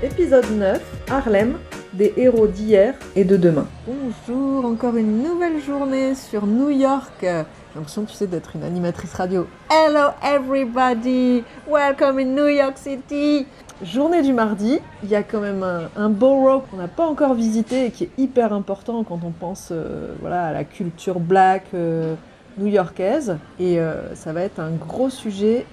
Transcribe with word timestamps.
Épisode 0.00 0.48
9, 0.52 0.80
Harlem, 1.10 1.58
des 1.92 2.14
héros 2.16 2.46
d'hier 2.46 2.94
et 3.16 3.24
de 3.24 3.36
demain. 3.36 3.66
Bonjour, 3.84 4.64
encore 4.64 4.94
une 4.94 5.24
nouvelle 5.24 5.60
journée 5.60 6.14
sur 6.14 6.46
New 6.46 6.70
York. 6.70 7.14
J'ai 7.20 7.44
l'impression, 7.74 8.04
tu 8.04 8.14
sais, 8.14 8.28
d'être 8.28 8.54
une 8.54 8.62
animatrice 8.62 9.12
radio. 9.14 9.48
Hello 9.68 10.10
everybody, 10.22 11.42
welcome 11.68 12.20
in 12.20 12.26
New 12.26 12.46
York 12.46 12.78
City. 12.78 13.44
Journée 13.82 14.22
du 14.22 14.32
mardi, 14.32 14.78
il 15.02 15.08
y 15.08 15.16
a 15.16 15.24
quand 15.24 15.40
même 15.40 15.64
un, 15.64 15.90
un 15.96 16.10
borough 16.10 16.62
qu'on 16.70 16.76
n'a 16.76 16.86
pas 16.86 17.04
encore 17.04 17.34
visité 17.34 17.86
et 17.86 17.90
qui 17.90 18.04
est 18.04 18.10
hyper 18.18 18.52
important 18.52 19.02
quand 19.02 19.18
on 19.24 19.32
pense 19.32 19.70
euh, 19.72 20.14
voilà, 20.20 20.44
à 20.44 20.52
la 20.52 20.62
culture 20.62 21.18
black 21.18 21.64
euh, 21.74 22.14
new-yorkaise. 22.56 23.36
Et 23.58 23.80
euh, 23.80 24.14
ça 24.14 24.32
va 24.32 24.42
être 24.42 24.60
un 24.60 24.70
gros 24.70 25.10
sujet 25.10 25.66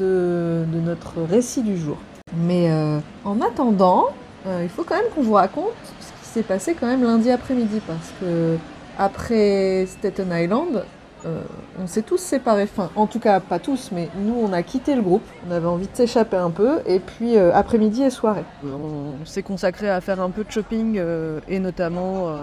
de, 0.00 0.64
de 0.66 0.80
notre 0.80 1.22
récit 1.22 1.62
du 1.62 1.78
jour. 1.78 1.96
Mais 2.36 2.70
euh, 2.70 3.00
en 3.24 3.40
attendant, 3.40 4.08
euh, 4.46 4.60
il 4.62 4.68
faut 4.68 4.84
quand 4.84 4.96
même 4.96 5.10
qu'on 5.14 5.22
vous 5.22 5.34
raconte 5.34 5.72
ce 6.00 6.06
qui 6.20 6.28
s'est 6.28 6.42
passé 6.42 6.76
quand 6.78 6.86
même 6.86 7.02
lundi 7.02 7.30
après-midi 7.30 7.80
parce 7.86 8.12
que 8.20 8.56
après 8.98 9.86
Staten 9.86 10.30
Island, 10.32 10.84
euh, 11.26 11.40
on 11.80 11.86
s'est 11.86 12.02
tous 12.02 12.18
séparés. 12.18 12.64
Enfin, 12.64 12.90
en 12.96 13.06
tout 13.06 13.18
cas, 13.18 13.40
pas 13.40 13.58
tous, 13.58 13.90
mais 13.92 14.08
nous, 14.16 14.34
on 14.34 14.52
a 14.52 14.62
quitté 14.62 14.94
le 14.94 15.02
groupe. 15.02 15.26
On 15.48 15.52
avait 15.52 15.66
envie 15.66 15.86
de 15.86 15.96
s'échapper 15.96 16.36
un 16.36 16.50
peu. 16.50 16.80
Et 16.86 17.00
puis, 17.00 17.36
après-midi 17.38 18.02
et 18.02 18.10
soirée. 18.10 18.44
On 18.64 19.24
s'est 19.24 19.42
consacré 19.42 19.88
à 19.88 20.00
faire 20.00 20.20
un 20.20 20.30
peu 20.30 20.44
de 20.44 20.50
shopping 20.50 21.00
et 21.48 21.58
notamment, 21.58 22.36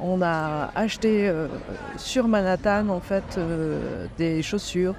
on 0.00 0.22
a 0.22 0.70
acheté 0.74 1.32
sur 1.96 2.26
Manhattan 2.26 2.88
en 2.88 3.00
fait 3.00 3.38
des 4.18 4.42
chaussures. 4.42 4.94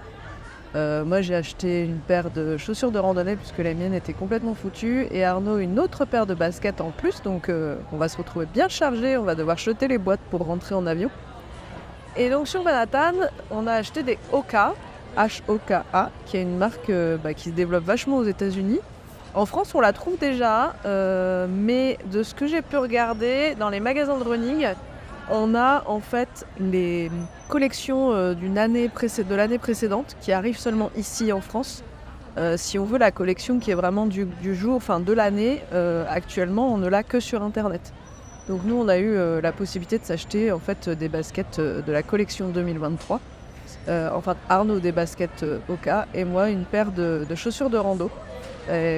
Euh, 0.75 1.03
moi, 1.03 1.21
j'ai 1.21 1.35
acheté 1.35 1.83
une 1.83 1.97
paire 1.97 2.31
de 2.31 2.55
chaussures 2.55 2.91
de 2.91 2.99
randonnée 2.99 3.35
puisque 3.35 3.57
les 3.57 3.73
miennes 3.73 3.93
étaient 3.93 4.13
complètement 4.13 4.53
foutues 4.53 5.07
et 5.11 5.25
Arnaud 5.25 5.57
une 5.57 5.79
autre 5.79 6.05
paire 6.05 6.25
de 6.25 6.33
baskets 6.33 6.79
en 6.79 6.91
plus. 6.91 7.21
Donc, 7.21 7.49
euh, 7.49 7.75
on 7.91 7.97
va 7.97 8.07
se 8.07 8.17
retrouver 8.17 8.45
bien 8.45 8.69
chargé. 8.69 9.17
On 9.17 9.23
va 9.23 9.35
devoir 9.35 9.57
jeter 9.57 9.87
les 9.87 9.97
boîtes 9.97 10.21
pour 10.29 10.45
rentrer 10.45 10.75
en 10.75 10.87
avion. 10.87 11.09
Et 12.17 12.29
donc 12.29 12.47
sur 12.47 12.61
Manhattan, 12.63 13.13
on 13.51 13.67
a 13.67 13.73
acheté 13.73 14.03
des 14.03 14.17
Hoka, 14.33 14.73
H-O-K-A, 15.17 16.09
qui 16.25 16.37
est 16.37 16.41
une 16.41 16.57
marque 16.57 16.89
euh, 16.89 17.17
bah, 17.17 17.33
qui 17.33 17.49
se 17.49 17.55
développe 17.55 17.85
vachement 17.85 18.17
aux 18.17 18.25
États-Unis. 18.25 18.79
En 19.33 19.45
France, 19.45 19.73
on 19.75 19.79
la 19.79 19.93
trouve 19.93 20.17
déjà, 20.17 20.73
mais 20.83 21.97
de 22.11 22.21
ce 22.21 22.35
que 22.35 22.47
j'ai 22.47 22.61
pu 22.61 22.75
regarder 22.75 23.55
dans 23.57 23.69
les 23.69 23.79
magasins 23.79 24.17
de 24.17 24.25
running, 24.25 24.67
on 25.29 25.55
a 25.55 25.83
en 25.87 25.99
fait 25.99 26.45
les 26.59 27.11
collections 27.47 28.11
euh, 28.11 28.33
d'une 28.33 28.57
année 28.57 28.89
de 28.89 29.35
l'année 29.35 29.57
précédente 29.57 30.15
qui 30.21 30.31
arrivent 30.31 30.57
seulement 30.57 30.91
ici 30.95 31.31
en 31.31 31.41
France. 31.41 31.83
Euh, 32.37 32.55
si 32.57 32.79
on 32.79 32.85
veut 32.85 32.97
la 32.97 33.11
collection 33.11 33.59
qui 33.59 33.71
est 33.71 33.75
vraiment 33.75 34.05
du, 34.05 34.27
jour, 34.55 34.75
enfin 34.75 34.99
de 34.99 35.11
l'année, 35.11 35.61
euh, 35.73 36.05
actuellement, 36.09 36.73
on 36.73 36.77
ne 36.77 36.87
l'a 36.87 37.03
que 37.03 37.19
sur 37.19 37.43
Internet. 37.43 37.93
Donc 38.47 38.61
nous, 38.63 38.75
on 38.75 38.87
a 38.87 38.97
eu 38.97 39.39
la 39.39 39.51
possibilité 39.51 39.99
de 39.99 40.03
s'acheter 40.03 40.51
en 40.51 40.59
fait 40.59 40.89
des 40.89 41.09
baskets 41.09 41.59
de 41.59 41.91
la 41.91 42.03
collection 42.03 42.49
2023. 42.49 43.19
Euh, 43.87 44.09
enfin, 44.13 44.35
Arnaud 44.49 44.79
des 44.79 44.91
baskets 44.91 45.45
Oka 45.69 46.07
et 46.13 46.25
moi 46.25 46.49
une 46.49 46.65
paire 46.65 46.91
de, 46.91 47.25
de 47.27 47.35
chaussures 47.35 47.69
de 47.69 47.77
rando 47.77 48.09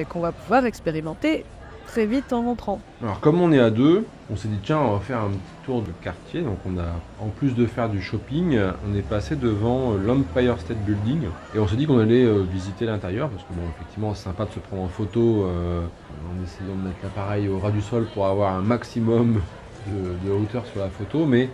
qu'on 0.08 0.20
va 0.20 0.32
pouvoir 0.32 0.66
expérimenter 0.66 1.44
très 1.86 2.06
vite 2.06 2.32
en 2.32 2.42
rentrant. 2.42 2.80
Alors 3.02 3.20
comme 3.20 3.40
on 3.40 3.52
est 3.52 3.60
à 3.60 3.70
deux, 3.70 4.04
on 4.30 4.36
s'est 4.36 4.48
dit 4.48 4.58
tiens 4.62 4.78
on 4.78 4.94
va 4.94 5.00
faire 5.00 5.18
un 5.18 5.28
petit 5.28 5.64
tour 5.64 5.82
de 5.82 5.90
quartier. 6.02 6.42
Donc 6.42 6.58
on 6.66 6.78
a 6.78 6.86
en 7.20 7.28
plus 7.28 7.54
de 7.54 7.66
faire 7.66 7.88
du 7.88 8.02
shopping, 8.02 8.58
on 8.88 8.96
est 8.96 9.02
passé 9.02 9.36
devant 9.36 9.92
euh, 9.92 9.98
l'Empire 10.04 10.58
State 10.58 10.78
Building 10.78 11.22
et 11.54 11.58
on 11.58 11.66
s'est 11.66 11.76
dit 11.76 11.86
qu'on 11.86 11.98
allait 11.98 12.24
euh, 12.24 12.42
visiter 12.42 12.86
l'intérieur 12.86 13.28
parce 13.28 13.42
que 13.44 13.52
bon 13.52 13.62
effectivement 13.76 14.14
c'est 14.14 14.24
sympa 14.24 14.44
de 14.44 14.50
se 14.50 14.58
prendre 14.58 14.82
en 14.82 14.88
photo 14.88 15.44
euh, 15.44 15.82
en 16.30 16.44
essayant 16.44 16.76
de 16.76 16.88
mettre 16.88 16.98
l'appareil 17.02 17.48
au 17.48 17.58
ras 17.58 17.70
du 17.70 17.80
sol 17.80 18.06
pour 18.14 18.26
avoir 18.26 18.54
un 18.54 18.62
maximum 18.62 19.40
de, 19.86 20.30
hauteur 20.30 20.64
sur 20.66 20.80
la 20.80 20.88
photo, 20.88 21.26
mais 21.26 21.50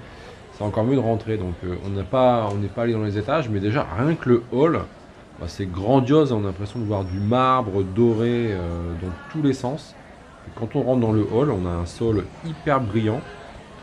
c'est 0.53 0.63
encore 0.63 0.85
mieux 0.85 0.95
de 0.95 1.01
rentrer. 1.01 1.37
Donc 1.37 1.55
on 1.85 1.91
n'a 1.91 2.05
pas, 2.05 2.49
on 2.53 2.59
n'est 2.59 2.69
pas 2.69 2.83
allé 2.83 2.93
dans 2.93 3.03
les 3.03 3.19
étages, 3.19 3.49
mais 3.49 3.59
déjà 3.59 3.85
rien 3.99 4.15
que 4.15 4.29
le 4.29 4.43
hall, 4.53 4.83
bah, 5.41 5.47
c'est 5.49 5.67
grandiose. 5.67 6.31
On 6.31 6.45
a 6.45 6.47
l'impression 6.47 6.79
de 6.79 6.85
voir 6.85 7.03
du 7.03 7.19
marbre 7.19 7.83
doré 7.83 8.55
dans 9.03 9.11
tous 9.33 9.43
les 9.43 9.53
sens. 9.53 9.97
Quand 10.57 10.77
on 10.77 10.83
rentre 10.83 11.01
dans 11.01 11.13
le 11.13 11.27
hall, 11.33 11.51
on 11.51 11.67
a 11.67 11.71
un 11.71 11.87
sol 11.87 12.25
hyper 12.45 12.81
brillant, 12.81 13.21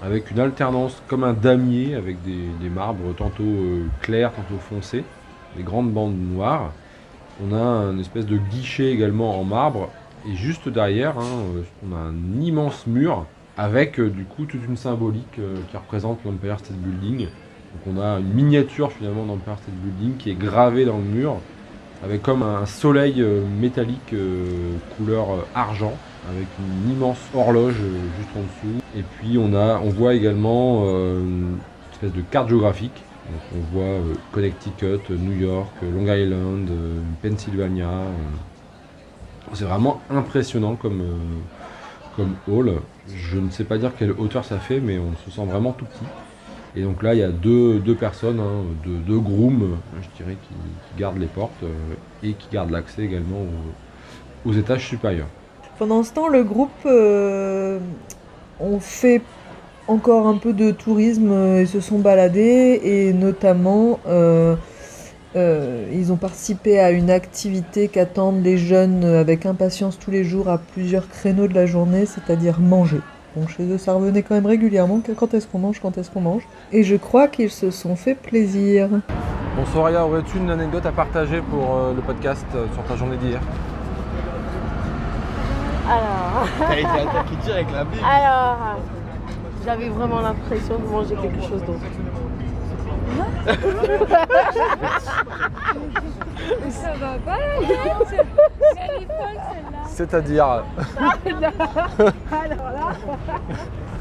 avec 0.03 0.29
une 0.31 0.39
alternance 0.39 1.01
comme 1.07 1.23
un 1.23 1.33
damier, 1.33 1.95
avec 1.95 2.17
des, 2.23 2.69
marbres 2.69 3.15
tantôt 3.15 3.43
euh, 3.43 3.85
clairs, 4.01 4.31
tantôt 4.33 4.59
foncés, 4.59 5.03
des 5.55 5.63
grandes 5.63 5.91
bandes 5.91 6.17
noires. 6.17 6.71
On 7.43 7.53
a 7.53 7.59
un 7.59 7.97
espèce 7.99 8.25
de 8.25 8.37
guichet 8.37 8.91
également 8.91 9.39
en 9.39 9.43
marbre, 9.43 9.89
et 10.29 10.35
juste 10.35 10.69
derrière, 10.69 11.17
hein, 11.17 11.55
euh, 11.55 11.61
on 11.87 11.95
a 11.95 11.99
un 11.99 12.41
immense 12.41 12.85
mur 12.85 13.25
avec 13.57 13.99
euh, 13.99 14.09
du 14.09 14.25
coup 14.25 14.45
toute 14.45 14.63
une 14.67 14.77
symbolique 14.77 15.39
qui 15.71 15.77
représente 15.77 16.19
l'Empire 16.25 16.59
State 16.59 16.77
Building. 16.77 17.27
Donc 17.27 17.95
on 17.95 17.99
a 17.99 18.19
une 18.19 18.33
miniature 18.33 18.91
finalement 18.91 19.25
d'Empire 19.25 19.57
State 19.57 19.75
Building 19.75 20.17
qui 20.17 20.29
est 20.29 20.35
gravée 20.35 20.85
dans 20.85 20.97
le 20.97 21.03
mur, 21.03 21.37
avec 22.03 22.21
comme 22.21 22.43
un 22.43 22.67
soleil 22.67 23.23
métallique 23.59 24.13
couleur 24.95 25.27
argent 25.55 25.93
avec 26.29 26.47
une 26.59 26.91
immense 26.91 27.19
horloge 27.33 27.75
euh, 27.79 27.99
juste 28.17 28.29
en 28.35 28.41
dessous. 28.41 28.81
Et 28.95 29.03
puis 29.03 29.37
on 29.37 29.53
a, 29.53 29.79
on 29.79 29.89
voit 29.89 30.13
également 30.13 30.83
euh, 30.85 31.19
une 31.19 31.57
espèce 31.91 32.11
de 32.11 32.21
carte 32.21 32.49
géographique. 32.49 33.03
Donc 33.29 33.41
on 33.55 33.75
voit 33.75 33.83
euh, 33.83 34.13
Connecticut, 34.31 35.09
New 35.09 35.39
York, 35.39 35.71
Long 35.81 36.11
Island, 36.13 36.69
Pennsylvania. 37.21 37.89
C'est 39.53 39.65
vraiment 39.65 40.01
impressionnant 40.09 40.75
comme, 40.75 41.03
comme 42.17 42.35
hall. 42.49 42.73
Je 43.07 43.37
ne 43.37 43.49
sais 43.49 43.63
pas 43.63 43.77
dire 43.77 43.91
quelle 43.97 44.11
hauteur 44.11 44.43
ça 44.43 44.57
fait, 44.57 44.81
mais 44.81 44.97
on 44.99 45.13
se 45.25 45.31
sent 45.33 45.45
vraiment 45.45 45.71
tout 45.71 45.85
petit. 45.85 46.05
Et 46.75 46.83
donc 46.83 47.01
là, 47.01 47.13
il 47.13 47.21
y 47.21 47.23
a 47.23 47.29
deux, 47.29 47.79
deux 47.79 47.95
personnes, 47.95 48.41
hein, 48.41 48.63
deux, 48.85 48.97
deux 48.97 49.19
grooms, 49.19 49.77
je 50.01 50.23
dirais, 50.23 50.35
qui, 50.35 50.99
gardent 50.99 51.17
les 51.17 51.27
portes 51.27 51.63
et 52.23 52.33
qui 52.33 52.47
gardent 52.51 52.71
l'accès 52.71 53.03
également 53.03 53.45
aux 54.45 54.53
étages 54.53 54.85
supérieurs. 54.85 55.27
Pendant 55.77 56.01
ce 56.01 56.11
temps, 56.11 56.27
le 56.27 56.43
groupe 56.43 56.71
euh, 56.85 57.77
fait 58.79 59.21
encore 59.87 60.27
un 60.27 60.37
peu 60.37 60.53
de 60.53 60.71
tourisme 60.71 61.31
euh, 61.31 61.61
et 61.61 61.65
se 61.65 61.79
sont 61.79 61.99
baladés 61.99 62.81
et 62.83 63.13
notamment 63.13 63.99
euh, 64.07 64.55
euh, 65.35 65.85
ils 65.93 66.11
ont 66.11 66.17
participé 66.17 66.79
à 66.79 66.89
une 66.91 67.09
activité 67.09 67.87
qu'attendent 67.89 68.43
les 68.43 68.57
jeunes 68.57 69.03
avec 69.03 69.45
impatience 69.45 69.99
tous 69.99 70.09
les 70.09 70.23
jours 70.23 70.49
à 70.49 70.57
plusieurs 70.57 71.07
créneaux 71.07 71.47
de 71.47 71.53
la 71.53 71.67
journée, 71.67 72.07
c'est-à-dire 72.07 72.59
manger. 72.59 73.01
Bon, 73.35 73.47
chez 73.47 73.63
eux, 73.63 73.77
ça 73.77 73.93
revenait 73.93 74.23
quand 74.23 74.33
même 74.33 74.47
régulièrement 74.47 74.99
quand 75.15 75.35
est-ce 75.35 75.45
qu'on 75.45 75.59
mange, 75.59 75.79
quand 75.79 75.95
est-ce 75.97 76.09
qu'on 76.09 76.21
mange. 76.21 76.41
Et 76.71 76.83
je 76.83 76.95
crois 76.95 77.27
qu'ils 77.27 77.51
se 77.51 77.69
sont 77.69 77.95
fait 77.95 78.15
plaisir. 78.15 78.89
Bon, 78.89 79.65
Soraya, 79.71 80.07
aurais-tu 80.07 80.37
une 80.37 80.49
anecdote 80.49 80.87
à 80.87 80.91
partager 80.91 81.41
pour 81.51 81.77
le 81.95 82.01
podcast 82.01 82.47
sur 82.73 82.83
ta 82.85 82.95
journée 82.95 83.17
d'hier? 83.17 83.39
Alors, 85.89 86.47
T'as 86.59 86.77
été 86.77 86.85
attaqué 86.85 87.35
direct 87.43 87.71
la 87.71 87.83
Bible. 87.85 88.03
alors, 88.05 88.57
j'avais 89.65 89.89
vraiment 89.89 90.21
l'impression 90.21 90.77
de 90.77 90.85
manger 90.87 91.15
quelque 91.15 91.41
chose 91.41 91.63
d'autre. 91.63 91.79
Ça 96.69 96.93
va 96.99 97.17
pas 97.25 97.37
Elle 97.59 99.01
est 99.01 99.05
folle 99.05 99.39
celle-là 99.49 99.83
C'est-à-dire 99.87 100.45
Alors 101.25 102.71
là, 102.71 102.89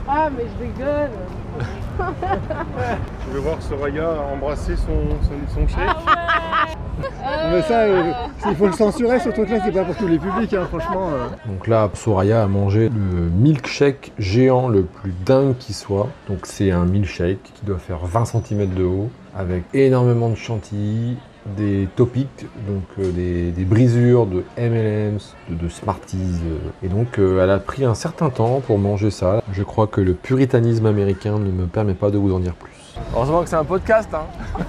ah 0.08 0.28
mais 0.36 0.44
je 0.44 0.62
rigole. 0.64 1.10
Je 3.29 3.35
vais 3.35 3.41
voir 3.41 3.61
Soraya 3.62 4.11
embrasser 4.32 4.76
son, 4.76 5.17
son, 5.23 5.55
son 5.61 5.69
chef. 5.69 5.79
Ah 6.08 6.67
Mais 7.53 7.62
ça, 7.62 7.81
euh, 7.81 8.12
il 8.49 8.55
faut 8.56 8.67
le 8.67 8.73
censurer 8.73 9.19
ce 9.20 9.29
truc-là, 9.29 9.58
c'est 9.64 9.73
pas 9.73 9.85
pour 9.85 9.97
tous 9.97 10.06
les 10.08 10.19
publics, 10.19 10.53
hein, 10.55 10.67
franchement. 10.69 11.11
euh. 11.12 11.26
Donc 11.47 11.67
là, 11.67 11.91
Soraya 11.94 12.43
a 12.43 12.47
mangé 12.47 12.88
le 12.88 13.29
milkshake 13.31 14.12
géant 14.19 14.69
le 14.69 14.82
plus 14.82 15.12
dingue 15.25 15.56
qui 15.58 15.73
soit. 15.73 16.08
Donc 16.29 16.41
c'est 16.44 16.70
un 16.70 16.85
milkshake 16.85 17.43
qui 17.43 17.64
doit 17.67 17.79
faire 17.79 17.99
20 18.05 18.25
cm 18.25 18.75
de 18.75 18.85
haut, 18.85 19.11
avec 19.37 19.64
énormément 19.75 20.31
de 20.31 20.35
chantilly, 20.37 21.17
des 21.56 21.88
topics, 21.96 22.46
donc 22.69 22.82
euh, 22.98 23.10
des, 23.12 23.50
des 23.52 23.64
brisures 23.64 24.26
de 24.26 24.43
M&M's, 24.56 25.34
de, 25.48 25.54
de 25.54 25.69
Smarties. 25.69 26.40
euh. 26.44 26.58
Et 26.84 26.88
donc 26.88 27.19
euh, 27.19 27.43
elle 27.43 27.50
a 27.50 27.58
pris 27.58 27.84
un 27.84 27.94
certain 27.94 28.31
temps 28.31 28.60
pour 28.66 28.78
manger 28.78 29.10
ça. 29.10 29.43
Je 29.52 29.62
crois 29.62 29.87
que 29.87 30.00
le 30.00 30.14
puritanisme 30.14 30.87
américain 30.87 31.38
ne 31.38 31.50
me 31.50 31.66
permet 31.66 31.94
pas 31.94 32.10
de 32.10 32.19
vous 32.19 32.34
en 32.34 32.40
dire 32.40 32.54
plus. 32.54 32.72
Heureusement 33.14 33.43
que 33.43 33.48
c'est 33.48 33.56
un 33.56 33.64
podcast. 33.64 34.08
Hein. 34.12 34.25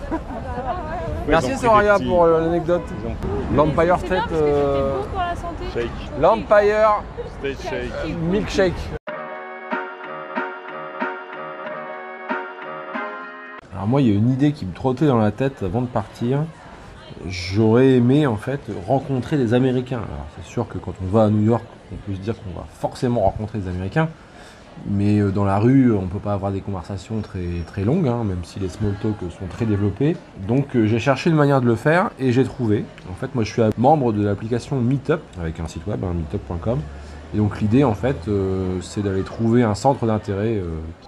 Merci 1.28 1.58
Soraya 1.58 1.98
pour 2.00 2.24
euh, 2.24 2.42
l'anecdote. 2.42 2.82
L'Empire 3.56 3.98
C'est 4.02 4.10
bien 4.10 4.20
State 4.20 4.20
parce 4.20 4.30
que 4.30 4.36
c'était 4.38 4.50
euh, 4.52 4.98
bon 5.02 5.08
pour 5.10 5.20
la 5.20 5.36
santé. 5.36 5.64
shake, 5.74 6.22
L'Empire 6.22 7.04
shake. 7.44 8.18
Milkshake. 8.30 8.74
Alors 13.74 13.88
moi, 13.88 14.02
il 14.02 14.08
y 14.08 14.12
a 14.12 14.16
une 14.16 14.30
idée 14.32 14.52
qui 14.52 14.66
me 14.66 14.74
trottait 14.74 15.08
dans 15.08 15.18
la 15.20 15.32
tête 15.32 15.64
avant 15.64 15.82
de 15.82 15.88
partir. 15.88 16.40
J'aurais 17.28 17.94
aimé 17.94 18.28
en 18.28 18.38
fait 18.38 18.60
rencontrer 18.86 19.38
des 19.38 19.54
Américains. 19.54 19.98
Alors 19.98 20.28
c'est 20.36 20.50
sûr 20.50 20.68
que 20.68 20.78
quand 20.78 20.94
on 21.02 21.08
va 21.08 21.24
à 21.26 21.30
New 21.30 21.44
York, 21.44 21.64
on 21.92 21.96
peut 21.96 22.16
se 22.16 22.22
dire 22.22 22.36
qu'on 22.36 22.60
va 22.60 22.66
forcément 22.80 23.22
rencontrer 23.22 23.60
des 23.60 23.68
Américains. 23.68 24.10
Mais 24.86 25.20
euh, 25.20 25.32
dans 25.32 25.44
la 25.46 25.58
rue, 25.58 25.92
on 25.94 26.04
ne 26.04 26.08
peut 26.08 26.20
pas 26.20 26.34
avoir 26.34 26.52
des 26.52 26.62
conversations 26.62 27.22
très, 27.22 27.64
très 27.66 27.84
longues, 27.84 28.08
hein, 28.08 28.24
même 28.24 28.44
si 28.44 28.60
les 28.60 28.70
small 28.70 28.94
talk 29.02 29.16
sont 29.32 29.48
très 29.50 29.66
développés. 29.66 30.16
Donc 30.48 30.76
euh, 30.76 30.86
j'ai 30.86 31.00
cherché 31.00 31.30
une 31.30 31.36
manière 31.36 31.62
de 31.62 31.66
le 31.66 31.76
faire 31.76 32.12
et 32.20 32.32
j'ai 32.32 32.44
trouvé. 32.44 32.86
En 33.10 33.16
fait, 33.16 33.34
moi 33.34 33.44
je 33.44 33.52
suis 33.52 33.62
membre 33.78 34.14
de 34.14 34.24
l'application 34.24 34.80
Meetup, 34.80 35.22
avec 35.40 35.60
un 35.60 35.68
site 35.68 35.88
web, 35.88 36.04
hein, 36.04 36.14
meetup.com. 36.14 36.80
Et 37.34 37.38
donc 37.38 37.60
l'idée 37.60 37.84
en 37.84 37.96
fait, 37.96 38.18
euh, 38.28 38.80
c'est 38.82 39.02
d'aller 39.02 39.24
trouver 39.24 39.64
un 39.64 39.76
centre 39.76 40.06
d'intérêt 40.06 40.62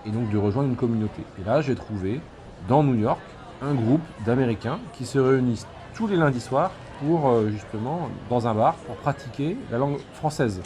et 0.06 0.10
donc 0.10 0.30
de 0.32 0.38
rejoindre 0.38 0.70
une 0.70 0.76
communauté. 0.76 1.22
Et 1.40 1.46
là, 1.46 1.62
j'ai 1.62 1.76
trouvé 1.76 2.20
dans 2.68 2.84
New 2.84 2.96
York 2.96 3.20
un 3.62 3.74
groupe 3.74 4.02
d'Américains 4.26 4.80
qui 4.94 5.06
se 5.06 5.20
réunissent 5.20 5.68
tous 6.00 6.08
les 6.08 6.16
lundis 6.16 6.40
soirs 6.40 6.72
pour 7.02 7.28
euh, 7.28 7.50
justement 7.50 8.08
dans 8.30 8.48
un 8.48 8.54
bar 8.54 8.76
pour 8.88 8.96
pratiquer 8.96 9.58
la 9.70 9.78
langue 9.78 9.98
française. 10.14 10.62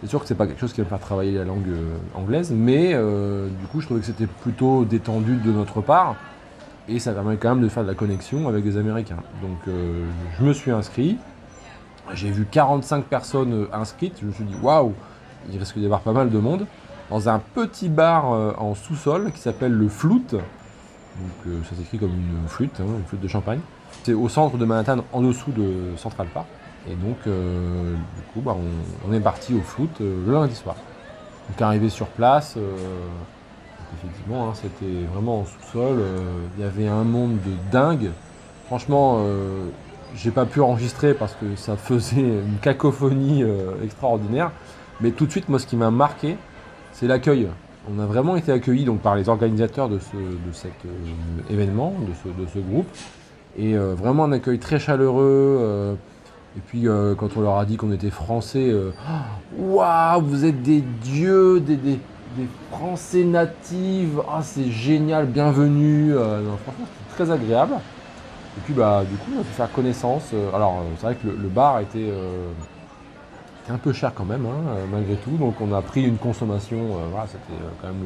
C'est 0.00 0.08
sûr 0.08 0.20
que 0.20 0.26
c'est 0.26 0.34
pas 0.34 0.46
quelque 0.46 0.58
chose 0.58 0.72
qui 0.72 0.80
va 0.80 0.86
faire 0.86 0.98
travailler 0.98 1.32
la 1.32 1.44
langue 1.44 1.68
euh, 1.68 1.98
anglaise, 2.14 2.50
mais 2.50 2.94
euh, 2.94 3.48
du 3.48 3.66
coup, 3.66 3.82
je 3.82 3.84
trouvais 3.84 4.00
que 4.00 4.06
c'était 4.06 4.26
plutôt 4.26 4.86
détendu 4.86 5.36
de 5.36 5.52
notre 5.52 5.82
part 5.82 6.16
et 6.88 6.98
ça 6.98 7.12
permet 7.12 7.36
quand 7.36 7.50
même 7.50 7.62
de 7.62 7.68
faire 7.68 7.82
de 7.82 7.88
la 7.88 7.94
connexion 7.94 8.48
avec 8.48 8.64
des 8.64 8.78
Américains. 8.78 9.18
Donc, 9.42 9.58
je 9.66 10.44
me 10.44 10.52
suis 10.52 10.72
inscrit. 10.72 11.18
J'ai 12.14 12.30
vu 12.30 12.46
45 12.50 13.04
personnes 13.04 13.68
inscrites. 13.72 14.16
Je 14.22 14.26
me 14.26 14.32
suis 14.32 14.44
dit, 14.44 14.56
waouh, 14.60 14.94
il 15.52 15.58
risque 15.58 15.78
d'y 15.78 15.84
avoir 15.84 16.00
pas 16.00 16.12
mal 16.12 16.30
de 16.30 16.38
monde. 16.38 16.66
Dans 17.10 17.28
un 17.28 17.38
petit 17.38 17.88
bar 17.88 18.24
en 18.58 18.74
sous-sol 18.74 19.30
qui 19.30 19.40
s'appelle 19.40 19.72
le 19.72 19.88
Flout. 19.88 20.40
Donc, 21.18 21.46
euh, 21.46 21.60
ça 21.68 21.76
s'écrit 21.76 21.98
comme 21.98 22.12
une 22.12 22.48
flûte, 22.48 22.80
hein, 22.80 22.84
une 22.98 23.04
flûte 23.04 23.20
de 23.20 23.28
champagne. 23.28 23.60
C'est 24.04 24.14
au 24.14 24.28
centre 24.28 24.56
de 24.56 24.64
Manhattan, 24.64 25.04
en 25.12 25.20
dessous 25.20 25.52
de 25.52 25.96
Central 25.96 26.28
Park. 26.32 26.46
Et 26.88 26.94
donc, 26.94 27.18
euh, 27.26 27.94
du 28.16 28.22
coup, 28.32 28.40
bah, 28.40 28.56
on, 29.06 29.12
est 29.12 29.20
parti 29.20 29.54
au 29.54 29.60
Flout 29.60 29.90
euh, 30.00 30.24
le 30.26 30.32
lundi 30.32 30.54
soir. 30.54 30.76
Donc, 31.48 31.60
arrivé 31.60 31.88
sur 31.88 32.06
place, 32.06 32.54
euh, 32.56 32.76
effectivement, 33.98 34.48
hein, 34.48 34.52
c'était 34.54 35.04
vraiment 35.12 35.40
en 35.40 35.44
sous-sol. 35.44 35.98
Il 36.56 36.64
y 36.64 36.66
avait 36.66 36.88
un 36.88 37.04
monde 37.04 37.36
de 37.44 37.70
dingue. 37.70 38.10
Franchement, 38.66 39.24
j'ai 40.14 40.30
pas 40.30 40.46
pu 40.46 40.60
enregistrer 40.60 41.12
parce 41.12 41.34
que 41.34 41.56
ça 41.56 41.76
faisait 41.76 42.20
une 42.20 42.58
cacophonie 42.62 43.44
extraordinaire. 43.82 44.52
Mais 45.00 45.10
tout 45.10 45.26
de 45.26 45.30
suite, 45.30 45.48
moi, 45.48 45.58
ce 45.58 45.66
qui 45.66 45.76
m'a 45.76 45.90
marqué, 45.90 46.36
c'est 46.92 47.08
l'accueil. 47.08 47.48
On 47.88 47.98
a 47.98 48.06
vraiment 48.06 48.36
été 48.36 48.52
accueillis 48.52 48.84
donc, 48.84 49.00
par 49.00 49.16
les 49.16 49.28
organisateurs 49.28 49.88
de, 49.88 49.98
ce, 49.98 50.16
de 50.16 50.52
cet 50.52 50.72
euh, 50.84 51.52
événement, 51.52 51.94
de 52.06 52.46
ce, 52.46 52.58
groupe. 52.58 52.86
Et 53.56 53.74
euh, 53.74 53.94
vraiment 53.94 54.24
un 54.24 54.32
accueil 54.32 54.58
très 54.58 54.78
chaleureux. 54.78 55.58
euh, 55.60 55.94
et 56.56 56.60
puis 56.66 56.86
quand 57.16 57.36
on 57.36 57.42
leur 57.42 57.58
a 57.58 57.64
dit 57.64 57.76
qu'on 57.76 57.92
était 57.92 58.10
français, 58.10 58.74
waouh, 59.56 60.20
vous 60.20 60.44
êtes 60.44 60.62
des 60.62 60.80
dieux, 60.80 61.60
des, 61.60 61.78
Français 62.72 63.22
natifs, 63.22 64.10
ah 64.28 64.40
c'est 64.42 64.68
génial, 64.68 65.26
bienvenue. 65.26 66.12
Franchement, 66.12 66.86
c'était 66.86 67.24
très 67.24 67.32
agréable. 67.32 67.74
Et 67.74 68.60
puis 68.64 68.74
bah 68.74 69.04
du 69.08 69.16
coup, 69.16 69.30
on 69.36 69.40
a 69.42 69.44
pu 69.44 69.52
faire 69.52 69.70
connaissance. 69.70 70.32
Alors 70.52 70.82
c'est 70.96 71.06
vrai 71.06 71.14
que 71.14 71.28
le, 71.28 71.36
le 71.36 71.48
bar 71.48 71.78
était 71.78 72.12
un 73.70 73.78
peu 73.78 73.92
cher 73.92 74.12
quand 74.14 74.24
même, 74.24 74.44
hein, 74.46 74.62
euh, 74.76 74.84
malgré 74.90 75.16
tout. 75.16 75.30
Donc 75.32 75.60
on 75.60 75.72
a 75.72 75.82
pris 75.82 76.02
une 76.02 76.16
consommation, 76.18 76.78
euh, 76.78 77.08
voilà, 77.10 77.26
c'était 77.26 77.60
euh, 77.62 77.68
quand 77.80 77.88
même 77.88 78.04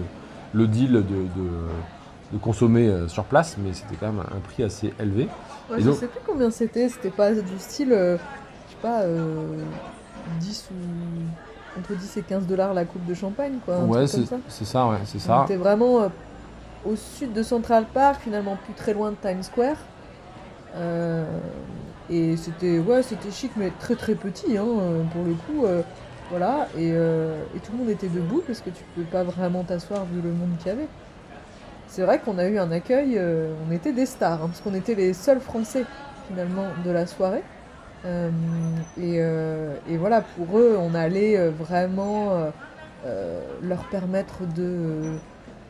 le, 0.53 0.61
le 0.63 0.67
deal 0.69 0.93
de, 0.93 1.01
de, 1.01 1.51
de 2.33 2.39
consommer 2.39 2.93
sur 3.09 3.25
place, 3.25 3.57
mais 3.59 3.73
c'était 3.73 3.97
quand 3.97 4.13
même 4.13 4.21
un 4.35 4.41
prix 4.41 4.63
assez 4.63 4.93
élevé. 5.01 5.29
Ouais, 5.71 5.79
Et 5.79 5.83
je 5.83 5.89
donc- 5.89 5.99
sais 5.99 6.07
plus 6.07 6.21
combien 6.27 6.51
c'était, 6.51 6.89
c'était 6.89 7.11
pas 7.11 7.33
du 7.33 7.59
style, 7.59 7.93
euh, 7.93 8.17
je 8.69 8.73
sais 8.73 8.79
pas, 8.83 9.01
euh, 9.03 9.47
10 10.41 10.69
ou. 10.71 11.79
entre 11.81 11.95
10 11.95 12.17
et 12.19 12.23
15 12.23 12.47
dollars 12.47 12.73
la 12.75 12.85
coupe 12.85 13.05
de 13.07 13.15
champagne, 13.15 13.55
quoi. 13.65 13.79
ouais, 13.81 14.07
c'est 14.07 14.25
ça. 14.27 14.37
c'est 14.49 14.65
ça, 14.65 14.87
ouais, 14.89 14.99
c'est 15.05 15.19
ça. 15.19 15.43
était 15.45 15.57
vraiment 15.57 16.09
au 16.87 16.97
sud 16.97 17.33
de 17.33 17.43
Central 17.43 17.87
Park, 17.93 18.21
finalement 18.23 18.57
plus 18.65 18.75
très 18.75 18.93
loin 18.95 19.11
de 19.11 19.17
Times 19.17 19.43
Square. 19.43 19.77
Euh, 20.77 21.25
et 22.11 22.37
c'était 22.37 22.79
ouais, 22.79 23.03
c'était 23.03 23.31
chic, 23.31 23.53
mais 23.57 23.71
très 23.81 23.97
très 23.97 24.15
petit, 24.15 24.57
hein, 24.57 24.67
euh, 24.67 25.03
pour 25.13 25.25
le 25.25 25.35
coup. 25.35 25.65
euh, 25.67 25.83
voilà, 26.31 26.69
et, 26.77 26.91
euh, 26.95 27.43
et 27.55 27.61
tout 27.61 27.73
le 27.73 27.79
monde 27.79 27.91
était 27.91 28.09
debout 28.09 28.43
parce 28.47 28.61
que 28.61 28.71
tu 28.71 28.83
pouvais 28.95 29.07
pas 29.07 29.23
vraiment 29.23 29.63
t'asseoir 29.63 30.05
vu 30.07 30.23
le 30.23 30.31
monde 30.31 30.57
qu'il 30.59 30.69
y 30.69 30.71
avait. 30.71 30.89
C'est 31.87 32.03
vrai 32.03 32.19
qu'on 32.19 32.39
a 32.39 32.47
eu 32.47 32.59
un 32.59 32.73
accueil, 32.73 33.21
on 33.69 33.73
était 33.73 33.93
des 33.93 34.07
stars, 34.07 34.43
hein, 34.43 34.47
parce 34.47 34.61
qu'on 34.61 34.75
était 34.75 34.95
les 34.95 35.13
seuls 35.13 35.41
Français 35.41 35.85
finalement 36.29 36.67
de 36.85 36.91
la 36.91 37.07
soirée. 37.07 37.43
Et, 39.01 39.19
et 39.19 39.97
voilà, 39.97 40.23
pour 40.23 40.59
eux, 40.59 40.77
on 40.81 40.95
allait 40.95 41.51
vraiment 41.51 42.51
leur 43.63 43.85
permettre 43.85 44.41
de, 44.57 45.19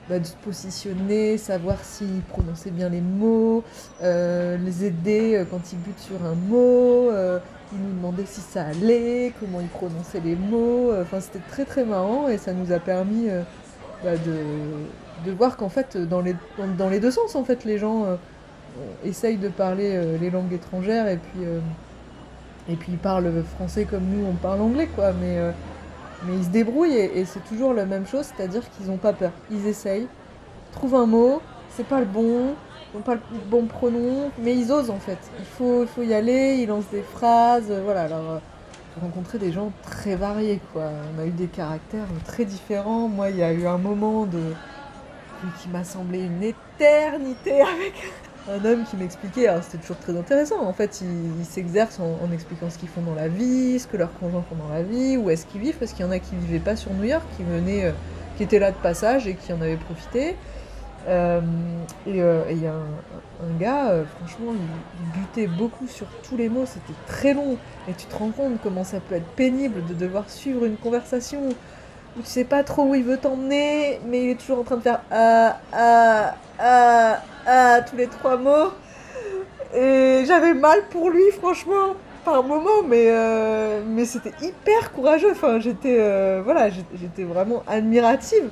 bah, 0.09 0.19
de 0.19 0.25
se 0.27 0.35
positionner, 0.37 1.39
savoir 1.39 1.83
s'ils 1.85 2.23
prononçaient 2.29 2.71
bien 2.71 2.89
les 2.89 3.01
mots, 3.01 3.65
euh, 4.03 4.57
les 4.59 4.85
aider 4.85 5.37
euh, 5.37 5.45
quand 5.51 5.73
ils 5.73 5.79
butent 5.79 5.99
sur 5.99 6.25
un 6.25 6.35
mot. 6.35 7.11
euh, 7.11 7.39
ils 7.73 7.79
nous 7.81 7.95
demandaient 7.97 8.27
si 8.27 8.41
ça 8.41 8.65
allait, 8.67 9.33
comment 9.41 9.61
ils 9.61 9.69
prononçaient 9.69 10.21
les 10.21 10.37
mots. 10.37 10.91
euh, 10.93 11.03
Enfin, 11.03 11.21
c'était 11.21 11.41
très 11.51 11.65
très 11.65 11.85
marrant 11.85 12.29
et 12.29 12.39
ça 12.39 12.53
nous 12.53 12.73
a 12.73 12.79
permis 12.79 13.29
bah, 14.05 14.17
de, 14.17 14.37
de 15.27 15.33
voir 15.33 15.57
qu'en 15.57 15.69
fait, 15.71 15.97
dans 15.97 16.21
les, 16.21 16.37
dans, 16.79 16.89
les 16.89 17.01
deux 17.01 17.11
sens, 17.11 17.35
en 17.37 17.45
fait, 17.45 17.65
les 17.65 17.79
gens 17.79 18.07
essayent 19.05 19.39
de 19.39 19.49
parler 19.49 20.19
les 20.21 20.31
langues 20.31 20.53
étrangères 20.53 21.09
et 21.09 21.17
puis, 21.19 21.45
et 22.69 22.77
puis 22.77 22.93
ils 22.93 22.99
parlent 22.99 23.43
français 23.57 23.85
comme 23.85 24.05
nous, 24.05 24.25
on 24.27 24.35
parle 24.35 24.61
anglais, 24.61 24.89
quoi. 24.95 25.13
Mais, 25.13 25.39
mais 26.27 26.37
ils 26.37 26.45
se 26.45 26.51
débrouillent 26.51 26.97
et, 26.97 27.25
c'est 27.25 27.45
toujours 27.45 27.75
la 27.75 27.87
même 27.87 28.07
chose, 28.07 28.27
c'est-à-dire 28.35 28.63
qu'ils 28.71 28.87
n'ont 28.87 28.97
pas 28.97 29.13
peur. 29.13 29.33
Ils 29.51 29.67
essayent, 29.67 30.09
trouvent 30.73 30.95
un 30.95 31.07
mot, 31.07 31.41
c'est 31.71 31.87
pas 31.87 32.01
le 32.01 32.07
bon, 32.07 32.55
pas 33.05 33.15
le 33.15 33.21
bon 33.47 33.67
pronom, 33.67 34.31
mais 34.39 34.57
ils 34.57 34.73
osent 34.73 34.91
en 34.91 34.99
fait. 34.99 35.19
Il 35.39 35.45
faut, 35.45 35.83
il 35.83 35.89
faut 35.89 36.03
y 36.03 36.15
aller, 36.15 36.59
ils 36.61 36.67
lancent 36.67 36.91
des 36.91 37.03
phrases, 37.03 37.71
euh, 37.71 37.81
voilà. 37.85 38.03
Alors, 38.03 38.31
euh, 38.31 38.39
j'ai 38.95 39.01
rencontré 39.01 39.39
des 39.39 39.53
gens 39.53 39.73
très 39.83 40.15
variés, 40.15 40.61
quoi. 40.73 40.91
On 41.17 41.21
a 41.21 41.27
eu 41.27 41.31
des 41.31 41.49
caractères 41.49 42.07
très 42.25 42.45
différents. 42.45 43.09
Moi, 43.09 43.31
il 43.31 43.37
y 43.37 43.43
a 43.43 43.53
eu 43.53 43.67
un 43.67 43.79
moment 43.79 44.25
de 44.27 44.41
qui 45.61 45.69
m'a 45.69 45.85
semblé 45.85 46.21
une 46.21 46.43
éternité 46.43 47.61
avec 47.61 47.95
un 48.51 48.65
homme 48.65 48.85
qui 48.85 48.97
m'expliquait, 48.97 49.49
alors 49.49 49.63
c'était 49.63 49.79
toujours 49.79 49.99
très 49.99 50.17
intéressant, 50.17 50.63
en 50.65 50.73
fait 50.73 51.01
ils 51.01 51.41
ils 51.41 51.45
s'exercent 51.45 52.01
en, 52.01 52.31
expliquant 52.33 52.69
ce 52.69 52.79
qu'ils 52.79 52.89
font 52.89 53.01
dans 53.01 53.15
la 53.15 53.29
vie, 53.29 53.79
ce 53.79 53.87
que 53.87 53.97
leurs 53.97 54.13
conjoints 54.19 54.45
font 54.49 54.57
dans 54.57 54.73
la 54.73 54.83
vie, 54.83 55.17
où 55.17 55.31
est-ce 55.31 55.47
qu'ils 55.47 55.61
vivent, 55.61 55.77
parce 55.77 55.93
qu'il 55.93 56.05
y 56.05 56.09
en 56.09 56.11
a 56.11 56.19
qui 56.19 56.35
vivaient 56.37 56.59
pas 56.59 56.77
sur 56.77 56.93
New 56.93 57.05
York, 57.05 57.25
qui 57.37 57.43
venaient, 57.43 57.87
euh, 57.87 57.93
qui 58.37 58.43
étaient 58.43 58.59
là 58.59 58.71
de 58.71 58.77
passage 58.77 59.27
et 59.27 59.35
qui 59.35 59.53
en 59.53 59.61
avaient 59.61 59.77
profité. 59.77 60.37
Euh, 61.07 61.41
et 62.07 62.23
euh, 62.23 62.49
et 62.49 62.53
il 62.53 62.63
y 62.63 62.67
a 62.67 62.73
un, 62.73 63.59
gars, 63.59 63.93
franchement, 64.17 64.53
il, 64.53 65.05
il 65.05 65.21
butait 65.21 65.47
beaucoup 65.47 65.87
sur 65.87 66.07
tous 66.29 66.37
les 66.37 66.49
mots, 66.49 66.65
c'était 66.67 66.99
très 67.07 67.35
long, 67.35 67.57
et 67.89 67.93
tu 67.93 68.07
te 68.07 68.17
rends 68.17 68.31
compte 68.31 68.59
comment 68.63 68.85
ça 68.85 69.01
peut 69.01 69.15
être 69.15 69.29
pénible 69.37 69.85
de 69.87 69.95
devoir 69.95 70.29
suivre 70.31 70.65
une 70.65 70.77
conversation 70.77 71.49
tu 72.17 72.23
sais 72.25 72.45
pas 72.45 72.63
trop 72.63 72.85
où 72.85 72.95
il 72.95 73.03
veut 73.05 73.17
t'emmener, 73.19 74.01
mais 74.07 74.25
il 74.25 74.31
est 74.31 74.35
toujours 74.41 74.61
en 74.61 74.63
train 74.63 74.77
de 74.77 74.83
faire 74.83 75.01
ah, 75.11 75.59
ah, 75.73 76.35
ah, 76.59 77.21
ah, 77.47 77.81
tous 77.89 77.97
les 77.97 78.07
trois 78.07 78.37
mots. 78.37 78.71
Et 79.75 80.23
j'avais 80.27 80.55
mal 80.55 80.83
pour 80.91 81.11
lui, 81.11 81.25
franchement, 81.33 81.95
par 82.25 82.45
moment, 82.45 82.83
mais, 82.87 83.07
euh, 83.09 83.83
mais 83.87 84.05
c'était 84.05 84.33
hyper 84.41 84.93
courageux. 84.93 85.33
Enfin, 85.33 85.59
j'étais 85.59 85.97
euh, 85.99 86.41
voilà, 86.45 86.71
j'étais- 86.71 87.25
vraiment 87.25 87.63
admirative 87.67 88.49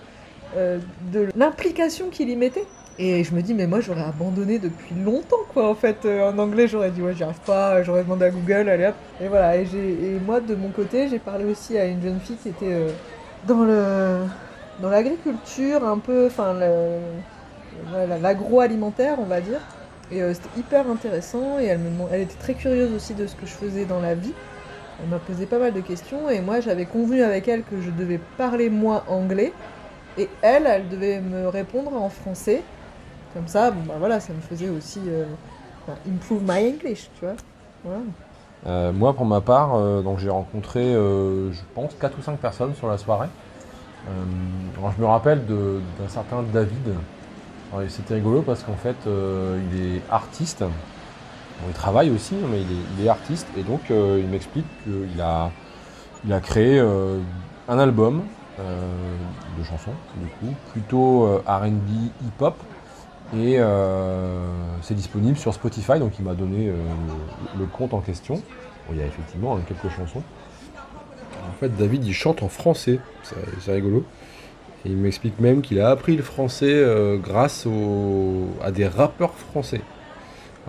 euh, 0.56 0.78
de 1.12 1.28
l'implication 1.36 2.08
qu'il 2.10 2.28
y 2.30 2.36
mettait. 2.36 2.64
Et 2.98 3.24
je 3.24 3.34
me 3.34 3.40
dis, 3.40 3.54
mais 3.54 3.66
moi 3.66 3.80
j'aurais 3.80 4.02
abandonné 4.02 4.58
depuis 4.58 4.94
longtemps, 4.94 5.36
quoi, 5.54 5.68
en 5.70 5.74
fait. 5.74 6.04
Euh, 6.04 6.30
en 6.30 6.38
anglais, 6.38 6.66
j'aurais 6.68 6.90
dit, 6.90 7.00
ouais, 7.00 7.14
j'y 7.14 7.22
arrive 7.22 7.40
pas, 7.46 7.82
j'aurais 7.84 8.02
demandé 8.02 8.24
à 8.26 8.30
Google, 8.30 8.68
allez 8.68 8.86
hop. 8.86 8.94
Et 9.22 9.28
voilà, 9.28 9.56
et, 9.56 9.62
et 9.62 10.18
moi, 10.26 10.40
de 10.40 10.54
mon 10.56 10.68
côté, 10.70 11.08
j'ai 11.08 11.18
parlé 11.20 11.44
aussi 11.44 11.78
à 11.78 11.86
une 11.86 12.02
jeune 12.02 12.20
fille 12.20 12.36
qui 12.36 12.48
était 12.50 12.66
euh, 12.72 12.88
dans 13.46 13.64
le 13.64 14.24
dans 14.80 14.90
l'agriculture, 14.90 15.84
un 15.84 15.98
peu, 15.98 16.26
enfin, 16.26 16.54
l'agroalimentaire, 18.20 19.18
on 19.18 19.24
va 19.24 19.40
dire. 19.40 19.60
Et 20.10 20.22
euh, 20.22 20.34
c'était 20.34 20.60
hyper 20.60 20.90
intéressant, 20.90 21.58
et 21.58 21.66
elle, 21.66 21.80
elle 22.10 22.20
était 22.22 22.38
très 22.38 22.54
curieuse 22.54 22.92
aussi 22.92 23.14
de 23.14 23.26
ce 23.26 23.34
que 23.34 23.46
je 23.46 23.52
faisais 23.52 23.84
dans 23.84 24.00
la 24.00 24.14
vie. 24.14 24.34
Elle 25.02 25.08
m'a 25.08 25.18
posé 25.18 25.46
pas 25.46 25.58
mal 25.58 25.72
de 25.72 25.80
questions, 25.80 26.28
et 26.28 26.40
moi, 26.40 26.60
j'avais 26.60 26.84
convenu 26.84 27.22
avec 27.22 27.48
elle 27.48 27.62
que 27.62 27.80
je 27.80 27.90
devais 27.90 28.20
parler, 28.36 28.68
moi, 28.68 29.04
anglais, 29.08 29.52
et 30.18 30.28
elle, 30.42 30.66
elle 30.66 30.88
devait 30.88 31.20
me 31.20 31.48
répondre 31.48 31.94
en 31.94 32.08
français. 32.08 32.62
Comme 33.32 33.48
ça, 33.48 33.70
bon, 33.70 33.82
bah 33.86 33.94
voilà, 33.98 34.20
ça 34.20 34.34
me 34.34 34.40
faisait 34.40 34.68
aussi 34.68 35.00
euh, 35.08 35.24
improve 36.06 36.42
my 36.42 36.74
English, 36.74 37.08
tu 37.18 37.24
vois. 37.24 37.36
Voilà. 37.82 38.00
Euh, 38.66 38.92
moi, 38.92 39.12
pour 39.14 39.26
ma 39.26 39.40
part, 39.40 39.74
euh, 39.74 40.02
donc 40.02 40.18
j'ai 40.18 40.30
rencontré, 40.30 40.80
euh, 40.80 41.52
je 41.52 41.60
pense, 41.74 41.94
4 42.00 42.18
ou 42.18 42.22
5 42.22 42.38
personnes 42.38 42.74
sur 42.74 42.88
la 42.88 42.98
soirée. 42.98 43.28
Je 44.06 45.00
me 45.00 45.06
rappelle 45.06 45.46
d'un 45.46 46.08
certain 46.08 46.42
David. 46.52 46.94
C'était 47.88 48.14
rigolo 48.14 48.42
parce 48.42 48.64
qu'en 48.64 48.74
fait, 48.74 48.96
il 49.06 49.80
est 49.80 50.02
artiste. 50.10 50.64
Il 51.68 51.72
travaille 51.72 52.10
aussi, 52.10 52.34
mais 52.50 52.62
il 52.62 52.72
est, 52.72 52.80
il 52.98 53.06
est 53.06 53.08
artiste. 53.08 53.46
Et 53.56 53.62
donc, 53.62 53.80
il 53.90 54.26
m'explique 54.26 54.66
qu'il 54.82 55.20
a 55.20 55.52
il 56.24 56.32
a 56.32 56.40
créé 56.40 56.80
un 56.80 57.78
album 57.78 58.22
de 58.58 59.62
chansons, 59.62 59.94
du 60.16 60.26
coup, 60.26 60.52
plutôt 60.72 61.40
RB, 61.46 62.10
hip-hop. 62.24 62.56
Et 63.34 63.56
euh, 63.58 64.44
c'est 64.82 64.94
disponible 64.94 65.38
sur 65.38 65.54
Spotify, 65.54 65.98
donc 65.98 66.12
il 66.18 66.24
m'a 66.24 66.34
donné 66.34 66.68
euh, 66.68 66.74
le, 67.58 67.64
compte 67.64 67.94
en 67.94 68.00
question. 68.00 68.42
Il 68.90 68.98
y 68.98 69.02
a 69.02 69.06
effectivement 69.06 69.56
hein, 69.56 69.62
quelques 69.66 69.90
chansons. 69.94 70.22
En 71.48 71.52
fait, 71.58 71.74
David, 71.74 72.04
il 72.04 72.12
chante 72.12 72.42
en 72.42 72.48
français, 72.48 73.00
c'est 73.60 73.72
rigolo. 73.72 74.04
Il 74.84 74.96
m'explique 74.96 75.40
même 75.40 75.62
qu'il 75.62 75.80
a 75.80 75.90
appris 75.90 76.16
le 76.16 76.22
français 76.22 76.74
euh, 76.74 77.16
grâce 77.16 77.66
à 78.62 78.70
des 78.70 78.86
rappeurs 78.86 79.34
français. 79.34 79.80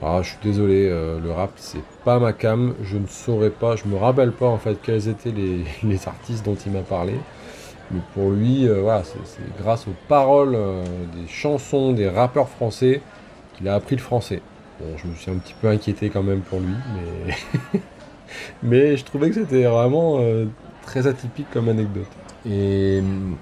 Alors, 0.02 0.24
je 0.24 0.30
suis 0.30 0.40
désolé, 0.42 0.90
le 0.90 1.32
rap, 1.32 1.52
c'est 1.58 1.84
pas 2.04 2.18
ma 2.18 2.34
cam. 2.34 2.74
Je 2.82 2.98
ne 2.98 3.06
saurais 3.08 3.52
pas, 3.52 3.76
je 3.76 3.86
me 3.86 3.96
rappelle 3.96 4.32
pas 4.32 4.48
en 4.48 4.58
fait 4.58 4.78
quels 4.82 5.08
étaient 5.08 5.32
les 5.32 6.08
artistes 6.08 6.46
dont 6.46 6.56
il 6.56 6.72
m'a 6.72 6.82
parlé. 6.82 7.14
Mais 7.94 8.00
pour 8.14 8.32
lui, 8.32 8.68
euh, 8.68 8.82
voilà, 8.82 9.04
c'est 9.04 9.58
grâce 9.62 9.88
aux 9.88 9.96
paroles 10.08 10.56
euh, 10.56 10.84
des 11.16 11.28
chansons 11.28 11.94
des 11.94 12.10
rappeurs 12.10 12.50
français 12.50 13.02
qu'il 13.56 13.68
a 13.68 13.76
appris 13.76 13.96
le 13.96 14.02
français. 14.02 14.42
Bon, 14.80 14.98
je 14.98 15.08
me 15.08 15.14
suis 15.14 15.30
un 15.30 15.36
petit 15.36 15.54
peu 15.62 15.68
inquiété 15.68 16.10
quand 16.10 16.24
même 16.24 16.42
pour 16.42 16.60
lui, 16.60 16.74
mais, 18.64 18.98
je 18.98 19.06
trouvais 19.06 19.30
que 19.30 19.36
c'était 19.36 19.66
vraiment 19.66 20.18
euh, 20.20 20.46
très 20.82 21.06
atypique 21.06 21.46
comme 21.52 21.70
anecdote. 21.70 22.08
Et 22.50 23.00
hum, 23.00 23.38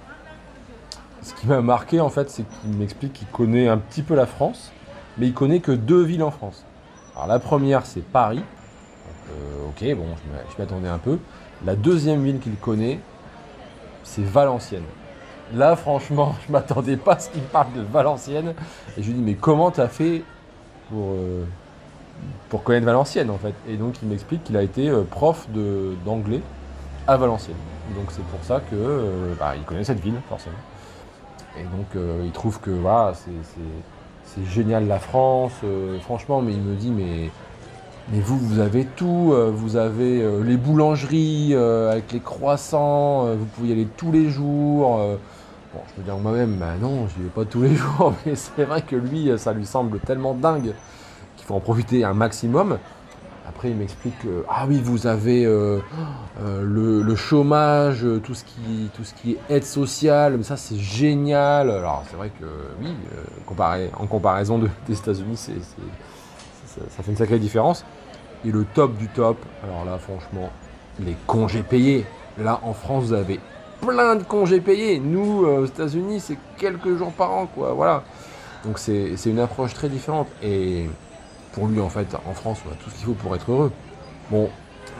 ce 1.21 1.33
qui 1.35 1.47
m'a 1.47 1.61
marqué 1.61 2.01
en 2.01 2.09
fait, 2.09 2.29
c'est 2.29 2.43
qu'il 2.43 2.77
m'explique 2.77 3.13
qu'il 3.13 3.27
connaît 3.27 3.69
un 3.69 3.77
petit 3.77 4.01
peu 4.01 4.15
la 4.15 4.25
France, 4.25 4.73
mais 5.17 5.27
il 5.27 5.33
connaît 5.33 5.61
que 5.61 5.71
deux 5.71 6.03
villes 6.03 6.23
en 6.23 6.31
France. 6.31 6.65
Alors 7.15 7.27
la 7.27 7.39
première, 7.39 7.85
c'est 7.85 8.03
Paris. 8.03 8.43
Ok, 9.69 9.85
bon, 9.95 10.05
je 10.49 10.61
m'attendais 10.61 10.89
un 10.89 10.97
peu. 10.97 11.17
La 11.65 11.77
deuxième 11.77 12.21
ville 12.21 12.39
qu'il 12.39 12.55
connaît, 12.57 12.99
c'est 14.03 14.23
Valenciennes. 14.23 14.85
Là, 15.53 15.75
franchement, 15.75 16.35
je 16.47 16.51
m'attendais 16.51 16.97
pas 16.97 17.13
à 17.13 17.19
ce 17.19 17.29
qu'il 17.29 17.41
parle 17.43 17.73
de 17.73 17.81
Valenciennes. 17.81 18.53
Et 18.97 19.03
je 19.03 19.07
lui 19.07 19.15
dis, 19.15 19.21
mais 19.21 19.35
comment 19.35 19.71
t'as 19.71 19.87
fait 19.87 20.23
pour, 20.89 21.11
euh, 21.11 21.43
pour 22.49 22.63
connaître 22.63 22.85
Valenciennes, 22.85 23.29
en 23.29 23.37
fait? 23.37 23.53
Et 23.67 23.77
donc, 23.77 23.95
il 24.01 24.09
m'explique 24.09 24.43
qu'il 24.43 24.57
a 24.57 24.63
été 24.63 24.89
euh, 24.89 25.03
prof 25.03 25.47
d'anglais 26.05 26.41
à 27.07 27.17
Valenciennes. 27.17 27.55
Donc, 27.95 28.05
c'est 28.11 28.25
pour 28.25 28.43
ça 28.43 28.59
que 28.59 28.75
euh, 28.75 29.33
bah, 29.39 29.53
il 29.55 29.63
connaît 29.63 29.83
cette 29.83 29.99
ville, 29.99 30.15
forcément. 30.29 30.55
Et 31.57 31.63
donc, 31.63 32.01
il 32.23 32.31
trouve 32.31 32.61
que 32.61 32.71
voilà, 32.71 33.13
c'est- 33.13 33.31
génial 34.45 34.87
la 34.87 34.99
France, 34.99 35.51
franchement, 36.03 36.41
mais 36.41 36.53
il 36.53 36.61
me 36.61 36.75
dit, 36.75 36.89
mais, 36.89 37.29
mais 38.11 38.19
vous, 38.19 38.37
vous 38.37 38.59
avez 38.59 38.85
tout, 38.85 39.31
euh, 39.33 39.51
vous 39.53 39.77
avez 39.77 40.21
euh, 40.21 40.43
les 40.43 40.57
boulangeries 40.57 41.51
euh, 41.53 41.91
avec 41.91 42.11
les 42.11 42.19
croissants, 42.19 43.25
vous 43.35 43.45
pouvez 43.45 43.69
y 43.69 43.71
aller 43.71 43.87
tous 43.97 44.11
les 44.11 44.29
jours. 44.29 44.97
Bon, 45.73 45.79
je 45.87 45.93
peux 45.95 46.01
dire 46.01 46.17
moi-même, 46.17 46.57
bah 46.57 46.73
non, 46.81 47.07
je 47.07 47.17
n'y 47.17 47.23
vais 47.23 47.29
pas 47.29 47.45
tous 47.45 47.61
les 47.61 47.75
jours, 47.75 48.13
mais 48.25 48.35
c'est 48.35 48.65
vrai 48.65 48.81
que 48.81 48.95
lui, 48.97 49.31
ça 49.37 49.53
lui 49.53 49.65
semble 49.65 49.99
tellement 49.99 50.33
dingue 50.33 50.73
qu'il 51.37 51.45
faut 51.45 51.55
en 51.55 51.61
profiter 51.61 52.03
un 52.03 52.13
maximum. 52.13 52.77
Après, 53.47 53.69
il 53.69 53.75
m'explique 53.75 54.17
que, 54.19 54.43
ah 54.49 54.65
oui, 54.67 54.81
vous 54.83 55.07
avez 55.07 55.45
le, 55.45 57.15
chômage, 57.15 58.05
tout 58.23 58.33
ce, 58.33 58.43
qui, 58.43 58.89
tout 58.95 59.03
ce 59.05 59.13
qui 59.13 59.31
est 59.31 59.37
aide 59.49 59.63
sociale, 59.63 60.35
mais 60.37 60.43
ça 60.43 60.57
c'est 60.57 60.77
génial. 60.77 61.69
Alors 61.69 62.03
c'est 62.09 62.17
vrai 62.17 62.31
que 62.39 62.45
oui, 62.81 62.89
comparé, 63.45 63.89
en 63.97 64.07
comparaison 64.07 64.57
de- 64.57 64.69
des 64.87 64.97
États-Unis, 64.97 65.37
c'est- 65.37 65.53
ça, 66.75 67.03
fait 67.03 67.11
une 67.11 67.17
sacrée 67.17 67.39
différence. 67.39 67.85
Et 68.45 68.51
le 68.51 68.65
top 68.65 68.97
du 68.97 69.07
top, 69.07 69.37
alors 69.63 69.85
là 69.85 69.97
franchement, 69.97 70.49
les 70.99 71.15
congés 71.27 71.63
payés. 71.63 72.05
Là 72.37 72.59
en 72.63 72.73
France, 72.73 73.05
vous 73.05 73.13
avez 73.13 73.39
plein 73.81 74.15
de 74.15 74.23
congés 74.23 74.61
payés. 74.61 74.99
Nous, 74.99 75.45
euh, 75.45 75.61
aux 75.61 75.65
États-Unis, 75.65 76.19
c'est 76.19 76.37
quelques 76.57 76.95
jours 76.97 77.11
par 77.11 77.31
an, 77.31 77.47
quoi. 77.47 77.73
Voilà. 77.73 78.03
Donc 78.65 78.79
c'est, 78.79 79.15
une 79.25 79.39
approche 79.39 79.73
très 79.73 79.89
différente. 79.89 80.27
Et 80.43 80.89
pour 81.53 81.67
lui, 81.67 81.79
en 81.79 81.89
fait, 81.89 82.07
en 82.27 82.33
France, 82.33 82.59
on 82.67 82.71
a 82.71 82.75
tout 82.75 82.89
ce 82.89 82.95
qu'il 82.95 83.05
faut 83.05 83.13
pour 83.13 83.35
être 83.35 83.51
heureux. 83.51 83.71
Bon, 84.29 84.49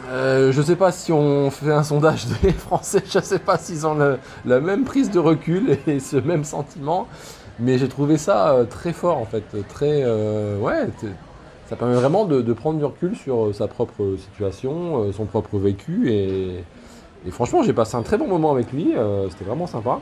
euh, 0.10 0.52
je 0.52 0.62
sais 0.62 0.76
pas 0.76 0.92
si 0.92 1.12
on 1.12 1.52
fait 1.52 1.72
un 1.72 1.84
sondage 1.84 2.26
des 2.42 2.52
Français, 2.52 3.04
je 3.08 3.20
sais 3.20 3.40
pas 3.40 3.58
s'ils 3.58 3.86
ont 3.86 4.18
la 4.46 4.60
même 4.60 4.84
prise 4.84 5.12
de 5.12 5.20
recul 5.20 5.78
et 5.88 6.00
ce 6.00 6.18
même 6.18 6.44
sentiment, 6.44 7.08
mais 7.60 7.78
j'ai 7.78 7.88
trouvé 7.88 8.18
ça 8.18 8.50
euh, 8.50 8.66
très 8.66 8.94
fort 8.94 9.18
en 9.18 9.26
fait, 9.26 9.44
très 9.70 10.02
euh, 10.04 10.58
ouais, 10.58 10.88
ça 11.72 11.78
permet 11.78 11.96
vraiment 11.96 12.26
de, 12.26 12.54
prendre 12.54 12.78
du 12.80 12.84
recul 12.84 13.16
sur 13.16 13.46
euh, 13.46 13.54
sa 13.54 13.68
propre 13.68 14.18
situation, 14.18 15.04
euh, 15.04 15.14
son 15.14 15.24
propre 15.24 15.58
vécu 15.58 16.12
et, 16.12 16.64
franchement 17.30 17.64
j'ai 17.64 17.72
passé 17.72 17.96
un 17.96 18.02
très 18.02 18.18
bon 18.18 18.28
moment 18.28 18.52
avec 18.52 18.74
lui, 18.74 18.94
euh, 18.94 19.30
c'était 19.30 19.46
vraiment 19.46 19.68
sympa. 19.68 20.02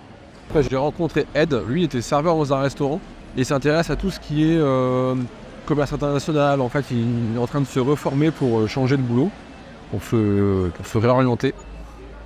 Après, 0.49 0.63
j'ai 0.63 0.75
rencontré 0.75 1.27
Ed, 1.35 1.55
lui 1.67 1.83
était 1.83 2.01
serveur 2.01 2.35
dans 2.35 2.51
un 2.55 2.61
restaurant 2.61 2.99
et 3.37 3.41
il 3.41 3.45
s'intéresse 3.45 3.91
à 3.91 3.95
tout 3.95 4.09
ce 4.09 4.19
qui 4.19 4.51
est 4.51 4.57
euh, 4.57 5.13
commerce 5.67 5.93
international. 5.93 6.59
En 6.59 6.69
fait, 6.69 6.85
il 6.89 7.35
est 7.35 7.39
en 7.39 7.45
train 7.45 7.61
de 7.61 7.67
se 7.67 7.79
reformer 7.79 8.31
pour 8.31 8.61
euh, 8.61 8.67
changer 8.67 8.97
de 8.97 9.03
boulot, 9.03 9.29
pour 9.91 10.01
se, 10.01 10.97
réorienter. 10.97 11.53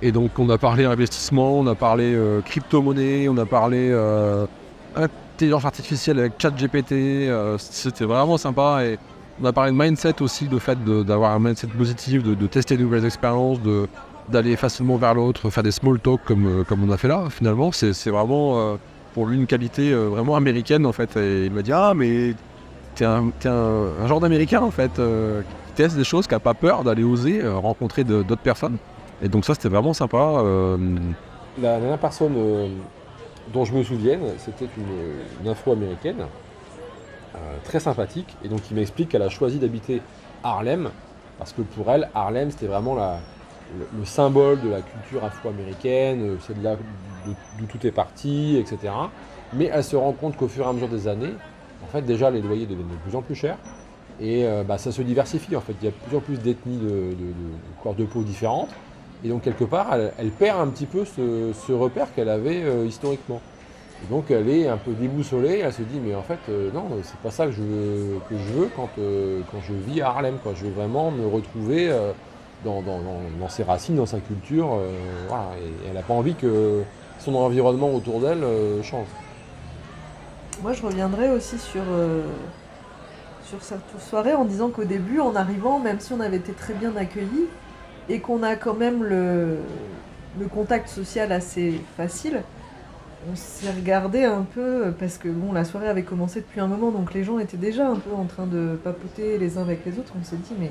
Et 0.00 0.10
donc, 0.10 0.38
on 0.38 0.48
a 0.48 0.56
parlé 0.56 0.86
investissement, 0.86 1.58
on 1.58 1.66
a 1.66 1.74
parlé 1.74 2.14
euh, 2.14 2.40
crypto-monnaie, 2.40 3.28
on 3.28 3.36
a 3.36 3.44
parlé 3.44 3.90
euh, 3.90 4.46
intelligence 4.96 5.66
artificielle 5.66 6.18
avec 6.18 6.32
ChatGPT. 6.38 6.92
euh, 6.92 7.58
C'était 7.58 8.06
vraiment 8.06 8.38
sympa. 8.38 8.86
Et 8.86 8.98
on 9.40 9.44
a 9.44 9.52
parlé 9.52 9.72
de 9.72 9.76
mindset 9.76 10.22
aussi, 10.22 10.48
le 10.48 10.58
fait 10.58 10.78
d'avoir 10.84 11.32
un 11.32 11.38
mindset 11.38 11.68
positif, 11.68 12.22
de, 12.22 12.46
tester 12.46 12.76
de 12.76 12.82
nouvelles 12.82 13.04
expériences, 13.04 13.58
d'aller 14.28 14.56
facilement 14.56 14.96
vers 14.96 15.14
l'autre, 15.14 15.50
faire 15.50 15.62
des 15.62 15.70
small 15.70 15.98
talk 15.98 16.20
comme, 16.24 16.60
euh, 16.60 16.64
comme 16.64 16.88
on 16.88 16.92
a 16.92 16.96
fait 16.96 17.08
là, 17.08 17.26
finalement, 17.30 17.72
c'est 17.72 18.10
vraiment 18.10 18.58
euh, 18.58 18.76
pour 19.12 19.26
lui 19.26 19.36
une 19.36 19.46
qualité 19.46 19.92
euh, 19.92 20.08
vraiment 20.08 20.36
américaine 20.36 20.86
en 20.86 20.92
fait. 20.92 21.16
Et 21.16 21.46
il 21.46 21.52
m'a 21.52 21.62
dit 21.62 21.72
Ah, 21.72 21.92
mais 21.94 22.34
t'es 22.94 23.04
un, 23.04 23.30
un, 23.44 24.06
genre 24.06 24.20
d'américain 24.20 24.62
en 24.62 24.70
fait, 24.70 24.92
qui 24.92 25.72
teste 25.74 25.96
des 25.96 26.04
choses, 26.04 26.26
qui 26.26 26.34
a 26.34 26.40
pas 26.40 26.54
peur 26.54 26.84
d'aller 26.84 27.04
oser 27.04 27.46
rencontrer 27.46 28.04
d'autres 28.04 28.36
personnes. 28.36 28.76
Et 29.22 29.28
donc, 29.28 29.44
ça, 29.44 29.54
c'était 29.54 29.68
vraiment 29.68 29.94
sympa. 29.94 30.42
La 31.60 31.78
dernière 31.78 31.98
personne 31.98 32.34
dont 33.52 33.64
je 33.64 33.72
me 33.72 33.82
souvienne, 33.82 34.20
c'était 34.38 34.68
une, 34.76 35.42
une 35.42 35.50
afro-américaine, 35.50 36.26
très 37.64 37.80
sympathique, 37.80 38.36
et 38.44 38.48
donc 38.48 38.60
il 38.70 38.76
m'explique 38.76 39.08
qu'elle 39.08 39.22
a 39.22 39.28
choisi 39.28 39.58
d'habiter 39.58 40.02
Harlem, 40.42 40.90
parce 41.38 41.52
que 41.52 41.62
pour 41.62 41.90
elle, 41.90 42.08
Harlem, 42.14 42.50
c'était 42.50 42.66
vraiment 42.66 42.94
le, 42.94 43.02
le 43.98 44.04
symbole 44.04 44.60
de 44.60 44.68
la 44.68 44.80
culture 44.80 45.24
afro-américaine, 45.24 46.22
euh, 46.22 46.36
c'est 46.46 46.58
de 46.58 46.62
là 46.62 46.76
d'où 47.58 47.66
tout 47.66 47.86
est 47.86 47.90
parti, 47.90 48.56
etc. 48.58 48.92
Mais 49.52 49.70
elle 49.72 49.84
se 49.84 49.96
rend 49.96 50.12
compte 50.12 50.36
qu'au 50.36 50.48
fur 50.48 50.66
et 50.66 50.68
à 50.68 50.72
mesure 50.72 50.88
des 50.88 51.08
années, 51.08 51.32
en 51.82 51.86
fait, 51.86 52.02
déjà, 52.02 52.30
les 52.30 52.40
loyers 52.40 52.66
deviennent 52.66 52.88
de 52.88 53.08
plus 53.08 53.16
en 53.16 53.22
plus 53.22 53.34
chers, 53.34 53.56
et 54.20 54.44
euh, 54.44 54.62
bah, 54.62 54.78
ça 54.78 54.92
se 54.92 55.02
diversifie, 55.02 55.56
en 55.56 55.60
fait. 55.60 55.74
Il 55.80 55.84
y 55.84 55.88
a 55.88 55.90
de 55.90 55.96
plus 55.96 56.16
en 56.16 56.20
plus 56.20 56.38
d'ethnies 56.38 56.78
de, 56.78 57.16
corps 57.82 57.94
de 57.94 58.04
peau 58.04 58.22
différentes, 58.22 58.70
et 59.24 59.28
donc, 59.28 59.42
quelque 59.42 59.64
part, 59.64 59.94
elle, 59.94 60.30
perd 60.30 60.60
un 60.60 60.68
petit 60.68 60.86
peu 60.86 61.04
ce, 61.04 61.72
repère 61.72 62.12
qu'elle 62.14 62.28
avait 62.28 62.62
euh, 62.62 62.84
historiquement. 62.84 63.40
Et 64.04 64.12
donc, 64.12 64.30
elle 64.30 64.48
est 64.50 64.68
un 64.68 64.76
peu 64.76 64.92
déboussolée. 64.92 65.60
Elle 65.64 65.72
se 65.72 65.82
dit, 65.82 65.98
mais 66.04 66.14
en 66.14 66.22
fait, 66.22 66.38
euh, 66.48 66.70
non, 66.72 66.84
c'est 67.02 67.16
pas 67.18 67.30
ça 67.30 67.46
que 67.46 67.52
je 67.52 67.62
veux, 67.62 68.68
quand, 68.76 68.90
euh, 68.98 69.40
quand 69.50 69.58
je 69.66 69.72
vis 69.72 70.02
à 70.02 70.08
Harlem. 70.08 70.36
Quoi. 70.42 70.52
Je 70.54 70.64
veux 70.66 70.72
vraiment 70.72 71.10
me 71.10 71.26
retrouver 71.26 71.90
euh, 71.90 72.12
dans, 72.64 72.82
dans- 72.82 73.48
ses 73.48 73.62
racines, 73.62 73.96
dans 73.96 74.06
sa 74.06 74.18
culture. 74.20 74.78
Et 75.58 75.88
elle 75.88 75.94
n'a 75.94 76.02
pas 76.02 76.14
envie 76.14 76.34
que 76.34 76.82
son 77.18 77.34
environnement 77.34 77.94
autour 77.94 78.20
d'elle 78.20 78.44
change. 78.82 79.06
Moi, 80.62 80.72
je 80.72 80.82
reviendrai 80.82 81.30
aussi 81.30 81.58
sur, 81.58 81.82
sur 83.44 83.62
cette 83.62 83.80
soirée 84.00 84.34
en 84.34 84.44
disant 84.44 84.68
qu'au 84.70 84.84
début, 84.84 85.20
en 85.20 85.34
arrivant, 85.34 85.78
même 85.78 86.00
si 86.00 86.12
on 86.12 86.20
avait 86.20 86.36
été 86.38 86.52
très 86.52 86.74
bien 86.74 86.94
accueillis 86.96 87.46
et 88.08 88.20
qu'on 88.20 88.42
a 88.42 88.56
quand 88.56 88.74
même 88.74 89.02
le, 89.02 89.58
le 90.38 90.46
contact 90.46 90.88
social 90.88 91.32
assez 91.32 91.80
facile, 91.96 92.42
on 93.30 93.36
s'est 93.36 93.70
regardé 93.70 94.24
un 94.24 94.42
peu 94.42 94.92
parce 94.98 95.18
que 95.18 95.28
bon, 95.28 95.52
la 95.52 95.64
soirée 95.64 95.88
avait 95.88 96.02
commencé 96.02 96.40
depuis 96.40 96.60
un 96.60 96.66
moment, 96.66 96.90
donc 96.90 97.14
les 97.14 97.24
gens 97.24 97.38
étaient 97.38 97.56
déjà 97.56 97.88
un 97.88 97.96
peu 97.96 98.12
en 98.12 98.24
train 98.24 98.46
de 98.46 98.78
papoter 98.82 99.38
les 99.38 99.58
uns 99.58 99.62
avec 99.62 99.84
les 99.84 99.98
autres. 99.98 100.12
On 100.20 100.24
s'est 100.24 100.36
dit, 100.36 100.54
mais 100.58 100.70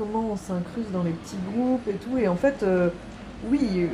comment 0.00 0.30
on 0.32 0.36
s'incruste 0.36 0.90
dans 0.92 1.02
les 1.02 1.10
petits 1.10 1.36
groupes 1.52 1.86
et 1.88 1.94
tout. 1.94 2.16
Et 2.16 2.26
en 2.26 2.36
fait, 2.36 2.62
euh, 2.62 2.88
oui, 3.50 3.60
euh, 3.76 3.86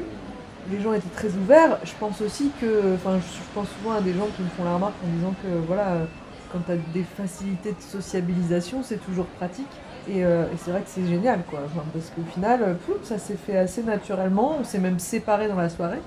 les 0.70 0.80
gens 0.80 0.92
étaient 0.92 1.14
très 1.14 1.28
ouverts. 1.34 1.78
Je 1.84 1.92
pense 1.98 2.20
aussi 2.20 2.50
que, 2.60 2.94
enfin, 2.94 3.18
je, 3.18 3.54
pense 3.54 3.68
souvent 3.78 3.96
à 3.96 4.00
des 4.00 4.12
gens 4.12 4.28
qui 4.36 4.42
me 4.42 4.48
font 4.48 4.64
la 4.64 4.74
remarque 4.74 4.94
en 5.04 5.16
disant 5.16 5.34
que, 5.42 5.48
voilà, 5.66 6.06
quand 6.52 6.60
tu 6.64 6.72
as 6.72 6.76
des 6.94 7.02
facilités 7.02 7.72
de 7.72 7.80
sociabilisation, 7.80 8.82
c'est 8.82 9.04
toujours 9.04 9.26
pratique. 9.26 9.66
Et, 10.08 10.24
euh, 10.24 10.44
c'est 10.58 10.70
vrai 10.70 10.80
que 10.82 10.88
c'est 10.88 11.06
génial, 11.06 11.42
quoi. 11.50 11.60
Parce 11.92 12.10
qu'au 12.10 12.22
final, 12.32 12.76
ça 13.02 13.18
s'est 13.18 13.36
fait 13.36 13.58
assez 13.58 13.82
naturellement. 13.82 14.56
On 14.60 14.64
s'est 14.64 14.78
même 14.78 15.00
séparés 15.00 15.48
dans 15.48 15.56
la 15.56 15.68
soirée. 15.68 16.00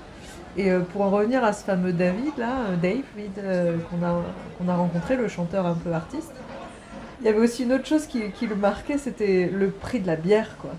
Et 0.56 0.70
euh, 0.70 0.80
pour 0.80 1.02
en 1.02 1.10
revenir 1.10 1.44
à 1.44 1.52
ce 1.52 1.64
fameux 1.64 1.92
David, 1.92 2.36
là, 2.36 2.62
euh, 2.70 2.76
David, 2.76 3.04
euh, 3.38 3.76
qu'on 3.88 4.68
a, 4.68 4.74
rencontré, 4.76 5.16
le 5.16 5.28
chanteur 5.28 5.66
un 5.66 5.74
peu 5.74 5.92
artiste, 5.92 6.32
il 7.20 7.26
y 7.26 7.28
avait 7.28 7.38
aussi 7.38 7.64
une 7.64 7.72
autre 7.72 7.86
chose 7.86 8.06
qui, 8.06 8.32
le 8.46 8.56
marquait, 8.56 8.98
c'était 8.98 9.48
le 9.52 9.70
prix 9.70 10.00
de 10.00 10.06
la 10.06 10.16
bière, 10.16 10.56
quoi. 10.58 10.70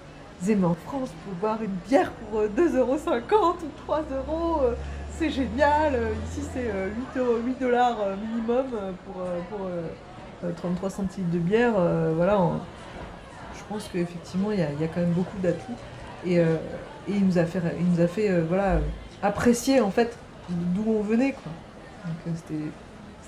mais 0.45 0.65
en 0.65 0.75
France, 0.85 1.09
pour 1.23 1.33
boire 1.35 1.59
une 1.63 1.75
bière 1.87 2.11
pour 2.11 2.39
euh, 2.41 2.49
2,50€ 2.49 3.21
ou 3.31 3.91
3€, 3.91 4.63
euh, 4.63 4.73
c'est 5.17 5.29
génial. 5.29 5.93
Ici, 6.29 6.45
c'est 6.53 6.69
euh, 6.69 6.89
8, 7.15 7.19
euros- 7.19 7.37
8 7.45 7.59
dollars 7.59 7.97
minimum 8.29 8.65
pour, 9.05 9.21
pour 9.49 9.67
euh, 9.67 9.83
euh, 10.43 10.51
33 10.57 10.89
centilitres 10.89 11.31
de 11.31 11.37
bière. 11.37 11.73
voilà, 12.15 12.39
je 13.55 13.61
pense 13.69 13.87
qu'effectivement, 13.93 14.51
il 14.51 14.57
y, 14.57 14.61
y 14.61 14.83
a 14.83 14.87
quand 14.93 14.99
même 15.01 15.11
beaucoup 15.11 15.37
d'atouts. 15.41 15.77
Et, 16.25 16.35
et 16.37 16.43
il 17.07 17.25
nous 17.25 17.37
a 17.37 17.45
fait, 17.45 17.61
il 17.79 17.93
nous 17.93 18.01
a 18.01 18.07
fait 18.07 18.41
voilà, 18.41 18.79
apprécier 19.23 19.81
en 19.81 19.91
fait 19.91 20.17
d'où 20.49 20.83
on 20.87 21.01
venait. 21.03 21.31
Quoi. 21.33 21.51
Donc 22.05 22.15
euh, 22.27 22.31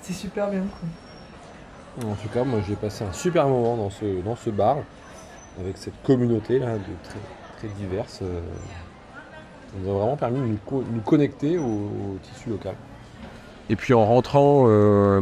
c'était, 0.02 0.14
super 0.14 0.50
bien. 0.50 0.60
Quoi. 0.60 2.10
En 2.10 2.14
tout 2.14 2.28
cas, 2.28 2.44
moi 2.44 2.60
j'ai 2.66 2.74
passé 2.76 3.04
un 3.04 3.12
super 3.12 3.46
moment 3.48 3.76
dans 3.76 3.90
ce, 3.90 4.20
dans 4.24 4.36
ce 4.36 4.50
bar, 4.50 4.78
avec 5.60 5.76
cette 5.78 6.00
communauté 6.02 6.58
là, 6.58 6.74
de 6.74 6.78
très, 7.04 7.18
très 7.58 7.68
diverses. 7.78 8.20
euh, 8.22 8.40
Ça 9.70 9.78
nous 9.82 9.90
a 9.90 9.98
vraiment 9.98 10.16
permis 10.16 10.40
de 10.40 10.44
nous, 10.46 10.58
co- 10.66 10.84
nous 10.92 11.00
connecter 11.00 11.58
au, 11.58 11.62
au 11.62 12.18
tissu 12.22 12.50
local. 12.50 12.74
Et 13.70 13.76
puis 13.76 13.94
en 13.94 14.04
rentrant, 14.04 14.64
euh, 14.68 15.20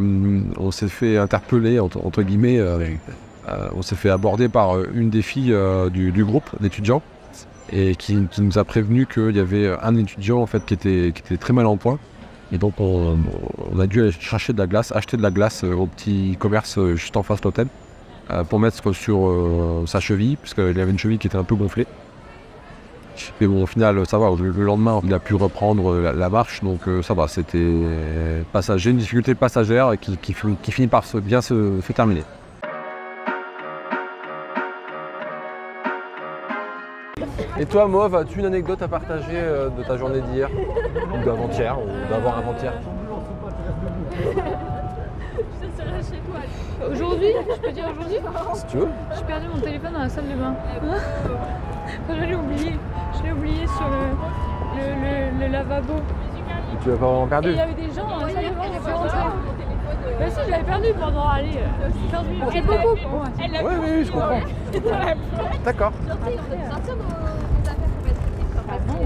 on 0.59 0.71
s'est 0.73 0.89
fait 0.89 1.17
interpeller, 1.17 1.79
entre, 1.79 2.05
entre 2.05 2.23
guillemets, 2.23 2.59
euh, 2.59 2.89
euh, 3.49 3.69
on 3.77 3.83
s'est 3.83 3.95
fait 3.95 4.11
aborder 4.11 4.49
par 4.49 4.83
une 4.83 5.11
des 5.11 5.23
filles 5.23 5.53
euh, 5.53 5.91
du, 5.91 6.11
du 6.11 6.25
groupe 6.25 6.51
d'étudiants 6.61 7.03
et 7.73 7.97
qui, 7.97 8.29
nous 8.39 8.59
a 8.59 8.65
prévenu 8.65 9.07
qu'il 9.07 9.35
y 9.35 9.41
avait 9.41 9.75
un 9.83 9.97
étudiant 9.97 10.39
en 10.39 10.47
fait 10.47 10.65
qui 10.65 10.75
était, 10.75 11.13
très 11.39 11.53
mal 11.53 11.67
en 11.67 11.77
point. 11.77 11.99
Et 12.53 12.59
donc 12.59 12.75
on, 12.79 13.17
a 13.81 13.87
dû 13.87 14.03
aller 14.03 14.13
chercher 14.13 14.53
de 14.53 14.59
la 14.59 14.67
glace, 14.67 14.93
acheter 14.93 15.17
de 15.17 15.23
la 15.23 15.31
glace 15.31 15.65
euh, 15.65 15.73
au 15.73 15.87
petit 15.87 16.37
commerce 16.39 16.77
euh, 16.77 16.97
juste 16.97 17.17
en 17.17 17.23
face 17.23 17.41
de 17.41 17.45
l'hôtel 17.45 17.69
euh, 18.31 18.45
pour 18.45 18.61
mettre 18.61 18.93
sur 18.93 19.85
sa 19.87 20.01
cheville, 20.01 20.37
puisqu'il 20.37 20.79
avait 20.79 20.91
une 20.91 20.99
cheville 20.99 21.19
qui 21.19 21.29
était 21.29 21.39
un 21.39 21.45
peu 21.45 21.55
gonflée. 21.55 21.87
Mais 23.41 23.47
bon, 23.47 23.63
au 23.63 23.67
final, 23.67 24.07
ça 24.07 24.19
va. 24.19 24.31
Le, 24.39 24.51
le 24.51 24.65
lendemain, 24.65 25.01
il 25.05 25.13
a 25.13 25.19
pu 25.19 25.35
reprendre 25.35 25.97
la, 25.97 26.29
marche, 26.29 26.63
donc 26.63 26.81
ça 27.03 27.15
va. 27.15 27.29
C'était 27.29 27.77
passager, 28.53 28.91
une 28.91 28.97
difficulté 28.97 29.35
passagère 29.35 29.93
qui, 30.01 30.33
finit- 30.33 30.89
par 30.89 31.05
bien 31.23 31.43
se, 31.43 31.81
se 31.81 31.93
terminer. 31.93 32.25
Et 37.63 37.67
toi, 37.67 37.87
Mauve, 37.87 38.15
as-tu 38.17 38.41
une 38.41 38.47
anecdote 38.47 38.83
à 38.83 38.89
partager 38.89 39.35
euh, 39.35 39.69
de 39.69 39.85
ta 39.85 39.97
journée 39.97 40.21
d'hier 40.21 40.49
Ou 41.15 41.19
d'avant-hier 41.25 41.79
Ou 41.79 41.87
d'avant 42.11 42.33
avant-hier 42.35 42.73
Aujourd'hui, 46.91 47.29
je 47.49 47.55
peux 47.61 47.71
dire 47.71 47.85
aujourd'hui 47.89 48.19
Si 48.55 48.67
tu 48.67 48.79
veux. 48.79 48.89
J'ai 49.17 49.23
perdu 49.23 49.47
mon 49.47 49.61
téléphone 49.61 49.93
dans 49.93 50.01
la 50.01 50.09
salle 50.09 50.27
de 50.27 50.35
bain. 50.35 50.57
Je 52.09 52.15
l'ai 52.25 52.35
oublié. 52.35 52.73
Je 53.17 53.23
l'ai 53.23 53.31
oublié 53.33 53.65
sur 53.69 53.87
le, 53.89 54.09
le, 54.75 54.83
le, 55.39 55.47
le 55.47 55.53
lavabo. 55.53 55.95
Tu 56.83 56.89
l'as 56.91 56.97
pas 56.97 57.07
vraiment 57.07 57.27
Et 57.27 57.29
perdu 57.29 57.51
il 57.51 57.57
y 57.57 57.61
avait 57.61 57.75
des 57.75 57.93
gens 57.95 58.09
dans 58.09 58.27
la 58.27 58.33
salle 58.33 58.45
de 58.45 58.51
bain 58.57 58.71
qui 58.77 58.85
sont 58.85 58.97
rentrés. 58.97 59.19
Bah 60.19 60.29
si, 60.31 60.41
je 60.45 60.51
l'avais 60.51 60.65
perdu 60.65 60.89
pendant, 60.99 61.29
allez, 61.29 61.59
euh, 61.59 61.89
15 62.11 62.27
minutes. 62.27 62.43
C'est 62.53 62.63
beaucoup. 62.63 62.95
Ouais. 62.95 63.31
Oui, 63.39 63.47
oui, 63.63 63.75
oui, 63.99 64.05
je 64.05 64.11
comprends. 64.11 64.41
D'accord. 65.65 65.93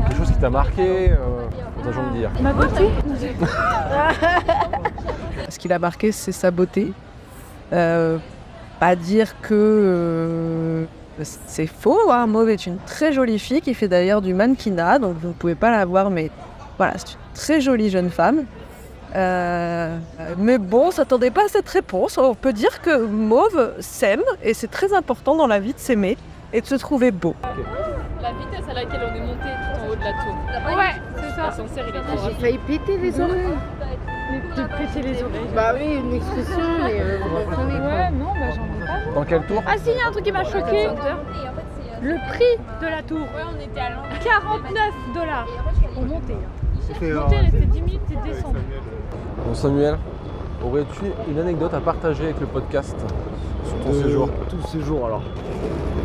Quelque 0.08 0.16
chose 0.16 0.30
qui 0.30 0.38
t'a 0.38 0.50
marqué 0.50 1.10
euh, 1.10 2.12
d'hier 2.12 2.30
Ma 2.40 2.52
beauté 2.52 2.90
Ce 5.48 5.58
qu'il 5.58 5.72
a 5.72 5.78
marqué, 5.78 6.12
c'est 6.12 6.32
sa 6.32 6.50
beauté. 6.50 6.92
Euh, 7.72 8.18
pas 8.80 8.96
dire 8.96 9.40
que 9.40 9.54
euh, 9.54 10.84
c'est 11.46 11.66
faux. 11.66 12.10
Hein. 12.10 12.26
Mauve 12.26 12.50
est 12.50 12.66
une 12.66 12.78
très 12.78 13.12
jolie 13.12 13.38
fille 13.38 13.60
qui 13.60 13.74
fait 13.74 13.88
d'ailleurs 13.88 14.22
du 14.22 14.34
mannequinat, 14.34 14.98
donc 14.98 15.16
vous 15.20 15.28
ne 15.28 15.32
pouvez 15.32 15.54
pas 15.54 15.70
la 15.70 15.84
voir, 15.84 16.10
mais 16.10 16.30
voilà, 16.76 16.94
c'est 16.98 17.12
une 17.12 17.34
très 17.34 17.60
jolie 17.60 17.90
jeune 17.90 18.10
femme. 18.10 18.44
Euh, 19.14 19.96
mais 20.36 20.58
bon, 20.58 20.88
on 20.88 20.90
s'attendait 20.90 21.30
pas 21.30 21.44
à 21.44 21.48
cette 21.48 21.68
réponse. 21.68 22.18
On 22.18 22.34
peut 22.34 22.52
dire 22.52 22.82
que 22.82 23.04
Mauve 23.04 23.72
s'aime 23.80 24.22
et 24.42 24.52
c'est 24.52 24.70
très 24.70 24.92
important 24.92 25.36
dans 25.36 25.46
la 25.46 25.58
vie 25.58 25.72
de 25.72 25.78
s'aimer 25.78 26.18
et 26.52 26.60
de 26.60 26.66
se 26.66 26.74
trouver 26.74 27.10
beau. 27.10 27.34
La 28.22 28.32
vitesse 28.32 28.68
à 28.70 28.74
laquelle 28.74 29.00
on 29.10 29.14
est 29.14 29.20
monté 29.20 29.48
tout 29.48 29.80
en 29.80 29.88
haut 29.90 29.94
de 29.94 30.00
la 30.00 30.12
tour. 30.12 30.76
Ouais, 30.76 30.94
c'est 31.16 31.30
ça. 31.36 31.42
L'ascenseur, 31.46 31.84
il 31.88 31.96
est 31.96 32.00
trop 32.00 32.12
J'ai 32.16 32.22
rapide. 32.22 32.38
failli 32.40 32.58
péter 32.58 32.96
les 32.98 33.20
oreilles. 33.20 33.46
De 34.56 34.62
péter 34.62 35.02
les 35.08 35.22
oreilles. 35.22 35.40
Bah 35.54 35.72
oui, 35.74 35.94
une 36.02 36.14
expression, 36.14 36.58
mais 36.82 37.00
euh, 37.00 37.18
vous 37.22 37.28
comprenez 37.50 37.78
quoi. 37.78 37.88
Ouais, 37.88 38.10
non, 38.10 38.26
bah 38.26 38.50
j'en 38.54 38.64
ai 38.64 38.86
pas. 38.86 39.14
Dans 39.14 39.24
quel 39.24 39.42
tour 39.46 39.62
Ah 39.66 39.74
si, 39.76 39.90
il 39.90 39.96
y 39.96 40.00
a 40.00 40.08
un 40.08 40.10
truc 40.10 40.24
qui 40.24 40.32
m'a 40.32 40.44
choqué. 40.44 40.88
Le 42.02 42.14
prix 42.28 42.56
de 42.82 42.86
la 42.86 43.02
tour. 43.02 43.20
Ouais, 43.20 43.42
on 43.54 43.60
était 43.60 43.80
à 43.80 43.90
l'envers. 43.90 44.18
49 44.20 44.94
dollars 45.14 45.46
pour 45.94 46.02
monter. 46.04 46.36
C'était 46.80 47.12
Monter, 47.12 47.36
rester 47.36 47.66
10 47.66 47.80
minutes 47.82 48.00
et 48.10 48.28
descendre. 48.28 48.56
Bon, 49.44 49.54
Samuel, 49.54 49.98
aurais-tu 50.64 51.04
une 51.30 51.38
anecdote 51.38 51.74
à 51.74 51.80
partager 51.80 52.24
avec 52.24 52.40
le 52.40 52.46
podcast 52.46 52.96
sur 53.64 53.78
ton 53.80 53.92
séjour? 54.02 54.28
Tout 54.50 54.66
séjour 54.68 55.06
alors. 55.06 55.22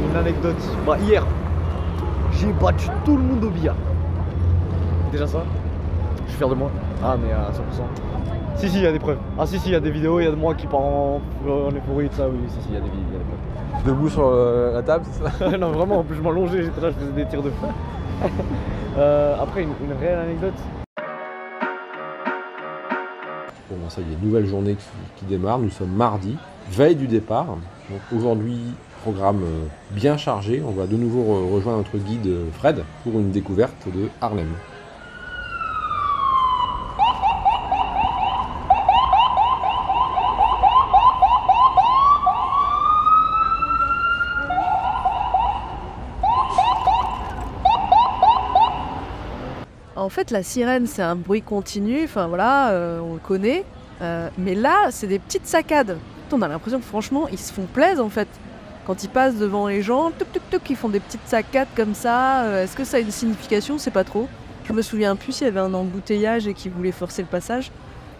Une 0.09 0.15
anecdote. 0.17 0.55
Bah 0.87 0.97
hier, 0.99 1.23
j'ai 2.33 2.51
battu 2.53 2.87
tout 3.05 3.17
le 3.17 3.23
monde 3.23 3.43
au 3.43 3.49
billard. 3.49 3.75
Déjà 5.11 5.27
ça? 5.27 5.43
Je 6.25 6.29
suis 6.29 6.37
fier 6.37 6.49
de 6.49 6.55
moi. 6.55 6.69
Ah 7.03 7.15
mais 7.21 7.31
à 7.31 7.49
100%. 7.51 7.51
Si 8.55 8.69
si, 8.69 8.77
il 8.77 8.83
y 8.83 8.87
a 8.87 8.91
des 8.91 8.99
preuves. 8.99 9.17
Ah 9.39 9.45
si 9.45 9.59
si, 9.59 9.69
il 9.69 9.71
y 9.71 9.75
a 9.75 9.79
des 9.79 9.91
vidéos, 9.91 10.19
il 10.19 10.25
y 10.25 10.27
a 10.27 10.31
de 10.31 10.35
moi 10.35 10.53
qui 10.55 10.67
part 10.67 10.81
en, 10.81 11.21
en 11.47 11.71
euphorie 11.71 12.09
de 12.09 12.13
ça, 12.13 12.27
oui, 12.29 12.37
si 12.47 12.61
si, 12.61 12.67
il 12.69 12.75
y 12.75 12.77
a 12.77 12.81
des 12.81 12.89
vidéos. 12.89 13.05
il 13.09 13.13
y 13.13 13.15
a 13.15 13.19
des 13.19 13.25
preuves. 13.25 13.85
Debout 13.85 14.09
sur 14.09 14.27
euh, 14.27 14.73
la 14.73 14.83
table, 14.83 15.05
c'est 15.11 15.23
ça? 15.23 15.57
Non 15.57 15.71
vraiment, 15.71 15.99
en 15.99 16.03
plus 16.03 16.15
je 16.15 16.21
m'allongeais, 16.21 16.63
j'étais 16.63 16.81
là, 16.81 16.91
je 16.91 16.95
faisais 16.95 17.11
des 17.13 17.25
tirs 17.25 17.43
de 17.43 17.49
fou. 17.51 17.67
Euh, 18.97 19.37
après 19.41 19.63
une, 19.63 19.69
une 19.85 19.93
réelle 19.97 20.19
anecdote. 20.19 20.53
Bon, 23.69 23.77
ben, 23.81 23.89
ça 23.89 24.01
y 24.01 24.03
est, 24.03 24.21
nouvelle 24.21 24.45
journée 24.45 24.75
qui, 24.75 24.85
qui 25.15 25.25
démarre. 25.25 25.59
Nous 25.59 25.69
sommes 25.69 25.93
mardi, 25.93 26.37
veille 26.69 26.97
du 26.97 27.07
départ. 27.07 27.45
Donc 27.45 28.01
aujourd'hui, 28.13 28.59
programme 29.01 29.43
euh, 29.43 29.65
bien 29.91 30.15
chargé. 30.17 30.61
On 30.65 30.71
va 30.71 30.85
de 30.85 30.95
nouveau 30.95 31.21
re- 31.23 31.53
rejoindre 31.53 31.79
notre 31.79 31.97
guide 31.97 32.27
euh, 32.27 32.45
Fred 32.53 32.83
pour 33.03 33.13
une 33.13 33.31
découverte 33.31 33.87
de 33.87 34.09
Harlem. 34.21 34.47
En 49.95 50.09
fait, 50.09 50.31
la 50.31 50.41
sirène, 50.41 50.87
c'est 50.87 51.03
un 51.03 51.15
bruit 51.15 51.41
continu, 51.41 52.03
enfin 52.03 52.27
voilà, 52.27 52.71
euh, 52.71 52.99
on 53.01 53.13
le 53.13 53.19
connaît. 53.19 53.63
Mais 54.39 54.55
là, 54.55 54.87
c'est 54.89 55.05
des 55.05 55.19
petites 55.19 55.45
saccades. 55.45 55.97
On 56.31 56.41
a 56.41 56.47
l'impression 56.47 56.79
que 56.79 56.85
franchement, 56.85 57.27
ils 57.31 57.37
se 57.37 57.53
font 57.53 57.67
plaisir 57.71 58.03
en 58.03 58.09
fait. 58.09 58.27
Quand 58.85 59.03
ils 59.03 59.09
passent 59.09 59.35
devant 59.35 59.67
les 59.67 59.81
gens, 59.81 60.11
toc, 60.49 60.69
ils 60.69 60.75
font 60.75 60.89
des 60.89 60.99
petites 60.99 61.27
saccades 61.27 61.67
comme 61.75 61.93
ça. 61.93 62.43
Euh, 62.43 62.63
Est-ce 62.63 62.75
que 62.75 62.83
ça 62.83 62.97
a 62.97 62.99
une 62.99 63.11
signification? 63.11 63.77
C'est 63.77 63.91
pas 63.91 64.03
trop. 64.03 64.27
Je 64.65 64.73
me 64.73 64.81
souviens 64.81 65.15
plus 65.15 65.33
s'il 65.33 65.45
y 65.45 65.49
avait 65.49 65.59
un 65.59 65.73
embouteillage 65.73 66.47
et 66.47 66.53
qu'ils 66.53 66.71
voulaient 66.71 66.91
forcer 66.91 67.21
le 67.21 67.27
passage. 67.27 67.71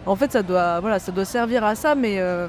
En 0.06 0.16
fait, 0.16 0.30
ça 0.32 0.42
doit, 0.42 0.80
voilà, 0.80 0.98
ça 0.98 1.10
doit 1.12 1.24
servir 1.24 1.64
à 1.64 1.74
ça, 1.74 1.94
mais 1.94 2.20
euh, 2.20 2.46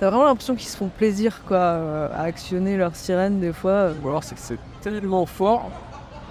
t'as 0.00 0.10
vraiment 0.10 0.24
l'impression 0.24 0.54
qu'ils 0.54 0.68
se 0.68 0.76
font 0.76 0.88
plaisir 0.88 1.42
quoi, 1.46 1.56
euh, 1.56 2.08
à 2.14 2.22
actionner 2.22 2.76
leur 2.76 2.96
sirène 2.96 3.40
des 3.40 3.52
fois. 3.52 3.90
Ou 4.02 4.08
alors 4.08 4.24
c'est 4.24 4.34
que 4.34 4.40
c'est 4.40 4.58
tellement 4.80 5.26
fort 5.26 5.70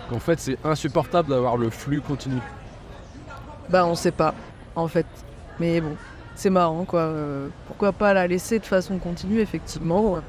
qu'en 0.09 0.19
fait 0.19 0.39
c'est 0.39 0.57
insupportable 0.63 1.29
d'avoir 1.29 1.57
le 1.57 1.69
flux 1.69 2.01
continu. 2.01 2.41
Bah 3.69 3.85
on 3.85 3.95
sait 3.95 4.11
pas, 4.11 4.33
en 4.75 4.87
fait. 4.87 5.05
Mais 5.59 5.79
bon, 5.81 5.95
c'est 6.35 6.49
marrant 6.49 6.85
quoi. 6.85 7.09
Pourquoi 7.67 7.91
pas 7.91 8.13
la 8.13 8.27
laisser 8.27 8.59
de 8.59 8.65
façon 8.65 8.97
continue, 8.97 9.39
effectivement. 9.39 10.19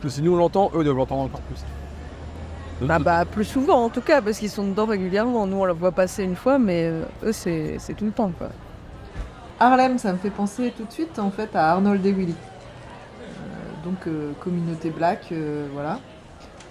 Parce 0.00 0.14
que 0.14 0.20
si 0.20 0.22
nous 0.22 0.32
on 0.32 0.36
l'entend, 0.36 0.70
eux 0.74 0.82
doivent 0.82 0.96
l'entendre 0.96 1.22
encore 1.22 1.42
plus. 1.42 1.62
Bah, 2.86 2.98
bah 2.98 3.26
plus 3.26 3.44
souvent 3.44 3.84
en 3.84 3.90
tout 3.90 4.00
cas, 4.00 4.22
parce 4.22 4.38
qu'ils 4.38 4.48
sont 4.48 4.66
dedans 4.66 4.86
régulièrement. 4.86 5.46
Nous 5.46 5.58
on 5.58 5.66
la 5.66 5.74
voit 5.74 5.92
passer 5.92 6.24
une 6.24 6.36
fois, 6.36 6.58
mais 6.58 6.84
euh, 6.84 7.04
eux 7.24 7.32
c'est 7.32 7.76
c'est 7.78 7.92
tout 7.92 8.06
le 8.06 8.12
temps 8.12 8.32
quoi. 8.38 8.48
Harlem, 9.58 9.98
ça 9.98 10.12
me 10.12 10.18
fait 10.18 10.30
penser 10.30 10.72
tout 10.74 10.84
de 10.84 10.90
suite 10.90 11.18
en 11.18 11.30
fait 11.30 11.54
à 11.54 11.72
Arnold 11.72 12.04
et 12.06 12.12
Willy. 12.12 12.32
Euh, 12.32 13.84
donc 13.84 14.06
euh, 14.06 14.32
communauté 14.40 14.88
black, 14.88 15.28
euh, 15.32 15.68
voilà. 15.74 15.98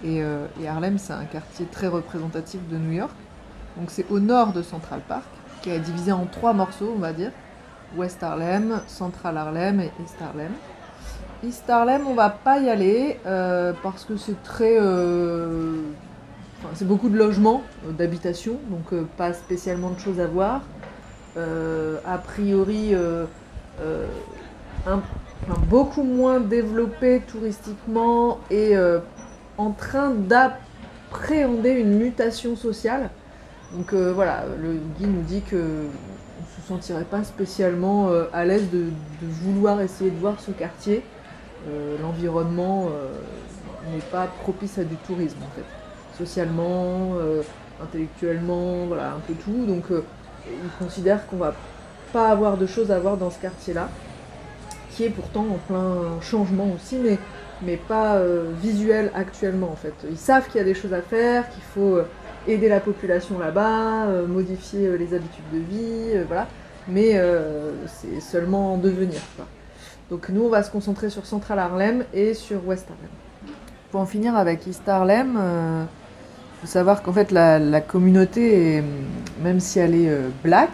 Et, 0.04 0.24
euh, 0.24 0.48
et 0.60 0.68
Harlem, 0.68 0.98
c'est 0.98 1.14
un 1.14 1.26
quartier 1.26 1.68
très 1.68 1.88
représentatif 1.88 2.68
de 2.68 2.78
New 2.78 2.94
York. 2.94 3.16
Donc 3.78 3.92
c'est 3.92 4.10
au 4.10 4.20
nord 4.20 4.54
de 4.54 4.64
Central 4.64 5.02
Park, 5.08 5.28
qui 5.62 5.70
est 5.70 5.80
divisé 5.80 6.12
en 6.12 6.26
trois 6.26 6.54
morceaux, 6.54 6.94
on 6.96 7.00
va 7.00 7.14
dire. 7.14 7.32
West 7.96 8.24
Harlem, 8.24 8.82
Central 8.88 9.38
Harlem 9.38 9.82
et 9.82 9.92
East 10.02 10.18
Harlem. 10.20 10.52
East 11.42 11.70
Harlem, 11.70 12.06
on 12.06 12.16
va 12.16 12.30
pas 12.30 12.60
y 12.60 12.70
aller 12.70 13.18
euh, 13.26 13.72
parce 13.82 14.04
que 14.04 14.18
c'est 14.18 14.42
très. 14.44 14.78
euh, 14.78 15.76
c'est 16.74 16.86
beaucoup 16.86 17.08
de 17.08 17.18
logements, 17.18 17.64
euh, 17.88 17.92
d'habitation, 17.94 18.58
donc 18.70 18.94
pas 19.16 19.32
spécialement 19.32 19.92
de 19.92 20.00
choses 20.00 20.20
à 20.20 20.28
voir. 20.28 20.62
A 21.38 22.18
priori, 22.18 22.94
beaucoup 25.70 26.04
moins 26.04 26.42
développé 26.42 27.22
touristiquement 27.26 28.40
et 28.52 28.76
en 29.58 29.72
train 29.72 30.14
appréhender 31.10 31.72
une 31.72 31.98
mutation 31.98 32.58
sociale. 32.58 33.10
Donc 33.72 33.94
voilà, 33.94 34.44
le 34.62 34.74
guide 34.98 35.16
nous 35.16 35.22
dit 35.22 35.42
que 35.42 35.56
on 35.56 36.62
se 36.62 36.68
sentirait 36.68 37.06
pas 37.06 37.24
spécialement 37.24 38.10
à 38.34 38.44
l'aise 38.44 38.70
de 38.70 38.90
vouloir 39.22 39.80
essayer 39.80 40.12
de 40.12 40.20
voir 40.20 40.42
ce 40.42 40.52
quartier. 40.52 41.04
Euh, 41.68 41.98
L'environnement 42.02 42.88
euh, 42.88 43.94
n'est 43.94 44.02
pas 44.02 44.28
propice 44.44 44.78
à 44.78 44.84
du 44.84 44.96
tourisme 44.96 45.40
en 45.44 45.56
fait. 45.56 45.66
Socialement, 46.18 47.14
euh, 47.20 47.42
intellectuellement, 47.84 48.86
voilà, 48.86 49.14
un 49.14 49.20
peu 49.20 49.34
tout. 49.34 49.66
Donc 49.66 49.92
euh, 49.92 50.04
il 50.48 50.70
considère 50.84 51.28
qu'on 51.28 51.38
va 51.38 51.54
pas 52.14 52.30
avoir 52.30 52.58
de 52.58 52.66
choses 52.66 52.92
à 52.92 53.00
voir 53.00 53.18
dans 53.18 53.30
ce 53.30 53.40
quartier-là, 53.40 53.90
qui 54.92 55.04
est 55.04 55.10
pourtant 55.10 55.42
en 55.42 55.58
plein 55.68 56.22
changement 56.22 56.72
aussi, 56.74 56.98
mais, 56.98 57.20
mais 57.62 57.78
pas 57.78 58.20
visuel 58.60 59.12
actuellement 59.14 59.70
en 59.72 59.76
fait. 59.76 59.94
Ils 60.10 60.18
savent 60.18 60.48
qu'il 60.48 60.58
y 60.58 60.62
a 60.62 60.64
des 60.64 60.74
choses 60.74 60.94
à 60.94 61.02
faire, 61.02 61.48
qu'il 61.52 61.62
faut 61.62 62.00
aider 62.48 62.68
la 62.68 62.80
population 62.80 63.38
là-bas, 63.38 64.08
modifier 64.28 64.98
les 64.98 65.14
habitudes 65.14 65.44
de 65.54 65.60
vie, 65.60 66.24
voilà, 66.26 66.48
mais 66.88 67.22
c'est 67.86 68.22
seulement 68.22 68.74
en 68.74 68.78
devenir. 68.78 69.22
Quoi. 69.36 69.46
Donc 70.10 70.30
nous 70.30 70.44
on 70.44 70.50
va 70.50 70.64
se 70.64 70.72
concentrer 70.72 71.10
sur 71.10 71.26
Central 71.26 71.60
Harlem 71.60 72.04
et 72.14 72.34
sur 72.34 72.66
West 72.68 72.88
Harlem. 72.90 73.56
Pour 73.92 74.02
en 74.02 74.06
finir 74.06 74.36
avec 74.36 74.66
East 74.68 74.88
Harlem, 74.88 75.38
il 75.38 76.62
faut 76.62 76.68
savoir 76.68 77.02
qu'en 77.02 77.14
fait 77.14 77.32
la, 77.32 77.82
communauté, 77.82 78.84
même 79.42 79.60
si 79.60 79.80
elle 79.80 79.96
est 79.96 80.10
euh, 80.10 80.30
black, 80.44 80.72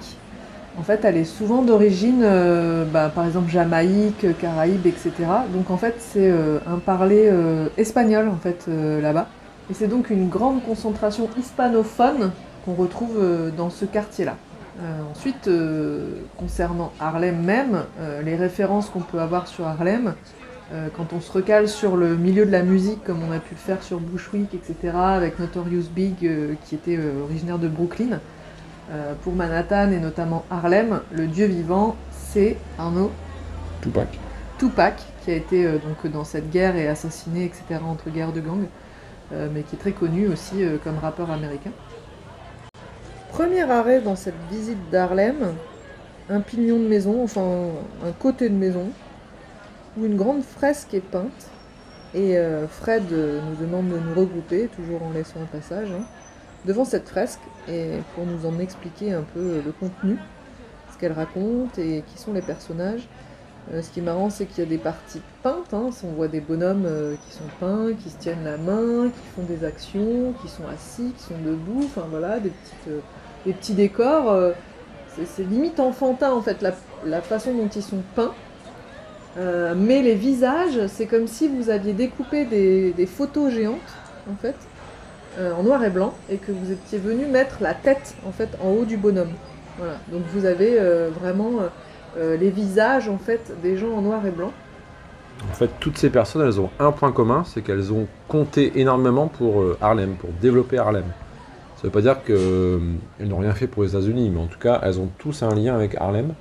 en 0.77 0.83
fait, 0.83 1.05
elle 1.05 1.15
est 1.15 1.25
souvent 1.25 1.61
d'origine, 1.61 2.21
euh, 2.23 2.83
bah, 2.85 3.09
par 3.13 3.25
exemple, 3.25 3.49
Jamaïque, 3.49 4.37
Caraïbes, 4.39 4.85
etc. 4.85 5.11
Donc, 5.53 5.71
en 5.71 5.77
fait, 5.77 5.95
c'est 5.99 6.29
euh, 6.29 6.59
un 6.67 6.79
parler 6.79 7.29
euh, 7.31 7.67
espagnol, 7.77 8.27
en 8.27 8.35
fait, 8.35 8.65
euh, 8.67 9.01
là-bas. 9.01 9.27
Et 9.69 9.73
c'est 9.73 9.87
donc 9.87 10.09
une 10.09 10.27
grande 10.27 10.63
concentration 10.63 11.29
hispanophone 11.39 12.31
qu'on 12.65 12.73
retrouve 12.73 13.17
euh, 13.17 13.51
dans 13.55 13.69
ce 13.69 13.85
quartier-là. 13.85 14.35
Euh, 14.81 15.01
ensuite, 15.09 15.47
euh, 15.47 16.21
concernant 16.37 16.91
Harlem 16.99 17.41
même, 17.41 17.85
euh, 17.99 18.21
les 18.21 18.35
références 18.35 18.89
qu'on 18.89 18.99
peut 18.99 19.19
avoir 19.19 19.47
sur 19.47 19.65
Harlem, 19.65 20.15
quand 20.97 21.13
on 21.13 21.21
se 21.21 21.31
recale 21.31 21.69
sur 21.69 21.95
le 21.95 22.17
milieu 22.17 22.43
de 22.43 22.51
la 22.51 22.63
musique, 22.63 23.03
comme 23.03 23.19
on 23.21 23.31
a 23.31 23.37
pu 23.37 23.53
le 23.53 23.59
faire 23.59 23.83
sur 23.83 23.99
Bushwick, 23.99 24.51
etc., 24.55 24.95
avec 24.95 25.37
Notorious 25.37 25.85
Big, 25.95 26.27
qui 26.63 26.73
était 26.73 26.99
originaire 27.23 27.59
de 27.59 27.67
Brooklyn, 27.67 28.19
pour 29.21 29.35
Manhattan 29.35 29.91
et 29.91 29.99
notamment 29.99 30.43
Harlem, 30.49 31.01
le 31.11 31.27
dieu 31.27 31.45
vivant, 31.45 31.95
c'est 32.09 32.57
Arnaud 32.79 33.11
Tupac. 33.79 34.07
Tupac, 34.57 35.03
qui 35.23 35.29
a 35.29 35.35
été 35.35 35.65
donc 35.65 36.11
dans 36.11 36.23
cette 36.23 36.49
guerre 36.49 36.75
et 36.75 36.87
assassiné, 36.87 37.45
etc., 37.45 37.79
entre 37.87 38.09
guerres 38.09 38.33
de 38.33 38.41
gangs, 38.41 38.65
euh, 39.33 39.47
mais 39.53 39.61
qui 39.61 39.75
est 39.75 39.79
très 39.79 39.91
connu 39.91 40.27
aussi 40.27 40.63
comme 40.83 40.97
rappeur 40.97 41.29
américain. 41.29 41.71
Premier 43.35 43.69
arrêt 43.69 43.99
dans 43.99 44.15
cette 44.15 44.39
visite 44.49 44.77
d'Harlem, 44.91 45.55
un 46.29 46.39
pignon 46.39 46.79
de 46.79 46.87
maison, 46.87 47.21
enfin 47.21 47.67
un 48.05 48.13
côté 48.13 48.47
de 48.47 48.55
maison, 48.55 48.87
où 49.97 50.05
une 50.05 50.15
grande 50.15 50.41
fresque 50.41 50.93
est 50.93 51.01
peinte. 51.01 51.49
Et 52.13 52.37
euh, 52.37 52.65
Fred 52.65 53.03
euh, 53.11 53.41
nous 53.41 53.57
demande 53.57 53.89
de 53.89 53.99
nous 53.99 54.17
regrouper, 54.17 54.69
toujours 54.73 55.03
en 55.03 55.11
laissant 55.11 55.41
un 55.41 55.47
passage, 55.47 55.89
hein, 55.91 56.05
devant 56.63 56.85
cette 56.85 57.09
fresque, 57.09 57.41
et 57.67 57.97
pour 58.15 58.25
nous 58.25 58.45
en 58.45 58.57
expliquer 58.57 59.11
un 59.11 59.23
peu 59.33 59.41
euh, 59.41 59.61
le 59.65 59.73
contenu, 59.73 60.17
ce 60.93 60.97
qu'elle 60.97 61.11
raconte 61.11 61.77
et 61.77 62.05
qui 62.07 62.17
sont 62.17 62.31
les 62.31 62.41
personnages. 62.41 63.05
Ce 63.81 63.89
qui 63.89 63.99
est 63.99 64.03
marrant, 64.03 64.29
c'est 64.29 64.45
qu'il 64.45 64.63
y 64.63 64.67
a 64.67 64.69
des 64.69 64.77
parties 64.77 65.21
peintes. 65.43 65.73
hein. 65.73 65.89
On 66.03 66.13
voit 66.13 66.27
des 66.27 66.39
bonhommes 66.39 66.87
qui 67.25 67.35
sont 67.35 67.49
peints, 67.59 67.93
qui 67.99 68.11
se 68.11 68.17
tiennent 68.17 68.43
la 68.43 68.57
main, 68.57 69.09
qui 69.09 69.25
font 69.35 69.41
des 69.41 69.65
actions, 69.65 70.33
qui 70.39 70.47
sont 70.47 70.67
assis, 70.67 71.11
qui 71.17 71.23
sont 71.23 71.37
debout. 71.43 71.81
Enfin 71.83 72.05
voilà, 72.07 72.39
des, 72.39 72.51
petites, 72.51 72.93
des 73.45 73.53
petits 73.53 73.73
décors. 73.73 74.31
euh, 74.31 74.51
c'est- 75.25 75.43
limite 75.43 75.79
enfantin 75.79 76.31
en 76.31 76.41
fait, 76.41 76.61
la, 77.05 77.21
façon 77.21 77.53
dont 77.53 77.69
ils 77.73 77.83
sont 77.83 78.01
peints. 78.15 78.33
Euh, 79.37 79.73
mais 79.77 80.01
les 80.01 80.15
visages, 80.15 80.87
c'est 80.87 81.05
comme 81.05 81.27
si 81.27 81.47
vous 81.47 81.69
aviez 81.69 81.93
découpé 81.93 82.45
des, 82.45 83.05
photos 83.05 83.53
géantes 83.53 83.93
en 84.31 84.35
fait, 84.35 84.55
euh, 85.39 85.53
en 85.53 85.63
noir 85.63 85.83
et 85.83 85.89
blanc, 85.89 86.13
et 86.29 86.37
que 86.37 86.51
vous 86.51 86.71
étiez 86.71 86.97
venu 86.97 87.25
mettre 87.25 87.57
la 87.61 87.73
tête 87.73 88.15
en 88.27 88.31
fait 88.31 88.49
en 88.63 88.69
haut 88.71 88.85
du 88.85 88.97
bonhomme. 88.97 89.31
Voilà. 89.77 89.95
Donc 90.11 90.23
vous 90.33 90.45
avez 90.45 90.79
vraiment 91.21 91.59
les 92.17 92.49
visages 92.49 93.09
en 93.09 93.17
fait 93.17 93.51
des 93.61 93.77
gens 93.77 93.91
en 93.91 94.01
noir 94.01 94.25
et 94.25 94.31
blanc. 94.31 94.51
En 95.49 95.53
fait, 95.53 95.69
toutes 95.81 95.97
ces 95.97 96.09
personnes, 96.09 96.45
elles 96.47 96.61
ont 96.61 96.69
un 96.79 96.93
point 96.93 97.11
commun, 97.11 97.43
c'est 97.45 97.61
qu'elles 97.61 97.91
ont 97.91 98.07
compté 98.29 98.79
énormément 98.79 99.27
pour 99.27 99.63
Harlem, 99.81 100.15
pour 100.15 100.29
développer 100.41 100.77
Harlem. 100.77 101.05
Ça 101.85 101.89
veut 101.89 101.93
pas 101.93 102.01
dire 102.01 102.23
qu'elles 102.23 103.27
n'ont 103.27 103.37
rien 103.37 103.53
fait 103.53 103.67
pour 103.67 103.83
les 103.83 103.89
États-Unis, 103.89 104.31
mais 104.33 104.39
en 104.39 104.47
tout 104.47 104.57
cas, 104.57 104.79
elles 104.81 104.99
ont 104.99 105.07
tous 105.19 105.43
un 105.43 105.53
lien 105.53 105.75
avec 105.75 105.93
Harlem. 105.93 106.33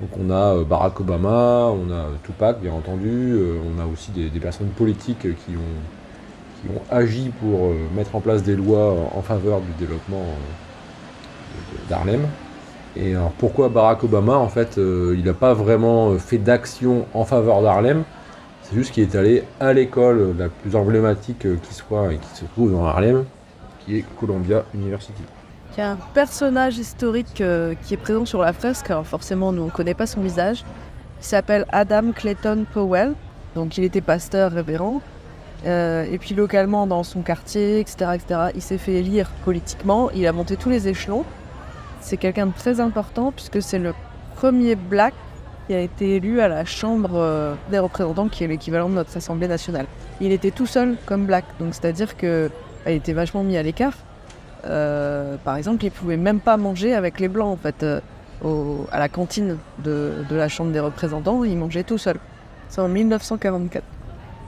Donc 0.00 0.08
on 0.18 0.30
a 0.30 0.54
euh, 0.54 0.64
Barack 0.64 0.98
Obama, 0.98 1.66
on 1.66 1.90
a 1.90 1.94
euh, 1.94 2.14
Tupac, 2.24 2.58
bien 2.58 2.72
entendu, 2.72 3.32
euh, 3.34 3.58
on 3.66 3.82
a 3.82 3.84
aussi 3.84 4.12
des, 4.12 4.30
personnes 4.40 4.68
politiques 4.68 5.26
euh, 5.26 5.34
qui 5.44 5.56
ont, 5.56 6.62
qui 6.62 6.74
ont 6.74 6.80
agi 6.90 7.30
pour 7.38 7.66
euh, 7.66 7.74
mettre 7.94 8.16
en 8.16 8.20
place 8.20 8.42
des 8.42 8.56
lois 8.56 8.94
en 9.14 9.20
faveur 9.20 9.60
du 9.60 9.72
développement 9.78 10.22
euh, 10.22 11.78
d'Harlem. 11.90 12.22
Et 12.96 13.14
alors 13.14 13.32
pourquoi 13.32 13.68
Barack 13.68 14.04
Obama 14.04 14.38
En 14.38 14.48
fait, 14.48 14.78
euh, 14.78 15.14
il 15.18 15.24
n'a 15.26 15.34
pas 15.34 15.52
vraiment 15.52 16.12
euh, 16.12 16.18
fait 16.18 16.38
d'action 16.38 17.04
en 17.12 17.26
faveur 17.26 17.60
d'Harlem? 17.60 18.04
C'est 18.62 18.74
juste 18.74 18.92
qu'il 18.92 19.02
est 19.02 19.14
allé 19.16 19.44
à 19.60 19.74
l'école 19.74 20.34
la 20.38 20.48
plus 20.48 20.76
emblématique 20.76 21.44
euh, 21.44 21.56
qui 21.62 21.74
soit 21.74 22.14
et 22.14 22.16
qui 22.16 22.38
se 22.38 22.46
trouve 22.46 22.72
dans 22.72 22.86
Harlem, 22.86 23.24
Columbia 24.18 24.64
University. 24.74 25.22
Il 25.76 25.80
y 25.80 25.82
a 25.82 25.92
un 25.92 25.98
personnage 26.14 26.78
historique 26.78 27.40
euh, 27.40 27.74
qui 27.82 27.94
est 27.94 27.98
présent 27.98 28.24
sur 28.24 28.40
la 28.40 28.52
fresque, 28.52 28.90
alors 28.90 29.06
forcément 29.06 29.52
nous 29.52 29.62
on 29.62 29.66
ne 29.66 29.70
connaît 29.70 29.94
pas 29.94 30.06
son 30.06 30.20
visage. 30.20 30.64
Il 31.20 31.24
s'appelle 31.24 31.66
Adam 31.70 32.12
Clayton 32.12 32.64
Powell, 32.72 33.14
donc 33.54 33.78
il 33.78 33.84
était 33.84 34.00
pasteur 34.00 34.52
révérend. 34.52 35.00
Euh, 35.66 36.06
et 36.10 36.18
puis 36.18 36.34
localement 36.34 36.86
dans 36.86 37.02
son 37.02 37.22
quartier, 37.22 37.80
etc., 37.80 38.12
etc., 38.14 38.40
il 38.54 38.62
s'est 38.62 38.78
fait 38.78 38.94
élire 38.94 39.28
politiquement, 39.44 40.10
il 40.12 40.26
a 40.26 40.32
monté 40.32 40.56
tous 40.56 40.70
les 40.70 40.88
échelons. 40.88 41.24
C'est 42.00 42.16
quelqu'un 42.16 42.46
de 42.46 42.52
très 42.52 42.80
important 42.80 43.32
puisque 43.32 43.60
c'est 43.60 43.78
le 43.78 43.92
premier 44.36 44.76
black 44.76 45.14
qui 45.66 45.74
a 45.74 45.80
été 45.80 46.16
élu 46.16 46.40
à 46.40 46.48
la 46.48 46.64
Chambre 46.64 47.10
euh, 47.14 47.54
des 47.70 47.78
représentants, 47.78 48.28
qui 48.28 48.42
est 48.42 48.46
l'équivalent 48.46 48.88
de 48.88 48.94
notre 48.94 49.14
Assemblée 49.16 49.48
nationale. 49.48 49.86
Il 50.20 50.32
était 50.32 50.50
tout 50.50 50.66
seul 50.66 50.96
comme 51.04 51.26
black, 51.26 51.44
donc 51.60 51.74
c'est-à-dire 51.74 52.16
qu'il 52.88 52.96
était 52.96 53.12
vachement 53.12 53.42
mis 53.42 53.56
à 53.56 53.62
l'écart. 53.62 53.92
Euh, 54.66 55.36
par 55.44 55.56
exemple, 55.56 55.84
il 55.84 55.90
pouvait 55.90 56.16
même 56.16 56.40
pas 56.40 56.56
manger 56.56 56.94
avec 56.94 57.20
les 57.20 57.28
blancs 57.28 57.52
en 57.52 57.56
fait. 57.56 57.82
euh, 57.82 58.00
à 58.92 58.98
la 59.00 59.08
cantine 59.08 59.56
de, 59.82 60.12
la 60.30 60.48
Chambre 60.48 60.70
des 60.70 60.78
représentants, 60.80 61.42
il 61.44 61.56
mangeait 61.56 61.82
tout 61.82 61.98
seul. 61.98 62.18
C'est 62.68 62.80
en 62.80 62.88
1944. 62.88 63.82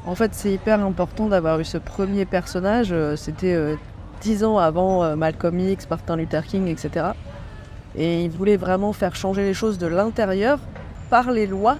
En 0.07 0.15
fait, 0.15 0.31
c'est 0.33 0.53
hyper 0.53 0.81
important 0.85 1.27
d'avoir 1.27 1.59
eu 1.61 1.65
ce 1.65 1.77
premier 1.79 2.25
personnage. 2.25 2.91
euh, 2.93 3.17
C'était 3.17 3.53
euh, 3.55 3.75
dix 4.21 4.45
ans 4.45 4.59
avant 4.59 5.03
euh, 5.03 5.17
Malcolm 5.17 5.59
X, 5.59 5.89
Martin 5.91 6.17
Luther 6.17 6.45
King, 6.45 6.69
etc. 6.69 7.07
Et 7.97 8.23
il 8.25 8.31
voulait 8.31 8.57
vraiment 8.57 8.93
faire 8.93 9.17
changer 9.17 9.43
les 9.43 9.55
choses 9.55 9.77
de 9.79 9.89
l'intérieur 9.89 10.61
par 11.11 11.33
les 11.33 11.47
lois 11.49 11.77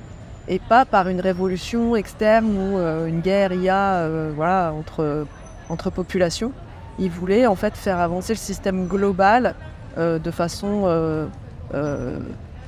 et 0.49 0.59
pas 0.59 0.85
par 0.85 1.07
une 1.09 1.21
révolution 1.21 1.95
externe 1.95 2.47
ou 2.57 2.79
euh, 2.79 3.07
une 3.07 3.21
guerre 3.21 3.53
IA 3.53 3.95
euh, 3.99 4.33
voilà, 4.35 4.73
entre, 4.77 5.27
entre 5.71 5.91
populations. 5.91 6.53
Il 6.99 7.11
voulait 7.11 7.47
en 7.47 7.55
fait 7.55 7.77
faire 7.77 7.99
avancer 7.99 8.35
le 8.35 8.39
système 8.39 8.87
global 8.87 9.55
euh, 9.99 10.19
de 10.19 10.31
façon 10.31 10.83
euh, 10.85 11.27
euh, 11.75 12.19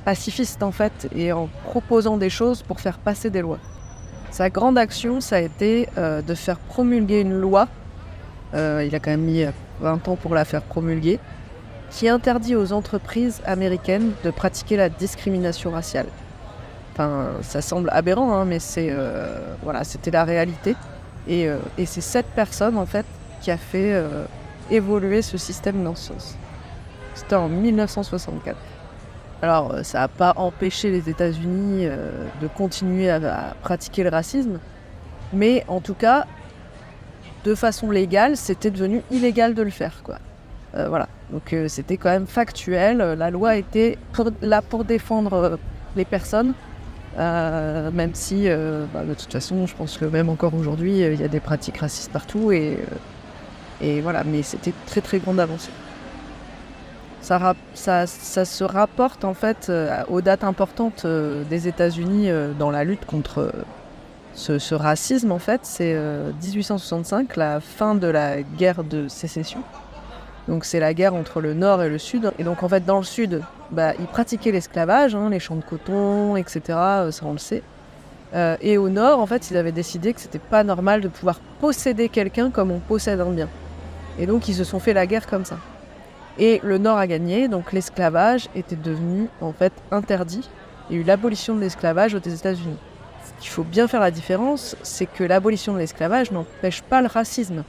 pacifiste 0.05 0.63
en 0.63 0.73
fait 0.73 1.09
et 1.15 1.33
en 1.33 1.49
proposant 1.65 2.17
des 2.17 2.31
choses 2.31 2.63
pour 2.63 2.81
faire 2.81 2.99
passer 2.99 3.31
des 3.31 3.43
lois. 3.43 3.59
Sa 4.31 4.49
grande 4.49 4.79
action, 4.79 5.21
ça 5.21 5.37
a 5.37 5.41
été 5.41 5.89
de 5.97 6.35
faire 6.35 6.57
promulguer 6.57 7.21
une 7.21 7.39
loi. 7.39 7.69
il 8.55 8.59
a 8.95 8.99
quand 8.99 9.11
même 9.11 9.21
mis 9.21 9.45
20 9.83 10.09
ans 10.09 10.17
pour 10.17 10.35
la 10.35 10.47
faire 10.47 10.63
promulguer, 10.63 11.19
qui 11.91 12.09
interdit 12.09 12.57
aux 12.57 12.73
entreprises 12.73 13.43
américaines 13.45 14.13
de 14.25 14.31
pratiquer 14.31 14.79
la 14.79 14.89
discrimination 14.89 15.71
raciale. 15.71 16.07
Enfin, 16.93 17.27
ça 17.43 17.61
semble 17.61 17.91
aberrant, 17.93 18.33
hein, 18.33 18.47
mais 18.47 18.59
c'est 18.59 18.91
voilà, 19.63 19.85
c'était 19.85 20.11
la 20.11 20.25
réalité. 20.25 20.77
Et, 21.29 21.49
euh, 21.49 21.59
et 21.79 21.87
c'est 21.87 22.01
cette 22.01 22.27
personne 22.27 22.77
en 22.77 22.87
fait 22.87 23.07
qui 23.41 23.51
a 23.51 23.57
fait 23.57 23.93
euh, 23.93 24.25
évoluer 24.71 25.23
ce 25.23 25.39
système 25.39 25.83
dans 25.85 25.95
ce. 25.95 26.13
C'était 27.15 27.37
en 27.37 27.49
1964. 27.49 28.57
Alors, 29.43 29.73
euh, 29.73 29.83
ça 29.83 30.01
n'a 30.01 30.09
pas 30.09 30.33
empêché 30.37 30.91
les 30.91 31.09
États-Unis 31.09 31.87
de 32.41 32.47
continuer 32.49 33.11
à, 33.11 33.55
pratiquer 33.63 34.05
le 34.05 34.11
racisme, 34.11 34.59
mais 35.33 35.65
en 35.69 35.81
tout 35.81 35.95
cas, 35.95 36.27
de 37.45 37.55
façon 37.55 37.91
légale, 37.91 38.37
c'était 38.37 38.71
devenu 38.71 39.03
illégal 39.11 39.55
de 39.55 39.63
le 39.63 39.71
faire, 39.71 40.03
voilà. 40.73 41.09
Donc, 41.31 41.55
c'était 41.69 41.97
quand 41.97 42.11
même 42.11 42.27
factuel. 42.27 42.99
La 42.99 43.31
loi 43.31 43.57
était 43.57 43.99
là 44.41 44.63
pour 44.63 44.85
défendre 44.85 45.59
les 45.97 46.05
personnes, 46.05 46.55
euh, 47.19 47.91
même 47.91 48.15
si, 48.15 48.45
euh, 48.47 48.87
bah, 48.93 49.05
de 49.05 49.15
toute 49.15 49.33
façon, 49.33 49.67
je 49.67 49.75
pense 49.75 49.99
que 49.99 50.05
même 50.05 50.29
encore 50.29 50.55
aujourd'hui, 50.55 51.03
euh, 51.03 51.13
il 51.13 51.21
y 51.21 51.25
a 51.25 51.29
des 51.29 51.41
pratiques 51.41 51.79
racistes 51.79 52.13
partout 52.13 52.53
et, 52.53 52.79
voilà, 54.03 54.23
mais 54.25 54.43
c'était 54.43 54.73
très 54.87 55.01
très 55.01 55.19
grande 55.19 55.41
avancée. 55.41 55.73
Ça, 57.21 57.55
se 58.07 58.65
rapporte 58.65 59.25
en 59.25 59.35
fait 59.35 59.73
aux 60.09 60.21
dates 60.21 60.45
importantes 60.45 61.05
des 61.05 61.69
États-Unis 61.69 62.31
dans 62.59 62.71
la 62.71 62.85
lutte 62.85 63.05
contre 63.07 63.53
ce, 64.35 64.59
ce 64.59 64.75
racisme 64.75 65.33
en 65.33 65.39
fait. 65.39 65.61
C'est 65.65 65.95
euh, 65.95 66.31
1865, 66.43 67.37
la 67.37 67.61
fin 67.61 67.95
de 67.95 68.07
la 68.07 68.43
guerre 68.43 68.85
de 68.85 69.09
sécession. 69.09 69.63
Donc 70.49 70.65
c'est 70.65 70.81
la 70.81 70.93
guerre 70.95 71.15
entre 71.15 71.41
le 71.41 71.55
nord 71.55 71.83
et 71.83 71.89
le 71.89 71.99
sud. 71.99 72.33
Et 72.39 72.45
donc 72.45 72.63
en 72.63 72.69
fait 72.69 72.85
dans 72.85 72.99
le 72.99 73.05
sud, 73.05 73.43
bah, 73.71 73.93
ils 73.99 74.07
pratiquaient 74.07 74.53
l'esclavage, 74.53 75.15
hein, 75.15 75.31
les 75.31 75.39
champs 75.39 75.57
de 75.57 75.63
coton, 75.63 76.37
etc. 76.37 76.61
euh, 76.69 77.11
ça 77.11 77.25
on 77.27 77.33
le 77.33 77.39
sait. 77.39 77.63
Euh, 78.35 78.57
et 78.63 78.79
au 78.79 78.89
nord, 78.89 79.21
en 79.21 79.27
fait, 79.27 79.51
ils 79.51 79.57
avaient 79.57 79.73
décidé 79.73 80.15
que 80.15 80.21
c'était 80.21 80.39
pas 80.39 80.65
normal 80.65 81.03
de 81.03 81.09
pouvoir 81.09 81.39
posséder 81.61 82.09
quelqu'un 82.09 82.51
comme 82.51 82.71
on 82.71 82.79
possède 82.79 83.21
un 83.21 83.31
bien. 83.31 83.49
Et 84.19 84.27
donc 84.27 84.49
ils 84.49 84.55
se 84.55 84.65
sont 84.65 84.81
fait 84.81 84.95
la 84.95 85.07
guerre 85.07 85.27
comme 85.27 85.45
ça. 85.45 85.59
Et 86.39 86.61
le 86.65 86.79
Nord 86.79 86.97
a 86.97 87.07
gagné, 87.07 87.49
donc 87.49 87.73
l'esclavage 87.73 88.49
était 88.55 88.77
devenu 88.77 89.29
en 89.41 89.53
fait 89.53 89.73
interdit. 89.91 90.49
Il 90.89 90.97
y 90.97 90.99
a 90.99 91.03
eu 91.03 91.05
l'abolition 91.05 91.55
de 91.55 91.61
l'esclavage 91.61 92.15
aux 92.15 92.19
États-Unis. 92.19 92.77
Ce 93.25 93.41
qu'il 93.41 93.51
faut 93.51 93.65
bien 93.65 93.87
faire 93.87 94.01
la 94.01 94.11
différence, 94.11 94.77
c'est 94.83 95.07
que 95.07 95.25
l'abolition 95.25 95.75
de 95.75 95.79
l'esclavage 95.79 96.31
n'empêche 96.31 96.83
pas 96.83 97.03
le 97.03 97.09
racisme. 97.09 97.65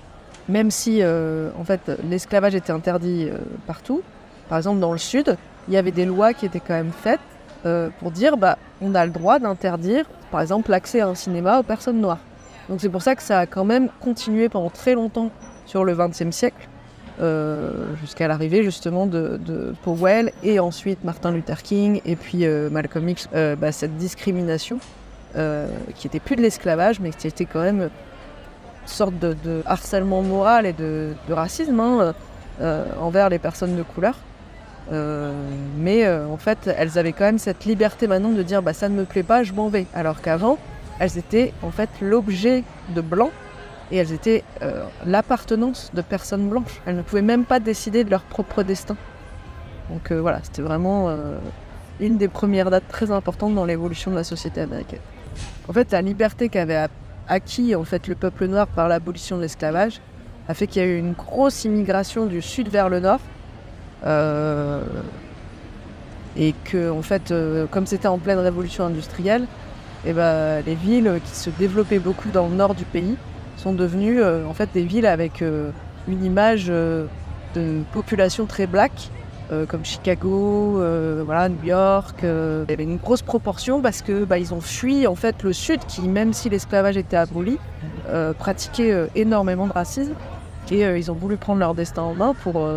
Même 0.49 0.71
si 0.71 0.99
euh, 1.01 1.49
en 1.57 1.63
fait 1.63 1.91
l'esclavage 2.03 2.55
était 2.55 2.73
interdit 2.73 3.29
euh, 3.29 3.37
partout, 3.65 4.01
par 4.49 4.57
exemple 4.57 4.79
dans 4.79 4.91
le 4.91 4.97
Sud, 4.97 5.37
il 5.67 5.73
y 5.73 5.77
avait 5.77 5.91
des 5.91 6.05
lois 6.05 6.33
qui 6.33 6.45
étaient 6.45 6.59
quand 6.59 6.73
même 6.73 6.91
faites 6.91 7.21
euh, 7.65 7.89
pour 7.99 8.11
dire 8.11 8.35
bah 8.35 8.57
on 8.81 8.93
a 8.93 9.05
le 9.05 9.11
droit 9.11 9.39
d'interdire, 9.39 10.05
par 10.31 10.41
exemple, 10.41 10.71
l'accès 10.71 10.99
à 10.99 11.07
un 11.07 11.15
cinéma 11.15 11.59
aux 11.59 11.63
personnes 11.63 12.01
noires. 12.01 12.19
Donc 12.67 12.81
c'est 12.81 12.89
pour 12.89 13.01
ça 13.01 13.15
que 13.15 13.23
ça 13.23 13.39
a 13.39 13.45
quand 13.45 13.63
même 13.63 13.89
continué 14.01 14.49
pendant 14.49 14.69
très 14.69 14.95
longtemps 14.95 15.31
sur 15.65 15.85
le 15.85 15.95
XXe 15.95 16.31
siècle, 16.31 16.67
jusqu'à 18.01 18.27
l'arrivée 18.27 18.63
justement 18.63 19.05
de, 19.05 19.73
Powell 19.83 20.31
et 20.43 20.59
ensuite 20.59 21.03
Martin 21.05 21.31
Luther 21.31 21.61
King 21.61 22.01
et 22.05 22.15
puis 22.15 22.45
Malcolm 22.47 23.07
X, 23.07 23.29
bah, 23.33 23.71
cette 23.71 23.95
discrimination 23.97 24.79
qui 25.95 26.07
était 26.07 26.19
plus 26.19 26.35
de 26.35 26.41
l'esclavage 26.41 26.99
mais 26.99 27.11
qui 27.11 27.27
était 27.27 27.45
quand 27.45 27.61
même 27.61 27.89
sorte 28.85 29.15
de, 29.19 29.61
harcèlement 29.65 30.21
moral 30.21 30.65
et 30.65 30.73
de, 30.73 31.13
racisme 31.29 31.79
hein, 31.79 32.13
euh, 32.61 32.85
envers 32.99 33.29
les 33.29 33.39
personnes 33.39 33.75
de 33.75 33.83
couleur. 33.83 34.15
Euh, 34.91 35.31
mais 35.77 36.05
euh, 36.05 36.27
en 36.27 36.37
fait, 36.37 36.69
elles 36.77 36.97
avaient 36.97 37.13
quand 37.13 37.23
même 37.23 37.39
cette 37.39 37.63
liberté 37.65 38.05
maintenant 38.05 38.31
de 38.31 38.43
dire 38.43 38.61
bah 38.61 38.73
ça 38.73 38.89
ne 38.89 38.95
me 38.95 39.05
plaît 39.05 39.23
pas, 39.23 39.43
je 39.43 39.53
m'en 39.53 39.69
vais. 39.69 39.85
Alors 39.93 40.21
qu'avant, 40.21 40.57
elles 40.99 41.17
étaient 41.17 41.53
en 41.61 41.71
fait 41.71 41.89
l'objet 42.01 42.63
de 42.93 43.01
blanc 43.01 43.31
et 43.91 43.97
elles 43.97 44.11
étaient 44.11 44.43
euh, 44.61 44.83
l'appartenance 45.05 45.91
de 45.93 46.01
personnes 46.01 46.49
blanches. 46.49 46.81
Elles 46.85 46.95
ne 46.95 47.01
pouvaient 47.01 47.21
même 47.21 47.45
pas 47.45 47.59
décider 47.59 48.03
de 48.03 48.09
leur 48.09 48.23
propre 48.23 48.63
destin. 48.63 48.95
Donc 49.89 50.11
euh, 50.11 50.19
voilà, 50.21 50.39
c'était 50.43 50.61
vraiment 50.61 51.09
euh, 51.09 51.37
une 51.99 52.17
des 52.17 52.27
premières 52.27 52.71
dates 52.71 52.87
très 52.87 53.11
importantes 53.11 53.53
dans 53.53 53.65
l'évolution 53.65 54.11
de 54.11 54.15
la 54.15 54.23
société 54.23 54.61
américaine. 54.61 55.01
En 55.67 55.73
fait, 55.73 55.91
la 55.91 56.01
liberté 56.01 56.49
qu'avait 56.49 56.87
acquis 57.27 57.75
en 57.75 57.83
fait 57.83 58.07
le 58.07 58.15
peuple 58.15 58.47
noir 58.47 58.67
par 58.67 58.87
l'abolition 58.87 59.37
de 59.37 59.41
l'esclavage 59.41 60.01
a 60.47 60.53
fait 60.53 60.67
qu'il 60.67 60.81
y 60.81 60.85
a 60.85 60.87
eu 60.87 60.97
une 60.97 61.13
grosse 61.13 61.63
immigration 61.65 62.25
du 62.25 62.41
sud 62.41 62.67
vers 62.67 62.89
le 62.89 62.99
nord. 62.99 63.19
Euh, 64.05 64.81
et 66.35 66.53
que 66.65 66.91
en 66.91 67.01
fait, 67.01 67.31
euh, 67.31 67.67
comme 67.69 67.85
c'était 67.85 68.07
en 68.07 68.17
pleine 68.17 68.39
révolution 68.39 68.85
industrielle, 68.85 69.45
et 70.05 70.13
ben, 70.13 70.61
les 70.65 70.75
villes 70.75 71.21
qui 71.23 71.35
se 71.35 71.49
développaient 71.51 71.99
beaucoup 71.99 72.29
dans 72.29 72.47
le 72.47 72.55
nord 72.55 72.75
du 72.75 72.83
pays 72.83 73.15
sont 73.55 73.71
devenues 73.71 74.21
euh, 74.21 74.45
en 74.45 74.53
fait 74.53 74.69
des 74.73 74.83
villes 74.83 75.05
avec 75.05 75.41
une 75.41 76.25
image 76.25 76.65
de 76.67 77.07
population 77.93 78.45
très 78.45 78.67
black, 78.67 78.91
euh, 79.51 79.65
comme 79.65 79.83
Chicago, 79.83 80.79
euh, 80.79 81.21
voilà, 81.25 81.49
New 81.49 81.63
York. 81.65 82.23
euh. 82.23 82.63
Il 82.67 82.71
y 82.71 82.73
avait 82.73 82.83
une 82.83 82.97
grosse 82.97 83.21
proportion 83.21 83.81
parce 83.81 84.01
que 84.01 84.23
bah, 84.23 84.37
ils 84.37 84.53
ont 84.53 84.61
fui 84.61 85.05
en 85.05 85.15
fait 85.15 85.43
le 85.43 85.51
sud, 85.51 85.81
qui 85.85 86.07
même 86.07 86.33
si 86.33 86.49
l'esclavage 86.49 86.97
était 86.97 87.17
aboli, 87.17 87.57
pratiquait 88.37 89.09
énormément 89.15 89.67
de 89.67 89.73
racisme. 89.73 90.13
Et 90.71 90.81
ils 90.81 91.11
ont 91.11 91.13
voulu 91.13 91.37
prendre 91.37 91.59
leur 91.59 91.75
destin 91.75 92.01
en 92.01 92.15
main 92.15 92.33
pour, 92.33 92.67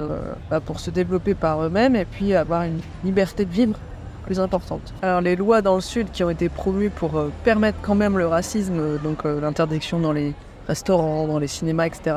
bah, 0.50 0.61
pour 0.61 0.81
se 0.81 0.90
développer 0.90 1.35
par 1.35 1.62
eux-mêmes 1.62 1.96
et 1.96 2.05
puis 2.05 2.35
avoir 2.35 2.62
une 2.62 2.81
liberté 3.05 3.44
de 3.44 3.50
vivre 3.50 3.79
plus 4.24 4.40
importante. 4.40 4.92
Alors 5.02 5.20
les 5.20 5.37
lois 5.37 5.62
dans 5.62 5.76
le 5.76 5.81
sud 5.81 6.11
qui 6.11 6.22
ont 6.24 6.31
été 6.31 6.48
promues 6.48 6.90
pour 6.90 7.12
permettre 7.44 7.79
quand 7.81 7.94
même 7.94 8.18
le 8.18 8.26
racisme, 8.26 8.98
donc 8.98 9.24
l'interdiction 9.24 9.98
dans 9.98 10.12
les 10.12 10.35
restaurants, 10.68 11.26
dans 11.26 11.38
les 11.38 11.46
cinémas, 11.46 11.87
etc., 11.87 12.16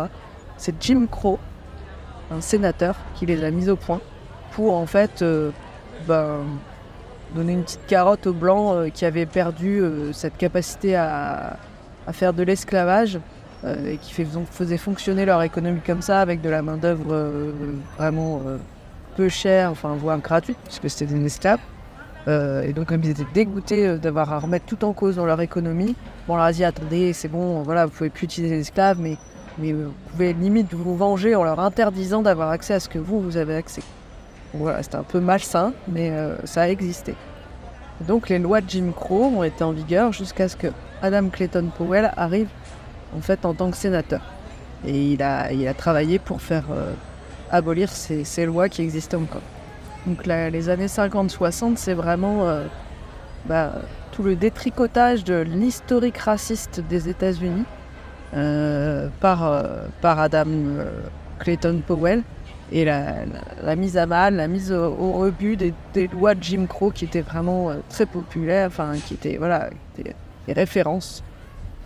c'est 0.57 0.75
Jim 0.81 1.05
Crow, 1.09 1.39
un 2.31 2.41
sénateur, 2.41 2.95
qui 3.15 3.25
les 3.25 3.43
a 3.43 3.51
mises 3.51 3.69
au 3.69 3.77
point 3.77 4.01
pour 4.59 4.75
en 4.75 4.85
fait 4.85 5.21
euh, 5.21 5.51
ben, 6.05 6.39
donner 7.33 7.53
une 7.53 7.63
petite 7.63 7.85
carotte 7.87 8.27
aux 8.27 8.33
blancs 8.33 8.75
euh, 8.75 8.89
qui 8.89 9.05
avaient 9.05 9.25
perdu 9.25 9.79
euh, 9.79 10.11
cette 10.11 10.35
capacité 10.35 10.97
à, 10.97 11.55
faire 12.11 12.33
de 12.33 12.43
l'esclavage 12.43 13.19
et 13.87 13.97
qui 13.97 14.13
fait- 14.13 14.27
faisaient 14.51 14.77
fonctionner 14.77 15.25
leur 15.25 15.41
économie 15.43 15.79
comme 15.79 16.01
ça 16.01 16.19
avec 16.19 16.41
de 16.41 16.49
la 16.49 16.61
main-d'œuvre 16.63 17.53
vraiment 17.97 18.41
peu 19.15 19.29
chère, 19.29 19.69
enfin 19.69 19.93
voire 19.93 20.17
gratuite, 20.17 20.57
puisque 20.63 20.89
c'était 20.89 21.13
des 21.13 21.23
esclaves. 21.23 21.59
Et 22.27 22.73
donc 22.73 22.87
comme 22.87 23.03
ils 23.03 23.11
étaient 23.11 23.27
dégoûtés 23.31 23.99
d'avoir 23.99 24.33
à 24.33 24.39
remettre 24.39 24.65
tout 24.65 24.83
en 24.83 24.93
cause 24.93 25.17
dans 25.17 25.25
leur 25.27 25.39
économie, 25.39 25.95
bon 26.27 26.33
on 26.33 26.37
leur 26.37 26.45
a 26.45 26.51
dit 26.51 26.63
attendez 26.63 27.13
c'est 27.13 27.27
bon, 27.27 27.61
voilà 27.61 27.85
vous 27.85 27.91
pouvez 27.91 28.09
plus 28.09 28.25
utiliser 28.25 28.55
les 28.55 28.61
esclaves, 28.61 28.97
mais, 28.99 29.17
mais 29.59 29.71
vous 29.73 29.93
pouvez 30.09 30.33
limite 30.33 30.73
vous 30.73 30.97
venger 30.97 31.35
en 31.35 31.43
leur 31.43 31.59
interdisant 31.59 32.23
d'avoir 32.23 32.49
accès 32.49 32.73
à 32.73 32.79
ce 32.79 32.89
que 32.89 32.97
vous 32.97 33.21
vous 33.21 33.37
avez 33.37 33.55
accès. 33.55 33.83
C'était 34.81 34.95
un 34.95 35.03
peu 35.03 35.19
malsain, 35.19 35.73
mais 35.87 36.09
euh, 36.11 36.35
ça 36.45 36.63
a 36.63 36.69
existé. 36.69 37.15
Donc 38.07 38.29
les 38.29 38.39
lois 38.39 38.61
de 38.61 38.69
Jim 38.69 38.91
Crow 38.95 39.25
ont 39.37 39.43
été 39.43 39.63
en 39.63 39.71
vigueur 39.71 40.11
jusqu'à 40.11 40.47
ce 40.47 40.55
que 40.55 40.67
Adam 41.01 41.29
Clayton 41.29 41.69
Powell 41.77 42.11
arrive 42.17 42.47
en 43.15 43.21
fait 43.21 43.45
en 43.45 43.53
tant 43.53 43.69
que 43.69 43.77
sénateur. 43.77 44.21
Et 44.85 45.13
il 45.13 45.21
a, 45.21 45.51
il 45.51 45.67
a 45.67 45.73
travaillé 45.73 46.19
pour 46.19 46.41
faire 46.41 46.65
euh, 46.71 46.93
abolir 47.51 47.89
ces, 47.89 48.45
lois 48.45 48.69
qui 48.69 48.81
existaient 48.81 49.17
encore. 49.17 49.41
Donc 50.07 50.25
les 50.25 50.69
années 50.69 50.87
50-60, 50.87 51.75
c'est 51.75 51.93
vraiment 51.93 52.47
euh, 52.47 52.65
bah, 53.45 53.73
tout 54.13 54.23
le 54.23 54.35
détricotage 54.35 55.23
de 55.25 55.35
l'historique 55.35 56.17
raciste 56.17 56.79
des 56.89 57.09
États-Unis 57.09 57.65
par, 59.19 59.63
par 60.01 60.19
Adam 60.19 60.45
Clayton 61.39 61.81
Powell 61.85 62.23
et 62.71 62.85
la, 62.85 63.75
mise 63.75 63.97
à 63.97 64.05
mal, 64.05 64.35
la 64.35 64.47
mise 64.47 64.71
au, 64.71 65.11
rebut 65.13 65.57
des, 65.57 65.73
lois 66.07 66.35
de 66.35 66.43
Jim 66.43 66.65
Crow 66.67 66.91
qui 66.91 67.05
étaient 67.05 67.21
vraiment 67.21 67.69
euh, 67.69 67.75
très 67.89 68.05
populaires, 68.05 68.67
enfin 68.67 68.93
qui 69.05 69.15
étaient 69.15 69.37
voilà, 69.37 69.69
des 69.97 70.53
références 70.53 71.23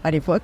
à 0.03 0.11
l'époque. 0.11 0.43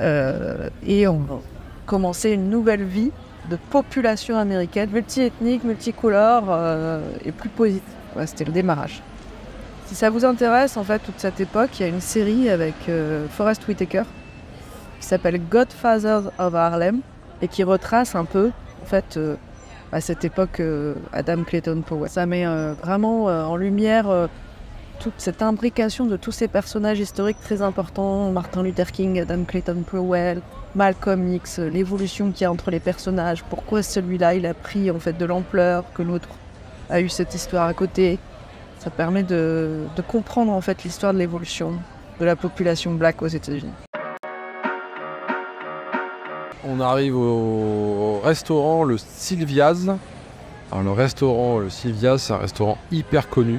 Euh, 0.00 0.70
et 0.86 1.06
on 1.06 1.20
a 1.20 1.40
commencé 1.86 2.30
une 2.30 2.48
nouvelle 2.48 2.84
vie 2.84 3.10
de 3.50 3.56
population 3.70 4.38
américaine, 4.38 4.90
multiethnique, 4.90 5.64
multicolore 5.64 6.44
euh, 6.48 7.00
et 7.24 7.32
plus 7.32 7.48
positive. 7.48 7.82
C'était 8.24 8.44
le 8.44 8.52
démarrage. 8.52 9.02
Si 9.86 9.94
ça 9.94 10.10
vous 10.10 10.24
intéresse, 10.24 10.76
en 10.76 10.84
fait, 10.84 10.98
toute 10.98 11.18
cette 11.18 11.40
époque, 11.40 11.70
il 11.78 11.82
y 11.82 11.84
a 11.84 11.88
une 11.88 12.00
série 12.00 12.50
avec 12.50 12.74
Forrest 13.30 13.66
Whitaker 13.66 14.02
qui 15.00 15.06
s'appelle 15.06 15.40
Godfathers 15.48 16.30
of 16.38 16.54
Harlem 16.54 17.00
et 17.40 17.48
qui 17.48 17.62
retrace 17.62 18.14
un 18.14 18.24
peu, 18.24 18.50
en 18.82 18.86
fait, 18.86 19.18
à 19.92 20.00
cette 20.00 20.24
époque, 20.24 20.60
euh, 20.60 20.94
Adam 21.12 21.44
Clayton 21.44 21.82
Powell. 21.82 22.10
Ça 22.10 22.26
met 22.26 22.46
euh, 22.46 22.74
vraiment 22.82 23.28
euh, 23.28 23.44
en 23.44 23.56
lumière 23.56 24.28
toute 25.00 25.14
cette 25.18 25.42
imbrication 25.42 26.06
de 26.06 26.16
tous 26.16 26.32
ces 26.32 26.48
personnages 26.48 26.98
historiques 26.98 27.40
très 27.40 27.62
importants, 27.62 28.30
Martin 28.32 28.62
Luther 28.62 28.90
King, 28.90 29.20
Adam 29.20 29.44
Clayton 29.44 29.84
Powell, 29.88 30.40
Malcolm 30.74 31.32
X, 31.34 31.60
l'évolution 31.60 32.32
qu'il 32.32 32.42
y 32.42 32.44
a 32.44 32.50
entre 32.50 32.70
les 32.70 32.80
personnages, 32.80 33.44
pourquoi 33.44 33.82
celui-là 33.82 34.34
il 34.34 34.44
a 34.44 34.54
pris 34.54 34.90
en 34.90 34.98
fait 34.98 35.16
de 35.16 35.24
l'ampleur, 35.24 35.84
que 35.94 36.02
l'autre 36.02 36.28
a 36.90 37.00
eu 37.00 37.08
cette 37.08 37.34
histoire 37.34 37.68
à 37.68 37.74
côté. 37.74 38.18
Ça 38.80 38.90
permet 38.90 39.22
de, 39.22 39.84
de 39.96 40.02
comprendre 40.02 40.52
en 40.52 40.60
fait 40.60 40.82
l'histoire 40.84 41.12
de 41.12 41.18
l'évolution 41.18 41.74
de 42.20 42.24
la 42.24 42.34
population 42.36 42.92
black 42.94 43.22
aux 43.22 43.28
États-Unis. 43.28 43.72
On 46.70 46.80
arrive 46.80 47.16
au 47.16 48.20
restaurant 48.22 48.84
le 48.84 48.98
Sylvia's. 48.98 49.88
Alors 50.70 50.84
le 50.84 50.90
restaurant 50.90 51.60
le 51.60 51.70
Sylvia's, 51.70 52.24
c'est 52.24 52.34
un 52.34 52.38
restaurant 52.38 52.76
hyper 52.92 53.30
connu. 53.30 53.58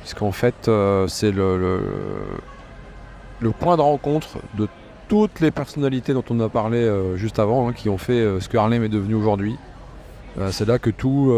Puisqu'en 0.00 0.30
fait, 0.30 0.68
euh, 0.68 1.08
c'est 1.08 1.32
le, 1.32 1.80
point 3.58 3.78
de 3.78 3.80
rencontre 3.80 4.38
de 4.58 4.68
toutes 5.08 5.40
les 5.40 5.50
personnalités 5.50 6.12
dont 6.12 6.24
on 6.28 6.38
a 6.40 6.50
parlé 6.50 6.78
euh, 6.78 7.16
juste 7.16 7.38
avant, 7.38 7.66
hein, 7.66 7.72
qui 7.72 7.88
ont 7.88 7.96
fait 7.96 8.12
euh, 8.12 8.40
ce 8.40 8.50
que 8.50 8.58
Harlem 8.58 8.84
est 8.84 8.90
devenu 8.90 9.14
aujourd'hui. 9.14 9.56
C'est 10.50 10.68
là 10.68 10.78
que 10.78 10.90
tout, 10.90 11.32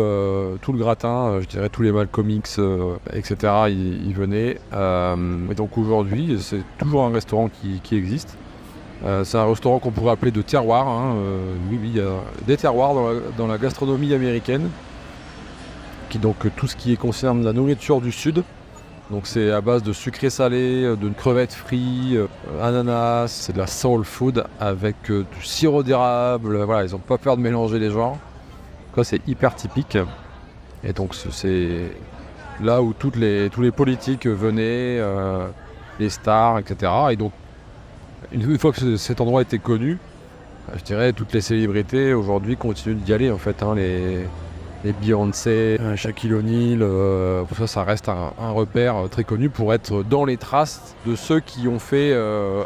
tout 0.61 0.73
le 0.73 0.79
gratin, 0.81 1.39
je 1.41 1.47
dirais 1.47 1.69
tous 1.69 1.83
les 1.83 1.93
Malcolm 1.93 2.29
X, 2.31 2.57
euh, 2.59 2.97
etc., 3.13 3.37
y, 3.69 4.13
venaient. 4.13 4.59
Et 4.73 5.55
donc 5.55 5.79
aujourd'hui, 5.79 6.37
c'est 6.41 6.65
toujours 6.79 7.05
un 7.05 7.13
restaurant 7.13 7.49
qui 7.49 7.97
existe. 7.97 8.37
Euh, 9.05 9.23
c'est 9.25 9.39
un 9.39 9.47
restaurant 9.49 9.79
qu'on 9.79 9.91
pourrait 9.91 10.13
appeler 10.13 10.31
de 10.33 10.43
terroir. 10.43 10.89
hein, 10.89 11.15
euh, 11.17 11.55
oui, 11.71 11.79
oui, 11.81 11.91
il 11.95 11.97
y 11.99 12.01
a 12.01 12.11
des 12.47 12.57
terroirs 12.57 12.95
dans 13.37 13.47
la, 13.47 13.59
gastronomie 13.59 14.13
américaine. 14.13 14.71
Qui 16.11 16.19
donc 16.19 16.37
tout 16.57 16.67
ce 16.67 16.75
qui 16.75 16.97
concerne 16.97 17.45
la 17.45 17.53
nourriture 17.53 18.01
du 18.01 18.13
sud. 18.13 18.43
Donc 19.11 19.27
c'est 19.27 19.51
à 19.53 19.61
base 19.61 19.83
de 19.83 19.93
sucré 19.93 20.31
salé, 20.31 20.83
de 20.83 21.09
crevettes 21.11 21.55
frites, 21.55 22.15
euh, 22.17 22.27
ananas, 22.63 23.29
c'est 23.29 23.53
de 23.53 23.59
la 23.59 23.67
soul 23.67 24.05
food 24.05 24.45
avec 24.59 24.97
du 25.11 25.25
sirop 25.43 25.83
d'érable. 25.83 26.63
Voilà, 26.65 26.85
ils 26.85 26.93
n'ont 26.93 26.99
pas 26.99 27.19
peur 27.19 27.37
de 27.37 27.43
mélanger 27.43 27.79
les 27.79 27.91
genres. 27.91 28.19
C'est 29.05 29.27
hyper 29.29 29.55
typique. 29.55 29.97
Et 30.83 30.93
donc 30.93 31.15
ce- 31.15 31.31
c'est 31.31 31.93
là 32.61 32.83
où 32.83 32.93
les, 33.15 33.49
tous 33.51 33.61
les 33.63 33.71
politiques 33.71 34.27
venaient, 34.27 35.01
les 36.01 36.09
stars, 36.11 36.59
etc. 36.59 36.91
Et 37.13 37.17
donc 37.17 37.33
une 38.33 38.59
fois 38.59 38.73
que 38.73 38.81
ce- 38.81 38.97
cet 38.97 39.21
endroit 39.21 39.43
était 39.43 39.59
connu, 39.59 39.99
je 40.77 40.83
dirais 40.85 41.13
toutes 41.13 41.33
les 41.33 41.41
célébrités 41.41 42.13
aujourd'hui 42.15 42.57
continuent 42.57 42.97
d'y 42.97 43.13
aller 43.13 43.31
en 43.31 43.39
fait. 43.39 43.63
hein, 43.63 43.75
les, 43.75 44.19
les 44.85 44.93
Beyoncé, 44.93 45.77
euh, 45.81 45.97
Shaquille 45.97 46.35
O'Neal, 46.35 46.83
euh, 46.83 47.45
ça 47.67 47.83
reste 47.85 48.09
un, 48.09 48.33
repère 48.51 48.97
euh, 48.97 49.09
très 49.09 49.25
connu 49.25 49.49
pour 49.51 49.73
être 49.75 50.03
dans 50.03 50.25
les 50.25 50.37
traces 50.37 50.95
de 51.07 51.17
ceux 51.17 51.41
qui 51.41 51.67
ont 51.69 51.79
fait 51.79 52.13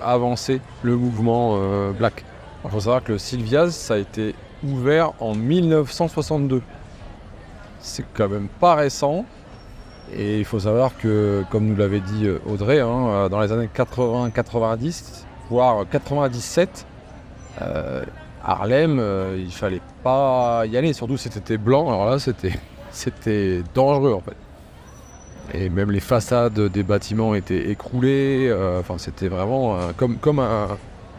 avancer 0.03 0.61
le 0.83 0.97
mouvement 0.97 1.59
black. 1.93 2.25
Il 2.65 2.71
faut 2.71 2.81
savoir 2.81 3.03
que 3.03 3.13
le 3.13 3.19
Sylvia's 3.19 3.75
ça 3.75 3.95
a 3.95 3.99
été 3.99 4.35
ouvert 4.65 5.13
en 5.21 5.35
1962. 5.35 6.63
C'est 7.81 8.05
quand 8.15 8.29
même 8.29 8.49
pas 8.61 8.75
récent. 8.77 9.25
Et 10.15 10.39
il 10.39 10.45
faut 10.45 10.61
savoir 10.61 10.97
que, 10.99 11.43
comme 11.51 11.65
nous 11.67 11.77
l'avait 11.77 12.01
dit 12.01 12.29
Audrey, 12.47 12.81
hein, 12.81 13.29
dans 13.31 13.41
les 13.41 13.51
années 13.51 13.69
80-90, 13.75 15.25
voire 15.51 15.85
97, 15.91 16.87
euh, 17.61 18.05
Harlem, 18.45 18.99
euh, 18.99 19.37
il 19.39 19.53
fallait 19.53 19.81
pas 20.03 20.65
y 20.67 20.77
aller, 20.77 20.93
surtout 20.93 21.17
si 21.17 21.29
c'était 21.31 21.59
blanc. 21.59 21.89
Alors 21.89 22.07
là, 22.07 22.19
c'était, 22.19 22.53
c'était 22.91 23.63
dangereux 23.75 24.15
en 24.15 24.21
fait. 24.21 24.37
Et 25.55 25.69
même 25.69 25.91
les 25.91 26.01
façades 26.01 26.59
des 26.59 26.83
bâtiments 26.83 27.35
étaient 27.35 27.71
écroulées. 27.71 28.49
euh, 28.49 28.81
Enfin, 28.81 28.97
c'était 28.99 29.29
vraiment 29.29 29.77
comme, 29.97 30.17
comme 30.19 30.39
un, 30.39 30.69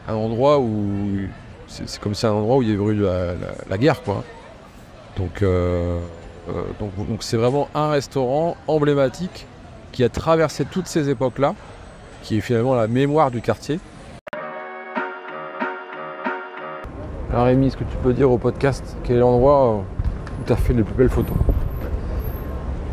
un 0.07 0.13
endroit 0.13 0.59
où. 0.59 1.27
C'est, 1.67 1.99
comme 1.99 2.13
si 2.13 2.25
un 2.25 2.31
endroit 2.31 2.57
où 2.57 2.61
il 2.61 2.69
y 2.69 2.73
avait 2.73 2.83
eu 2.83 3.05
la, 3.69 3.77
guerre, 3.77 4.01
quoi. 4.03 4.23
Euh, 5.41 5.99
donc, 6.79 6.95
donc 7.07 7.23
c'est 7.23 7.37
vraiment 7.37 7.69
un 7.73 7.89
restaurant 7.91 8.57
emblématique 8.67 9.47
qui 9.91 10.03
a 10.03 10.09
traversé 10.09 10.65
toutes 10.65 10.87
ces 10.87 11.09
époques-là, 11.09 11.55
qui 12.21 12.37
est 12.37 12.41
finalement 12.41 12.75
la 12.75 12.87
mémoire 12.87 13.31
du 13.31 13.41
quartier. 13.41 13.79
Alors 17.33 17.45
Rémi, 17.47 17.65
est-ce 17.65 17.77
que 17.77 17.83
tu 17.83 17.97
peux 18.03 18.13
dire 18.13 18.29
au 18.29 18.37
podcast 18.37 18.95
quel 19.03 19.15
est 19.15 19.19
l'endroit 19.19 19.77
où 19.77 19.83
tu 20.45 20.53
as 20.53 20.55
fait 20.55 20.71
les 20.71 20.83
plus 20.83 20.93
belles 20.93 21.09
photos? 21.09 21.35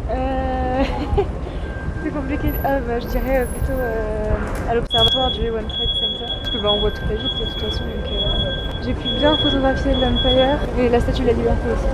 Euh... 0.08 0.82
c'est 2.02 2.10
compliqué. 2.10 2.48
Ah 2.64 2.80
bah 2.80 3.00
je 3.00 3.06
dirais 3.08 3.40
euh, 3.40 3.44
plutôt 3.44 3.78
euh, 3.78 4.70
à 4.70 4.74
l'observatoire 4.76 5.30
du 5.30 5.50
One 5.50 5.66
Trade 5.68 5.90
Center. 5.92 6.24
Parce 6.26 6.48
que 6.48 6.62
bah 6.62 6.70
on 6.72 6.80
voit 6.80 6.90
toute 6.90 7.06
la 7.10 7.16
ville 7.16 7.28
de 7.38 7.52
toute 7.52 7.60
façon. 7.60 7.84
Donc 7.84 8.06
euh, 8.10 8.62
j'ai 8.82 8.94
pu 8.94 9.08
bien 9.18 9.36
photographier 9.36 9.92
l'Empire 9.92 10.58
et 10.78 10.88
la 10.88 11.00
Statue 11.00 11.20
de 11.20 11.26
la 11.26 11.32
Liberté 11.34 11.68
aussi. 11.74 11.86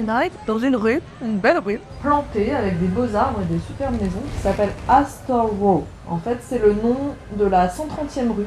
Et 0.00 0.02
là, 0.02 0.24
dans 0.46 0.58
une 0.58 0.76
rue, 0.76 1.00
une 1.24 1.38
belle 1.38 1.60
rue, 1.60 1.80
Planté 2.02 2.52
avec 2.52 2.78
des 2.78 2.88
beaux 2.88 3.14
arbres 3.14 3.40
et 3.40 3.54
des 3.54 3.60
superbes 3.60 3.98
maisons 3.98 4.20
qui 4.34 4.42
s'appelle 4.42 4.72
Astor 4.86 5.46
Row. 5.46 5.86
En 6.10 6.18
fait, 6.18 6.36
c'est 6.42 6.58
le 6.58 6.74
nom 6.74 7.14
de 7.38 7.46
la 7.46 7.68
130e 7.68 8.36
rue 8.36 8.46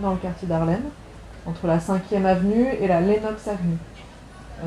dans 0.00 0.10
le 0.10 0.16
quartier 0.16 0.48
d'Harlem, 0.48 0.82
entre 1.46 1.66
la 1.66 1.78
5e 1.78 2.24
avenue 2.24 2.68
et 2.80 2.88
la 2.88 3.00
Lenox 3.00 3.48
Avenue. 3.48 3.78
Euh, 4.62 4.66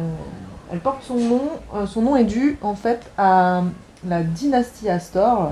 elle 0.71 0.79
porte 0.79 1.03
son 1.03 1.15
nom, 1.15 1.49
euh, 1.75 1.85
son 1.85 2.01
nom 2.01 2.15
est 2.15 2.25
dû 2.25 2.57
en 2.61 2.75
fait 2.75 3.09
à 3.17 3.63
la 4.05 4.23
dynastie 4.23 4.89
Astor, 4.89 5.43
euh, 5.43 5.49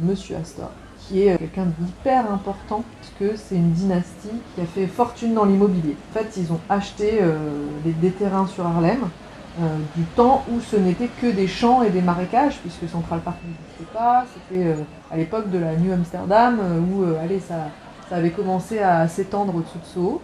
Monsieur 0.00 0.36
Astor, 0.36 0.70
qui 0.98 1.22
est 1.22 1.38
quelqu'un 1.38 1.66
d'hyper 1.78 2.30
important 2.30 2.82
puisque 3.00 3.38
c'est 3.38 3.54
une 3.54 3.72
dynastie 3.72 4.28
qui 4.54 4.60
a 4.60 4.66
fait 4.66 4.86
fortune 4.86 5.34
dans 5.34 5.44
l'immobilier. 5.44 5.96
En 6.10 6.18
fait, 6.18 6.36
ils 6.36 6.52
ont 6.52 6.60
acheté 6.68 7.20
des, 7.84 8.10
terrains 8.10 8.46
sur 8.46 8.66
Harlem 8.66 9.08
du 9.96 10.04
temps 10.14 10.44
où 10.52 10.60
ce 10.60 10.76
n'était 10.76 11.08
que 11.08 11.26
des 11.26 11.48
champs 11.48 11.82
et 11.82 11.90
des 11.90 12.02
marécages, 12.02 12.58
puisque 12.58 12.88
Central 12.88 13.20
Park 13.20 13.38
n'existait 13.44 13.92
pas. 13.92 14.24
C'était 14.34 14.76
à 15.10 15.16
l'époque 15.16 15.50
de 15.50 15.58
la 15.58 15.74
New 15.74 15.92
Amsterdam, 15.92 16.60
où 16.92 17.04
allez, 17.20 17.40
ça, 17.40 17.54
ça 18.08 18.16
avait 18.16 18.30
commencé 18.30 18.78
à 18.78 19.06
s'étendre 19.08 19.54
au-dessous 19.54 19.78
de 19.78 19.84
Soho. 19.84 20.22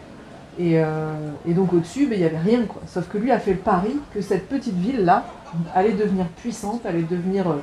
Et, 0.59 0.79
euh, 0.79 1.13
et 1.49 1.53
donc 1.53 1.73
au-dessus, 1.73 2.07
ben, 2.07 2.15
il 2.15 2.21
n'y 2.21 2.27
avait 2.27 2.39
rien. 2.39 2.63
Quoi. 2.67 2.83
Sauf 2.87 3.09
que 3.09 3.19
lui 3.19 3.33
a 3.33 3.39
fait 3.39 3.53
le 3.53 3.59
pari 3.59 3.97
que 4.13 4.21
cette 4.21 4.49
petite 4.49 4.77
ville-là 4.77 5.25
allait 5.75 5.93
devenir 5.93 6.27
puissante, 6.29 6.87
allait 6.87 7.03
devenir 7.03 7.51
euh, 7.51 7.57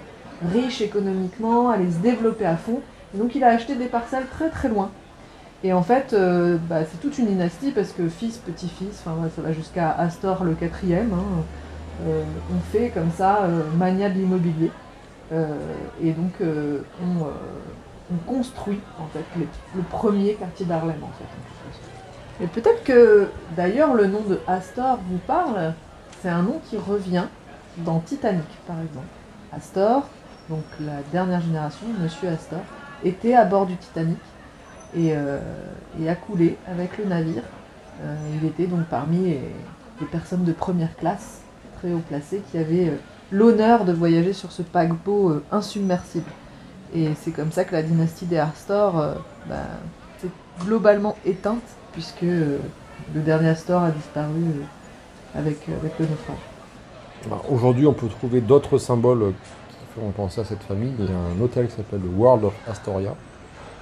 riche 0.54 0.82
économiquement, 0.82 1.70
allait 1.70 1.92
se 1.92 1.98
développer 1.98 2.46
à 2.46 2.58
fond. 2.58 2.82
Et 3.14 3.18
donc 3.18 3.36
il 3.36 3.44
a 3.44 3.48
acheté 3.48 3.76
des 3.76 3.86
parcelles 3.86 4.28
très 4.32 4.50
très 4.50 4.70
loin. 4.70 4.92
Et 5.64 5.74
en 5.74 5.84
fait, 5.84 6.14
euh, 6.14 6.58
bah, 6.70 6.80
c'est 6.90 7.00
toute 7.00 7.18
une 7.18 7.28
dynastie 7.28 7.72
parce 7.72 7.92
que 7.92 8.10
fils, 8.10 8.38
petit-fils, 8.38 9.04
ça 9.04 9.42
va 9.42 9.54
jusqu'à 9.54 9.92
Astor 9.92 10.44
le 10.44 10.54
quatrième, 10.54 11.14
hein, 11.14 11.44
on 12.04 12.60
fait 12.76 12.90
comme 12.90 13.12
ça 13.16 13.44
euh, 13.44 13.62
mania 13.78 14.10
de 14.10 14.16
l'immobilier. 14.16 14.72
Et 16.04 16.12
donc 16.12 16.34
on, 16.42 17.26
on 18.12 18.18
construit 18.32 18.80
en 19.00 19.08
fait 19.08 19.26
le 19.76 19.82
premier 19.84 20.34
quartier 20.36 20.66
d'Harlem 20.66 21.04
en 21.04 21.12
fait. 21.18 22.44
Et 22.44 22.48
peut-être 22.48 22.84
que 22.84 23.30
d'ailleurs 23.56 23.94
le 23.94 24.08
nom 24.08 24.22
de 24.22 24.40
Astor 24.48 25.00
vous 25.10 25.20
parle, 25.20 25.74
c'est 26.22 26.30
un 26.30 26.42
nom 26.42 26.60
qui 26.70 26.78
revient 26.78 27.26
dans 27.78 28.00
Titanic 28.00 28.48
par 28.66 28.80
exemple. 28.82 29.06
Astor, 29.54 30.08
donc 30.50 30.64
la 30.80 31.02
dernière 31.12 31.42
génération, 31.42 31.86
Monsieur 32.02 32.30
Astor, 32.30 32.62
était 33.04 33.36
à 33.36 33.46
bord 33.46 33.66
du 33.66 33.76
Titanic 33.76 34.18
et, 34.96 35.12
euh, 35.14 35.40
a 36.08 36.16
coulé 36.16 36.58
avec 36.68 36.98
le 36.98 37.06
navire. 37.06 37.44
Euh, 38.04 38.16
il 38.42 38.48
était 38.48 38.66
donc 38.66 38.86
parmi 38.90 39.36
les, 40.00 40.08
personnes 40.12 40.44
de 40.44 40.52
première 40.52 40.96
classe, 40.96 41.42
très 41.78 41.94
haut 41.94 42.02
placées, 42.10 42.42
qui 42.50 42.58
avaient 42.58 42.90
euh, 42.90 42.98
l'honneur 43.32 43.86
de 43.86 43.94
voyager 43.94 44.34
sur 44.34 44.52
ce 44.52 44.64
paquebot 44.64 45.42
insubmersible. 45.52 46.26
Et 46.94 47.10
c'est 47.22 47.32
comme 47.32 47.52
ça 47.52 47.64
que 47.64 47.74
la 47.74 47.84
dynastie 47.84 48.26
des 48.26 48.38
Astor 48.38 49.00
euh, 49.00 49.14
bah, 49.48 49.56
s'est 50.22 50.30
globalement 50.66 51.16
éteinte, 51.26 51.64
puisque 51.94 52.24
euh, 52.24 52.58
le 53.16 53.22
dernier 53.22 53.50
Astor 53.50 53.82
a 53.84 53.92
disparu 53.92 54.42
euh, 54.42 55.40
avec, 55.40 55.58
euh, 55.70 55.78
avec 55.80 55.98
le 56.00 56.06
naufrage. 56.06 56.38
Aujourd'hui, 57.50 57.88
on 57.88 57.94
peut 57.94 58.08
trouver 58.08 58.42
d'autres 58.42 58.78
symboles 58.78 59.34
qui 59.70 60.00
font 60.00 60.10
penser 60.12 60.42
à 60.42 60.44
cette 60.44 60.64
famille. 60.64 60.94
Il 61.00 61.06
y 61.06 61.08
a 61.08 61.12
un 61.12 61.42
hôtel 61.42 61.68
qui 61.68 61.76
s'appelle 61.76 62.02
le 62.02 62.10
World 62.10 62.46
of 62.46 62.54
Astoria. 62.68 63.16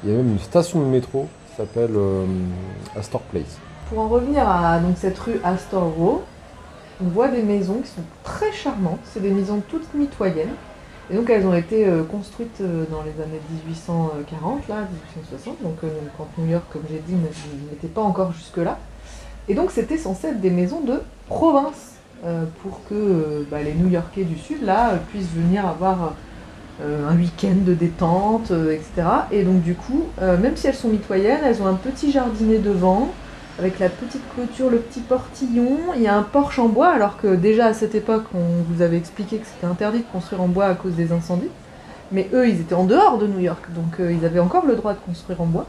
Il 0.03 0.09
y 0.09 0.13
a 0.13 0.17
même 0.17 0.31
une 0.31 0.39
station 0.39 0.81
de 0.81 0.85
métro 0.85 1.27
qui 1.49 1.55
s'appelle 1.55 1.91
Astor 2.97 3.21
Place. 3.21 3.57
Pour 3.89 3.99
en 3.99 4.07
revenir 4.09 4.47
à 4.47 4.79
donc, 4.79 4.97
cette 4.97 5.17
rue 5.19 5.39
Astor 5.43 5.83
Row, 5.83 6.23
on 7.01 7.07
voit 7.07 7.29
des 7.29 7.43
maisons 7.43 7.79
qui 7.81 7.87
sont 7.87 8.03
très 8.23 8.51
charmantes. 8.51 8.99
C'est 9.05 9.21
des 9.21 9.31
maisons 9.31 9.61
toutes 9.69 9.93
mitoyennes. 9.93 10.53
Et 11.11 11.15
donc 11.15 11.29
elles 11.29 11.45
ont 11.45 11.55
été 11.55 11.87
euh, 11.87 12.03
construites 12.03 12.61
euh, 12.61 12.85
dans 12.91 13.01
les 13.01 13.21
années 13.23 13.41
1840, 13.65 14.67
là, 14.67 14.87
1860, 15.11 15.63
donc 15.63 15.77
euh, 15.83 15.87
quand 16.17 16.27
New 16.37 16.49
York, 16.49 16.65
comme 16.71 16.83
j'ai 16.89 16.99
dit, 16.99 17.15
n'était 17.71 17.87
pas 17.87 18.01
encore 18.01 18.31
jusque-là. 18.31 18.77
Et 19.47 19.55
donc 19.55 19.71
c'était 19.71 19.97
censé 19.97 20.27
être 20.27 20.41
des 20.41 20.51
maisons 20.51 20.81
de 20.81 21.01
province 21.27 21.95
euh, 22.25 22.43
pour 22.61 22.81
que 22.87 22.93
euh, 22.93 23.43
bah, 23.49 23.63
les 23.63 23.73
New-Yorkais 23.73 24.23
du 24.23 24.37
Sud, 24.37 24.63
là, 24.63 24.91
euh, 24.91 24.97
puissent 25.09 25.31
venir 25.33 25.65
avoir 25.65 26.13
euh, 26.81 27.09
un 27.09 27.15
week-end 27.15 27.55
de 27.65 27.73
détente, 27.73 28.51
euh, 28.51 28.71
etc. 28.71 29.07
Et 29.31 29.43
donc 29.43 29.61
du 29.61 29.73
coup, 29.73 30.03
euh, 30.21 30.37
même 30.37 30.55
si 30.55 30.67
elles 30.67 30.75
sont 30.75 30.89
mitoyennes, 30.89 31.41
elles 31.43 31.61
ont 31.61 31.67
un 31.67 31.73
petit 31.73 32.11
jardinet 32.11 32.59
devant, 32.59 33.09
avec 33.59 33.77
la 33.79 33.89
petite 33.89 34.21
clôture, 34.33 34.69
le 34.69 34.77
petit 34.77 35.01
portillon. 35.01 35.77
Il 35.95 36.01
y 36.01 36.07
a 36.07 36.15
un 36.15 36.23
porche 36.23 36.59
en 36.59 36.69
bois, 36.69 36.89
alors 36.89 37.17
que 37.17 37.35
déjà 37.35 37.65
à 37.65 37.73
cette 37.73 37.93
époque, 37.93 38.23
on 38.33 38.63
vous 38.69 38.81
avait 38.81 38.97
expliqué 38.97 39.37
que 39.37 39.45
c'était 39.45 39.67
interdit 39.67 39.99
de 39.99 40.05
construire 40.11 40.41
en 40.41 40.47
bois 40.47 40.65
à 40.65 40.75
cause 40.75 40.93
des 40.93 41.11
incendies. 41.11 41.51
Mais 42.13 42.29
eux, 42.33 42.47
ils 42.47 42.61
étaient 42.61 42.73
en 42.73 42.85
dehors 42.85 43.17
de 43.17 43.27
New 43.27 43.39
York, 43.39 43.65
donc 43.75 43.99
euh, 43.99 44.13
ils 44.13 44.25
avaient 44.25 44.39
encore 44.39 44.65
le 44.65 44.75
droit 44.75 44.93
de 44.93 44.99
construire 44.99 45.41
en 45.41 45.45
bois. 45.45 45.67